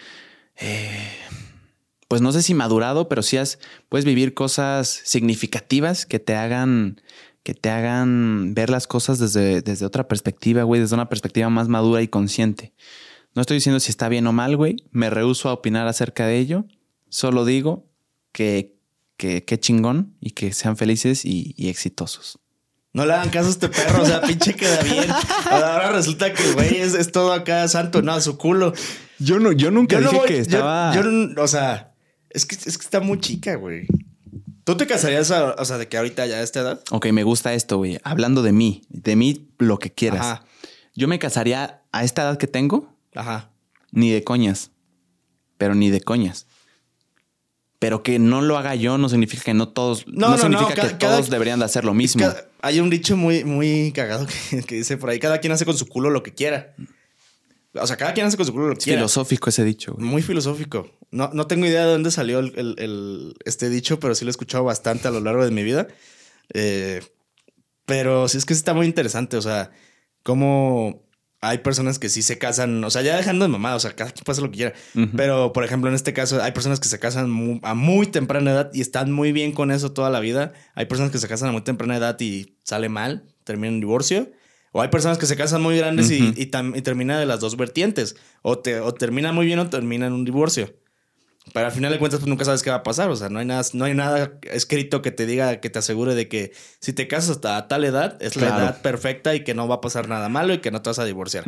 eh, 0.57 1.09
pues 2.07 2.21
no 2.21 2.31
sé 2.31 2.41
si 2.43 2.53
madurado, 2.53 3.09
pero 3.09 3.23
sí 3.23 3.37
has, 3.37 3.59
puedes 3.89 4.05
vivir 4.05 4.33
cosas 4.33 5.01
significativas 5.05 6.05
que 6.05 6.19
te 6.19 6.35
hagan, 6.35 7.01
que 7.43 7.53
te 7.53 7.69
hagan 7.69 8.53
ver 8.53 8.69
las 8.69 8.85
cosas 8.87 9.17
desde, 9.17 9.61
desde 9.61 9.85
otra 9.85 10.07
perspectiva, 10.07 10.63
güey, 10.63 10.81
desde 10.81 10.95
una 10.95 11.09
perspectiva 11.09 11.49
más 11.49 11.67
madura 11.67 12.01
y 12.01 12.07
consciente. 12.07 12.73
No 13.33 13.41
estoy 13.41 13.57
diciendo 13.57 13.79
si 13.79 13.91
está 13.91 14.09
bien 14.09 14.27
o 14.27 14.33
mal, 14.33 14.57
güey. 14.57 14.75
Me 14.91 15.09
rehuso 15.09 15.49
a 15.49 15.53
opinar 15.53 15.87
acerca 15.87 16.27
de 16.27 16.37
ello. 16.37 16.65
Solo 17.07 17.45
digo 17.45 17.87
que, 18.33 18.75
que, 19.15 19.59
chingón 19.59 20.17
y 20.19 20.31
que 20.31 20.51
sean 20.51 20.75
felices 20.75 21.23
y 21.23 21.69
exitosos. 21.69 22.40
No 22.93 23.05
le 23.05 23.13
hagan 23.13 23.29
caso 23.29 23.47
a 23.47 23.51
este 23.51 23.69
perro, 23.69 24.03
o 24.03 24.05
sea, 24.05 24.21
pinche 24.27 24.53
queda 24.53 24.81
bien. 24.83 25.05
Ahora 25.49 25.91
resulta 25.93 26.33
que 26.33 26.43
el 26.43 26.53
güey 26.55 26.75
es, 26.77 26.93
es 26.93 27.11
todo 27.11 27.31
acá 27.33 27.67
santo, 27.67 28.01
no, 28.01 28.19
su 28.19 28.37
culo. 28.37 28.73
Yo 29.19 29.39
no, 29.39 29.51
yo 29.53 29.71
nunca 29.71 29.95
Yo 29.97 30.01
no 30.01 30.09
dije 30.09 30.19
voy- 30.19 30.27
que 30.27 30.37
estaba. 30.39 30.93
yo 30.93 31.03
no- 31.03 31.41
o 31.41 31.47
sea, 31.47 31.93
es 32.29 32.45
que, 32.45 32.55
es 32.55 32.77
que 32.77 32.83
está 32.83 32.99
muy 32.99 33.19
chica, 33.19 33.55
güey. 33.55 33.87
¿Tú 34.63 34.75
te 34.77 34.87
casarías, 34.87 35.31
a- 35.31 35.55
o 35.57 35.65
sea, 35.65 35.77
de 35.77 35.87
que 35.87 35.97
ahorita 35.97 36.25
ya 36.27 36.37
a 36.37 36.41
esta 36.41 36.59
edad? 36.59 36.81
Ok, 36.91 37.07
me 37.11 37.23
gusta 37.23 37.53
esto, 37.53 37.77
güey. 37.77 37.97
Hablando 38.03 38.41
de 38.43 38.51
mí, 38.51 38.83
de 38.89 39.15
mí, 39.15 39.47
lo 39.57 39.79
que 39.79 39.91
quieras. 39.91 40.21
Ajá. 40.21 40.43
Yo 40.93 41.07
me 41.07 41.17
casaría 41.19 41.81
a 41.93 42.03
esta 42.03 42.23
edad 42.23 42.37
que 42.37 42.47
tengo, 42.47 42.93
Ajá. 43.15 43.49
ni 43.91 44.11
de 44.11 44.23
coñas. 44.23 44.71
Pero 45.57 45.75
ni 45.75 45.89
de 45.89 46.01
coñas. 46.01 46.45
Pero 47.79 48.03
que 48.03 48.19
no 48.19 48.41
lo 48.41 48.57
haga 48.57 48.75
yo 48.75 48.97
no 48.99 49.09
significa 49.09 49.43
que 49.43 49.53
no 49.55 49.69
todos. 49.69 50.05
No, 50.07 50.13
No, 50.13 50.29
no, 50.29 50.31
no, 50.31 50.37
significa 50.59 50.75
ca- 50.75 50.87
que 50.89 50.97
cada- 50.97 51.15
todos 51.17 51.29
deberían 51.31 51.59
de 51.59 51.65
hacer 51.65 51.83
lo 51.83 51.93
mismo. 51.95 52.21
Cada- 52.21 52.45
hay 52.61 52.79
un 52.79 52.89
dicho 52.89 53.15
muy, 53.17 53.43
muy 53.43 53.91
cagado 53.93 54.27
que, 54.49 54.63
que 54.63 54.75
dice 54.75 54.97
por 54.97 55.09
ahí: 55.09 55.19
cada 55.19 55.39
quien 55.39 55.53
hace 55.53 55.65
con 55.65 55.77
su 55.77 55.87
culo 55.87 56.09
lo 56.09 56.23
que 56.23 56.33
quiera. 56.33 56.75
O 57.73 57.87
sea, 57.87 57.95
cada 57.95 58.13
quien 58.13 58.25
hace 58.27 58.35
con 58.37 58.45
su 58.45 58.51
culo 58.51 58.67
lo 58.67 58.73
que 58.73 58.79
Es 58.79 58.83
quiera. 58.83 58.99
filosófico 58.99 59.49
ese 59.49 59.63
dicho, 59.63 59.93
güey. 59.93 60.05
Muy 60.05 60.21
filosófico. 60.21 60.89
No, 61.09 61.29
no 61.33 61.47
tengo 61.47 61.65
idea 61.65 61.85
de 61.85 61.91
dónde 61.91 62.11
salió 62.11 62.39
el, 62.39 62.53
el- 62.57 62.75
el- 62.79 63.33
este 63.45 63.69
dicho, 63.69 63.99
pero 63.99 64.13
sí 64.15 64.25
lo 64.25 64.29
he 64.29 64.31
escuchado 64.31 64.63
bastante 64.65 65.07
a 65.07 65.11
lo 65.11 65.21
largo 65.21 65.45
de 65.45 65.51
mi 65.51 65.63
vida. 65.63 65.87
Eh, 66.53 67.01
pero 67.85 68.27
sí 68.27 68.37
es 68.37 68.45
que 68.45 68.53
está 68.53 68.73
muy 68.73 68.85
interesante. 68.87 69.37
O 69.37 69.41
sea, 69.41 69.71
cómo 70.23 71.03
hay 71.41 71.57
personas 71.59 71.97
que 71.99 72.07
sí 72.09 72.21
se 72.21 72.37
casan. 72.37 72.83
O 72.83 72.89
sea, 72.91 73.01
ya 73.01 73.17
dejando 73.17 73.45
de 73.45 73.49
mamá, 73.49 73.75
o 73.75 73.79
sea, 73.79 73.95
cada 73.95 74.11
quien 74.11 74.23
pasa 74.23 74.41
lo 74.41 74.51
que 74.51 74.57
quiera. 74.57 74.73
Pero, 75.17 75.53
por 75.53 75.63
ejemplo, 75.63 75.89
en 75.89 75.95
este 75.95 76.13
caso, 76.13 76.41
hay 76.41 76.51
personas 76.51 76.79
que 76.79 76.87
se 76.87 76.99
casan 76.99 77.29
mu- 77.31 77.59
a 77.63 77.73
muy 77.73 78.05
temprana 78.07 78.51
edad 78.51 78.69
y 78.73 78.81
están 78.81 79.11
muy 79.11 79.31
bien 79.31 79.51
con 79.51 79.71
eso 79.71 79.91
toda 79.91 80.09
la 80.09 80.19
vida. 80.19 80.53
Hay 80.75 80.85
personas 80.85 81.11
que 81.11 81.17
se 81.17 81.27
casan 81.27 81.49
a 81.49 81.51
muy 81.51 81.61
temprana 81.61 81.97
edad 81.97 82.19
y 82.19 82.57
sale 82.63 82.89
mal, 82.89 83.23
termina 83.43 83.69
en 83.73 83.79
divorcio. 83.79 84.31
O 84.71 84.81
hay 84.81 84.87
personas 84.89 85.17
que 85.17 85.25
se 85.25 85.35
casan 85.35 85.61
muy 85.61 85.77
grandes 85.77 86.09
y- 86.37 86.81
termina 86.81 87.19
de 87.19 87.25
las 87.25 87.39
dos 87.39 87.57
vertientes. 87.57 88.15
O, 88.41 88.59
te, 88.59 88.79
o 88.79 88.93
termina 88.93 89.31
muy 89.33 89.45
bien 89.45 89.59
o 89.59 89.69
termina 89.69 90.07
en 90.07 90.13
un 90.13 90.23
divorcio. 90.25 90.73
Pero 91.53 91.65
al 91.65 91.71
final 91.71 91.91
de 91.91 91.99
cuentas, 91.99 92.19
pues 92.19 92.29
nunca 92.29 92.45
sabes 92.45 92.63
qué 92.63 92.69
va 92.69 92.77
a 92.77 92.83
pasar. 92.83 93.09
O 93.09 93.15
sea, 93.15 93.29
no 93.29 93.39
hay 93.39 93.45
nada, 93.45 93.63
no 93.73 93.85
hay 93.85 93.93
nada 93.93 94.33
escrito 94.43 95.01
que 95.01 95.11
te 95.11 95.25
diga, 95.25 95.59
que 95.59 95.69
te 95.69 95.79
asegure 95.79 96.15
de 96.15 96.27
que 96.27 96.53
si 96.79 96.93
te 96.93 97.07
casas 97.07 97.31
hasta 97.31 97.57
a 97.57 97.67
tal 97.67 97.83
edad, 97.83 98.21
es 98.21 98.35
la 98.37 98.47
edad 98.47 98.81
perfecta 98.81 99.35
y 99.35 99.43
que 99.43 99.53
no 99.53 99.67
va 99.67 99.75
a 99.75 99.81
pasar 99.81 100.07
nada 100.07 100.29
malo 100.29 100.53
y 100.53 100.59
que 100.59 100.71
no 100.71 100.81
te 100.81 100.89
vas 100.89 100.99
a 100.99 101.05
divorciar. 101.05 101.43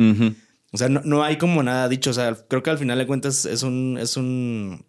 O 0.72 0.76
sea, 0.76 0.88
no, 0.88 1.00
no 1.04 1.22
hay 1.22 1.38
como 1.38 1.62
nada 1.62 1.88
dicho. 1.88 2.10
O 2.10 2.14
sea, 2.14 2.34
creo 2.48 2.62
que 2.62 2.70
al 2.70 2.78
final 2.78 2.98
de 2.98 3.06
cuentas 3.06 3.46
es 3.46 3.62
un. 3.62 3.96
Es 4.00 4.16
un 4.16 4.84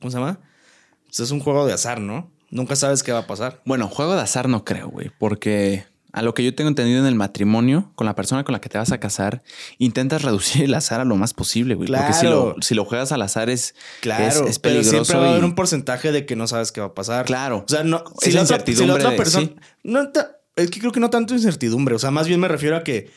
¿Cómo 0.00 0.10
se 0.10 0.18
llama? 0.18 0.40
Pues 1.06 1.20
es 1.20 1.30
un 1.30 1.40
juego 1.40 1.66
de 1.66 1.72
azar, 1.72 2.00
¿no? 2.00 2.30
Nunca 2.50 2.74
sabes 2.76 3.02
qué 3.02 3.12
va 3.12 3.20
a 3.20 3.26
pasar. 3.26 3.60
Bueno, 3.64 3.88
juego 3.88 4.14
de 4.14 4.22
azar 4.22 4.48
no 4.48 4.64
creo, 4.64 4.88
güey, 4.88 5.10
porque 5.18 5.84
a 6.12 6.22
lo 6.22 6.34
que 6.34 6.42
yo 6.44 6.54
tengo 6.54 6.68
entendido 6.68 6.98
en 7.00 7.06
el 7.06 7.14
matrimonio, 7.14 7.92
con 7.94 8.06
la 8.06 8.14
persona 8.14 8.42
con 8.44 8.52
la 8.52 8.60
que 8.60 8.68
te 8.68 8.78
vas 8.78 8.90
a 8.92 8.98
casar, 8.98 9.42
intentas 9.78 10.22
reducir 10.22 10.64
el 10.64 10.74
azar 10.74 11.00
a 11.00 11.04
lo 11.04 11.16
más 11.16 11.34
posible, 11.34 11.74
güey. 11.74 11.88
Porque 11.88 12.12
si 12.12 12.20
Claro. 12.22 12.54
lo, 12.56 12.62
si 12.62 12.74
lo 12.74 12.84
juegas 12.84 13.12
al 13.12 13.22
azar 13.22 13.48
es, 13.50 13.74
Claro, 14.00 14.24
es, 14.24 14.36
es 14.50 14.58
pero 14.58 14.76
peligroso. 14.76 15.04
siempre 15.04 15.16
va 15.20 15.26
a 15.26 15.30
haber 15.32 15.42
y- 15.42 15.46
un 15.46 15.54
porcentaje 15.54 16.12
de 16.12 16.26
que 16.26 16.36
no 16.36 16.46
sabes 16.46 16.72
qué 16.72 16.80
va 16.80 16.88
a 16.88 16.94
pasar. 16.94 17.26
Claro. 17.26 17.64
O 17.66 17.68
sea, 17.68 17.84
no. 17.84 18.02
Si 18.20 18.32
la, 18.32 18.42
otra, 18.42 18.62
si 18.66 18.86
la 18.86 18.94
otra 18.94 19.10
de- 19.10 19.16
persona. 19.16 19.46
sí. 19.46 19.54
No 19.84 20.10
ta- 20.10 20.38
es 20.56 20.70
que 20.70 20.80
creo 20.80 20.92
que 20.92 21.00
no 21.00 21.10
tanto 21.10 21.34
incertidumbre. 21.34 21.94
O 21.94 21.98
sea, 21.98 22.10
más 22.10 22.26
bien 22.28 22.40
me 22.40 22.48
refiero 22.48 22.76
a 22.76 22.82
que 22.84 23.10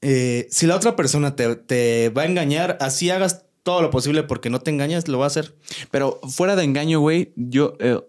eh, 0.00 0.48
si 0.50 0.66
la 0.66 0.76
otra 0.76 0.96
persona 0.96 1.36
te, 1.36 1.56
te 1.56 2.10
va 2.10 2.22
a 2.22 2.26
engañar, 2.26 2.76
así 2.80 3.10
hagas 3.10 3.44
todo 3.62 3.80
lo 3.80 3.90
posible 3.90 4.22
porque 4.22 4.50
no 4.50 4.60
te 4.60 4.70
engañas, 4.70 5.08
lo 5.08 5.18
va 5.18 5.24
a 5.24 5.28
hacer. 5.28 5.54
Pero 5.90 6.20
fuera 6.28 6.56
de 6.56 6.64
engaño, 6.64 7.00
güey, 7.00 7.32
yo 7.36 7.76
eh, 7.80 8.00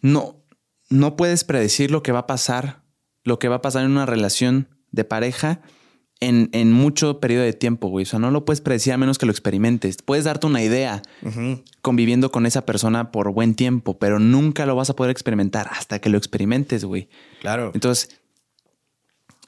no, 0.00 0.42
no 0.88 1.16
puedes 1.16 1.44
predecir 1.44 1.90
lo 1.90 2.02
que 2.02 2.12
va 2.12 2.20
a 2.20 2.26
pasar, 2.26 2.82
lo 3.24 3.38
que 3.38 3.48
va 3.48 3.56
a 3.56 3.62
pasar 3.62 3.84
en 3.84 3.90
una 3.90 4.06
relación 4.06 4.68
de 4.90 5.04
pareja 5.04 5.60
en, 6.20 6.48
en 6.52 6.72
mucho 6.72 7.20
periodo 7.20 7.44
de 7.44 7.52
tiempo, 7.52 7.88
güey. 7.88 8.02
O 8.02 8.06
sea, 8.06 8.18
no 8.18 8.30
lo 8.30 8.44
puedes 8.44 8.60
predecir 8.60 8.92
a 8.92 8.96
menos 8.96 9.18
que 9.18 9.26
lo 9.26 9.32
experimentes. 9.32 9.98
Puedes 10.04 10.24
darte 10.24 10.46
una 10.46 10.62
idea 10.62 11.02
conviviendo 11.82 12.32
con 12.32 12.46
esa 12.46 12.66
persona 12.66 13.12
por 13.12 13.32
buen 13.32 13.54
tiempo, 13.54 13.98
pero 13.98 14.18
nunca 14.18 14.66
lo 14.66 14.74
vas 14.74 14.90
a 14.90 14.96
poder 14.96 15.10
experimentar 15.10 15.68
hasta 15.70 16.00
que 16.00 16.08
lo 16.08 16.18
experimentes, 16.18 16.84
güey. 16.84 17.08
Claro. 17.40 17.70
Entonces, 17.74 18.17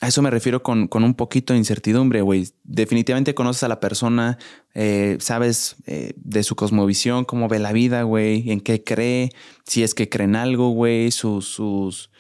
a 0.01 0.09
eso 0.09 0.23
me 0.23 0.31
refiero 0.31 0.63
con, 0.63 0.89
con 0.89 1.05
un 1.05 1.13
poquito 1.15 1.53
de 1.53 1.59
incertidumbre, 1.59 2.23
güey. 2.23 2.49
Definitivamente 2.65 3.35
conoces 3.35 3.65
a 3.65 3.69
la 3.69 3.81
persona, 3.81 4.39
eh, 4.75 5.19
sabes 5.21 5.77
eh, 5.87 6.15
de 6.17 6.43
su 6.43 6.57
cosmovisión, 6.57 7.27
cómo 7.27 7.49
ve 7.49 7.59
la 7.59 7.73
vida, 7.73 8.03
güey, 8.03 8.51
en 8.51 8.63
qué 8.63 8.83
cree, 8.83 9.31
si 9.67 9.83
es 9.83 9.95
que 9.95 10.09
cree 10.09 10.25
en 10.25 10.37
algo, 10.37 10.71
güey, 10.71 11.11
sus, 11.11 11.49
sus, 11.49 12.11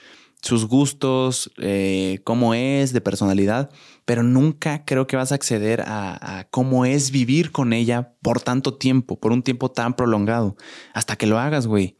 sus 0.42 0.66
gustos, 0.66 1.50
eh, 1.56 2.20
cómo 2.24 2.52
es 2.52 2.92
de 2.92 3.00
personalidad, 3.00 3.70
pero 4.04 4.22
nunca 4.22 4.84
creo 4.84 5.06
que 5.06 5.16
vas 5.16 5.32
a 5.32 5.36
acceder 5.36 5.82
a, 5.86 6.48
cómo 6.50 6.84
es 6.84 7.10
vivir 7.10 7.50
con 7.50 7.72
ella 7.72 8.12
por 8.20 8.42
tanto 8.42 8.74
tiempo, 8.76 9.18
por 9.18 9.32
un 9.32 9.42
tiempo 9.42 9.70
tan 9.70 9.96
prolongado, 9.96 10.54
hasta 10.92 11.16
que 11.16 11.26
lo 11.26 11.38
hagas, 11.38 11.66
güey. 11.66 11.96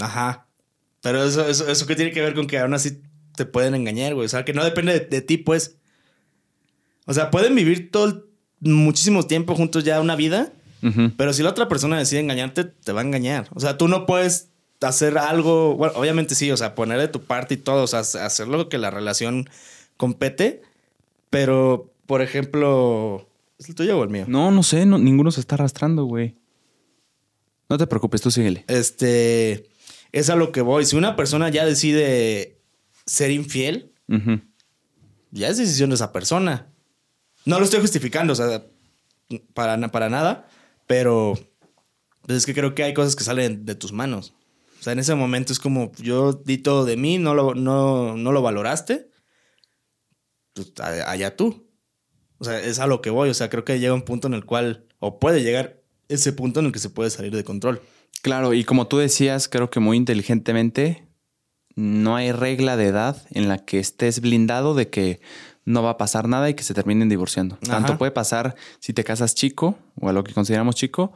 Ajá. 0.00 0.46
Pero 1.02 1.24
eso, 1.24 1.46
eso, 1.46 1.68
eso 1.68 1.86
qué 1.86 1.94
tiene 1.94 2.12
que 2.12 2.22
ver 2.22 2.34
con 2.34 2.46
que 2.46 2.58
aún 2.58 2.72
así 2.72 3.02
te 3.40 3.46
pueden 3.46 3.74
engañar, 3.74 4.14
güey. 4.14 4.26
O 4.26 4.28
sea, 4.28 4.44
que 4.44 4.52
no 4.52 4.62
depende 4.62 4.92
de, 4.92 5.00
de 5.00 5.22
ti, 5.22 5.38
pues. 5.38 5.76
O 7.06 7.14
sea, 7.14 7.30
pueden 7.30 7.54
vivir 7.54 7.90
todo 7.90 8.04
el- 8.06 8.24
muchísimo 8.60 9.22
tiempo 9.26 9.54
juntos 9.54 9.84
ya 9.84 9.98
una 10.02 10.14
vida, 10.16 10.52
pero 11.16 11.32
si 11.32 11.42
la 11.42 11.48
otra 11.48 11.66
persona 11.68 11.98
decide 11.98 12.20
engañarte, 12.20 12.64
te 12.64 12.92
va 12.92 13.00
a 13.00 13.04
engañar. 13.04 13.48
O 13.54 13.60
sea, 13.60 13.78
tú 13.78 13.88
no 13.88 14.04
puedes 14.04 14.48
hacer 14.82 15.16
algo, 15.16 15.74
bueno, 15.76 15.94
obviamente 15.96 16.34
sí, 16.34 16.50
o 16.50 16.56
sea, 16.58 16.74
poner 16.74 16.98
de 16.98 17.08
tu 17.08 17.22
parte 17.22 17.54
y 17.54 17.56
todo, 17.56 17.84
o 17.84 17.86
sea, 17.86 18.00
hacer 18.00 18.48
lo 18.48 18.68
que 18.68 18.76
la 18.76 18.90
relación 18.90 19.48
compete, 19.96 20.60
pero, 21.30 21.90
por 22.06 22.20
ejemplo, 22.20 23.26
¿es 23.58 23.68
el 23.70 23.74
tuyo 23.74 23.98
o 23.98 24.04
el 24.04 24.10
mío? 24.10 24.24
No, 24.28 24.50
no 24.50 24.62
sé, 24.62 24.84
no- 24.84 24.98
ninguno 24.98 25.30
se 25.30 25.40
está 25.40 25.54
arrastrando, 25.54 26.04
güey. 26.04 26.34
No 27.70 27.78
te 27.78 27.86
preocupes, 27.86 28.20
tú 28.20 28.30
síguele. 28.30 28.64
Este, 28.68 29.68
es 30.12 30.28
a 30.28 30.36
lo 30.36 30.50
que 30.52 30.60
voy. 30.60 30.84
Si 30.84 30.96
una 30.96 31.14
persona 31.16 31.48
ya 31.50 31.64
decide 31.64 32.58
ser 33.10 33.32
infiel, 33.32 33.92
ya 35.32 35.48
es 35.48 35.58
decisión 35.58 35.90
de 35.90 35.96
esa 35.96 36.12
persona. 36.12 36.72
No 37.44 37.58
lo 37.58 37.64
estoy 37.64 37.80
justificando, 37.80 38.34
o 38.34 38.36
sea, 38.36 38.64
para, 39.52 39.90
para 39.90 40.08
nada, 40.08 40.48
pero 40.86 41.34
pues 42.22 42.38
es 42.38 42.46
que 42.46 42.54
creo 42.54 42.76
que 42.76 42.84
hay 42.84 42.94
cosas 42.94 43.16
que 43.16 43.24
salen 43.24 43.66
de 43.66 43.74
tus 43.74 43.92
manos. 43.92 44.32
O 44.78 44.82
sea, 44.84 44.92
en 44.92 45.00
ese 45.00 45.16
momento 45.16 45.52
es 45.52 45.58
como, 45.58 45.90
yo 45.96 46.32
di 46.32 46.58
todo 46.58 46.84
de 46.84 46.96
mí, 46.96 47.18
no 47.18 47.34
lo, 47.34 47.56
no, 47.56 48.16
no 48.16 48.30
lo 48.30 48.42
valoraste, 48.42 49.10
pues 50.52 50.72
allá 50.80 51.34
tú. 51.34 51.68
O 52.38 52.44
sea, 52.44 52.60
es 52.60 52.78
a 52.78 52.86
lo 52.86 53.02
que 53.02 53.10
voy, 53.10 53.28
o 53.28 53.34
sea, 53.34 53.50
creo 53.50 53.64
que 53.64 53.80
llega 53.80 53.92
un 53.92 54.02
punto 54.02 54.28
en 54.28 54.34
el 54.34 54.44
cual, 54.44 54.86
o 55.00 55.18
puede 55.18 55.42
llegar 55.42 55.82
ese 56.08 56.32
punto 56.32 56.60
en 56.60 56.66
el 56.66 56.72
que 56.72 56.78
se 56.78 56.90
puede 56.90 57.10
salir 57.10 57.34
de 57.34 57.42
control. 57.42 57.82
Claro, 58.22 58.54
y 58.54 58.62
como 58.62 58.86
tú 58.86 58.98
decías, 58.98 59.48
creo 59.48 59.68
que 59.68 59.80
muy 59.80 59.96
inteligentemente, 59.96 61.09
no 61.80 62.16
hay 62.16 62.32
regla 62.32 62.76
de 62.76 62.86
edad 62.86 63.22
en 63.30 63.48
la 63.48 63.58
que 63.58 63.78
estés 63.78 64.20
blindado 64.20 64.74
de 64.74 64.88
que 64.88 65.20
no 65.64 65.82
va 65.82 65.90
a 65.90 65.98
pasar 65.98 66.28
nada 66.28 66.48
y 66.50 66.54
que 66.54 66.62
se 66.62 66.74
terminen 66.74 67.08
divorciando. 67.08 67.56
Ajá. 67.62 67.72
Tanto 67.72 67.98
puede 67.98 68.12
pasar 68.12 68.54
si 68.78 68.92
te 68.92 69.04
casas 69.04 69.34
chico 69.34 69.78
o 70.00 70.08
a 70.08 70.12
lo 70.12 70.24
que 70.24 70.34
consideramos 70.34 70.74
chico, 70.74 71.12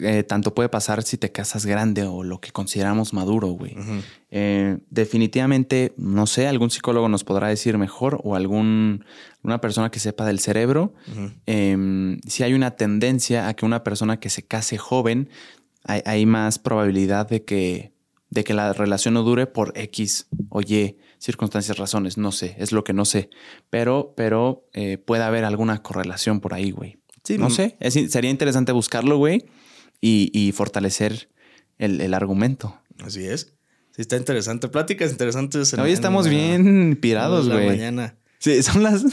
eh, 0.00 0.22
tanto 0.22 0.54
puede 0.54 0.68
pasar 0.68 1.02
si 1.02 1.16
te 1.16 1.32
casas 1.32 1.64
grande 1.64 2.02
o 2.02 2.22
lo 2.22 2.40
que 2.40 2.52
consideramos 2.52 3.14
maduro, 3.14 3.48
güey. 3.48 3.74
Eh, 4.30 4.78
definitivamente, 4.90 5.94
no 5.96 6.26
sé, 6.26 6.46
algún 6.46 6.70
psicólogo 6.70 7.08
nos 7.08 7.24
podrá 7.24 7.48
decir 7.48 7.78
mejor 7.78 8.20
o 8.22 8.36
algún 8.36 9.06
una 9.42 9.62
persona 9.62 9.90
que 9.90 9.98
sepa 9.98 10.26
del 10.26 10.40
cerebro. 10.40 10.92
Eh, 11.46 12.18
si 12.26 12.42
hay 12.42 12.52
una 12.52 12.72
tendencia 12.72 13.48
a 13.48 13.54
que 13.54 13.64
una 13.64 13.82
persona 13.82 14.20
que 14.20 14.28
se 14.28 14.42
case 14.42 14.76
joven, 14.76 15.30
hay, 15.84 16.02
hay 16.04 16.26
más 16.26 16.58
probabilidad 16.58 17.26
de 17.30 17.42
que, 17.44 17.91
de 18.32 18.44
que 18.44 18.54
la 18.54 18.72
relación 18.72 19.12
no 19.12 19.22
dure 19.22 19.46
por 19.46 19.72
X 19.76 20.26
o 20.48 20.62
Y 20.62 20.96
circunstancias, 21.18 21.76
razones. 21.76 22.16
No 22.16 22.32
sé, 22.32 22.56
es 22.58 22.72
lo 22.72 22.82
que 22.82 22.94
no 22.94 23.04
sé. 23.04 23.28
Pero, 23.68 24.14
pero 24.16 24.66
eh, 24.72 24.96
puede 24.96 25.22
haber 25.22 25.44
alguna 25.44 25.82
correlación 25.82 26.40
por 26.40 26.54
ahí, 26.54 26.70
güey. 26.70 26.96
Sí, 27.24 27.36
No 27.36 27.50
sé, 27.50 27.76
es- 27.78 27.94
sería 28.10 28.30
interesante 28.30 28.72
buscarlo, 28.72 29.18
güey, 29.18 29.44
y, 30.00 30.30
y 30.32 30.52
fortalecer 30.52 31.28
el, 31.78 32.00
el 32.00 32.14
argumento. 32.14 32.80
Así 33.04 33.24
es. 33.26 33.52
Sí, 33.94 34.00
está 34.00 34.16
interesante. 34.16 34.68
Pláticas 34.68 35.12
interesantes. 35.12 35.72
en- 35.74 35.80
Hoy 35.80 35.90
en 35.90 35.94
estamos 35.94 36.24
la- 36.24 36.30
bien 36.32 36.98
pirados, 37.00 37.50
güey. 37.50 37.66
mañana. 37.66 38.16
Sí, 38.38 38.62
son 38.62 38.82
las, 38.82 39.04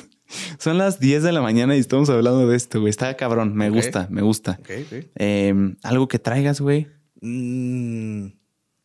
son 0.60 0.78
las 0.78 1.02
10 1.02 1.24
de 1.24 1.34
la 1.34 1.42
mañana 1.42 1.76
y 1.76 1.80
estamos 1.80 2.10
hablando 2.10 2.48
de 2.48 2.56
esto, 2.56 2.80
güey. 2.80 2.90
Está 2.90 3.16
cabrón, 3.18 3.54
me 3.54 3.70
gusta, 3.70 4.08
me 4.10 4.22
gusta. 4.22 4.58
Ok, 4.62 4.70
ok. 4.86 5.06
Eh, 5.18 5.54
algo 5.84 6.08
que 6.08 6.18
traigas, 6.20 6.62
güey. 6.62 6.88
Mm, 7.22 8.28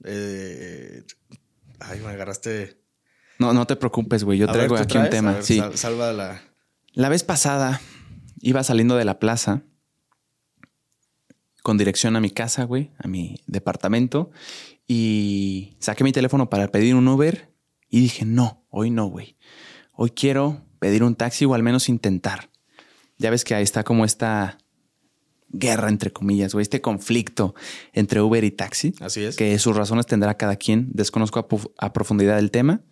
eh, 0.04 1.02
ay, 1.80 2.00
me 2.00 2.08
agarraste. 2.08 2.80
No, 3.38 3.52
no 3.52 3.66
te 3.66 3.76
preocupes, 3.76 4.22
güey. 4.24 4.38
Yo 4.38 4.48
A 4.48 4.52
traigo 4.52 4.76
¿tú 4.76 4.82
aquí 4.82 4.96
un 4.96 5.04
traes? 5.04 5.10
Tema. 5.10 5.32
ver, 5.32 5.42
sí. 5.42 5.58
sal- 5.58 5.76
salva 5.76 6.12
la. 6.12 6.42
La 6.92 7.08
vez 7.08 7.24
pasada 7.24 7.80
iba 8.40 8.62
saliendo 8.62 8.96
de 8.96 9.04
la 9.04 9.18
plaza 9.18 9.62
con 11.62 11.78
dirección 11.78 12.14
a 12.16 12.20
mi 12.20 12.30
casa, 12.30 12.64
güey, 12.64 12.90
a 12.98 13.08
mi 13.08 13.40
departamento, 13.46 14.30
y 14.86 15.76
saqué 15.80 16.04
mi 16.04 16.12
teléfono 16.12 16.50
para 16.50 16.68
pedir 16.68 16.94
un 16.94 17.08
Uber 17.08 17.50
y 17.88 18.00
dije, 18.00 18.24
no, 18.26 18.66
hoy 18.68 18.90
no, 18.90 19.06
güey. 19.06 19.36
Hoy 19.92 20.10
quiero 20.10 20.62
pedir 20.78 21.02
un 21.02 21.14
taxi 21.16 21.46
o 21.46 21.54
al 21.54 21.62
menos 21.62 21.88
intentar. 21.88 22.50
Ya 23.16 23.30
ves 23.30 23.44
que 23.44 23.54
ahí 23.54 23.62
está 23.62 23.82
como 23.82 24.04
esta 24.04 24.58
guerra, 25.54 25.88
entre 25.88 26.12
comillas, 26.12 26.52
güey, 26.52 26.62
este 26.62 26.80
conflicto 26.80 27.54
entre 27.92 28.20
Uber 28.20 28.44
y 28.44 28.50
taxi. 28.50 28.94
Así 29.00 29.24
es. 29.24 29.36
que 29.36 29.58
sus 29.58 29.76
razones 29.76 30.06
tendrá 30.06 30.36
cada 30.36 30.56
quien. 30.56 30.88
Desconozco 30.92 31.48
a, 31.78 31.92
profundidad 31.92 32.38
el 32.38 32.50
tema. 32.50 32.82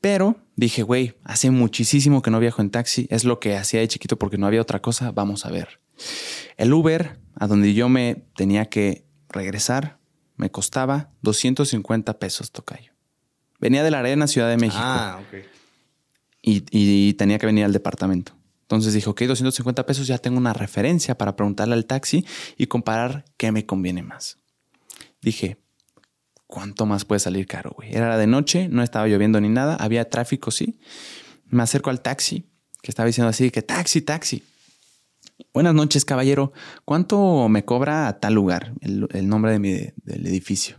Pero 0.00 0.36
dije, 0.56 0.82
güey, 0.82 1.14
hace 1.22 1.50
muchísimo 1.50 2.22
que 2.22 2.30
no 2.30 2.40
viajo 2.40 2.62
en 2.62 2.70
taxi. 2.70 3.06
Es 3.10 3.24
lo 3.24 3.38
que 3.38 3.56
hacía 3.56 3.80
de 3.80 3.88
chiquito 3.88 4.18
porque 4.18 4.38
no 4.38 4.46
había 4.46 4.60
otra 4.60 4.80
cosa. 4.80 5.12
Vamos 5.12 5.46
a 5.46 5.50
ver. 5.50 5.80
El 6.56 6.72
Uber, 6.72 7.18
a 7.36 7.46
donde 7.46 7.74
yo 7.74 7.88
me 7.88 8.24
tenía 8.34 8.66
que 8.66 9.04
regresar, 9.28 9.98
me 10.36 10.50
costaba 10.50 11.10
250 11.22 12.18
pesos, 12.18 12.50
tocayo. 12.50 12.92
Venía 13.60 13.84
de 13.84 13.92
la 13.92 14.00
Arena, 14.00 14.26
Ciudad 14.26 14.48
de 14.48 14.56
México. 14.56 14.82
Ah, 14.82 15.20
ok. 15.20 15.38
y, 16.42 16.64
y 16.72 17.12
tenía 17.14 17.38
que 17.38 17.46
venir 17.46 17.64
al 17.64 17.72
departamento. 17.72 18.32
Entonces 18.72 18.94
dijo, 18.94 19.10
ok, 19.10 19.24
250 19.24 19.84
pesos, 19.84 20.06
ya 20.06 20.16
tengo 20.16 20.38
una 20.38 20.54
referencia 20.54 21.18
para 21.18 21.36
preguntarle 21.36 21.74
al 21.74 21.84
taxi 21.84 22.24
y 22.56 22.68
comparar 22.68 23.26
qué 23.36 23.52
me 23.52 23.66
conviene 23.66 24.02
más. 24.02 24.38
Dije, 25.20 25.58
¿cuánto 26.46 26.86
más 26.86 27.04
puede 27.04 27.18
salir 27.18 27.46
caro, 27.46 27.72
güey? 27.76 27.94
Era 27.94 28.16
de 28.16 28.26
noche, 28.26 28.68
no 28.70 28.82
estaba 28.82 29.06
lloviendo 29.06 29.42
ni 29.42 29.50
nada, 29.50 29.76
había 29.76 30.08
tráfico, 30.08 30.50
sí. 30.50 30.80
Me 31.48 31.62
acerco 31.62 31.90
al 31.90 32.00
taxi, 32.00 32.48
que 32.80 32.90
estaba 32.90 33.06
diciendo 33.06 33.28
así, 33.28 33.50
que 33.50 33.60
taxi, 33.60 34.00
taxi. 34.00 34.42
Buenas 35.52 35.74
noches, 35.74 36.06
caballero. 36.06 36.54
¿Cuánto 36.86 37.50
me 37.50 37.66
cobra 37.66 38.08
a 38.08 38.20
tal 38.20 38.32
lugar? 38.32 38.72
El, 38.80 39.28
nombre 39.28 39.52
de 39.52 39.58
mi, 39.58 39.72
del 39.72 40.26
edificio. 40.26 40.78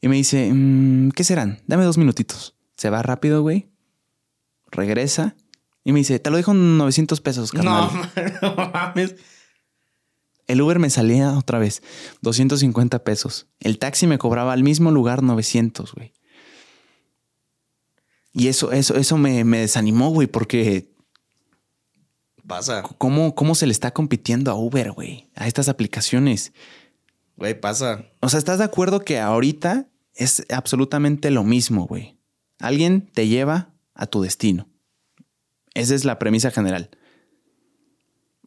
Y 0.00 0.08
me 0.08 0.16
dice, 0.16 0.50
mm, 0.52 1.10
¿qué 1.12 1.22
serán? 1.22 1.60
Dame 1.68 1.84
dos 1.84 1.96
minutitos. 1.96 2.56
Se 2.76 2.90
va 2.90 3.02
rápido, 3.02 3.42
güey. 3.42 3.68
Regresa 4.72 5.36
y 5.84 5.92
me 5.92 6.00
dice, 6.00 6.18
te 6.18 6.30
lo 6.30 6.36
dejo 6.36 6.52
en 6.52 6.78
900 6.78 7.20
pesos, 7.20 7.52
carnal. 7.52 7.90
No, 8.42 8.54
no 8.56 8.70
mames. 8.72 9.16
El 10.46 10.60
Uber 10.60 10.78
me 10.78 10.90
salía 10.90 11.38
otra 11.38 11.58
vez 11.58 11.82
250 12.22 13.04
pesos. 13.04 13.46
El 13.60 13.78
taxi 13.78 14.06
me 14.06 14.18
cobraba 14.18 14.52
al 14.52 14.62
mismo 14.64 14.90
lugar 14.90 15.22
900, 15.22 15.94
güey. 15.94 16.12
Y 18.32 18.48
eso, 18.48 18.72
eso, 18.72 18.96
eso 18.96 19.16
me, 19.16 19.44
me 19.44 19.58
desanimó, 19.58 20.10
güey, 20.10 20.26
porque 20.26 20.90
Pasa. 22.50 22.82
¿Cómo, 22.98 23.36
¿Cómo 23.36 23.54
se 23.54 23.66
le 23.66 23.72
está 23.72 23.92
compitiendo 23.92 24.50
a 24.50 24.56
Uber, 24.56 24.90
güey? 24.90 25.30
A 25.36 25.46
estas 25.46 25.68
aplicaciones. 25.68 26.52
Güey, 27.36 27.60
pasa. 27.60 28.06
O 28.18 28.28
sea, 28.28 28.38
¿estás 28.38 28.58
de 28.58 28.64
acuerdo 28.64 29.00
que 29.00 29.20
ahorita 29.20 29.86
es 30.14 30.44
absolutamente 30.50 31.30
lo 31.30 31.44
mismo, 31.44 31.86
güey? 31.86 32.18
Alguien 32.58 33.08
te 33.12 33.28
lleva 33.28 33.72
a 33.94 34.06
tu 34.06 34.22
destino. 34.22 34.69
Esa 35.74 35.94
es 35.94 36.04
la 36.04 36.18
premisa 36.18 36.50
general. 36.50 36.90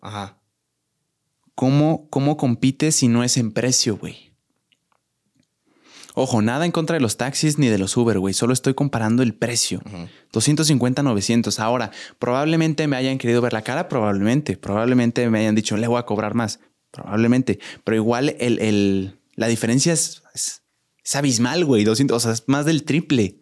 Ajá. 0.01 0.39
¿Cómo, 1.55 2.07
cómo 2.09 2.37
compites 2.37 2.95
si 2.95 3.07
no 3.07 3.23
es 3.23 3.37
en 3.37 3.51
precio, 3.51 3.97
güey? 3.97 4.33
Ojo, 6.15 6.41
nada 6.41 6.65
en 6.65 6.71
contra 6.71 6.95
de 6.95 6.99
los 6.99 7.17
taxis 7.17 7.57
ni 7.57 7.67
de 7.67 7.79
los 7.79 7.97
Uber, 7.97 8.19
güey. 8.19 8.33
Solo 8.33 8.53
estoy 8.53 8.75
comparando 8.75 9.23
el 9.23 9.33
precio. 9.33 9.81
250, 10.31 11.01
900. 11.01 11.59
Ahora, 11.59 11.91
probablemente 12.19 12.87
me 12.87 12.97
hayan 12.97 13.17
querido 13.17 13.41
ver 13.41 13.53
la 13.53 13.63
cara, 13.63 13.89
probablemente. 13.89 14.55
Probablemente 14.55 15.27
me 15.29 15.39
hayan 15.39 15.55
dicho, 15.55 15.75
le 15.75 15.87
voy 15.87 15.97
a 15.97 16.05
cobrar 16.05 16.35
más. 16.35 16.59
Probablemente. 16.91 17.59
Pero 17.83 17.95
igual 17.95 18.35
el, 18.39 19.17
la 19.35 19.47
diferencia 19.47 19.91
es, 19.93 20.21
es, 20.35 20.61
abismal, 21.15 21.65
güey. 21.65 21.83
200, 21.83 22.15
o 22.15 22.19
sea, 22.19 22.31
es 22.31 22.43
más 22.47 22.65
del 22.65 22.83
triple. 22.83 23.39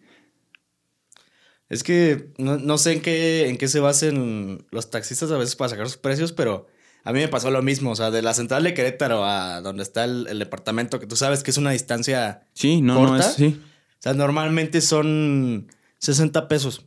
Es 1.72 1.82
que 1.82 2.28
no, 2.36 2.76
sé 2.76 2.92
en 2.92 3.00
qué, 3.00 3.48
en 3.48 3.56
qué 3.56 3.66
se 3.66 3.80
basen 3.80 4.66
los 4.70 4.90
taxistas 4.90 5.30
a 5.30 5.38
veces 5.38 5.56
para 5.56 5.70
sacar 5.70 5.86
sus 5.86 5.96
precios, 5.96 6.30
pero 6.30 6.66
a 7.02 7.14
mí 7.14 7.20
me 7.20 7.28
pasó 7.28 7.50
lo 7.50 7.62
mismo. 7.62 7.92
O 7.92 7.96
sea, 7.96 8.10
de 8.10 8.20
la 8.20 8.34
central 8.34 8.62
de 8.62 8.74
Querétaro 8.74 9.24
a 9.24 9.62
donde 9.62 9.82
está 9.82 10.04
el, 10.04 10.38
departamento, 10.38 11.00
que 11.00 11.06
tú 11.06 11.16
sabes 11.16 11.42
que 11.42 11.50
es 11.50 11.56
una 11.56 11.70
distancia 11.70 12.46
sí, 12.52 12.82
no, 12.82 12.96
corta. 12.96 13.16
No 13.16 13.20
es, 13.20 13.34
sí. 13.36 13.58
O 13.64 14.02
sea, 14.02 14.12
normalmente 14.12 14.82
son 14.82 15.68
60 15.96 16.46
pesos. 16.46 16.84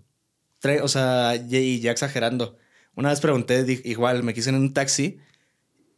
O 0.84 0.88
sea, 0.88 1.36
y 1.36 1.80
ya 1.80 1.90
exagerando. 1.90 2.56
Una 2.94 3.10
vez 3.10 3.22
pregunté, 3.22 3.82
igual 3.86 4.22
me 4.22 4.36
quise 4.36 4.52
en 4.52 4.56
un 4.58 4.72
taxi 4.72 5.18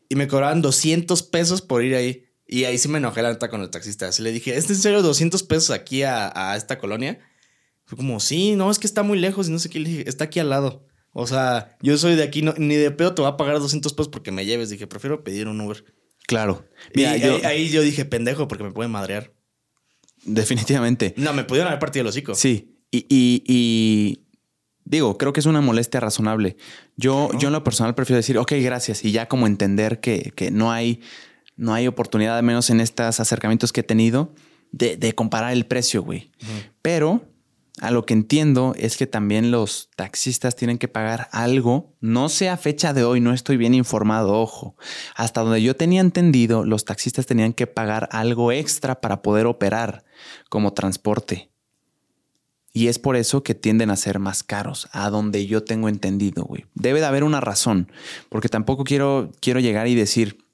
y 0.07 0.15
me 0.15 0.29
cobraban 0.29 0.61
200 0.61 1.23
pesos 1.23 1.61
por 1.61 1.83
ir 1.83 1.93
ahí. 1.93 2.25
Y 2.47 2.63
ahí 2.63 2.77
sí 2.77 2.87
me 2.87 2.99
enojé 2.99 3.21
la 3.21 3.33
neta 3.33 3.49
con 3.49 3.59
el 3.59 3.69
taxista. 3.69 4.07
Así 4.07 4.23
le 4.23 4.31
dije, 4.31 4.55
¿es 4.55 4.69
en 4.69 4.77
serio 4.77 5.01
200 5.01 5.43
pesos 5.43 5.71
aquí 5.71 6.03
a, 6.03 6.31
a 6.33 6.55
esta 6.55 6.77
colonia? 6.77 7.19
Fue 7.87 7.97
como, 7.97 8.19
sí, 8.19 8.55
no, 8.57 8.69
es 8.69 8.79
que 8.79 8.85
está 8.85 9.01
muy 9.01 9.17
lejos 9.17 9.47
y 9.47 9.51
no 9.51 9.59
sé 9.59 9.69
qué. 9.69 9.79
Le 9.79 9.89
dije, 9.89 10.09
está 10.09 10.25
aquí 10.25 10.39
al 10.39 10.49
lado. 10.49 10.85
O 11.13 11.25
sea, 11.25 11.77
yo 11.81 11.97
soy 11.97 12.15
de 12.15 12.23
aquí, 12.23 12.43
ni 12.57 12.75
de 12.75 12.91
pedo 12.91 13.15
te 13.15 13.21
va 13.21 13.29
a 13.29 13.37
pagar 13.37 13.59
200 13.59 13.93
pesos 13.93 14.09
porque 14.09 14.31
me 14.31 14.45
lleves. 14.45 14.69
Dije, 14.69 14.87
prefiero 14.87 15.23
pedir 15.23 15.47
un 15.47 15.61
Uber. 15.61 15.85
Claro. 16.27 16.67
y 16.93 17.05
ahí, 17.05 17.69
yo 17.69 17.81
dije, 17.81 18.03
pendejo, 18.03 18.49
porque 18.49 18.65
me 18.65 18.71
pueden 18.71 18.91
madrear. 18.91 19.31
Definitivamente. 20.25 21.13
No, 21.15 21.31
me 21.31 21.45
pudieron 21.45 21.69
haber 21.69 21.79
partido 21.79 22.01
el 22.01 22.07
hocico. 22.07 22.35
Sí. 22.35 22.77
Y, 22.91 23.05
y, 23.09 24.25
digo, 24.83 25.17
creo 25.17 25.31
que 25.31 25.39
es 25.39 25.45
una 25.45 25.61
molestia 25.61 26.01
razonable. 26.01 26.57
Yo, 26.97 27.29
yo 27.39 27.47
en 27.47 27.53
lo 27.53 27.63
personal 27.63 27.95
prefiero 27.95 28.17
decir, 28.17 28.37
ok, 28.37 28.51
gracias. 28.59 29.05
Y 29.05 29.13
ya 29.13 29.29
como 29.29 29.47
entender 29.47 30.01
que, 30.01 30.33
que 30.35 30.51
no 30.51 30.73
hay, 30.73 30.99
no 31.55 31.73
hay 31.73 31.87
oportunidad, 31.87 32.37
al 32.37 32.43
menos 32.43 32.69
en 32.69 32.81
estos 32.81 33.21
acercamientos 33.21 33.71
que 33.71 33.79
he 33.79 33.83
tenido, 33.83 34.35
de, 34.73 34.97
de 34.97 35.15
comparar 35.15 35.53
el 35.53 35.65
precio, 35.65 36.03
güey. 36.03 36.31
Pero 36.81 37.23
a 37.79 37.91
lo 37.91 38.05
que 38.05 38.13
entiendo 38.13 38.73
es 38.77 38.97
que 38.97 39.05
también 39.05 39.51
los 39.51 39.89
taxistas 39.95 40.55
tienen 40.55 40.77
que 40.77 40.87
pagar 40.87 41.29
algo, 41.31 41.95
no 41.99 42.27
sé 42.29 42.49
a 42.49 42.57
fecha 42.57 42.93
de 42.93 43.03
hoy, 43.03 43.21
no 43.21 43.33
estoy 43.33 43.57
bien 43.57 43.73
informado, 43.75 44.33
ojo. 44.39 44.75
Hasta 45.15 45.41
donde 45.41 45.61
yo 45.61 45.75
tenía 45.75 46.01
entendido, 46.01 46.65
los 46.65 46.85
taxistas 46.85 47.27
tenían 47.27 47.53
que 47.53 47.67
pagar 47.67 48.09
algo 48.11 48.51
extra 48.51 48.99
para 48.99 49.21
poder 49.21 49.45
operar 49.45 50.03
como 50.49 50.73
transporte. 50.73 51.51
Y 52.73 52.87
es 52.87 52.99
por 52.99 53.15
eso 53.15 53.43
que 53.43 53.55
tienden 53.55 53.89
a 53.89 53.95
ser 53.95 54.19
más 54.19 54.43
caros, 54.43 54.87
a 54.91 55.09
donde 55.09 55.47
yo 55.47 55.63
tengo 55.63 55.89
entendido, 55.89 56.43
güey. 56.43 56.65
Debe 56.75 56.99
de 56.99 57.05
haber 57.05 57.23
una 57.23 57.41
razón, 57.41 57.91
porque 58.29 58.49
tampoco 58.49 58.83
quiero, 58.83 59.31
quiero 59.39 59.59
llegar 59.59 59.87
y 59.87 59.95
decir, 59.95 60.46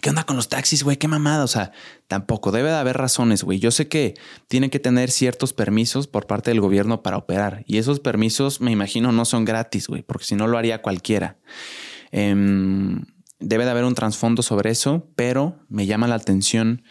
¿Qué 0.00 0.10
onda 0.10 0.24
con 0.24 0.36
los 0.36 0.48
taxis, 0.48 0.82
güey? 0.82 0.96
Qué 0.96 1.08
mamada. 1.08 1.44
O 1.44 1.48
sea, 1.48 1.72
tampoco 2.06 2.52
debe 2.52 2.68
de 2.70 2.76
haber 2.76 2.96
razones, 2.96 3.42
güey. 3.42 3.58
Yo 3.58 3.70
sé 3.70 3.88
que 3.88 4.14
tienen 4.48 4.70
que 4.70 4.78
tener 4.78 5.10
ciertos 5.10 5.52
permisos 5.52 6.06
por 6.06 6.26
parte 6.26 6.50
del 6.50 6.60
gobierno 6.60 7.02
para 7.02 7.16
operar. 7.16 7.64
Y 7.66 7.78
esos 7.78 8.00
permisos, 8.00 8.60
me 8.60 8.70
imagino, 8.70 9.12
no 9.12 9.24
son 9.24 9.44
gratis, 9.44 9.88
güey, 9.88 10.02
porque 10.02 10.24
si 10.24 10.34
no 10.34 10.46
lo 10.46 10.58
haría 10.58 10.82
cualquiera. 10.82 11.38
Em, 12.12 13.04
debe 13.38 13.64
de 13.64 13.70
haber 13.70 13.84
un 13.84 13.94
trasfondo 13.94 14.42
sobre 14.42 14.70
eso, 14.70 15.08
pero 15.16 15.58
me 15.68 15.86
llama 15.86 16.08
la 16.08 16.16
atención 16.16 16.82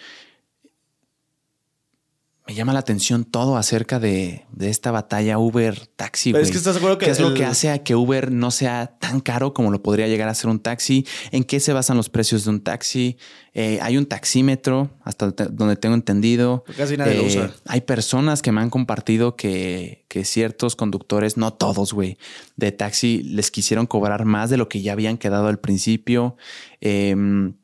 me 2.47 2.53
llama 2.53 2.73
la 2.73 2.79
atención 2.79 3.25
todo 3.25 3.57
acerca 3.57 3.99
de, 3.99 4.45
esta 4.59 4.91
batalla 4.91 5.39
Uber-taxi. 5.39 6.29
es 6.29 6.51
que 6.51 6.57
estás 6.57 6.75
seguro 6.75 6.99
que. 6.99 7.05
¿Qué 7.05 7.11
es 7.11 7.19
lo 7.19 7.33
que 7.33 7.43
hace 7.43 7.71
a 7.71 7.83
que 7.83 7.95
Uber 7.95 8.31
no 8.31 8.51
sea 8.51 8.97
tan 8.99 9.19
caro 9.19 9.53
como 9.55 9.71
lo 9.71 9.81
podría 9.81 10.07
llegar 10.07 10.29
a 10.29 10.35
ser 10.35 10.51
un 10.51 10.59
taxi? 10.59 11.07
¿En 11.31 11.43
qué 11.43 11.59
se 11.59 11.73
basan 11.73 11.97
los 11.97 12.09
precios 12.09 12.43
de 12.43 12.51
un 12.51 12.61
taxi? 12.61 13.17
Eh, 13.53 13.79
hay 13.81 13.97
un 13.97 14.05
taxímetro, 14.05 14.91
hasta 15.03 15.31
donde 15.31 15.75
tengo 15.75 15.95
entendido. 15.95 16.63
Casi 16.77 16.97
nadie 16.97 17.15
lo 17.15 17.23
eh, 17.23 17.27
usa. 17.27 17.53
Hay 17.65 17.81
personas 17.81 18.43
que 18.43 18.51
me 18.51 18.61
han 18.61 18.69
compartido 18.69 19.35
que, 19.35 20.05
que 20.07 20.23
ciertos 20.23 20.75
conductores, 20.75 21.37
no 21.37 21.51
todos, 21.51 21.93
güey, 21.93 22.19
de 22.57 22.71
taxi 22.71 23.23
les 23.23 23.49
quisieron 23.49 23.87
cobrar 23.87 24.25
más 24.25 24.51
de 24.51 24.57
lo 24.57 24.69
que 24.69 24.83
ya 24.83 24.91
habían 24.91 25.17
quedado 25.17 25.47
al 25.47 25.57
principio. 25.57 26.37
Em, 26.79 27.55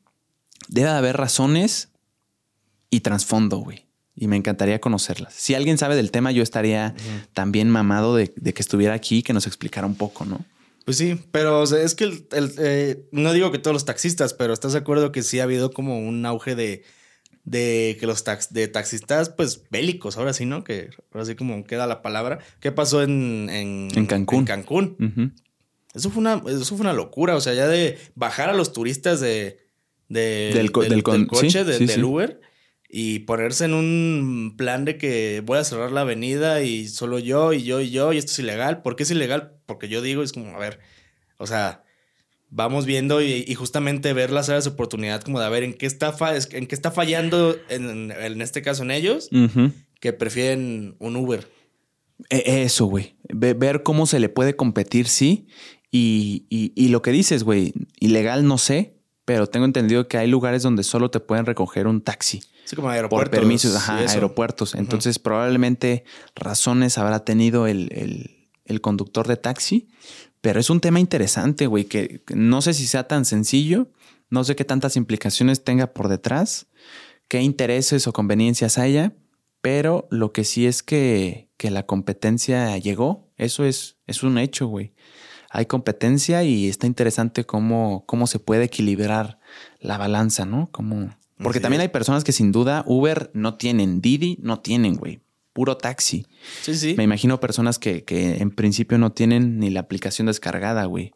debe 0.70 0.90
de 0.90 0.96
haber 0.96 1.18
razones 1.18 1.90
y 2.90 3.02
trasfondo, 3.02 3.58
güey 3.58 3.91
y 4.16 4.28
me 4.28 4.36
encantaría 4.36 4.80
conocerlas. 4.80 5.34
Si 5.34 5.56
alguien 5.56 5.78
sabe 5.78 5.96
del 5.96 6.12
tema, 6.12 6.32
yo 6.32 6.44
estaría 6.44 6.96
también 7.34 7.70
mamado 7.70 8.16
de, 8.16 8.32
que 8.32 8.62
estuviera 8.62 8.94
aquí 8.94 9.20
y 9.20 9.24
que 9.24 9.34
nos 9.34 9.48
explicara 9.48 9.88
un 9.88 9.96
poco, 9.96 10.26
¿no? 10.26 10.44
Pues 10.86 10.98
sí, 10.98 11.20
pero 11.32 11.64
es 11.64 11.96
que 11.96 12.06
el, 12.06 12.26
eh, 12.58 13.06
no 13.12 13.34
digo 13.34 13.52
que 13.52 13.60
todos 13.60 13.74
los 13.74 13.86
taxistas, 13.86 14.34
pero 14.34 14.52
¿estás 14.52 14.74
de 14.74 14.80
acuerdo 14.80 15.12
que 15.12 15.22
sí 15.22 15.40
ha 15.40 15.44
habido 15.44 15.72
como 15.72 16.00
un 16.00 16.26
auge 16.26 16.56
de, 16.56 16.84
de 17.44 17.98
que 18.00 18.08
los 18.08 18.24
tax, 18.24 18.52
de 18.52 18.68
taxistas, 18.68 19.30
pues 19.30 19.64
bélicos, 19.70 20.18
ahora 20.18 20.34
sí, 20.34 20.46
¿no? 20.46 20.64
Que 20.64 20.90
ahora 21.12 21.26
sí 21.26 21.36
como 21.36 21.64
queda 21.66 21.86
la 21.86 22.02
palabra. 22.02 22.40
¿Qué 22.60 22.72
pasó 22.72 23.04
en, 23.04 23.48
en, 23.50 24.06
Cancún? 24.08 24.40
En 24.40 24.46
Cancún. 24.46 25.36
Eso 25.94 26.10
fue, 26.10 26.22
una, 26.22 26.42
eso 26.48 26.66
fue 26.66 26.82
una 26.82 26.94
locura, 26.94 27.36
o 27.36 27.42
sea, 27.42 27.54
ya 27.54 27.68
de 27.68 27.98
bajar 28.16 28.50
a 28.50 28.54
los 28.54 28.74
turistas 28.74 29.20
de, 29.20 29.60
del, 30.10 30.72
coche, 30.72 31.64
del 31.64 32.04
Uber 32.04 32.42
y 32.94 33.20
ponerse 33.20 33.66
en 33.66 33.74
un 33.74 34.56
plan 34.58 34.84
de 34.84 34.98
que 34.98 35.42
voy 35.46 35.58
a 35.58 35.64
cerrar 35.64 35.94
la 35.94 36.02
avenida 36.02 36.62
y 36.62 36.90
solo 36.90 37.20
yo 37.20 37.54
y 37.54 37.64
yo 37.64 37.80
y 37.80 37.90
yo 37.90 38.12
y 38.12 38.18
esto 38.18 38.34
es 38.34 38.40
ilegal. 38.40 38.82
¿Por 38.82 38.98
qué 38.98 39.04
es 39.04 39.12
ilegal? 39.12 39.54
Porque 39.66 39.88
yo 39.88 40.02
digo, 40.02 40.24
es 40.24 40.34
como, 40.34 40.54
a 40.54 40.60
ver, 40.60 40.80
o 41.38 41.48
sea, 41.48 41.86
vamos 42.50 42.86
viendo 42.86 43.22
y, 43.22 43.56
justamente 43.56 44.12
ver 44.12 44.30
las 44.30 44.50
áreas 44.50 44.66
de 44.66 44.72
oportunidad 44.72 45.22
como 45.22 45.40
de 45.40 45.46
a 45.46 45.50
ver 45.50 45.64
en 45.64 45.74
qué 45.74 45.86
está, 45.86 46.14
en 46.52 46.68
qué 46.68 46.76
está 46.76 46.92
fallando, 46.92 47.58
en, 47.70 48.12
en 48.12 48.42
este 48.42 48.62
caso 48.62 48.84
en 48.84 48.92
ellos, 48.92 49.30
que 50.02 50.12
prefieren 50.12 50.96
un 51.00 51.16
Uber. 51.16 51.48
E, 52.30 52.64
eso, 52.64 52.86
güey. 52.86 53.16
Ver 53.30 53.84
cómo 53.84 54.06
se 54.06 54.20
le 54.20 54.28
puede 54.28 54.58
competir, 54.58 55.08
sí. 55.08 55.48
Y, 55.92 56.46
y, 56.50 56.74
y 56.76 56.90
lo 56.90 57.02
que 57.02 57.12
dices, 57.12 57.44
güey, 57.44 57.74
ilegal 58.00 58.46
no 58.46 58.58
sé, 58.58 58.98
pero 59.24 59.48
tengo 59.48 59.66
entendido 59.66 60.10
que 60.10 60.18
hay 60.18 60.28
lugares 60.28 60.62
donde 60.62 60.84
solo 60.84 61.10
te 61.10 61.22
pueden 61.22 61.46
recoger 61.46 61.88
un 61.88 62.02
taxi. 62.02 62.42
Sí, 62.66 62.76
como 62.76 62.90
aeropuertos. 62.90 63.30
Por 63.30 63.40
permisos, 63.40 63.76
ajá, 63.76 63.98
aeropuertos. 63.98 64.76
Entonces, 64.76 65.20
probablemente 65.20 66.04
razones 66.36 66.98
habrá 66.98 67.26
tenido 67.26 67.68
el, 67.68 68.38
conductor 68.82 69.28
de 69.28 69.36
taxi, 69.36 69.90
pero 70.40 70.60
es 70.60 70.70
un 70.70 70.80
tema 70.80 71.00
interesante, 71.00 71.68
güey, 71.68 71.86
que 71.86 72.24
no 72.34 72.62
sé 72.62 72.74
si 72.74 72.88
sea 72.88 73.08
tan 73.08 73.26
sencillo, 73.26 73.92
no 74.30 74.46
sé 74.46 74.56
qué 74.56 74.64
tantas 74.64 74.96
implicaciones 74.96 75.64
tenga 75.64 75.88
por 75.94 76.08
detrás, 76.08 76.68
qué 77.28 77.42
intereses 77.42 78.08
o 78.08 78.14
conveniencias 78.14 78.78
haya, 78.78 79.14
pero 79.62 80.08
lo 80.10 80.32
que 80.32 80.44
sí 80.44 80.66
es 80.66 80.84
que, 80.84 81.52
que 81.58 81.70
la 81.70 81.86
competencia 81.86 82.78
llegó 82.78 83.32
Eso 83.38 83.66
es, 83.66 83.98
es 84.08 84.24
un 84.24 84.38
hecho, 84.38 84.68
güey. 84.68 84.94
Hay 85.50 85.66
competencia 85.66 86.44
y 86.44 86.70
está 86.70 86.88
interesante 86.88 87.46
cómo, 87.46 88.06
cómo 88.08 88.26
se 88.26 88.40
puede 88.40 88.64
equilibrar 88.64 89.40
la 89.80 89.98
balanza, 89.98 90.46
¿no? 90.46 90.70
Como, 90.72 91.10
porque 91.44 91.60
también 91.60 91.82
hay 91.82 91.88
personas 91.90 92.24
que 92.24 92.32
sin 92.32 92.52
duda 92.52 92.84
Uber 92.88 93.32
no 93.34 93.56
tienen, 93.56 94.02
Didi 94.02 94.38
no 94.42 94.60
tienen, 94.60 94.96
güey. 94.96 95.22
Puro 95.54 95.76
taxi. 95.78 96.26
Sí, 96.62 96.76
sí. 96.76 96.94
Me 96.98 97.04
imagino 97.04 97.40
personas 97.42 97.78
que, 97.78 98.04
que 98.06 98.38
en 98.38 98.52
principio 98.52 98.98
no 98.98 99.12
tienen 99.12 99.60
ni 99.60 99.70
la 99.70 99.82
aplicación 99.82 100.28
descargada, 100.28 100.86
güey. 100.86 101.12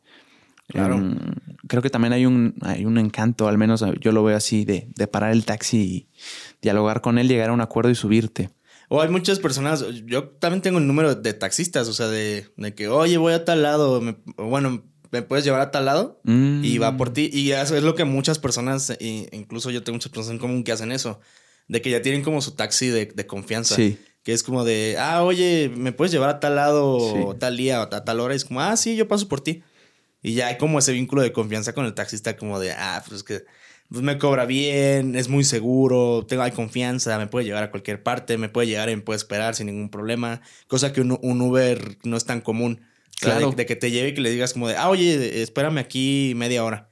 Claro. 0.67 0.95
Em, 0.95 1.17
creo 1.67 1.81
que 1.81 1.89
también 1.89 2.11
hay 2.11 2.25
un, 2.25 2.55
hay 2.61 2.85
un 2.85 2.97
encanto, 2.97 3.47
al 3.47 3.57
menos 3.57 3.83
yo 4.01 4.11
lo 4.11 4.23
veo 4.23 4.35
así, 4.35 4.65
de, 4.65 4.89
de 4.95 5.07
parar 5.07 5.31
el 5.31 5.45
taxi 5.45 5.77
y 5.77 6.09
dialogar 6.61 7.01
con 7.01 7.17
él, 7.17 7.27
llegar 7.27 7.49
a 7.49 7.53
un 7.53 7.61
acuerdo 7.61 7.91
y 7.91 7.95
subirte. 7.95 8.49
O 8.89 9.01
hay 9.01 9.09
muchas 9.09 9.39
personas, 9.39 9.85
yo 10.05 10.29
también 10.29 10.61
tengo 10.61 10.77
el 10.79 10.85
número 10.87 11.15
de 11.15 11.33
taxistas, 11.33 11.87
o 11.87 11.93
sea, 11.93 12.07
de, 12.07 12.47
de 12.57 12.75
que, 12.75 12.87
oye, 12.87 13.17
voy 13.17 13.33
a 13.33 13.45
tal 13.45 13.63
lado, 13.63 14.01
me- 14.01 14.17
bueno, 14.37 14.83
me 15.11 15.21
puedes 15.21 15.45
llevar 15.45 15.61
a 15.61 15.71
tal 15.71 15.85
lado 15.85 16.19
y 16.25 16.77
va 16.77 16.97
por 16.97 17.11
ti. 17.13 17.29
Y 17.33 17.51
eso 17.51 17.75
es 17.75 17.83
lo 17.83 17.95
que 17.95 18.03
muchas 18.05 18.39
personas, 18.39 18.95
incluso 18.99 19.71
yo 19.71 19.83
tengo 19.83 19.95
muchas 19.95 20.11
personas 20.11 20.31
en 20.31 20.39
común 20.39 20.63
que 20.63 20.71
hacen 20.71 20.91
eso, 20.91 21.19
de 21.67 21.81
que 21.81 21.89
ya 21.89 22.01
tienen 22.01 22.23
como 22.23 22.41
su 22.41 22.51
taxi 22.51 22.87
de, 22.87 23.05
de 23.07 23.25
confianza. 23.27 23.75
Sí. 23.75 23.97
Que 24.23 24.33
es 24.33 24.41
como 24.41 24.63
de, 24.65 24.95
ah, 24.99 25.23
oye, 25.23 25.71
¿me 25.75 25.91
puedes 25.91 26.11
llevar 26.11 26.29
a 26.29 26.39
tal 26.39 26.55
lado, 26.55 26.99
Sí. 26.99 27.21
o 27.25 27.35
tal 27.35 27.57
día, 27.57 27.79
o 27.79 27.83
a 27.83 28.03
tal 28.05 28.19
hora? 28.19 28.33
Y 28.33 28.37
es 28.37 28.45
como, 28.45 28.59
ah, 28.61 28.75
sí, 28.75 28.95
yo 28.95 29.07
paso 29.07 29.27
por 29.27 29.41
ti. 29.41 29.61
Y 30.23 30.33
ya 30.33 30.47
hay 30.47 30.57
como 30.57 30.79
ese 30.79 30.91
vínculo 30.93 31.21
de 31.21 31.31
confianza 31.31 31.73
con 31.73 31.85
el 31.85 31.93
taxista, 31.93 32.35
como 32.35 32.59
de, 32.59 32.71
ah, 32.71 33.03
pues 33.07 33.17
es 33.17 33.23
que 33.23 33.45
pues 33.87 34.01
me 34.01 34.17
cobra 34.17 34.47
bien, 34.47 35.15
es 35.15 35.29
muy 35.29 35.43
seguro, 35.43 36.25
tengo, 36.27 36.41
hay 36.41 36.49
confianza, 36.51 37.19
me 37.19 37.27
puede 37.27 37.45
llevar 37.45 37.61
a 37.63 37.69
cualquier 37.69 38.01
parte, 38.01 38.35
me 38.39 38.49
puede 38.49 38.65
llegar 38.65 38.89
y 38.89 38.95
me 38.95 39.03
puede 39.03 39.17
esperar 39.17 39.53
sin 39.53 39.67
ningún 39.67 39.89
problema. 39.89 40.41
Cosa 40.67 40.91
que 40.91 41.01
un, 41.01 41.19
un 41.21 41.39
Uber 41.41 41.95
no 42.03 42.17
es 42.17 42.25
tan 42.25 42.41
común. 42.41 42.81
O 43.21 43.25
sea, 43.25 43.35
Claro. 43.37 43.49
de, 43.51 43.55
de 43.55 43.65
que 43.65 43.75
te 43.75 43.91
lleve 43.91 44.09
y 44.09 44.13
que 44.13 44.21
le 44.21 44.29
digas 44.31 44.53
como 44.53 44.67
de, 44.67 44.75
ah, 44.75 44.89
oye, 44.89 45.41
espérame 45.41 45.77
aquí 45.79 46.33
media 46.35 46.63
hora. 46.63 46.89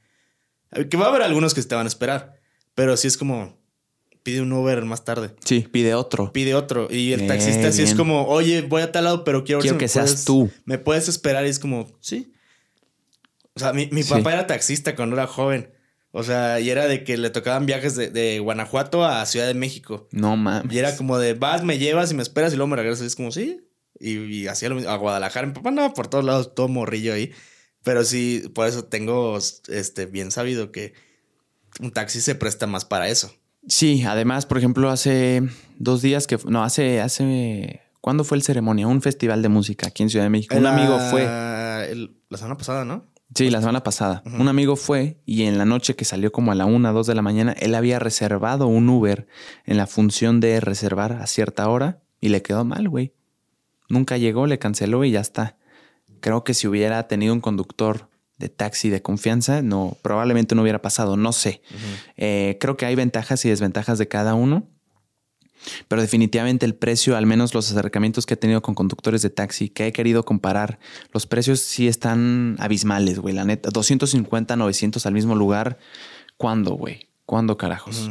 Que 0.89 0.97
va 0.97 1.05
a 1.05 1.09
haber 1.09 1.21
algunos 1.21 1.53
que 1.53 1.61
te 1.61 1.75
van 1.75 1.85
a 1.85 1.89
esperar, 1.89 2.39
pero 2.75 2.95
sí 2.97 3.07
es 3.07 3.17
como, 3.17 3.57
pide 4.23 4.41
un 4.41 4.51
Uber 4.53 4.83
más 4.85 5.03
tarde 5.05 5.35
Sí, 5.43 5.67
pide 5.71 5.93
otro. 5.95 6.31
pide 6.33 6.55
otro. 6.55 6.87
Y 6.89 7.11
el 7.13 7.21
Eh, 7.21 7.27
taxista 7.27 7.71
sí 7.71 7.81
es 7.83 7.89
bien. 7.89 7.97
como, 7.97 8.25
oye, 8.27 8.61
voy 8.61 8.81
a 8.81 8.91
tal 8.91 9.03
lado, 9.03 9.23
pero 9.23 9.43
quiero 9.43 9.61
Quiero 9.61 9.75
si 9.75 9.79
que 9.79 9.87
seas 9.87 10.05
puedes- 10.11 10.25
tú. 10.25 10.49
Me 10.65 10.77
puedes 10.79 11.07
esperar 11.09 11.45
y 11.45 11.49
es 11.49 11.59
como, 11.59 11.91
sí. 11.99 12.31
O 13.55 13.59
sea, 13.59 13.73
mi, 13.73 13.87
mi 13.91 14.01
Sí. 14.03 14.09
papá 14.09 14.33
era 14.33 14.47
taxista 14.47 14.95
cuando 14.95 15.15
era 15.15 15.27
joven. 15.27 15.69
O 16.11 16.23
sea, 16.23 16.59
y 16.59 16.69
era 16.69 16.87
de 16.87 17.03
que 17.03 17.17
le 17.17 17.29
tocaban 17.31 17.65
viajes 17.65 17.95
de, 17.95 18.09
de 18.09 18.39
Guanajuato 18.39 19.03
a 19.03 19.25
Ciudad 19.25 19.47
de 19.47 19.53
México. 19.55 20.07
No 20.11 20.37
mames. 20.37 20.71
Y 20.73 20.77
era 20.79 20.95
como 20.95 21.17
de, 21.19 21.33
vas, 21.33 21.63
me 21.63 21.77
llevas 21.79 22.11
y 22.11 22.15
me 22.15 22.21
esperas 22.23 22.53
y 22.53 22.55
luego 22.55 22.67
me 22.69 22.75
regresas. 22.77 23.03
Y 23.03 23.07
es 23.07 23.15
como, 23.15 23.31
sí. 23.31 23.61
Y, 24.03 24.17
y 24.41 24.47
hacía 24.47 24.69
lo 24.69 24.75
mismo. 24.75 24.89
A 24.91 24.97
Guadalajara. 24.97 25.47
Mi 25.47 25.53
papá 25.53 25.69
andaba 25.69 25.93
por 25.93 26.07
todos 26.07 26.25
lados, 26.25 26.53
todo 26.55 26.67
morrillo 26.67 27.13
ahí. 27.13 27.31
Pero 27.83 28.03
sí, 28.03 28.49
por 28.53 28.67
eso 28.67 28.85
tengo 28.85 29.37
este, 29.37 30.05
bien 30.05 30.31
sabido 30.31 30.71
que 30.71 30.93
un 31.79 31.91
taxi 31.91 32.21
se 32.21 32.35
presta 32.35 32.67
más 32.67 32.85
para 32.85 33.07
eso. 33.09 33.33
Sí, 33.67 34.03
además, 34.03 34.45
por 34.45 34.57
ejemplo, 34.57 34.89
hace 34.89 35.41
dos 35.77 36.01
días 36.01 36.27
que... 36.27 36.37
No, 36.45 36.63
hace... 36.63 37.01
hace 37.01 37.81
¿Cuándo 38.01 38.25
fue 38.25 38.35
el 38.35 38.43
ceremonia? 38.43 38.85
Un 38.87 39.01
festival 39.01 39.41
de 39.41 39.47
música 39.47 39.87
aquí 39.87 40.03
en 40.03 40.09
Ciudad 40.09 40.25
de 40.25 40.29
México. 40.29 40.57
Un 40.57 40.63
La- 40.63 40.75
amigo 40.75 40.99
fue. 41.09 41.23
el- 41.89 42.17
la 42.29 42.37
semana 42.37 42.57
pasada, 42.57 42.83
¿no? 42.83 43.05
Sí, 43.33 43.49
la 43.49 43.61
semana 43.61 43.81
pasada. 43.83 44.21
Un 44.25 44.47
amigo 44.49 44.75
fue 44.75 45.21
y 45.25 45.43
en 45.43 45.57
la 45.57 45.63
noche 45.65 45.95
que 45.95 46.03
salió 46.05 46.31
como 46.33 46.51
a 46.51 46.55
la 46.55 46.65
una, 46.65 46.91
dos 46.91 47.07
de 47.07 47.15
la 47.15 47.21
mañana, 47.21 47.53
él 47.59 47.73
había 47.75 47.97
reservado 47.99 48.67
un 48.67 48.89
Uber 48.89 49.27
en 49.65 49.77
la 49.77 49.87
función 49.87 50.39
de 50.41 50.59
reservar 50.59 51.13
a 51.13 51.25
cierta 51.25 51.67
hora 51.69 52.03
y 52.19 52.29
le 52.29 52.41
quedó 52.43 52.63
mal, 52.65 52.89
güey. 52.89 53.13
Nunca 53.93 54.17
llegó, 54.17 54.47
le 54.47 54.57
canceló 54.57 55.03
y 55.05 55.11
ya 55.11 55.21
está. 55.21 55.55
Creo 56.19 56.43
que 56.43 56.55
si 56.55 56.67
hubiera 56.67 57.07
tenido 57.07 57.31
un 57.31 57.41
conductor 57.41 58.09
de 58.39 58.49
taxi 58.49 58.89
de 58.89 59.03
confianza, 59.03 59.61
no, 59.61 59.97
probablemente 60.01 60.55
no 60.55 60.63
hubiera 60.63 60.81
pasado, 60.81 61.15
no 61.15 61.31
sé. 61.31 61.61
Eh, 62.17 62.57
creo 62.59 62.75
que 62.75 62.87
hay 62.87 62.95
ventajas 62.95 63.45
y 63.45 63.49
desventajas 63.49 63.99
de 63.99 64.07
cada 64.07 64.33
uno. 64.33 64.67
Pero 65.87 66.01
definitivamente 66.01 66.65
el 66.65 66.73
precio, 66.73 67.15
al 67.15 67.27
menos 67.27 67.53
los 67.53 67.71
acercamientos 67.71 68.25
que 68.25 68.33
he 68.33 68.37
tenido 68.37 68.63
con 68.63 68.73
conductores 68.73 69.21
de 69.21 69.29
taxi 69.29 69.69
que 69.69 69.85
he 69.85 69.93
querido 69.93 70.25
comparar, 70.25 70.79
los 71.11 71.27
precios 71.27 71.59
sí 71.59 71.87
están 71.87 72.57
abismales, 72.59 73.19
güey. 73.19 73.35
La 73.35 73.45
neta, 73.45 73.69
250, 73.71 74.55
900 74.55 75.05
al 75.05 75.13
mismo 75.13 75.35
lugar. 75.35 75.77
¿Cuándo, 76.37 76.73
güey? 76.73 77.09
¿Cuándo, 77.27 77.57
carajos? 77.57 78.09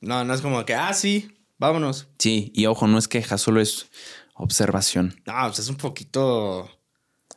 No, 0.00 0.24
no 0.24 0.32
es 0.32 0.40
como 0.40 0.64
que, 0.64 0.74
ah, 0.74 0.94
sí, 0.94 1.28
vámonos. 1.58 2.06
Sí, 2.18 2.52
y 2.54 2.66
ojo, 2.66 2.86
no 2.86 2.98
es 2.98 3.08
queja, 3.08 3.36
solo 3.36 3.60
es 3.60 3.90
observación. 4.34 5.14
No, 5.26 5.34
pues 5.46 5.60
es 5.60 5.68
un 5.68 5.76
poquito. 5.76 6.68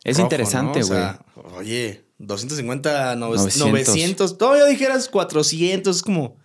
Es 0.03 0.17
rojo, 0.17 0.25
interesante, 0.25 0.79
¿no? 0.81 0.85
O 0.85 0.89
güey. 0.89 0.99
sea, 0.99 1.25
oye, 1.57 2.05
250, 2.19 3.15
nove- 3.15 3.35
900. 3.37 3.67
900. 3.69 4.37
Todavía 4.37 4.65
dijeras 4.65 5.09
400, 5.09 5.95
es 5.97 6.01
como. 6.01 6.37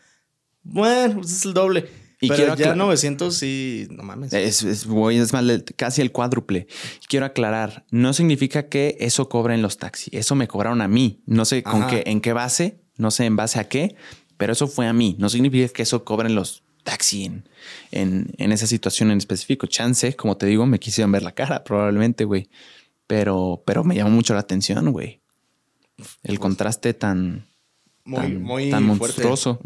Bueno, 0.63 1.17
pues 1.21 1.33
es 1.33 1.45
el 1.45 1.55
doble. 1.55 1.89
Y 2.21 2.29
Pero 2.29 2.37
quiero 2.37 2.55
ya 2.57 2.67
acla- 2.73 2.77
900, 2.77 3.35
sí, 3.37 3.89
no 3.91 4.05
mames. 4.05 4.33
Es, 4.33 4.63
es, 4.63 4.87
güey, 4.87 5.19
es 5.19 5.33
más, 5.33 5.45
casi 5.75 6.03
el 6.03 6.13
cuádruple. 6.13 6.69
Quiero 7.09 7.27
aclarar, 7.27 7.85
no 7.91 8.13
significa 8.13 8.69
que 8.69 8.97
eso 9.01 9.29
cobren 9.29 9.61
los 9.61 9.79
taxis. 9.79 10.15
Eso 10.15 10.37
me 10.37 10.47
cobraron 10.47 10.83
a 10.83 10.89
mí. 10.89 11.21
No 11.27 11.45
sé 11.45 11.65
con 11.65 11.89
qué, 11.89 12.05
en 12.07 12.21
qué 12.21 12.33
base, 12.33 12.81
no 12.97 13.11
sé 13.11 13.25
en 13.25 13.35
base 13.35 13.59
a 13.59 13.69
qué, 13.69 13.97
pero 14.37 14.53
eso 14.53 14.69
fue 14.69 14.87
a 14.87 14.93
mí. 14.93 15.17
No 15.19 15.29
significa 15.31 15.67
que 15.73 15.83
eso 15.83 16.05
cobren 16.05 16.37
los 16.37 16.63
taxis 16.83 17.27
en, 17.27 17.49
en, 17.91 18.35
en 18.39 18.53
esa 18.53 18.67
situación 18.67 19.11
en 19.11 19.19
específico. 19.19 19.67
Chance, 19.67 20.15
como 20.17 20.37
te 20.37 20.47
digo, 20.47 20.67
me 20.67 20.79
quisieron 20.79 21.13
ver 21.13 21.23
la 21.23 21.33
cara, 21.33 21.65
probablemente, 21.65 22.25
güey. 22.25 22.49
Pero, 23.07 23.63
pero 23.67 23.85
me 23.85 23.95
llamó 23.95 24.11
mucho 24.11 24.35
la 24.35 24.41
atención, 24.41 24.91
güey. 24.91 25.21
El 26.23 26.39
contraste 26.39 26.95
tan, 26.95 27.47
muy, 28.05 28.21
tan, 28.21 28.43
muy 28.43 28.71
tan 28.71 28.85
monstruoso. 28.85 29.61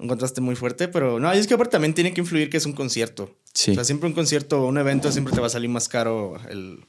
Un 0.00 0.06
contraste 0.06 0.40
muy 0.40 0.54
fuerte, 0.54 0.86
pero 0.86 1.18
no, 1.18 1.34
y 1.34 1.38
es 1.38 1.48
que 1.48 1.54
aparte 1.54 1.72
también 1.72 1.92
tiene 1.92 2.14
que 2.14 2.20
influir 2.20 2.48
que 2.48 2.56
es 2.56 2.66
un 2.66 2.72
concierto. 2.72 3.36
Sí. 3.52 3.72
O 3.72 3.74
sea, 3.74 3.82
siempre 3.82 4.08
un 4.08 4.14
concierto 4.14 4.62
o 4.62 4.68
un 4.68 4.78
evento 4.78 5.10
siempre 5.10 5.34
te 5.34 5.40
va 5.40 5.48
a 5.48 5.50
salir 5.50 5.68
más 5.68 5.88
caro 5.88 6.38
el, 6.48 6.84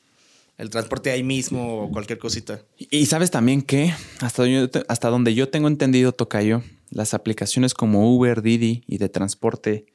el 0.60 0.70
transporte 0.70 1.10
ahí 1.10 1.24
mismo 1.24 1.86
o 1.86 1.92
cualquier 1.92 2.20
cosita. 2.20 2.62
Y 2.78 3.08
sabes 3.08 3.32
también 3.32 3.64
que 3.64 3.92
hasta, 4.20 4.46
yo 4.46 4.70
hasta 4.88 5.10
donde 5.10 5.34
yo 5.34 5.50
tengo 5.50 5.68
entendido, 5.68 6.12
Tocayo, 6.12 6.62
las 6.92 7.14
aplicaciones 7.14 7.74
como 7.74 8.14
Uber, 8.16 8.42
Didi 8.42 8.84
y 8.88 8.98
de 8.98 9.10
transporte 9.10 9.86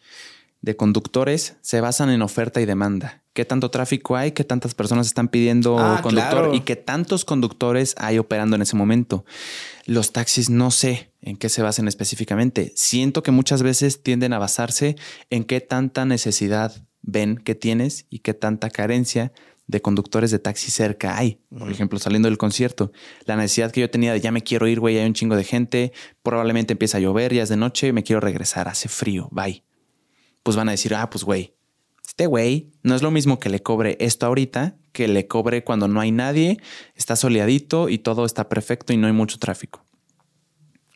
de 0.62 0.76
conductores 0.76 1.56
se 1.60 1.80
basan 1.82 2.08
en 2.10 2.22
oferta 2.22 2.60
y 2.60 2.64
demanda. 2.66 3.22
¿Qué 3.34 3.44
tanto 3.44 3.70
tráfico 3.70 4.16
hay? 4.16 4.32
¿Qué 4.32 4.44
tantas 4.44 4.74
personas 4.74 5.06
están 5.08 5.28
pidiendo 5.28 5.78
Ah, 5.78 6.00
conductor? 6.02 6.30
claro. 6.32 6.54
¿Y 6.54 6.60
qué 6.60 6.76
tantos 6.76 7.24
conductores 7.24 7.94
hay 7.98 8.18
operando 8.18 8.56
en 8.56 8.62
ese 8.62 8.76
momento? 8.76 9.24
Los 9.86 10.12
taxis 10.12 10.48
no 10.50 10.70
sé 10.70 11.10
en 11.20 11.36
qué 11.36 11.48
se 11.50 11.60
basan 11.60 11.86
específicamente. 11.88 12.72
Siento 12.76 13.22
que 13.22 13.30
muchas 13.32 13.62
veces 13.62 14.02
tienden 14.02 14.32
a 14.32 14.38
basarse 14.38 14.96
en 15.30 15.44
qué 15.44 15.60
tanta 15.60 16.04
necesidad 16.06 16.72
ven 17.02 17.36
que 17.36 17.54
tienes 17.54 18.06
y 18.08 18.20
qué 18.20 18.32
tanta 18.32 18.70
carencia 18.70 19.32
de 19.66 19.80
conductores 19.80 20.30
de 20.30 20.38
taxi 20.38 20.70
cerca 20.70 21.16
hay. 21.16 21.40
Por 21.56 21.70
ejemplo, 21.70 21.98
saliendo 21.98 22.28
del 22.28 22.38
concierto, 22.38 22.92
la 23.24 23.36
necesidad 23.36 23.72
que 23.72 23.80
yo 23.80 23.90
tenía 23.90 24.12
de 24.12 24.20
ya 24.20 24.32
me 24.32 24.42
quiero 24.42 24.66
ir, 24.66 24.80
güey, 24.80 24.98
hay 24.98 25.06
un 25.06 25.14
chingo 25.14 25.36
de 25.36 25.44
gente, 25.44 25.92
probablemente 26.22 26.72
empieza 26.72 26.98
a 26.98 27.00
llover, 27.00 27.32
ya 27.32 27.42
es 27.42 27.48
de 27.48 27.56
noche, 27.56 27.92
me 27.92 28.02
quiero 28.02 28.20
regresar, 28.20 28.68
hace 28.68 28.88
frío, 28.88 29.28
bye. 29.30 29.64
Pues 30.42 30.56
van 30.56 30.68
a 30.68 30.72
decir, 30.72 30.94
ah, 30.94 31.08
pues 31.08 31.24
güey, 31.24 31.54
este 32.06 32.26
güey 32.26 32.72
no 32.82 32.94
es 32.94 33.02
lo 33.02 33.10
mismo 33.10 33.40
que 33.40 33.48
le 33.48 33.62
cobre 33.62 33.96
esto 34.00 34.26
ahorita 34.26 34.76
que 34.94 35.08
le 35.08 35.26
cobre 35.26 35.64
cuando 35.64 35.88
no 35.88 36.00
hay 36.00 36.12
nadie, 36.12 36.58
está 36.94 37.16
soleadito 37.16 37.88
y 37.88 37.98
todo 37.98 38.24
está 38.24 38.48
perfecto 38.48 38.92
y 38.92 38.96
no 38.96 39.08
hay 39.08 39.12
mucho 39.12 39.38
tráfico. 39.38 39.84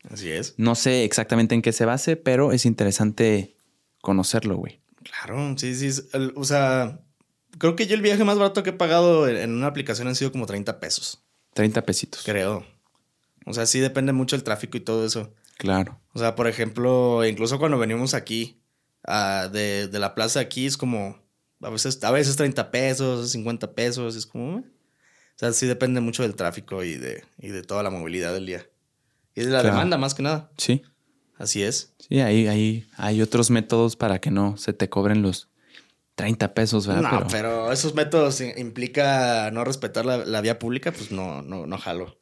Así 0.09 0.31
es. 0.31 0.55
No 0.57 0.73
sé 0.73 1.03
exactamente 1.03 1.53
en 1.53 1.61
qué 1.61 1.73
se 1.73 1.83
base, 1.83 2.15
pero 2.15 2.53
es 2.53 2.65
interesante 2.65 3.57
conocerlo, 4.01 4.55
güey. 4.55 4.81
Claro, 5.03 5.53
sí, 5.57 5.75
sí. 5.75 6.01
o 6.35 6.45
sea, 6.45 7.01
creo 7.57 7.75
que 7.75 7.87
yo 7.87 7.95
el 7.95 8.01
viaje 8.01 8.23
más 8.23 8.37
barato 8.37 8.63
que 8.63 8.69
he 8.71 8.73
pagado 8.73 9.27
en, 9.27 9.51
una 9.53 9.67
aplicación 9.67 10.07
han 10.07 10.15
sido 10.15 10.31
como 10.31 10.45
30 10.45 10.79
pesos, 10.79 11.21
30 11.53 11.85
pesitos. 11.85 12.23
creo. 12.23 12.65
O 13.45 13.53
sea, 13.53 13.65
sí 13.65 13.79
depende 13.79 14.13
mucho 14.13 14.35
el 14.35 14.43
tráfico 14.43 14.77
y 14.77 14.81
todo 14.81 15.05
eso. 15.05 15.33
Claro. 15.57 15.99
O 16.13 16.19
sea, 16.19 16.35
por 16.35 16.47
ejemplo, 16.47 17.25
incluso 17.25 17.57
cuando 17.59 17.77
venimos 17.79 18.13
aquí 18.13 18.61
ah, 19.05 19.49
de, 19.51 19.87
de 19.87 19.99
la 19.99 20.13
plaza 20.15 20.39
aquí 20.39 20.65
es 20.65 20.77
como 20.77 21.17
a 21.61 21.69
veces, 21.69 22.01
a 22.03 22.11
veces 22.11 22.35
30 22.37 22.71
pesos, 22.71 23.31
50 23.31 23.73
pesos, 23.73 24.15
es 24.15 24.25
como... 24.25 24.59
eh. 24.59 24.63
O 25.35 25.39
sea, 25.39 25.51
sí 25.53 25.67
depende 25.67 26.01
mucho 26.01 26.23
del 26.23 26.35
tráfico 26.35 26.83
y 26.83 26.95
de, 26.95 27.23
y 27.37 27.47
de 27.47 27.61
toda 27.63 27.81
la 27.81 27.89
movilidad 27.89 28.33
del 28.33 28.45
día. 28.45 28.65
Y 29.35 29.41
de 29.41 29.47
la 29.49 29.61
Claro. 29.61 29.75
demanda 29.75 29.97
más 29.97 30.13
que 30.13 30.21
nada. 30.21 30.51
Sí. 30.57 30.81
Así 31.37 31.63
es. 31.63 31.93
Sí, 31.97 32.19
ahí, 32.19 32.47
ahí 32.47 32.85
hay 32.97 33.21
otros 33.21 33.49
métodos 33.49 33.95
para 33.95 34.19
que 34.19 34.31
no 34.31 34.57
se 34.57 34.73
te 34.73 34.89
cobren 34.89 35.21
los 35.21 35.47
30 36.19 36.53
pesos, 36.53 36.85
¿verdad? 36.85 37.11
No, 37.21 37.27
pero... 37.31 37.71
esos 37.71 37.95
métodos 37.95 38.41
implica 38.41 39.49
no 39.51 39.63
respetar 39.63 40.05
la, 40.05 40.17
la 40.25 40.41
vía 40.41 40.59
pública, 40.59 40.91
pues 40.91 41.11
no, 41.11 41.41
no, 41.41 41.65
no 41.65 41.77
jalo. 41.77 42.17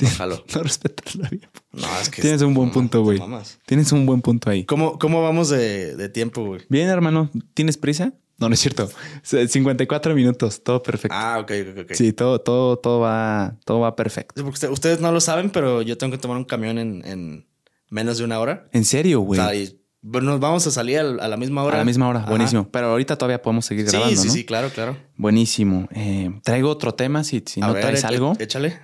No 0.00 0.08
jalo. 0.10 0.44
no 0.54 0.62
respetas 0.62 1.16
la 1.16 1.28
vida. 1.28 1.50
No, 1.72 1.86
es 2.00 2.08
que... 2.10 2.22
Tienes 2.22 2.42
un 2.42 2.54
buen 2.54 2.70
punto, 2.70 3.02
güey. 3.02 3.20
Tienes 3.66 3.90
un 3.92 4.06
buen 4.06 4.20
punto 4.22 4.50
ahí. 4.50 4.64
¿Cómo, 4.64 4.98
¿Cómo 4.98 5.22
vamos 5.22 5.48
de, 5.48 5.96
de 5.96 6.08
tiempo, 6.08 6.44
güey? 6.44 6.60
Bien, 6.68 6.88
hermano. 6.88 7.30
¿Tienes 7.54 7.76
prisa? 7.76 8.12
No, 8.38 8.48
no 8.48 8.54
es 8.54 8.60
cierto. 8.60 8.88
54 9.22 10.14
minutos, 10.14 10.62
todo 10.62 10.82
perfecto. 10.82 11.16
Ah, 11.18 11.38
ok, 11.40 11.50
ok, 11.72 11.78
ok. 11.84 11.92
Sí, 11.94 12.12
todo, 12.12 12.40
todo, 12.40 12.78
todo 12.78 13.00
va, 13.00 13.56
todo 13.64 13.80
va 13.80 13.96
perfecto. 13.96 14.34
Sí, 14.36 14.42
porque 14.42 14.54
usted- 14.54 14.70
ustedes 14.70 15.00
no 15.00 15.10
lo 15.10 15.20
saben, 15.20 15.50
pero 15.50 15.82
yo 15.82 15.98
tengo 15.98 16.12
que 16.12 16.18
tomar 16.18 16.36
un 16.36 16.44
camión 16.44 16.78
en, 16.78 17.04
en 17.04 17.48
menos 17.90 18.18
de 18.18 18.24
una 18.24 18.38
hora. 18.38 18.68
En 18.72 18.84
serio, 18.84 19.20
O 19.22 19.24
güey. 19.24 19.40
sea, 19.40 19.54
y 19.54 19.64
bueno, 19.64 19.80
nos 20.02 20.38
vamos 20.40 20.66
a 20.66 20.70
salir 20.70 20.98
al- 20.98 21.20
a, 21.20 21.28
la 21.28 21.36
misma 21.36 21.62
hora. 21.64 21.74
A 21.76 21.78
la 21.78 21.84
misma 21.84 22.08
hora, 22.08 22.20
Ajá. 22.20 22.30
buenísimo. 22.30 22.68
Pero 22.70 22.88
ahorita 22.90 23.16
todavía 23.16 23.42
podemos 23.42 23.66
seguir 23.66 23.86
grabando, 23.86 24.14
Sí, 24.14 24.22
sí, 24.22 24.28
¿no? 24.28 24.32
sí, 24.34 24.44
claro, 24.44 24.70
claro. 24.70 24.96
Buenísimo. 25.16 25.88
Eh, 25.92 26.30
traigo 26.44 26.70
otro 26.70 26.94
tema, 26.94 27.24
si, 27.24 27.42
si 27.46 27.60
no 27.60 27.72
ver, 27.72 27.82
traes 27.82 28.04
algo. 28.04 28.34
Échale. 28.38 28.78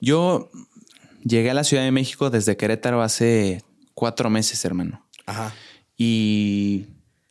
Yo 0.00 0.50
llegué 1.24 1.50
a 1.50 1.54
la 1.54 1.64
Ciudad 1.64 1.82
de 1.82 1.90
México 1.90 2.30
desde 2.30 2.56
Querétaro 2.56 3.02
hace 3.02 3.62
cuatro 3.94 4.30
meses, 4.30 4.64
hermano. 4.64 5.06
Ajá. 5.26 5.52
Y, 5.96 6.86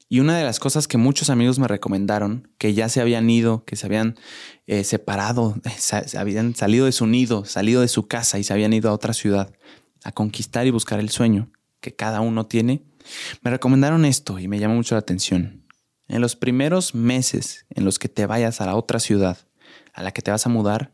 y 0.09 0.19
una 0.19 0.37
de 0.37 0.43
las 0.43 0.59
cosas 0.59 0.87
que 0.87 0.97
muchos 0.97 1.29
amigos 1.29 1.59
me 1.59 1.67
recomendaron, 1.67 2.49
que 2.57 2.73
ya 2.73 2.89
se 2.89 2.99
habían 3.01 3.29
ido, 3.29 3.63
que 3.65 3.75
se 3.75 3.85
habían 3.85 4.17
eh, 4.67 4.83
separado, 4.83 5.55
sa- 5.77 6.07
se 6.07 6.17
habían 6.17 6.55
salido 6.55 6.85
de 6.85 6.91
su 6.91 7.05
nido, 7.07 7.45
salido 7.45 7.81
de 7.81 7.87
su 7.87 8.07
casa 8.07 8.39
y 8.39 8.43
se 8.43 8.53
habían 8.53 8.73
ido 8.73 8.89
a 8.89 8.93
otra 8.93 9.13
ciudad 9.13 9.53
a 10.03 10.11
conquistar 10.11 10.67
y 10.67 10.71
buscar 10.71 10.99
el 10.99 11.09
sueño 11.09 11.49
que 11.85 11.95
cada 11.95 12.19
uno 12.19 12.47
tiene, 12.47 12.81
me 13.43 13.51
recomendaron 13.51 14.05
esto 14.05 14.39
y 14.39 14.47
me 14.47 14.57
llamó 14.57 14.73
mucho 14.73 14.95
la 14.95 14.99
atención. 14.99 15.63
En 16.07 16.19
los 16.19 16.35
primeros 16.35 16.95
meses 16.95 17.67
en 17.69 17.85
los 17.85 17.99
que 17.99 18.09
te 18.09 18.25
vayas 18.25 18.59
a 18.59 18.65
la 18.65 18.75
otra 18.75 18.99
ciudad 18.99 19.37
a 19.93 20.01
la 20.01 20.11
que 20.11 20.23
te 20.23 20.31
vas 20.31 20.47
a 20.47 20.49
mudar, 20.49 20.93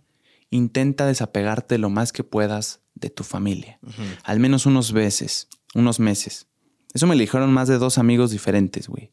intenta 0.49 1.05
desapegarte 1.05 1.77
lo 1.77 1.89
más 1.89 2.11
que 2.11 2.25
puedas 2.25 2.81
de 2.93 3.09
tu 3.09 3.23
familia 3.23 3.79
al 4.23 4.39
menos 4.39 4.65
unos 4.65 4.91
meses, 4.91 5.47
unos 5.73 5.99
meses. 5.99 6.47
Eso 6.93 7.07
me 7.07 7.15
lo 7.15 7.21
dijeron 7.21 7.53
más 7.53 7.69
de 7.69 7.77
dos 7.77 7.97
amigos 7.97 8.31
diferentes, 8.31 8.89
güey. 8.89 9.11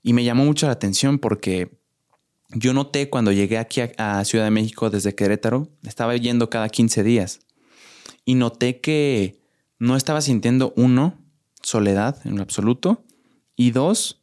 Y 0.00 0.12
me 0.12 0.22
llamó 0.22 0.44
mucho 0.44 0.66
la 0.66 0.72
atención 0.72 1.18
porque 1.18 1.76
yo 2.50 2.72
noté 2.72 3.10
cuando 3.10 3.32
llegué 3.32 3.58
aquí 3.58 3.80
a, 3.80 3.90
a 3.98 4.24
Ciudad 4.24 4.44
de 4.44 4.52
México 4.52 4.90
desde 4.90 5.16
Querétaro, 5.16 5.68
estaba 5.82 6.16
yendo 6.16 6.50
cada 6.50 6.68
15 6.68 7.02
días. 7.02 7.40
Y 8.24 8.36
noté 8.36 8.80
que 8.80 9.43
no 9.78 9.96
estaba 9.96 10.20
sintiendo, 10.20 10.72
uno, 10.76 11.18
soledad 11.62 12.18
en 12.24 12.36
lo 12.36 12.42
absoluto. 12.42 13.04
Y 13.56 13.70
dos, 13.70 14.20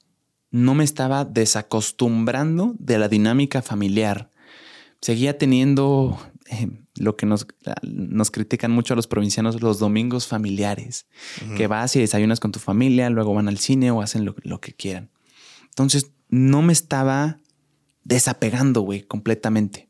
no 0.52 0.76
me 0.76 0.84
estaba 0.84 1.26
desacostumbrando 1.26 2.76
de 2.78 3.00
la 3.00 3.08
dinámica 3.08 3.62
familiar. 3.62 4.30
Seguía 5.02 5.38
teniendo 5.38 6.20
eh, 6.48 6.70
lo 6.96 7.16
que 7.16 7.26
nos, 7.26 7.48
nos 7.82 8.32
critican 8.32 8.72
mucho 8.72 8.94
a 8.94 8.98
los 8.98 9.08
provincianos, 9.08 9.62
los 9.62 9.80
domingos 9.80 10.28
familiares, 10.28 11.08
que 11.56 11.68
vas 11.68 11.96
y 11.96 12.00
desayunas 12.00 12.40
con 12.40 12.52
tu 12.52 12.60
familia, 12.60 13.10
luego 13.10 13.34
van 13.34 13.48
al 13.48 13.58
cine 13.58 13.90
o 13.92 14.02
hacen 14.02 14.26
lo, 14.26 14.36
lo 14.44 14.60
que 14.60 14.74
quieran. 14.74 15.10
Entonces, 15.70 16.12
no 16.28 16.62
me 16.62 16.74
estaba 16.74 17.40
desapegando, 18.04 18.82
güey, 18.82 19.02
completamente. 19.02 19.90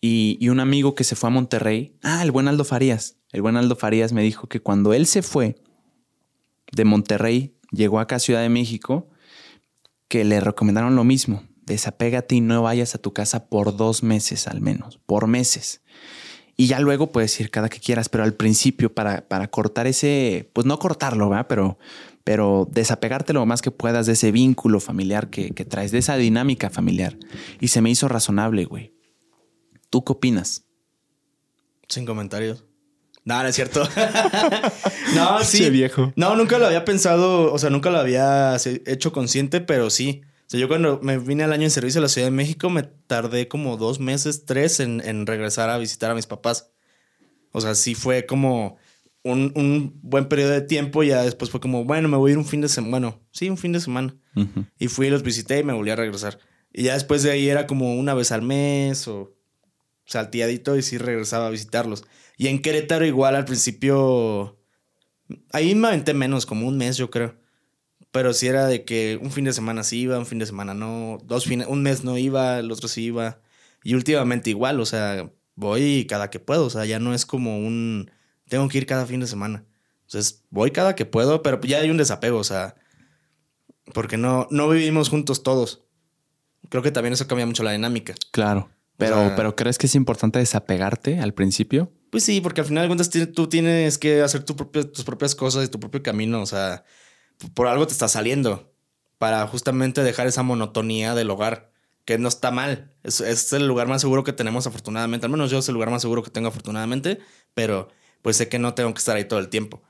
Y, 0.00 0.38
y 0.40 0.48
un 0.48 0.60
amigo 0.60 0.94
que 0.94 1.04
se 1.04 1.16
fue 1.16 1.28
a 1.28 1.32
Monterrey, 1.32 1.96
ah, 2.02 2.22
el 2.22 2.30
buen 2.30 2.48
Aldo 2.48 2.64
Farías, 2.64 3.16
el 3.32 3.42
buen 3.42 3.56
Aldo 3.56 3.76
Farías 3.76 4.12
me 4.12 4.22
dijo 4.22 4.46
que 4.46 4.60
cuando 4.60 4.92
él 4.92 5.06
se 5.06 5.22
fue 5.22 5.56
de 6.70 6.84
Monterrey, 6.84 7.56
llegó 7.70 7.98
acá 7.98 8.16
a 8.16 8.20
Ciudad 8.20 8.42
de 8.42 8.50
México, 8.50 9.08
que 10.08 10.24
le 10.24 10.40
recomendaron 10.40 10.94
lo 10.94 11.04
mismo, 11.04 11.42
desapégate 11.64 12.34
y 12.34 12.40
no 12.42 12.62
vayas 12.62 12.94
a 12.94 12.98
tu 12.98 13.12
casa 13.14 13.48
por 13.48 13.76
dos 13.76 14.02
meses 14.02 14.46
al 14.46 14.60
menos, 14.60 14.98
por 15.06 15.26
meses. 15.26 15.80
Y 16.56 16.66
ya 16.66 16.80
luego 16.80 17.10
puedes 17.10 17.40
ir 17.40 17.50
cada 17.50 17.70
que 17.70 17.80
quieras, 17.80 18.10
pero 18.10 18.24
al 18.24 18.34
principio 18.34 18.94
para, 18.94 19.26
para 19.26 19.48
cortar 19.48 19.86
ese, 19.86 20.50
pues 20.52 20.66
no 20.66 20.78
cortarlo, 20.78 21.30
¿verdad? 21.30 21.46
Pero, 21.48 21.78
pero 22.24 22.68
desapegarte 22.70 23.32
lo 23.32 23.46
más 23.46 23.62
que 23.62 23.70
puedas 23.70 24.04
de 24.04 24.12
ese 24.12 24.30
vínculo 24.32 24.78
familiar 24.78 25.30
que, 25.30 25.52
que 25.52 25.64
traes, 25.64 25.92
de 25.92 25.98
esa 25.98 26.16
dinámica 26.16 26.68
familiar. 26.68 27.16
Y 27.58 27.68
se 27.68 27.80
me 27.80 27.88
hizo 27.88 28.06
razonable, 28.06 28.66
güey. 28.66 28.92
¿Tú 29.88 30.04
qué 30.04 30.12
opinas? 30.12 30.64
Sin 31.88 32.04
comentarios. 32.04 32.66
No, 33.24 33.40
no 33.42 33.48
es 33.48 33.54
cierto. 33.54 33.82
no, 35.14 35.38
Che 35.40 35.44
sí. 35.44 35.70
viejo. 35.70 36.12
No, 36.16 36.34
nunca 36.36 36.58
lo 36.58 36.66
había 36.66 36.84
pensado, 36.84 37.52
o 37.52 37.58
sea, 37.58 37.70
nunca 37.70 37.90
lo 37.90 37.98
había 37.98 38.56
hecho 38.86 39.12
consciente, 39.12 39.60
pero 39.60 39.90
sí. 39.90 40.22
O 40.46 40.50
sea, 40.52 40.60
yo 40.60 40.68
cuando 40.68 40.98
me 41.02 41.18
vine 41.18 41.44
al 41.44 41.52
año 41.52 41.64
en 41.64 41.70
servicio 41.70 42.00
a 42.00 42.02
la 42.02 42.08
Ciudad 42.08 42.26
de 42.26 42.32
México, 42.32 42.68
me 42.68 42.82
tardé 42.82 43.48
como 43.48 43.76
dos 43.76 44.00
meses, 44.00 44.44
tres, 44.44 44.80
en, 44.80 45.00
en 45.04 45.26
regresar 45.26 45.70
a 45.70 45.78
visitar 45.78 46.10
a 46.10 46.14
mis 46.14 46.26
papás. 46.26 46.70
O 47.52 47.60
sea, 47.60 47.74
sí 47.74 47.94
fue 47.94 48.26
como 48.26 48.76
un, 49.22 49.52
un 49.54 49.98
buen 50.02 50.26
periodo 50.26 50.50
de 50.50 50.62
tiempo. 50.62 51.02
Ya 51.02 51.22
después 51.22 51.50
fue 51.50 51.60
como, 51.60 51.84
bueno, 51.84 52.08
me 52.08 52.16
voy 52.16 52.30
a 52.30 52.32
ir 52.32 52.38
un 52.38 52.44
fin 52.44 52.60
de 52.60 52.68
semana. 52.68 52.90
Bueno, 52.90 53.20
sí, 53.30 53.48
un 53.48 53.56
fin 53.58 53.72
de 53.72 53.80
semana. 53.80 54.14
Ujú. 54.34 54.64
Y 54.78 54.88
fui, 54.88 55.08
los 55.10 55.22
visité 55.22 55.60
y 55.60 55.64
me 55.64 55.72
volví 55.72 55.90
a 55.90 55.96
regresar. 55.96 56.38
Y 56.72 56.84
ya 56.84 56.94
después 56.94 57.22
de 57.22 57.30
ahí 57.30 57.48
era 57.48 57.66
como 57.66 57.94
una 57.94 58.14
vez 58.14 58.32
al 58.32 58.42
mes 58.42 59.06
o 59.06 59.32
salteadito 60.06 60.76
y 60.76 60.82
sí 60.82 60.98
regresaba 60.98 61.46
a 61.46 61.50
visitarlos. 61.50 62.04
Y 62.42 62.48
en 62.48 62.60
Querétaro 62.60 63.06
igual 63.06 63.36
al 63.36 63.44
principio... 63.44 64.58
Ahí 65.52 65.76
me 65.76 65.86
aventé 65.86 66.12
menos, 66.12 66.44
como 66.44 66.66
un 66.66 66.76
mes 66.76 66.96
yo 66.96 67.08
creo. 67.08 67.36
Pero 68.10 68.32
sí 68.34 68.48
era 68.48 68.66
de 68.66 68.84
que 68.84 69.16
un 69.22 69.30
fin 69.30 69.44
de 69.44 69.52
semana 69.52 69.84
sí 69.84 70.00
iba, 70.00 70.18
un 70.18 70.26
fin 70.26 70.40
de 70.40 70.46
semana 70.46 70.74
no. 70.74 71.18
Dos 71.24 71.44
fines, 71.44 71.68
un 71.68 71.84
mes 71.84 72.02
no 72.02 72.18
iba, 72.18 72.58
el 72.58 72.72
otro 72.72 72.88
sí 72.88 73.04
iba. 73.04 73.40
Y 73.84 73.94
últimamente 73.94 74.50
igual, 74.50 74.80
o 74.80 74.86
sea, 74.86 75.30
voy 75.54 76.04
cada 76.08 76.30
que 76.30 76.40
puedo. 76.40 76.64
O 76.66 76.70
sea, 76.70 76.84
ya 76.84 76.98
no 76.98 77.14
es 77.14 77.26
como 77.26 77.58
un... 77.58 78.10
Tengo 78.48 78.68
que 78.68 78.78
ir 78.78 78.86
cada 78.86 79.06
fin 79.06 79.20
de 79.20 79.28
semana. 79.28 79.64
Entonces, 80.06 80.42
voy 80.50 80.72
cada 80.72 80.96
que 80.96 81.06
puedo, 81.06 81.42
pero 81.44 81.60
ya 81.60 81.78
hay 81.78 81.90
un 81.90 81.96
desapego, 81.96 82.38
o 82.38 82.44
sea... 82.44 82.74
Porque 83.94 84.16
no, 84.16 84.48
no 84.50 84.68
vivimos 84.68 85.10
juntos 85.10 85.44
todos. 85.44 85.84
Creo 86.70 86.82
que 86.82 86.90
también 86.90 87.12
eso 87.12 87.28
cambia 87.28 87.46
mucho 87.46 87.62
la 87.62 87.70
dinámica. 87.70 88.14
Claro. 88.32 88.68
Pero, 88.96 89.14
sea- 89.14 89.36
pero 89.36 89.54
¿crees 89.54 89.78
que 89.78 89.86
es 89.86 89.94
importante 89.94 90.40
desapegarte 90.40 91.20
al 91.20 91.34
principio? 91.34 91.92
Pues 92.12 92.24
sí, 92.24 92.42
porque 92.42 92.60
al 92.60 92.66
final 92.66 92.82
de 92.82 92.88
cuentas 92.88 93.08
tú 93.32 93.48
tienes 93.48 93.96
que 93.96 94.20
hacer 94.20 94.44
tu 94.44 94.54
propio- 94.54 94.86
tus 94.86 95.02
propias 95.02 95.34
cosas 95.34 95.64
y 95.64 95.68
tu 95.68 95.80
propio 95.80 96.02
camino. 96.02 96.42
O 96.42 96.46
sea, 96.46 96.84
por 97.54 97.68
algo 97.68 97.86
te 97.86 97.94
está 97.94 98.06
saliendo. 98.06 98.70
Para 99.16 99.46
justamente 99.46 100.02
dejar 100.02 100.26
esa 100.26 100.42
monotonía 100.42 101.14
del 101.14 101.30
hogar. 101.30 101.72
Que 102.04 102.18
no 102.18 102.28
está 102.28 102.50
mal. 102.50 102.92
Es, 103.02 103.22
es 103.22 103.50
el 103.54 103.66
lugar 103.66 103.88
más 103.88 104.02
seguro 104.02 104.24
que 104.24 104.34
tenemos 104.34 104.66
afortunadamente. 104.66 105.24
Al 105.24 105.32
menos 105.32 105.50
yo 105.50 105.60
es 105.60 105.68
el 105.68 105.72
lugar 105.74 105.88
más 105.88 106.02
seguro 106.02 106.22
que 106.22 106.30
tengo 106.30 106.48
afortunadamente. 106.48 107.18
Pero 107.54 107.88
pues 108.20 108.36
sé 108.36 108.50
que 108.50 108.58
no 108.58 108.74
tengo 108.74 108.92
que 108.92 108.98
estar 108.98 109.16
ahí 109.16 109.24
todo 109.24 109.38
el 109.38 109.48
tiempo. 109.48 109.82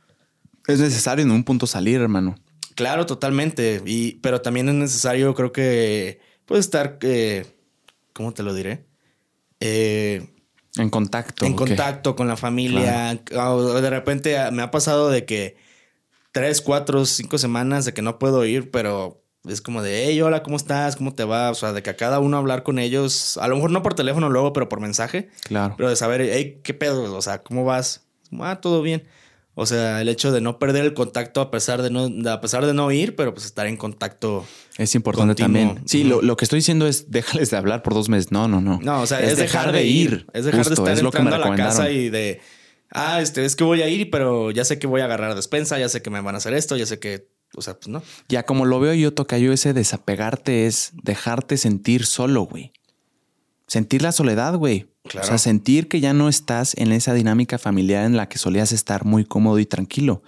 Es 0.68 0.78
necesario 0.78 1.24
en 1.24 1.32
un 1.32 1.42
punto 1.42 1.66
salir, 1.66 2.00
hermano. 2.00 2.36
Claro, 2.76 3.04
totalmente. 3.04 3.82
Y, 3.84 4.12
pero 4.20 4.42
también 4.42 4.68
es 4.68 4.76
necesario, 4.76 5.34
creo 5.34 5.50
que, 5.50 6.20
pues 6.46 6.60
estar, 6.60 6.98
eh, 7.02 7.46
¿cómo 8.12 8.32
te 8.32 8.44
lo 8.44 8.54
diré? 8.54 8.86
Eh, 9.58 10.31
En 10.76 10.88
contacto. 10.90 11.44
en 11.44 11.54
contacto 11.54 12.16
con 12.16 12.28
la 12.28 12.36
familia. 12.36 13.14
De 13.14 13.90
repente 13.90 14.38
ah, 14.38 14.50
me 14.50 14.62
ha 14.62 14.70
pasado 14.70 15.10
de 15.10 15.24
que 15.26 15.56
tres, 16.32 16.60
cuatro, 16.62 17.04
cinco 17.04 17.36
semanas 17.38 17.84
de 17.84 17.92
que 17.92 18.00
no 18.02 18.18
puedo 18.18 18.44
ir, 18.46 18.70
pero 18.70 19.22
es 19.46 19.60
como 19.60 19.82
de, 19.82 20.06
hey, 20.06 20.20
hola, 20.22 20.42
¿cómo 20.42 20.56
estás? 20.56 20.96
¿Cómo 20.96 21.14
te 21.14 21.24
va? 21.24 21.50
O 21.50 21.54
sea, 21.54 21.72
de 21.72 21.82
que 21.82 21.90
a 21.90 21.96
cada 21.96 22.20
uno 22.20 22.38
hablar 22.38 22.62
con 22.62 22.78
ellos, 22.78 23.36
a 23.38 23.48
lo 23.48 23.56
mejor 23.56 23.70
no 23.70 23.82
por 23.82 23.94
teléfono 23.94 24.30
luego, 24.30 24.52
pero 24.52 24.68
por 24.68 24.80
mensaje, 24.80 25.28
Claro. 25.44 25.74
pero 25.76 25.90
de 25.90 25.96
saber, 25.96 26.22
hey, 26.22 26.60
¿qué 26.62 26.72
pedo? 26.74 27.14
O 27.14 27.22
sea, 27.22 27.42
¿cómo 27.42 27.64
vas? 27.64 28.02
Ah, 28.40 28.60
todo 28.62 28.80
bien. 28.80 29.02
O 29.54 29.66
sea, 29.66 30.00
el 30.00 30.08
hecho 30.08 30.32
de 30.32 30.40
no 30.40 30.58
perder 30.58 30.84
el 30.84 30.94
contacto 30.94 31.42
a 31.42 31.50
pesar 31.50 31.82
de 31.82 31.90
no, 31.90 32.08
a 32.30 32.40
pesar 32.40 32.64
de 32.64 32.72
no 32.72 32.90
ir, 32.90 33.16
pero 33.16 33.34
pues 33.34 33.44
estar 33.44 33.66
en 33.66 33.76
contacto. 33.76 34.46
Es 34.78 34.94
importante 34.94 35.42
Continuo. 35.42 35.68
también. 35.68 35.88
Sí, 35.88 36.04
lo, 36.04 36.22
lo 36.22 36.36
que 36.38 36.46
estoy 36.46 36.60
diciendo 36.60 36.86
es 36.86 37.10
déjales 37.10 37.50
de 37.50 37.58
hablar 37.58 37.82
por 37.82 37.92
dos 37.92 38.08
meses. 38.08 38.32
No, 38.32 38.48
no, 38.48 38.62
no. 38.62 38.80
No, 38.82 39.02
o 39.02 39.06
sea, 39.06 39.20
es, 39.20 39.36
dejar, 39.36 39.72
de 39.72 39.84
ir. 39.84 40.26
Es 40.32 40.46
dejar 40.46 40.60
Justo, 40.60 40.82
de 40.82 40.90
estar 40.90 40.96
es 40.96 41.02
lo 41.02 41.10
que 41.10 41.18
me 41.18 41.24
entrando 41.24 41.46
a 41.46 41.50
la 41.50 41.56
casa 41.56 41.90
y 41.90 42.08
de, 42.08 42.40
ah, 42.92 43.20
este, 43.20 43.44
es 43.44 43.54
que 43.54 43.64
voy 43.64 43.82
a 43.82 43.88
ir, 43.88 44.10
pero 44.10 44.50
ya 44.50 44.64
sé 44.64 44.78
que 44.78 44.86
voy 44.86 45.02
a 45.02 45.04
agarrar 45.04 45.34
despensa, 45.34 45.78
ya 45.78 45.90
sé 45.90 46.00
que 46.00 46.08
me 46.08 46.22
van 46.22 46.34
a 46.34 46.38
hacer 46.38 46.54
esto, 46.54 46.76
ya 46.78 46.86
sé 46.86 46.98
que, 46.98 47.28
o 47.54 47.60
sea, 47.60 47.74
pues 47.74 47.88
no. 47.88 48.02
Ya 48.30 48.44
como 48.44 48.64
lo 48.64 48.80
veo 48.80 48.94
yo, 48.94 49.12
Tocayo, 49.12 49.52
ese 49.52 49.74
desapegarte 49.74 50.66
es 50.66 50.92
dejarte 51.02 51.58
sentir 51.58 52.06
solo, 52.06 52.44
güey. 52.44 52.72
Sentir 53.72 54.02
la 54.02 54.12
soledad, 54.12 54.54
güey. 54.56 54.92
Claro. 55.04 55.24
O 55.24 55.28
sea, 55.28 55.38
sentir 55.38 55.88
que 55.88 55.98
ya 56.00 56.12
no 56.12 56.28
estás 56.28 56.74
en 56.76 56.92
esa 56.92 57.14
dinámica 57.14 57.56
familiar 57.58 58.04
en 58.04 58.18
la 58.18 58.28
que 58.28 58.36
solías 58.36 58.70
estar 58.70 59.06
muy 59.06 59.24
cómodo 59.24 59.58
y 59.58 59.64
tranquilo. 59.64 60.22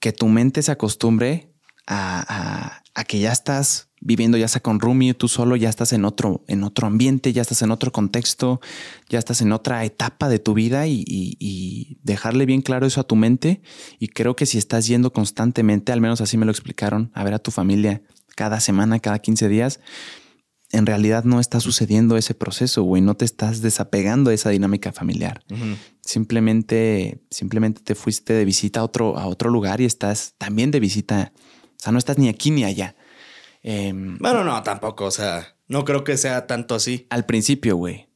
Que 0.00 0.12
tu 0.12 0.26
mente 0.26 0.60
se 0.62 0.72
acostumbre 0.72 1.52
a, 1.86 2.24
a- 2.28 2.82
a 2.96 3.04
que 3.04 3.20
ya 3.20 3.30
estás 3.30 3.90
viviendo, 4.00 4.36
ya 4.36 4.48
sea 4.48 4.60
con 4.62 4.80
Rumi, 4.80 5.14
tú 5.14 5.28
solo, 5.28 5.54
ya 5.54 5.68
estás 5.68 5.92
en 5.92 6.04
otro, 6.04 6.44
en 6.48 6.64
otro 6.64 6.88
ambiente, 6.88 7.32
ya 7.32 7.42
estás 7.42 7.62
en 7.62 7.70
otro 7.70 7.92
contexto, 7.92 8.60
ya 9.08 9.18
estás 9.20 9.40
en 9.40 9.52
otra 9.52 9.84
etapa 9.84 10.28
de 10.28 10.38
tu 10.40 10.54
vida 10.54 10.86
y, 10.88 11.04
y- 11.06 11.36
y 11.38 11.98
dejarle 12.02 12.46
bien 12.46 12.62
claro 12.62 12.84
eso 12.86 13.00
a 13.00 13.04
tu 13.06 13.14
mente. 13.14 13.62
Y 14.00 14.08
creo 14.08 14.34
que 14.34 14.46
si 14.46 14.58
estás 14.58 14.88
yendo 14.88 15.12
constantemente, 15.12 15.92
al 15.92 16.00
menos 16.00 16.20
así 16.20 16.36
me 16.36 16.46
lo 16.46 16.50
explicaron, 16.50 17.12
a 17.14 17.22
ver 17.22 17.34
a 17.34 17.38
tu 17.38 17.52
familia 17.52 18.02
cada 18.36 18.58
semana, 18.58 18.98
cada 18.98 19.20
15 19.20 19.48
días, 19.48 19.78
en 20.74 20.86
realidad 20.86 21.24
no 21.24 21.40
está 21.40 21.60
sucediendo 21.60 22.16
ese 22.16 22.34
proceso, 22.34 22.82
güey. 22.82 23.00
No 23.00 23.14
te 23.14 23.24
estás 23.24 23.62
desapegando 23.62 24.30
de 24.30 24.36
esa 24.36 24.50
dinámica 24.50 24.92
familiar. 24.92 25.42
Simplemente, 26.00 27.22
simplemente 27.30 27.80
te 27.82 27.94
fuiste 27.94 28.32
de 28.32 28.44
visita 28.44 28.80
a 28.80 28.84
otro, 28.84 29.18
a 29.18 29.26
otro 29.26 29.50
lugar 29.50 29.80
y 29.80 29.84
estás 29.84 30.34
también 30.38 30.70
de 30.70 30.80
visita 30.80 31.32
sea, 31.84 31.92
no 31.92 31.98
estás 31.98 32.18
ni 32.18 32.28
aquí 32.28 32.50
ni 32.50 32.64
allá. 32.64 32.96
Em, 33.62 34.18
Bueno, 34.18 34.44
no, 34.44 34.62
tampoco. 34.62 35.04
O 35.04 35.10
sea, 35.10 35.56
no 35.68 35.84
creo 35.84 36.04
que 36.04 36.16
sea 36.16 36.46
tanto 36.46 36.74
así. 36.74 37.06
al 37.10 37.26
principio, 37.26 37.76
güey. 37.76 38.08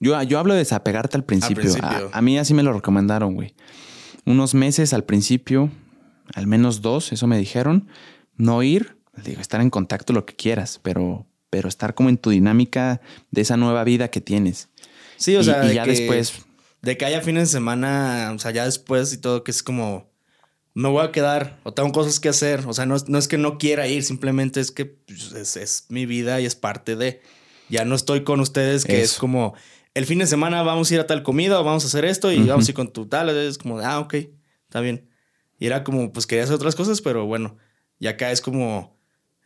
Yo, 0.00 0.20
yo 0.22 0.38
hablo 0.38 0.54
de 0.54 0.60
desapegarte 0.60 1.16
al 1.16 1.24
principio. 1.24 1.62
principio. 1.62 2.10
A, 2.12 2.18
a 2.18 2.22
mí 2.22 2.38
así 2.38 2.52
me 2.52 2.62
lo 2.62 2.72
recomendaron, 2.72 3.34
güey. 3.34 3.54
Unos 4.26 4.54
meses 4.54 4.92
al 4.92 5.04
principio, 5.04 5.70
al 6.34 6.46
menos 6.46 6.82
dos, 6.82 7.12
eso 7.12 7.26
me 7.26 7.38
dijeron. 7.38 7.88
No 8.36 8.62
ir, 8.62 8.98
digo, 9.22 9.40
estar 9.40 9.60
en 9.60 9.70
contacto 9.70 10.12
lo 10.12 10.24
que 10.26 10.34
quieras, 10.34 10.80
pero, 10.82 11.26
pero 11.50 11.68
estar 11.68 11.94
como 11.94 12.08
en 12.08 12.18
tu 12.18 12.30
dinámica 12.30 13.00
de 13.30 13.42
esa 13.42 13.56
nueva 13.56 13.84
vida 13.84 14.08
que 14.08 14.20
tienes. 14.20 14.68
Sí, 15.16 15.36
o 15.36 15.40
Y- 15.40 15.44
sea, 15.44 15.64
y 15.64 15.68
de 15.68 15.74
ya 15.74 15.84
que- 15.84 15.90
después, 15.90 16.32
De 16.82 16.98
que 16.98 17.06
haya 17.06 17.22
fines 17.22 17.44
de 17.48 17.52
semana, 17.52 18.30
o 18.34 18.38
sea, 18.38 18.50
ya 18.50 18.66
después 18.66 19.12
y 19.14 19.18
todo, 19.18 19.42
que 19.42 19.50
es 19.50 19.62
como, 19.62 20.06
me 20.74 20.88
voy 20.90 21.02
a 21.02 21.12
quedar 21.12 21.58
o 21.62 21.72
tengo 21.72 21.90
cosas 21.92 22.20
que 22.20 22.28
hacer. 22.28 22.64
O 22.66 22.74
sea, 22.74 22.84
no, 22.84 22.94
es- 22.96 23.08
no 23.08 23.16
es 23.16 23.26
que 23.26 23.38
no 23.38 23.56
quiera 23.56 23.86
ir, 23.88 24.02
simplemente 24.04 24.60
es 24.60 24.70
que 24.70 24.84
pues, 24.84 25.32
es, 25.32 25.56
es 25.56 25.86
mi 25.88 26.04
vida 26.04 26.40
y 26.42 26.44
es 26.46 26.56
parte 26.56 26.94
de. 26.96 27.22
Ya 27.70 27.86
no 27.86 27.94
estoy 27.94 28.22
con 28.24 28.40
ustedes, 28.40 28.84
que 28.84 29.00
es 29.00 29.14
como, 29.14 29.54
el 29.94 30.04
fin 30.04 30.18
de 30.18 30.26
semana 30.26 30.62
vamos 30.62 30.90
a 30.90 30.94
ir 30.94 31.00
a 31.00 31.06
tal 31.06 31.22
comida 31.22 31.58
o 31.58 31.64
vamos 31.64 31.84
a 31.84 31.86
hacer 31.86 32.04
esto 32.04 32.30
y 32.30 32.42
vamos 32.46 32.66
a 32.68 32.70
ir 32.72 32.74
con 32.74 32.92
tu 32.92 33.06
tal. 33.06 33.30
Es 33.30 33.56
como, 33.56 33.78
ah, 33.78 34.00
ok, 34.00 34.14
está 34.66 34.80
bien. 34.80 35.08
Y 35.58 35.64
era 35.66 35.84
como, 35.84 36.12
pues 36.12 36.26
quería 36.26 36.44
hacer 36.44 36.56
otras 36.56 36.74
cosas, 36.74 37.00
pero 37.00 37.24
bueno, 37.24 37.56
y 37.98 38.08
acá 38.08 38.30
es 38.30 38.42
como, 38.42 38.94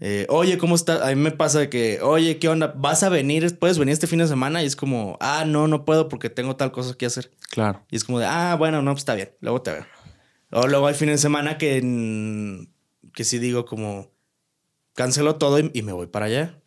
eh, 0.01 0.27
oye, 0.29 0.59
¿cómo 0.59 0.75
está? 0.75 1.07
A 1.07 1.11
mí 1.11 1.17
me 1.17 1.33
pasa 1.33 1.59
de 1.59 1.69
que, 1.69 2.01
oye, 2.03 2.39
¿qué 2.39 2.49
onda? 2.49 2.73
¿Vas 2.77 3.03
a 3.03 3.09
venir? 3.09 3.59
¿Puedes 3.59 3.79
venir 3.79 3.93
este 3.93 4.07
fin 4.07 4.21
de 4.21 4.29
semana? 4.29 4.63
Y 4.63 4.67
es 4.67 4.77
como, 4.77 5.17
ah, 5.21 5.45
no, 5.47 5.67
no 5.67 5.85
puedo 5.85 6.09
porque 6.09 6.31
tengo 6.31 6.57
tal 6.57 6.71
cosa 6.71 6.95
que 6.95 7.07
hacer. 7.07 7.31
claro. 7.51 7.85
Y 7.91 7.97
es 7.97 8.05
como 8.05 8.21
de, 8.21 8.27
ah, 8.27 8.55
bueno, 8.57 8.81
no, 8.83 8.93
pues 8.93 9.01
está 9.01 9.15
bien, 9.15 9.31
luego 9.41 9.63
te 9.63 9.73
veo. 9.73 9.87
O 10.51 10.67
luego 10.67 10.87
hay 10.87 10.95
fines 10.95 11.15
de 11.15 11.23
semana 11.23 11.59
que, 11.59 11.81
mm, 11.83 13.11
que 13.13 13.25
sí 13.25 13.39
digo 13.39 13.65
como, 13.65 14.11
cancelo 14.95 15.37
todo 15.37 15.59
y, 15.59 15.71
y 15.75 15.83
me 15.83 15.93
voy 15.93 16.07
para 16.07 16.27
allá. 16.27 16.61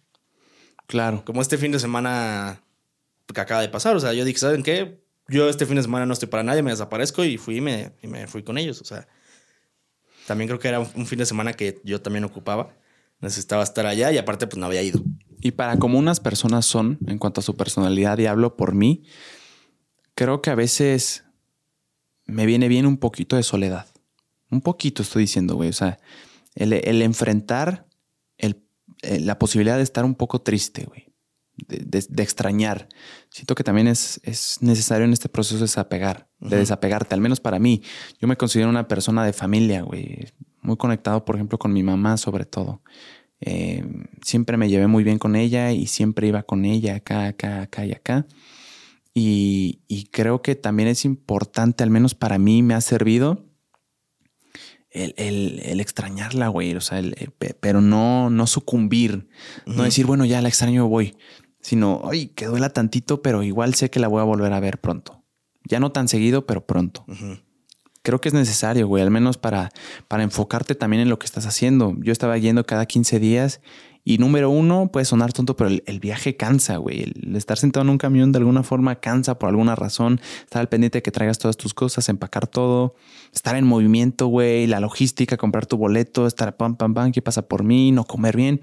Claro. 0.88 1.24
Como 1.26 1.42
este 1.42 1.58
fin 1.58 1.72
de 1.72 1.80
semana 1.80 2.62
que 3.34 3.42
acaba 3.42 3.62
de 3.62 3.70
pasar. 3.70 3.96
O 3.96 4.00
sea, 4.00 4.14
yo 4.14 4.26
dije, 4.26 4.40
¿saben 4.40 4.64
qué? 4.64 5.02
Yo 5.30 5.48
este 5.48 5.66
fin 5.66 5.78
de 5.78 5.82
semana 5.84 6.06
no 6.06 6.14
estoy 6.14 6.28
para 6.28 6.44
nadie, 6.44 6.62
me 6.62 6.72
desaparezco 6.72 7.24
y 7.24 7.38
fui 7.38 7.58
y 7.58 7.62
me, 7.62 7.94
y 8.02 8.08
me 8.08 8.28
fui 8.28 8.44
con 8.44 8.58
ellos. 8.58 8.82
O 8.82 8.86
sea, 8.86 9.08
también 10.28 10.50
creo 10.50 10.60
que 10.60 10.68
era 10.68 10.82
un, 10.82 10.90
un 10.96 11.06
fin 11.08 11.20
de 11.20 11.26
semana 11.26 11.54
que 11.54 11.80
yo 11.84 12.02
también 12.02 12.26
ocupaba. 12.26 12.74
Necesitaba 13.22 13.64
estar 13.64 13.86
allá 13.86 14.12
y 14.12 14.18
aparte 14.18 14.48
pues 14.48 14.58
no 14.60 14.66
había 14.66 14.82
ido. 14.82 15.02
Y 15.42 15.52
para 15.52 15.78
como 15.78 15.98
unas 16.00 16.20
personas 16.20 16.66
son, 16.66 17.00
en 17.08 17.18
cuanto 17.18 17.42
a 17.42 17.44
su 17.44 17.56
personalidad, 17.56 18.18
y 18.20 18.26
hablo 18.28 18.56
por 18.58 18.74
mí, 18.76 19.04
creo 20.16 20.42
que 20.42 20.50
a 20.50 20.56
veces 20.56 21.24
me 22.26 22.46
viene 22.46 22.68
bien 22.68 22.86
un 22.86 22.98
poquito 22.98 23.36
de 23.36 23.44
soledad. 23.44 23.88
Un 24.50 24.62
poquito 24.62 25.02
estoy 25.02 25.24
diciendo, 25.24 25.56
güey. 25.56 25.70
O 25.70 25.74
sea, 25.74 26.00
el, 26.56 26.74
el 26.74 27.02
enfrentar 27.02 27.88
el- 28.38 28.64
el- 29.02 29.26
la 29.26 29.40
posibilidad 29.40 29.78
de 29.78 29.84
estar 29.84 30.06
un 30.06 30.16
poco 30.16 30.42
triste, 30.42 30.86
güey. 30.86 31.08
De, 31.68 31.78
de- 31.86 32.06
de 32.10 32.24
extrañar. 32.24 32.88
Siento 33.30 33.56
que 33.56 33.64
también 33.64 33.88
es, 33.88 34.20
es 34.24 34.58
necesario 34.62 35.06
en 35.06 35.14
este 35.14 35.30
proceso 35.30 35.60
desapegar, 35.60 36.28
de 36.40 36.58
desapegarte, 36.58 37.14
al 37.16 37.22
menos 37.22 37.40
para 37.40 37.60
mí. 37.60 37.84
Yo 38.20 38.28
me 38.28 38.38
considero 38.38 38.70
una 38.70 38.88
persona 38.88 39.24
de 39.26 39.34
familia, 39.34 39.82
güey. 39.84 40.28
Muy 40.62 40.78
conectado, 40.78 41.26
por 41.26 41.36
ejemplo, 41.36 41.58
con 41.58 41.74
mi 41.74 41.84
mamá, 41.84 42.18
sobre 42.18 42.46
todo. 42.46 42.82
Eh, 43.40 43.84
siempre 44.24 44.58
me 44.58 44.70
llevé 44.70 44.86
muy 44.88 45.04
bien 45.04 45.18
con 45.18 45.36
ella 45.36 45.72
y 45.72 45.88
siempre 45.88 46.28
iba 46.28 46.44
con 46.44 46.64
ella 46.66 46.96
acá, 46.96 47.26
acá, 47.28 47.62
acá 47.64 47.86
y 47.86 47.92
acá. 47.92 48.28
Y, 49.14 49.80
y 49.88 50.06
creo 50.06 50.42
que 50.42 50.56
también 50.56 50.88
es 50.90 51.04
importante, 51.06 51.84
al 51.84 51.90
menos 51.90 52.14
para 52.16 52.38
mí 52.38 52.62
me 52.64 52.76
ha 52.76 52.82
servido 52.82 53.46
el, 54.92 55.14
el- 55.18 55.60
el 55.64 55.80
extrañarla, 55.80 56.48
güey. 56.50 56.76
O 56.76 56.82
sea, 56.82 57.00
el- 57.00 57.16
el- 57.18 57.32
pe- 57.32 57.56
pero 57.60 57.82
no, 57.82 58.30
no 58.30 58.46
sucumbir. 58.48 59.28
No 59.66 59.84
decir, 59.84 60.06
bueno, 60.06 60.26
ya 60.26 60.42
la 60.42 60.50
extraño, 60.50 60.88
voy. 60.88 61.16
Sino, 61.62 62.02
ay, 62.10 62.28
que 62.28 62.46
duela 62.46 62.70
tantito, 62.70 63.22
pero 63.22 63.44
igual 63.44 63.74
sé 63.76 63.90
que 63.90 64.00
la 64.00 64.08
voy 64.08 64.22
a 64.22 64.26
volver 64.26 64.52
a 64.54 64.60
ver 64.60 64.80
pronto. 64.80 65.24
Ya 65.66 65.80
no 65.80 65.92
tan 65.92 66.08
seguido, 66.08 66.46
pero 66.46 66.66
pronto. 66.66 67.06
Creo 68.02 68.20
que 68.22 68.30
es 68.30 68.34
necesario, 68.34 68.88
güey, 68.88 69.04
al 69.04 69.12
menos 69.12 69.38
para, 69.38 69.72
para 70.08 70.24
enfocarte 70.24 70.76
también 70.76 71.02
en 71.02 71.10
lo 71.10 71.20
que 71.20 71.26
estás 71.26 71.46
haciendo. 71.46 71.96
Yo 72.00 72.12
estaba 72.12 72.38
yendo 72.38 72.66
cada 72.66 72.86
15 72.86 73.20
días 73.20 73.62
y 74.04 74.18
número 74.18 74.50
uno, 74.50 74.90
puede 74.92 75.06
sonar 75.06 75.32
tonto, 75.32 75.56
pero 75.56 75.70
el, 75.86 76.00
viaje 76.00 76.36
cansa, 76.36 76.78
güey. 76.78 77.04
El 77.04 77.36
estar 77.36 77.58
sentado 77.60 77.84
en 77.84 77.90
un 77.92 78.00
camión 78.00 78.32
de 78.32 78.40
alguna 78.40 78.64
forma 78.64 78.96
cansa 79.00 79.38
por 79.38 79.50
alguna 79.50 79.76
razón. 79.76 80.20
Estar 80.44 80.60
al 80.60 80.70
pendiente 80.70 80.98
de 80.98 81.02
que 81.04 81.12
traigas 81.12 81.38
todas 81.38 81.56
tus 81.56 81.76
cosas, 81.76 82.10
empacar 82.10 82.48
todo, 82.48 82.96
estar 83.32 83.56
en 83.56 83.66
movimiento, 83.68 84.26
güey, 84.26 84.66
la 84.66 84.80
logística, 84.80 85.38
comprar 85.38 85.68
tu 85.68 85.78
boleto, 85.78 86.26
estar 86.26 86.58
pam, 86.58 86.76
pam, 86.78 86.96
pam, 86.96 87.12
¿qué 87.12 87.22
pasa 87.22 87.48
por 87.48 87.64
mí? 87.64 87.92
No 87.92 88.06
comer 88.06 88.36
bien 88.36 88.62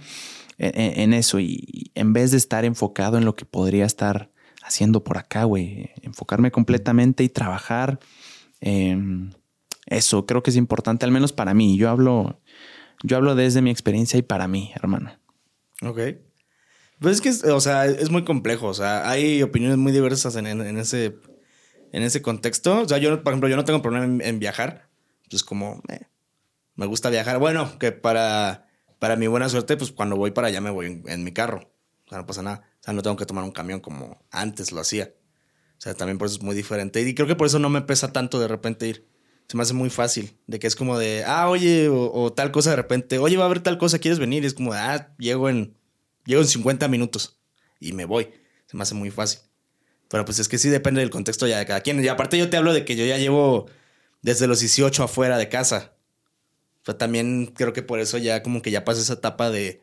en, 0.59 0.81
en- 0.81 1.01
en 1.01 1.13
eso. 1.15 1.39
Y, 1.39 1.65
y 1.73 1.91
en 1.95 2.13
vez 2.13 2.33
de 2.33 2.37
estar 2.37 2.65
enfocado 2.65 3.17
en 3.17 3.25
lo 3.25 3.37
que 3.37 3.45
podría 3.45 3.85
estar 3.87 4.31
haciendo 4.65 5.05
por 5.05 5.19
acá, 5.19 5.45
güey, 5.45 5.91
enfocarme 6.03 6.51
completamente 6.51 7.23
y 7.23 7.29
trabajar. 7.29 8.01
Em, 8.61 9.31
eso 9.87 10.27
creo 10.27 10.43
que 10.43 10.51
es 10.51 10.57
importante, 10.57 11.05
al 11.05 11.13
menos 11.13 11.33
para 11.33 11.55
mí. 11.55 11.77
Yo 11.79 11.91
hablo, 11.91 12.41
yo 13.03 13.17
hablo 13.17 13.35
desde 13.35 13.63
mi 13.63 13.71
experiencia 13.71 14.19
y 14.19 14.23
para 14.23 14.49
mí, 14.49 14.73
hermano. 14.75 15.13
Ok. 15.83 15.99
Pues 17.01 17.17
es 17.17 17.21
que, 17.21 17.51
o 17.51 17.61
sea, 17.61 17.87
es 17.87 18.11
muy 18.11 18.25
complejo. 18.25 18.67
O 18.67 18.75
sea, 18.75 19.09
hay 19.09 19.43
opiniones 19.43 19.79
muy 19.79 19.93
diversas 19.93 20.35
en, 20.37 20.47
ese, 20.79 21.17
en 21.93 22.03
ese 22.03 22.23
contexto. 22.23 22.83
O 22.83 22.89
sea, 22.89 22.99
yo, 22.99 23.23
por 23.23 23.33
ejemplo, 23.33 23.49
yo 23.49 23.57
no 23.57 23.65
tengo 23.65 23.83
problema 23.83 24.25
en, 24.25 24.39
viajar. 24.39 24.89
Pues 25.31 25.45
como, 25.45 25.83
eh, 25.89 26.07
me 26.75 26.87
gusta 26.87 27.11
viajar. 27.11 27.39
Bueno, 27.39 27.79
que 27.79 27.93
para, 27.93 28.69
para 28.99 29.17
mi 29.17 29.27
buena 29.27 29.49
suerte, 29.49 29.77
pues 29.77 29.93
cuando 29.93 30.17
voy 30.17 30.33
para 30.33 30.49
allá 30.49 30.61
me 30.61 30.71
voy 30.71 31.03
en 31.07 31.25
mi 31.25 31.33
carro. 31.33 31.71
O 32.07 32.09
sea, 32.09 32.19
no 32.19 32.27
pasa 32.27 32.43
nada. 32.43 32.69
O 32.81 32.83
sea, 32.83 32.95
no 32.95 33.03
tengo 33.03 33.17
que 33.17 33.27
tomar 33.27 33.45
un 33.45 33.53
camión 33.53 33.81
como 33.81 34.25
antes 34.31 34.73
lo 34.73 34.81
hacía. 34.81 35.13
O 35.79 35.81
sea, 35.81 35.95
también 35.95 36.19
por 36.19 36.27
eso 36.27 36.37
es 36.37 36.43
muy 36.43 36.57
diferente. 36.57 37.01
Y 37.01 37.15
creo 37.15 37.29
que 37.29 37.37
por 37.37 37.47
eso 37.47 37.61
no 37.61 37.71
me 37.71 37.83
pesa 37.83 38.13
tanto 38.13 38.41
de 38.41 38.49
repente 38.49 38.89
ir. 38.89 39.07
Se 39.47 39.57
me 39.57 39.63
hace 39.63 39.75
muy 39.75 39.91
fácil. 39.91 40.37
De 40.47 40.59
que 40.59 40.67
es 40.67 40.75
como 40.75 40.99
de, 40.99 41.25
ah, 41.25 41.49
oye, 41.49 41.89
o, 41.89 42.13
o 42.13 42.33
tal 42.33 42.51
cosa 42.51 42.71
de 42.71 42.77
repente, 42.77 43.19
oye, 43.19 43.37
va 43.37 43.45
a 43.45 43.47
haber 43.47 43.61
tal 43.61 43.79
cosa, 43.79 43.99
¿quieres 43.99 44.19
venir? 44.19 44.43
Y 44.43 44.49
es 44.49 44.55
como 44.55 44.75
de, 44.75 44.81
ah, 44.81 45.15
llego 45.19 45.49
en, 45.49 45.77
llego 46.27 46.43
en 46.43 46.49
50 46.49 46.89
minutos 46.89 47.39
y 47.81 47.93
me 47.93 48.05
voy. 48.05 48.29
Se 48.67 48.77
me 48.77 48.83
hace 48.83 48.95
muy 48.95 49.11
fácil. 49.11 49.41
Pero 50.09 50.25
pues 50.25 50.39
es 50.39 50.49
que 50.49 50.59
sí 50.59 50.69
depende 50.69 51.01
del 51.01 51.11
contexto 51.11 51.47
ya 51.47 51.59
de 51.59 51.67
cada 51.67 51.81
quien. 51.81 52.03
Y 52.03 52.09
aparte 52.09 52.39
yo 52.39 52.51
te 52.51 52.57
hablo 52.57 52.73
de 52.73 52.85
que 52.85 52.97
yo 52.97 53.05
ya 53.05 53.19
llevo 53.19 53.67
desde 54.23 54.47
los 54.47 54.61
18 54.61 55.03
afuera 55.03 55.39
de 55.39 55.49
casa. 55.49 55.93
O 56.83 56.85
sea, 56.87 56.99
también 56.99 57.47
creo 57.55 57.73
que 57.73 57.83
por 57.83 58.01
eso 58.01 58.19
ya 58.19 58.43
como 58.43 58.63
que 58.63 58.71
ya 58.71 58.85
pasé 58.85 59.03
esa 59.03 59.15
etapa 59.15 59.51
de... 59.51 59.83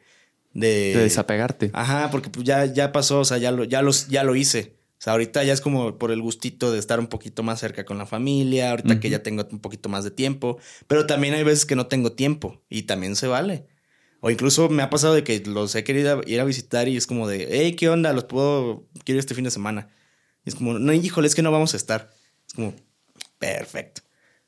De, 0.54 0.94
De 0.96 1.04
desapegarte. 1.04 1.70
Ajá, 1.74 2.10
porque 2.12 2.30
pues 2.30 2.46
ya, 2.46 2.66
ya 2.66 2.92
pasó, 2.94 3.20
o 3.20 3.26
sea, 3.26 3.38
ya 3.38 3.52
lo, 3.52 3.66
ya, 3.66 3.82
los, 3.82 4.08
ya 4.08 4.24
lo 4.24 4.36
hice. 4.36 4.76
Sea, 5.06 5.12
ahorita 5.14 5.44
ya 5.44 5.54
es 5.54 5.62
como 5.62 6.00
por 6.00 6.10
el 6.10 6.20
gustito 6.20 6.72
de 6.72 6.80
estar 6.80 7.00
un 7.00 7.06
poquito 7.06 7.44
más 7.44 7.60
cerca 7.60 7.86
con 7.86 8.00
la 8.00 8.08
familia, 8.08 8.72
ahorita 8.72 9.00
que 9.00 9.08
Ujú. 9.08 9.12
ya 9.12 9.22
tengo 9.22 9.48
un 9.52 9.60
poquito 9.60 9.88
más 9.88 10.04
de 10.04 10.10
tiempo, 10.10 10.58
pero 10.88 11.06
también 11.06 11.36
hay 11.36 11.44
veces 11.44 11.68
que 11.68 11.76
no 11.76 11.86
tengo 11.86 12.14
tiempo 12.14 12.64
y 12.70 12.84
también 12.84 13.16
se 13.16 13.28
vale. 13.28 13.68
O 14.22 14.32
incluso 14.32 14.68
me 14.68 14.82
ha 14.82 14.90
pasado 14.90 15.14
de 15.14 15.24
que 15.24 15.44
los 15.46 15.76
he 15.76 15.84
querido 15.84 16.24
ir 16.26 16.40
a 16.40 16.44
visitar 16.44 16.88
y 16.88 16.98
es 16.98 17.06
como 17.06 17.28
de, 17.28 17.48
hey, 17.52 17.76
¿qué 17.76 17.88
onda? 17.88 18.14
Los 18.14 18.24
puedo, 18.24 18.88
quiero 19.04 19.18
ir 19.18 19.20
este 19.20 19.36
fin 19.36 19.44
de 19.44 19.52
semana. 19.52 19.90
Y 20.44 20.50
es 20.50 20.56
como, 20.56 20.80
no, 20.80 20.92
híjole, 20.92 21.28
es 21.28 21.36
que 21.36 21.44
no 21.44 21.52
vamos 21.52 21.76
a 21.76 21.78
estar. 21.78 22.10
Es 22.48 22.56
como, 22.56 22.74
perfecto. 23.38 24.02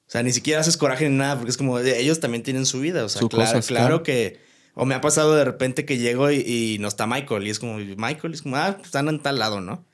O 0.08 0.10
sea, 0.10 0.24
ni 0.24 0.34
siquiera 0.34 0.62
haces 0.62 0.76
coraje 0.76 1.08
ni 1.08 1.16
nada 1.16 1.36
porque 1.36 1.52
es 1.52 1.58
como, 1.58 1.78
ellos 1.78 2.20
también 2.20 2.42
tienen 2.42 2.66
su 2.66 2.80
vida. 2.80 3.06
O 3.06 3.10
sea, 3.10 3.20
Sus 3.20 3.30
claro, 3.30 3.46
cosas, 3.52 3.68
claro 3.68 3.88
claro. 3.88 4.02
que... 4.02 4.40
O 4.74 4.86
me 4.86 4.96
ha 4.96 5.02
pasado 5.02 5.36
de 5.36 5.46
repente 5.46 5.86
que 5.86 6.00
llego 6.00 6.32
y, 6.32 6.38
y 6.40 6.78
no 6.80 6.88
está 6.88 7.06
Michael. 7.06 7.46
Y 7.46 7.52
es 7.52 7.60
como, 7.60 7.78
Michael, 7.78 8.34
es 8.34 8.42
como, 8.42 8.56
ah, 8.56 8.80
están 8.84 9.08
en 9.08 9.20
tal 9.20 9.38
lado, 9.38 9.62
¿no? 9.62 9.86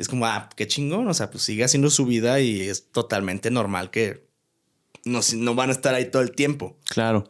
Es 0.00 0.08
como, 0.08 0.26
ah, 0.26 0.48
qué 0.56 0.66
chingón. 0.66 1.06
O 1.08 1.14
sea, 1.14 1.30
pues 1.30 1.44
sigue 1.44 1.64
haciendo 1.64 1.90
su 1.90 2.06
vida 2.06 2.40
y 2.40 2.60
es 2.62 2.90
totalmente 2.90 3.50
normal 3.50 3.90
que 3.90 4.26
no, 5.04 5.20
no 5.36 5.54
van 5.54 5.70
a 5.70 5.72
estar 5.72 5.94
ahí 5.94 6.10
todo 6.10 6.22
el 6.22 6.32
tiempo. 6.32 6.76
Claro. 6.88 7.28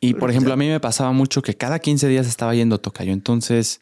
Y 0.00 0.14
por 0.14 0.30
ejemplo, 0.30 0.52
a 0.52 0.56
mí 0.56 0.68
me 0.68 0.80
pasaba 0.80 1.12
mucho 1.12 1.40
que 1.40 1.56
cada 1.56 1.78
15 1.78 2.08
días 2.08 2.26
estaba 2.26 2.54
yendo 2.54 2.78
Tocayo. 2.78 3.12
Entonces 3.12 3.80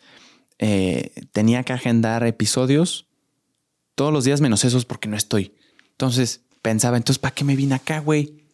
eh, 0.58 1.10
tenía 1.32 1.64
que 1.64 1.72
agendar 1.72 2.24
episodios 2.24 3.08
todos 3.94 4.12
los 4.12 4.24
días 4.24 4.40
menos 4.40 4.64
esos 4.64 4.84
porque 4.84 5.08
no 5.08 5.16
estoy. 5.16 5.52
Entonces 5.90 6.42
pensaba, 6.62 6.96
entonces, 6.96 7.18
¿para 7.18 7.34
qué 7.34 7.44
me 7.44 7.56
vine 7.56 7.74
acá, 7.74 7.98
güey? 7.98 8.44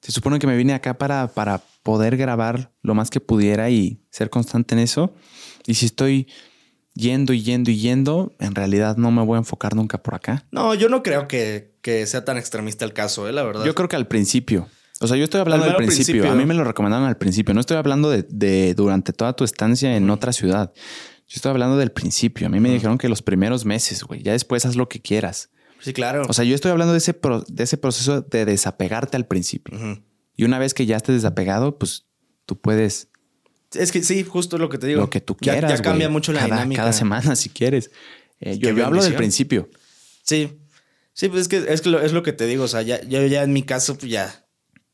Se 0.00 0.12
supone 0.12 0.38
que 0.38 0.46
me 0.46 0.56
vine 0.56 0.72
acá 0.72 0.96
para, 0.96 1.28
para 1.28 1.62
poder 1.82 2.16
grabar 2.16 2.72
lo 2.82 2.94
más 2.94 3.10
que 3.10 3.20
pudiera 3.20 3.68
y 3.68 4.00
ser 4.10 4.30
constante 4.30 4.74
en 4.74 4.78
eso. 4.78 5.12
Y 5.66 5.74
si 5.74 5.86
estoy 5.86 6.28
yendo 6.96 7.32
y 7.32 7.42
yendo 7.42 7.70
y 7.70 7.76
yendo, 7.78 8.34
en 8.40 8.54
realidad 8.56 8.96
no 8.96 9.10
me 9.12 9.22
voy 9.22 9.36
a 9.36 9.38
enfocar 9.38 9.76
nunca 9.76 10.02
por 10.02 10.14
acá. 10.16 10.44
No, 10.50 10.74
yo 10.74 10.88
no 10.88 11.02
creo 11.04 11.28
que, 11.28 11.76
que 11.82 12.04
sea 12.06 12.24
tan 12.24 12.36
extremista 12.38 12.84
el 12.84 12.92
caso, 12.92 13.28
¿eh? 13.28 13.32
La 13.32 13.44
verdad. 13.44 13.64
Yo 13.64 13.74
creo 13.76 13.88
que 13.88 13.96
al 13.96 14.08
principio. 14.08 14.66
O 15.00 15.06
sea, 15.06 15.16
yo 15.18 15.24
estoy 15.24 15.42
hablando 15.42 15.66
Al 15.66 15.76
principio. 15.76 16.04
principio. 16.14 16.32
A 16.32 16.34
mí 16.34 16.46
me 16.46 16.54
lo 16.54 16.64
recomendaron 16.64 17.06
al 17.06 17.18
principio. 17.18 17.52
No 17.54 17.60
estoy 17.60 17.76
hablando 17.76 18.08
de, 18.10 18.26
de 18.30 18.72
durante 18.74 19.12
toda 19.12 19.34
tu 19.34 19.44
estancia 19.44 19.94
en 19.94 20.08
otra 20.10 20.32
ciudad. 20.32 20.72
Yo 21.28 21.34
estoy 21.36 21.50
hablando 21.50 21.76
del 21.76 21.92
principio. 21.92 22.46
A 22.46 22.50
mí 22.50 22.60
me 22.60 22.70
dijeron 22.70 22.96
que 22.96 23.08
los 23.10 23.20
primeros 23.20 23.66
meses, 23.66 24.02
güey. 24.04 24.22
Ya 24.22 24.32
después 24.32 24.64
haz 24.64 24.74
lo 24.74 24.88
que 24.88 25.00
quieras. 25.02 25.50
Sí, 25.80 25.92
claro. 25.92 26.22
O 26.28 26.32
sea, 26.32 26.46
yo 26.46 26.54
estoy 26.54 26.70
hablando 26.70 26.92
de 26.94 26.98
ese, 26.98 27.12
pro- 27.12 27.44
de 27.46 27.64
ese 27.64 27.76
proceso 27.76 28.22
de 28.22 28.46
desapegarte 28.46 29.18
al 29.18 29.26
principio. 29.26 29.78
Y 30.34 30.44
una 30.44 30.58
vez 30.58 30.72
que 30.72 30.86
ya 30.86 30.96
estés 30.96 31.16
desapegado, 31.16 31.78
pues 31.78 32.06
tú 32.46 32.58
puedes 32.58 33.10
Es 33.78 33.92
que 33.92 34.02
sí, 34.02 34.24
justo 34.24 34.58
lo 34.58 34.68
que 34.68 34.78
te 34.78 34.86
digo. 34.86 35.00
lo 35.00 35.10
que 35.10 35.20
tú 35.20 35.36
quieras. 35.36 35.70
Ya, 35.70 35.82
cambia 35.82 36.08
mucho 36.08 36.32
la 36.32 36.40
cada, 36.40 36.54
dinámica. 36.56 36.82
Cada 36.82 36.92
semana, 36.92 37.36
si 37.36 37.48
quieres. 37.48 37.90
Eh, 38.40 38.58
yo, 38.58 38.70
hablo 38.84 39.02
del 39.02 39.14
principio. 39.14 39.68
Sí. 40.22 40.58
Sí, 41.12 41.28
pues 41.28 41.42
es 41.42 41.48
que, 41.48 41.72
es 41.72 41.80
que 41.80 41.88
lo, 41.88 42.00
es 42.00 42.12
lo 42.12 42.22
que 42.22 42.32
te 42.32 42.46
digo. 42.46 42.64
O 42.64 42.68
sea, 42.68 42.82
ya, 42.82 43.02
yo 43.04 43.24
ya 43.26 43.42
en 43.42 43.52
mi 43.52 43.62
caso, 43.62 43.96
pues 43.96 44.10
ya. 44.10 44.46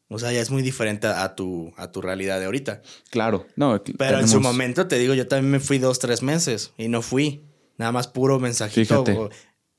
O 0.09 0.19
sea, 0.19 0.31
ya 0.31 0.41
es 0.41 0.51
muy 0.51 0.63
diferente 0.63 1.07
a 1.07 1.35
tu, 1.35 1.73
a 1.77 1.91
tu 1.91 2.03
realidad 2.03 2.39
de 2.39 2.45
ahorita. 2.45 2.83
Claro. 3.11 3.47
No, 3.57 3.83
Pero 3.99 4.21
en 4.21 4.29
su 4.29 4.41
momento, 4.41 4.87
te 4.87 4.99
digo, 4.99 5.15
yo 5.15 5.27
también 5.27 5.51
me 5.51 5.59
fui 5.59 5.79
dos, 5.79 5.99
tres 5.99 6.23
meses 6.23 6.73
y 6.77 6.89
no 6.89 7.01
fui. 7.01 7.47
Nada 7.79 7.93
más 7.93 8.09
puro 8.09 8.39
mensajito. 8.39 9.05
Fíjate. 9.05 9.35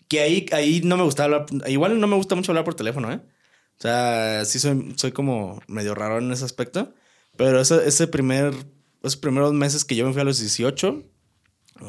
que 0.10 0.20
ahí, 0.20 0.46
ahí 0.52 0.82
no 0.84 0.98
me 0.98 1.04
gustaba 1.04 1.38
hablar. 1.38 1.70
Igual 1.70 2.00
no 2.00 2.08
me 2.08 2.16
gusta 2.16 2.36
mucho 2.36 2.52
hablar 2.52 2.66
por 2.66 2.74
teléfono, 2.74 3.12
¿eh? 3.12 3.22
O 3.78 3.82
sea, 3.82 4.44
sí 4.46 4.60
soy, 4.60 4.94
soy 4.98 5.12
como 5.12 5.62
medio 5.68 5.94
raro 5.94 6.18
en 6.18 6.32
ese 6.32 6.46
aspecto. 6.46 6.94
Pero 7.38 7.62
ese, 7.62 7.88
ese 7.88 8.08
primer, 8.08 8.54
esos 9.04 9.18
primeros 9.18 9.54
meses 9.54 9.84
que 9.86 9.96
yo 9.96 10.06
me 10.06 10.14
fui 10.14 10.22
a 10.22 10.26
los 10.26 10.40
18, 10.40 11.04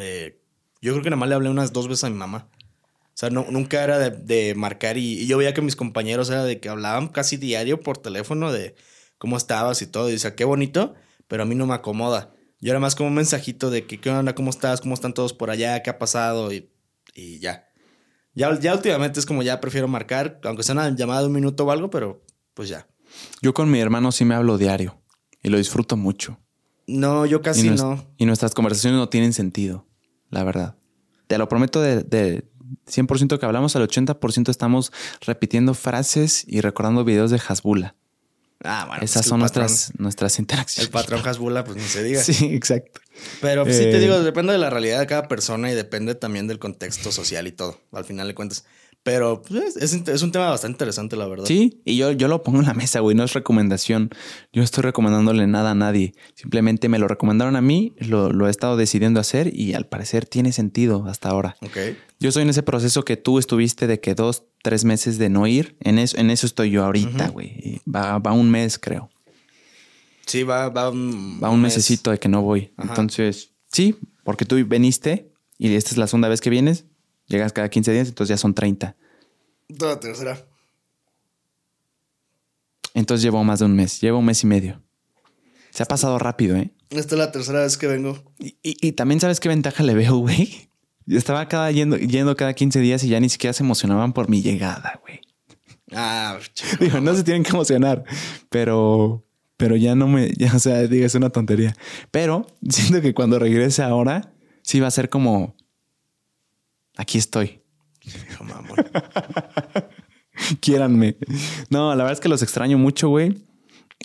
eh, 0.01 0.41
yo 0.83 0.93
creo 0.93 1.03
que 1.03 1.11
nada 1.11 1.21
más 1.21 1.29
le 1.29 1.37
hablé 1.37 1.49
unas 1.49 1.73
dos 1.73 1.89
veces 1.89 2.05
a 2.05 2.11
mi 2.11 2.17
mamá. 2.17 2.49
O 3.15 3.17
sea, 3.17 3.31
nunca 3.31 3.85
era 3.85 4.11
de, 4.11 4.55
marcar 4.57 4.99
y, 4.99 5.21
y 5.21 5.27
yo 5.29 5.39
veía 5.39 5.55
que 5.55 5.63
mis 5.63 5.77
compañeros 5.77 6.29
era 6.31 6.43
de 6.43 6.59
que 6.59 6.69
hablaban 6.69 7.07
casi 7.07 7.37
diario 7.37 7.79
por 7.79 7.97
teléfono 7.97 8.51
de 8.51 8.75
cómo 9.19 9.37
estabas 9.37 9.81
y 9.83 9.87
todo. 9.87 10.09
Y 10.09 10.13
decía, 10.13 10.35
qué 10.35 10.45
bonito, 10.45 10.95
pero 11.29 11.45
a 11.45 11.47
mí 11.47 11.55
no 11.55 11.67
me 11.67 11.75
acomoda. 11.75 12.35
Yo 12.61 12.71
era 12.71 12.81
más 12.81 12.97
como 12.97 13.11
un 13.11 13.15
mensajito 13.15 13.71
de 13.71 13.87
que, 13.87 14.01
¿qué 14.01 14.11
onda? 14.11 14.35
¿Cómo 14.35 14.51
estás? 14.51 14.81
¿Cómo 14.81 14.95
están 14.95 15.15
todos 15.15 15.33
por 15.33 15.51
allá? 15.51 15.83
¿Qué 15.83 15.91
ha 15.91 15.99
pasado? 15.99 16.53
Y, 16.53 16.71
y 17.15 17.39
ya. 17.39 17.69
ya. 18.35 18.59
Ya 18.59 18.75
últimamente 18.75 19.21
es 19.21 19.27
como 19.27 19.45
ya 19.45 19.61
prefiero 19.61 19.87
marcar, 19.87 20.41
aunque 20.43 20.65
sea 20.65 20.75
una 20.75 20.91
llamada 20.91 21.21
de 21.21 21.29
un 21.29 21.35
minuto 21.35 21.65
o 21.65 21.71
algo, 21.71 21.91
pero 21.91 22.25
pues 22.53 22.69
ya. 22.69 22.89
Yo 23.41 23.55
con 23.55 23.71
mi 23.71 23.79
hermano 23.79 24.11
sí 24.11 24.25
me 24.25 24.35
hablo 24.35 24.59
diario 24.59 25.01
y 25.41 25.51
lo 25.51 25.59
disfruto 25.59 25.97
mucho. 25.97 26.41
No, 26.87 27.25
yo 27.27 27.41
casi 27.43 27.67
y, 27.69 27.71
no. 27.71 28.05
y 28.19 28.27
nuestras 28.27 28.53
conversaciones 28.55 28.99
no 28.99 29.09
tienen 29.09 29.33
sentido, 29.33 29.87
la 30.31 30.45
verdad. 30.45 30.77
Te 31.27 31.39
lo 31.39 31.49
prometo 31.49 31.81
de, 31.81 32.03
de 32.03 32.45
100% 32.87 33.39
que 33.39 33.47
hablamos, 33.47 33.75
al 33.77 33.89
80% 33.89 34.49
estamos 34.51 34.93
repitiendo 35.23 35.75
frases 35.75 36.45
y 36.47 36.61
recordando 36.61 37.05
videos 37.05 37.31
de 37.31 37.41
Hasbula. 37.49 37.95
Ah, 38.63 38.85
bueno. 38.87 39.03
Esas 39.03 39.17
es 39.17 39.23
que 39.25 39.29
son 39.31 39.41
patrón- 39.41 39.63
nuestras, 39.63 39.93
nuestras 39.99 40.39
interacciones. 40.39 40.87
El 40.89 40.93
patrón 40.93 41.27
Hasbula, 41.27 41.65
pues 41.65 41.77
ni 41.77 41.83
se 41.83 42.03
diga. 42.03 42.23
Sí, 42.25 42.47
exacto. 42.55 43.01
Pero 43.41 43.65
pues, 43.65 43.77
sí 43.77 43.85
Eh, 43.85 43.91
te 43.91 43.99
digo, 43.99 44.23
depende 44.23 44.53
de 44.53 44.59
la 44.59 44.71
realidad 44.71 45.01
de 45.01 45.07
cada 45.07 45.29
persona 45.29 45.71
y 45.71 45.75
depende 45.75 46.15
también 46.15 46.47
del 46.47 46.59
contexto 46.59 47.13
social 47.13 47.47
y 47.47 47.53
todo, 47.53 47.79
al 47.93 48.05
final 48.05 48.27
de 48.29 48.35
cuentas. 48.35 48.65
Pero 49.05 49.43
pues, 49.43 49.77
es, 49.77 49.93
es 49.93 50.23
un 50.23 50.33
tema 50.33 50.49
bastante 50.49 50.75
interesante, 50.75 51.15
la 51.15 51.27
verdad. 51.27 51.45
Sí, 51.45 51.83
y 51.85 51.97
yo, 51.99 52.11
yo 52.13 52.27
lo 52.27 52.43
pongo 52.43 52.61
en 52.61 52.65
la 52.67 52.73
mesa, 52.75 53.01
güey, 53.01 53.15
no 53.15 53.23
es 53.23 53.35
recomendación. 53.35 54.09
Yo 54.53 54.61
no 54.61 54.65
estoy 54.65 54.83
recomendándole 54.83 55.47
nada 55.47 55.73
a 55.73 55.75
nadie. 55.75 56.15
Simplemente 56.35 56.89
me 56.89 56.99
lo 56.99 57.07
recomendaron 57.07 57.55
a 57.55 57.61
mí, 57.61 57.93
lo, 57.99 58.33
lo 58.33 58.49
he 58.49 58.51
estado 58.51 58.79
decidiendo 58.79 59.21
hacer 59.21 59.55
y 59.55 59.75
al 59.75 59.87
parecer 59.87 60.25
tiene 60.25 60.53
sentido 60.53 61.05
hasta 61.07 61.29
ahora. 61.29 61.55
Ok. 61.61 61.77
Yo 62.19 62.29
estoy 62.31 62.45
en 62.45 62.49
ese 62.49 62.63
proceso 62.63 63.05
que 63.05 63.19
tú 63.19 63.39
estuviste 63.39 63.87
de 63.87 64.01
que 64.01 64.15
dos, 64.15 64.45
tres 64.63 64.87
meses 64.87 65.19
de 65.19 65.29
no 65.29 65.47
ir. 65.47 65.77
En 65.81 65.99
eso, 65.99 66.17
en 66.17 66.31
eso 66.31 66.47
estoy 66.47 66.71
yo 66.71 66.83
ahorita, 66.83 67.29
güey. 67.29 67.83
Va, 67.87 68.19
va 68.19 68.33
un 68.33 68.51
mes, 68.51 68.79
creo. 68.79 69.11
Sí, 70.25 70.45
va, 70.45 70.71
va 70.71 70.89
un, 70.89 71.39
Va 71.45 71.51
un 71.51 71.61
mes. 71.61 71.75
mesecito 71.77 72.11
de 72.11 72.19
que 72.19 72.31
no 72.31 72.41
voy. 72.41 72.73
Ajá. 72.79 72.89
Entonces, 72.89 73.51
sí, 73.71 73.97
porque 74.25 74.47
tú 74.47 74.57
veniste 74.67 75.31
y 75.59 75.75
esta 75.75 75.91
es 75.91 75.99
la 75.99 76.07
segunda 76.07 76.29
vez 76.29 76.41
que 76.41 76.49
vienes. 76.49 76.87
Llegas 77.27 77.53
cada 77.53 77.69
15 77.69 77.93
días, 77.93 78.09
entonces 78.09 78.35
ya 78.35 78.39
son 78.39 78.55
30. 78.55 78.97
Toda 79.79 79.99
tercera. 80.01 80.39
Entonces 82.95 83.23
llevo 83.23 83.43
más 83.45 83.59
de 83.59 83.65
un 83.65 83.75
mes, 83.75 84.01
llevo 84.01 84.19
un 84.19 84.25
mes 84.27 84.43
y 84.43 84.47
medio. 84.47 84.81
Se 85.71 85.83
ha 85.83 85.87
pasado 85.87 86.19
rápido, 86.19 86.57
¿eh? 86.57 86.71
Esta 86.91 87.15
es 87.17 87.19
la 87.19 87.33
tercera 87.33 87.61
vez 87.61 87.77
que 87.77 87.89
vengo. 87.89 88.23
Y, 88.39 88.57
y- 88.63 88.77
y 88.89 88.93
también 88.93 89.21
sabes 89.21 89.41
qué 89.41 89.49
ventaja 89.49 89.83
le 89.83 89.95
veo, 89.95 90.17
güey. 90.19 90.69
Yo 91.07 91.19
estaba 91.19 91.49
cada 91.49 91.71
yendo, 91.73 91.97
yendo 91.97 92.37
cada 92.37 92.55
15 92.55 92.79
días 92.81 93.03
y 93.05 93.09
ya 93.09 93.19
ni 93.21 93.29
siquiera 93.29 93.53
se 93.53 93.63
emocionaban 93.65 94.13
por 94.13 94.29
mi 94.29 94.43
llegada, 94.43 95.01
güey. 95.03 95.21
Ah, 95.93 96.39
chico. 96.55 96.77
Digo, 96.85 97.01
no 97.01 97.15
se 97.15 97.25
tienen 97.25 97.43
que 97.43 97.51
emocionar, 97.51 98.05
pero, 98.49 99.25
pero 99.57 99.77
ya 99.77 99.95
no 99.97 100.07
me, 100.09 100.31
ya, 100.37 100.55
o 100.55 100.59
sea, 100.59 100.87
digo, 100.87 101.05
es 101.05 101.15
una 101.17 101.31
tontería. 101.31 101.75
Pero 102.11 102.47
siento 102.69 103.01
que 103.03 103.13
cuando 103.13 103.39
regrese 103.39 103.83
ahora, 103.83 104.33
sí 104.63 104.79
va 104.81 104.87
a 104.87 104.93
ser 104.93 105.09
como, 105.11 105.57
aquí 106.97 107.19
estoy, 107.19 107.61
Hijo 108.05 108.45
mamón. 108.45 108.77
quiéranme. 110.61 111.17
No, 111.71 111.91
la 111.91 111.97
verdad 112.05 112.13
es 112.13 112.21
que 112.21 112.29
los 112.29 112.43
extraño 112.43 112.79
mucho, 112.79 113.09
güey. 113.09 113.45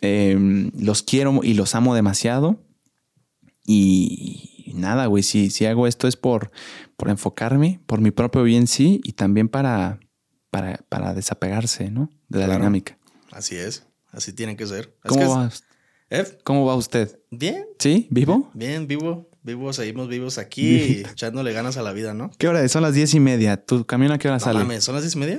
Eh, 0.01 0.69
los 0.77 1.03
quiero 1.03 1.41
y 1.43 1.53
los 1.53 1.75
amo 1.75 1.95
demasiado. 1.95 2.63
Y 3.65 4.71
nada, 4.75 5.05
güey, 5.07 5.23
si, 5.23 5.49
si 5.49 5.65
hago 5.65 5.85
esto 5.87 6.07
es 6.07 6.15
por, 6.15 6.51
por 6.97 7.09
enfocarme, 7.09 7.81
por 7.85 8.01
mi 8.01 8.11
propio 8.11 8.43
bien, 8.43 8.67
sí, 8.67 8.99
y 9.03 9.13
también 9.13 9.47
para, 9.49 9.99
para, 10.49 10.77
para 10.89 11.13
desapegarse, 11.13 11.91
¿no? 11.91 12.09
De 12.29 12.39
la 12.39 12.45
Claro. 12.45 12.61
dinámica. 12.61 12.97
Así 13.31 13.55
es. 13.55 13.85
Así 14.11 14.33
tiene 14.33 14.55
que 14.55 14.65
ser. 14.65 14.95
Es 15.03 15.09
¿Cómo 15.09 15.19
que 15.19 15.25
es- 15.25 15.31
va, 15.31 15.51
¿Eh? 16.11 16.37
¿Cómo 16.43 16.65
va 16.65 16.75
usted? 16.75 17.19
Bien, 17.29 17.65
¿Sí? 17.77 18.07
¿Vivo? 18.09 18.49
bien, 18.55 18.87
vivo. 18.87 19.28
Vivo, 19.49 19.73
seguimos 19.73 20.07
vivos 20.07 20.37
aquí 20.37 20.67
y 20.77 20.99
echándole 21.01 21.51
ganas 21.53 21.77
a 21.77 21.81
la 21.81 21.91
vida, 21.93 22.13
¿no? 22.13 22.31
¿Qué 22.37 22.47
hora 22.47 22.63
es? 22.63 22.71
Son 22.71 22.81
las 22.83 22.93
diez 22.93 23.13
y 23.13 23.19
media. 23.19 23.57
¿Tu 23.57 23.85
camión 23.85 24.11
a 24.11 24.17
qué 24.17 24.27
hora 24.27 24.37
No 24.37 24.43
sale? 24.43 24.59
mames, 24.59 24.83
¿son 24.83 24.95
las 24.95 25.03
diez 25.03 25.15
y 25.15 25.19
media? 25.19 25.37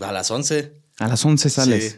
A 0.00 0.12
las 0.12 0.30
once. 0.30 0.72
A 0.98 1.08
las 1.08 1.24
once 1.24 1.48
sales. 1.50 1.92
Sí. 1.92 1.96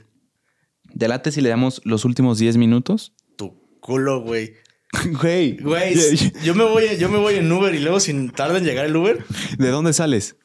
Delate 0.94 1.30
si 1.32 1.40
le 1.40 1.48
damos 1.50 1.80
los 1.84 2.04
últimos 2.04 2.38
10 2.38 2.56
minutos. 2.56 3.12
Tu 3.36 3.54
culo, 3.80 4.22
güey. 4.22 4.54
Güey. 5.20 5.58
Güey, 5.58 5.94
yo 6.42 6.54
me 6.54 6.64
voy, 6.64 6.96
yo 6.98 7.10
me 7.10 7.18
voy 7.18 7.34
en 7.34 7.52
Uber 7.52 7.74
y 7.74 7.78
luego 7.78 8.00
sin 8.00 8.30
tarda 8.30 8.56
en 8.56 8.64
llegar 8.64 8.86
el 8.86 8.96
Uber, 8.96 9.22
¿De 9.58 9.68
dónde 9.68 9.92
sales? 9.92 10.36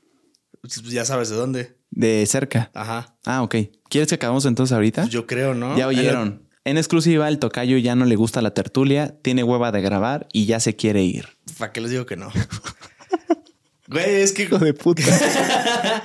pues 0.61 0.81
ya 0.83 1.05
sabes 1.05 1.29
de 1.29 1.37
dónde. 1.37 1.77
De 1.91 2.25
cerca. 2.27 2.69
Ajá. 2.73 3.17
Ah, 3.25 3.41
ok. 3.41 3.55
¿Quieres 3.89 4.09
que 4.09 4.15
acabemos 4.15 4.45
entonces 4.45 4.73
ahorita? 4.73 5.03
Pues 5.03 5.13
yo 5.13 5.25
creo, 5.27 5.53
¿no? 5.53 5.77
Ya 5.77 5.87
oyeron. 5.87 6.42
En 6.65 6.77
exclusiva, 6.77 7.27
el 7.27 7.39
tocayo 7.39 7.77
ya 7.77 7.95
no 7.95 8.05
le 8.05 8.15
gusta 8.15 8.41
la 8.41 8.53
tertulia, 8.53 9.15
tiene 9.21 9.43
hueva 9.43 9.71
de 9.71 9.81
grabar 9.81 10.27
y 10.31 10.45
ya 10.45 10.59
se 10.59 10.75
quiere 10.75 11.03
ir. 11.03 11.27
¿Para 11.57 11.71
qué 11.73 11.81
les 11.81 11.91
digo 11.91 12.05
que 12.05 12.15
no? 12.15 12.29
Güey, 13.85 14.21
es 14.21 14.31
que, 14.31 14.43
Hijo 14.43 14.57
de 14.59 14.73
puta. 14.73 15.03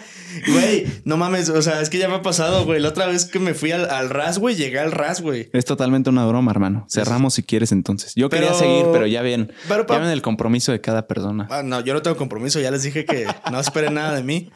güey, 0.49 0.85
no 1.05 1.17
mames, 1.17 1.49
o 1.49 1.63
sea, 1.63 1.81
es 1.81 1.89
que 1.89 1.97
ya 1.99 2.09
me 2.09 2.17
ha 2.17 2.23
pasado, 2.23 2.65
güey. 2.65 2.81
La 2.81 2.89
otra 2.89 3.07
vez 3.07 3.25
que 3.25 3.39
me 3.39 3.55
fui 3.55 3.71
al, 3.71 3.89
al 3.89 4.11
RAS, 4.11 4.39
güey, 4.39 4.57
llegué 4.57 4.79
al 4.81 4.93
RAS, 4.93 5.21
güey. 5.23 5.49
es 5.53 5.65
totalmente 5.65 6.11
una 6.11 6.27
broma, 6.27 6.51
hermano. 6.51 6.87
Cerramos 6.91 7.35
si 7.35 7.45
quieres 7.45 7.71
entonces. 7.73 8.13
Yo 8.17 8.29
quería 8.29 8.53
seguir, 8.53 8.85
pero 8.93 9.07
ya 9.07 9.23
ven. 9.23 9.53
Pero, 9.69 9.87
pa- 9.87 9.95
ya 9.95 10.01
ven 10.01 10.11
el 10.11 10.23
compromiso 10.23 10.73
de 10.73 10.81
cada 10.81 11.07
persona. 11.07 11.47
Ah, 11.51 11.63
no, 11.63 11.81
yo 11.81 11.95
no 11.95 12.03
tengo 12.03 12.17
compromiso, 12.17 12.61
ya 12.61 12.71
les 12.73 12.83
dije 12.83 13.05
que 13.07 13.27
no 13.51 13.61
esperen 13.61 13.95
nada 13.95 14.17
de 14.17 14.23
mí. 14.25 14.51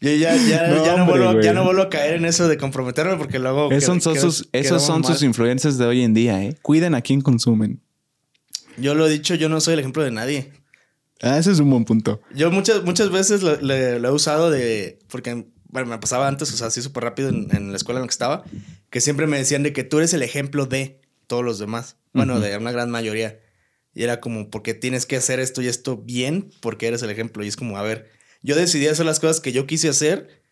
Yo 0.00 0.10
ya, 0.12 0.36
ya, 0.36 0.68
No, 0.68 0.84
ya, 0.84 0.96
no 0.96 1.02
hombre, 1.04 1.24
vuelvo, 1.24 1.40
ya 1.40 1.52
no 1.52 1.64
vuelvo 1.64 1.82
a 1.82 1.90
caer 1.90 2.14
en 2.14 2.24
eso 2.24 2.48
de 2.48 2.56
comprometerme 2.56 3.16
porque 3.16 3.38
luego. 3.38 3.70
Esos 3.70 4.02
son, 4.02 4.16
sus, 4.16 4.48
esos 4.52 4.82
son 4.82 5.04
sus 5.04 5.20
mal. 5.20 5.24
influencias 5.24 5.78
de 5.78 5.86
hoy 5.86 6.02
en 6.02 6.14
día, 6.14 6.42
¿eh? 6.42 6.56
Cuiden 6.62 6.94
a 6.94 7.00
quién 7.00 7.20
consumen. 7.20 7.80
Yo 8.76 8.94
lo 8.94 9.06
he 9.06 9.10
dicho, 9.10 9.34
yo 9.34 9.48
no 9.48 9.60
soy 9.60 9.74
el 9.74 9.80
ejemplo 9.80 10.02
de 10.04 10.10
nadie. 10.10 10.52
Ah, 11.20 11.38
ese 11.38 11.50
es 11.50 11.58
un 11.58 11.70
buen 11.70 11.84
punto. 11.84 12.20
Yo 12.32 12.50
muchas, 12.52 12.84
muchas 12.84 13.10
veces 13.10 13.42
lo, 13.42 13.74
he 13.74 14.10
usado 14.10 14.50
de. 14.50 15.00
Porque, 15.08 15.46
bueno, 15.68 15.88
me 15.88 15.98
pasaba 15.98 16.28
antes, 16.28 16.52
o 16.52 16.56
sea, 16.56 16.68
así 16.68 16.80
súper 16.80 17.04
rápido 17.04 17.28
en, 17.30 17.48
en 17.54 17.72
la 17.72 17.76
escuela 17.76 17.98
en 17.98 18.02
la 18.02 18.06
que 18.08 18.12
estaba, 18.12 18.44
que 18.90 19.00
siempre 19.00 19.26
me 19.26 19.36
decían 19.36 19.64
de 19.64 19.72
que 19.72 19.82
tú 19.82 19.98
eres 19.98 20.14
el 20.14 20.22
ejemplo 20.22 20.66
de 20.66 21.00
todos 21.26 21.44
los 21.44 21.58
demás. 21.58 21.96
Bueno, 22.12 22.40
de 22.40 22.56
una 22.56 22.72
gran 22.72 22.90
mayoría. 22.90 23.38
Y 23.94 24.02
era 24.02 24.20
como, 24.20 24.50
porque 24.50 24.74
tienes 24.74 25.06
que 25.06 25.16
hacer 25.16 25.40
esto 25.40 25.62
y 25.62 25.68
esto 25.68 25.96
bien, 25.96 26.50
porque 26.60 26.88
eres 26.88 27.02
el 27.02 27.10
ejemplo. 27.10 27.44
Y 27.44 27.48
es 27.48 27.56
como, 27.56 27.78
a 27.78 27.82
ver, 27.82 28.10
yo 28.42 28.56
decidí 28.56 28.86
hacer 28.86 29.06
las 29.06 29.20
cosas 29.20 29.40
que 29.40 29.52
yo 29.52 29.66
quise 29.66 29.88
hacer, 29.88 30.42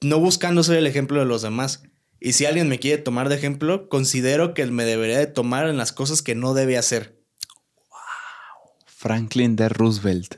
no 0.00 0.18
buscando 0.20 0.62
ser 0.62 0.76
el 0.76 0.86
ejemplo 0.86 1.20
de 1.20 1.26
los 1.26 1.42
demás. 1.42 1.82
Y 2.20 2.32
si 2.32 2.46
alguien 2.46 2.68
me 2.68 2.78
quiere 2.78 3.02
tomar 3.02 3.28
de 3.28 3.36
ejemplo, 3.36 3.88
considero 3.88 4.54
que 4.54 4.66
me 4.66 4.84
debería 4.84 5.18
de 5.18 5.26
tomar 5.26 5.68
en 5.68 5.76
las 5.76 5.92
cosas 5.92 6.22
que 6.22 6.34
no 6.34 6.54
debe 6.54 6.76
hacer. 6.76 7.18
Franklin 8.86 9.54
D. 9.54 9.68
Roosevelt. 9.68 10.34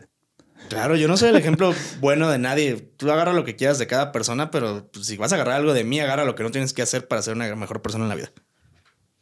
Claro, 0.68 0.94
yo 0.94 1.08
no 1.08 1.16
soy 1.16 1.30
el 1.30 1.36
ejemplo 1.36 1.74
bueno 2.00 2.30
de 2.30 2.38
nadie. 2.38 2.76
Tú 2.76 3.10
agarra 3.10 3.32
lo 3.32 3.44
que 3.44 3.56
quieras 3.56 3.78
de 3.78 3.86
cada 3.86 4.12
persona, 4.12 4.50
pero 4.50 4.90
pues, 4.92 5.06
si 5.06 5.16
vas 5.16 5.32
a 5.32 5.36
agarrar 5.36 5.56
algo 5.56 5.72
de 5.72 5.84
mí, 5.84 5.98
agarra 5.98 6.24
lo 6.24 6.34
que 6.34 6.42
no 6.42 6.50
tienes 6.50 6.72
que 6.72 6.82
hacer 6.82 7.08
para 7.08 7.22
ser 7.22 7.34
una 7.34 7.54
mejor 7.56 7.80
persona 7.82 8.04
en 8.04 8.10
la 8.10 8.14
vida. 8.14 8.32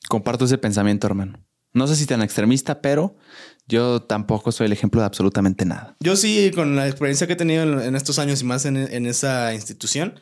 Comparto 0.08 0.44
ese 0.44 0.58
pensamiento, 0.58 1.06
hermano. 1.06 1.44
No 1.72 1.86
sé 1.86 1.96
si 1.96 2.06
tan 2.06 2.22
extremista, 2.22 2.80
pero 2.80 3.16
yo 3.68 4.02
tampoco 4.02 4.50
soy 4.52 4.66
el 4.66 4.72
ejemplo 4.72 5.00
de 5.00 5.06
absolutamente 5.06 5.64
nada. 5.64 5.96
Yo 6.00 6.16
sí, 6.16 6.50
con 6.54 6.74
la 6.76 6.88
experiencia 6.88 7.26
que 7.26 7.34
he 7.34 7.36
tenido 7.36 7.62
en, 7.62 7.80
en 7.80 7.94
estos 7.96 8.18
años 8.18 8.40
y 8.40 8.44
más 8.44 8.64
en, 8.64 8.76
en 8.76 9.06
esa 9.06 9.52
institución, 9.54 10.18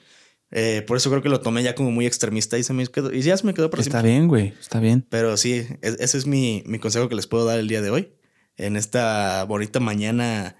eh, 0.50 0.84
por 0.86 0.96
eso 0.96 1.10
creo 1.10 1.22
que 1.22 1.28
lo 1.28 1.40
tomé 1.40 1.62
ya 1.62 1.74
como 1.74 1.90
muy 1.90 2.06
extremista 2.06 2.58
y 2.58 2.62
se 2.62 2.72
me 2.72 2.86
quedó, 2.86 3.12
y 3.12 3.22
ya 3.22 3.36
se 3.36 3.46
me 3.46 3.54
quedó 3.54 3.70
por 3.70 3.80
Está 3.80 4.00
siempre. 4.00 4.10
bien, 4.10 4.28
güey. 4.28 4.54
Está 4.60 4.80
bien. 4.80 5.06
Pero 5.10 5.36
sí, 5.36 5.66
es- 5.82 5.96
ese 6.00 6.18
es 6.18 6.26
mi, 6.26 6.62
mi 6.66 6.78
consejo 6.78 7.08
que 7.08 7.14
les 7.14 7.26
puedo 7.26 7.44
dar 7.44 7.58
el 7.58 7.68
día 7.68 7.82
de 7.82 7.90
hoy, 7.90 8.12
en 8.56 8.76
esta 8.76 9.44
bonita 9.44 9.80
mañana 9.80 10.56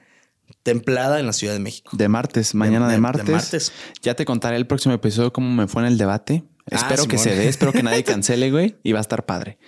templada 0.63 1.19
en 1.21 1.27
la 1.27 1.33
Ciudad 1.33 1.53
de 1.55 1.61
México. 1.61 1.97
De 1.97 2.09
martes, 2.09 2.55
mañana 2.55 2.89
de, 2.89 2.99
martes. 2.99 3.27
De 3.27 3.33
martes. 3.33 3.73
Ya 4.03 4.15
te 4.15 4.25
contaré 4.25 4.57
el 4.57 4.67
próximo 4.67 4.95
episodio 4.95 5.33
cómo 5.33 5.51
me 5.51 5.67
fue 5.69 5.83
en 5.83 5.89
el 5.89 5.99
debate. 5.99 6.45
Ah, 6.71 6.77
espero 6.77 7.07
que 7.07 7.19
se 7.19 7.35
dé, 7.35 7.49
espero 7.49 7.73
que 7.73 7.83
nadie 7.83 8.03
cancele, 8.05 8.51
güey, 8.51 8.77
y 8.83 8.93
va 8.93 8.99
a 8.99 9.03
estar 9.03 9.25
padre. 9.27 9.59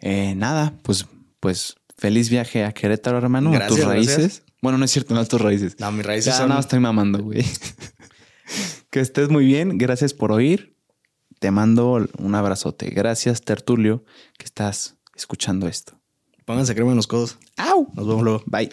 Eh, 0.00 0.34
nada, 0.36 0.74
pues, 0.82 1.06
pues 1.40 1.76
feliz 2.00 2.30
viaje 2.30 2.64
a 2.64 2.72
Querétaro, 2.72 3.18
hermano, 3.18 3.50
a 3.50 3.52
Gracias, 3.52 3.76
tus 3.78 3.86
raíces. 3.86 4.16
gracias. 4.18 4.42
Bueno, 4.62 4.78
no 4.78 4.84
es 4.86 4.90
cierto, 4.90 5.14
no 5.14 5.20
a 5.20 5.24
tus 5.26 5.40
raíces. 5.40 5.76
No, 5.78 5.92
mis 5.92 6.04
raíces 6.04 6.32
Ya, 6.32 6.38
son... 6.38 6.48
no, 6.48 6.58
estoy 6.58 6.80
mamando, 6.80 7.22
güey. 7.22 7.44
que 8.90 9.00
estés 9.00 9.28
muy 9.28 9.44
bien. 9.44 9.78
Gracias 9.78 10.14
por 10.14 10.32
oír. 10.32 10.74
Te 11.38 11.50
mando 11.50 12.06
un 12.18 12.34
abrazote. 12.34 12.90
Gracias, 12.90 13.42
Tertulio, 13.42 14.04
que 14.38 14.44
estás 14.44 14.96
escuchando 15.14 15.68
esto. 15.68 15.98
Pónganse 16.44 16.74
crema 16.74 16.90
en 16.90 16.96
los 16.96 17.06
codos. 17.06 17.38
¡Au! 17.56 17.88
Nos 17.94 18.06
vemos 18.06 18.22
luego. 18.24 18.42
Bye. 18.46 18.70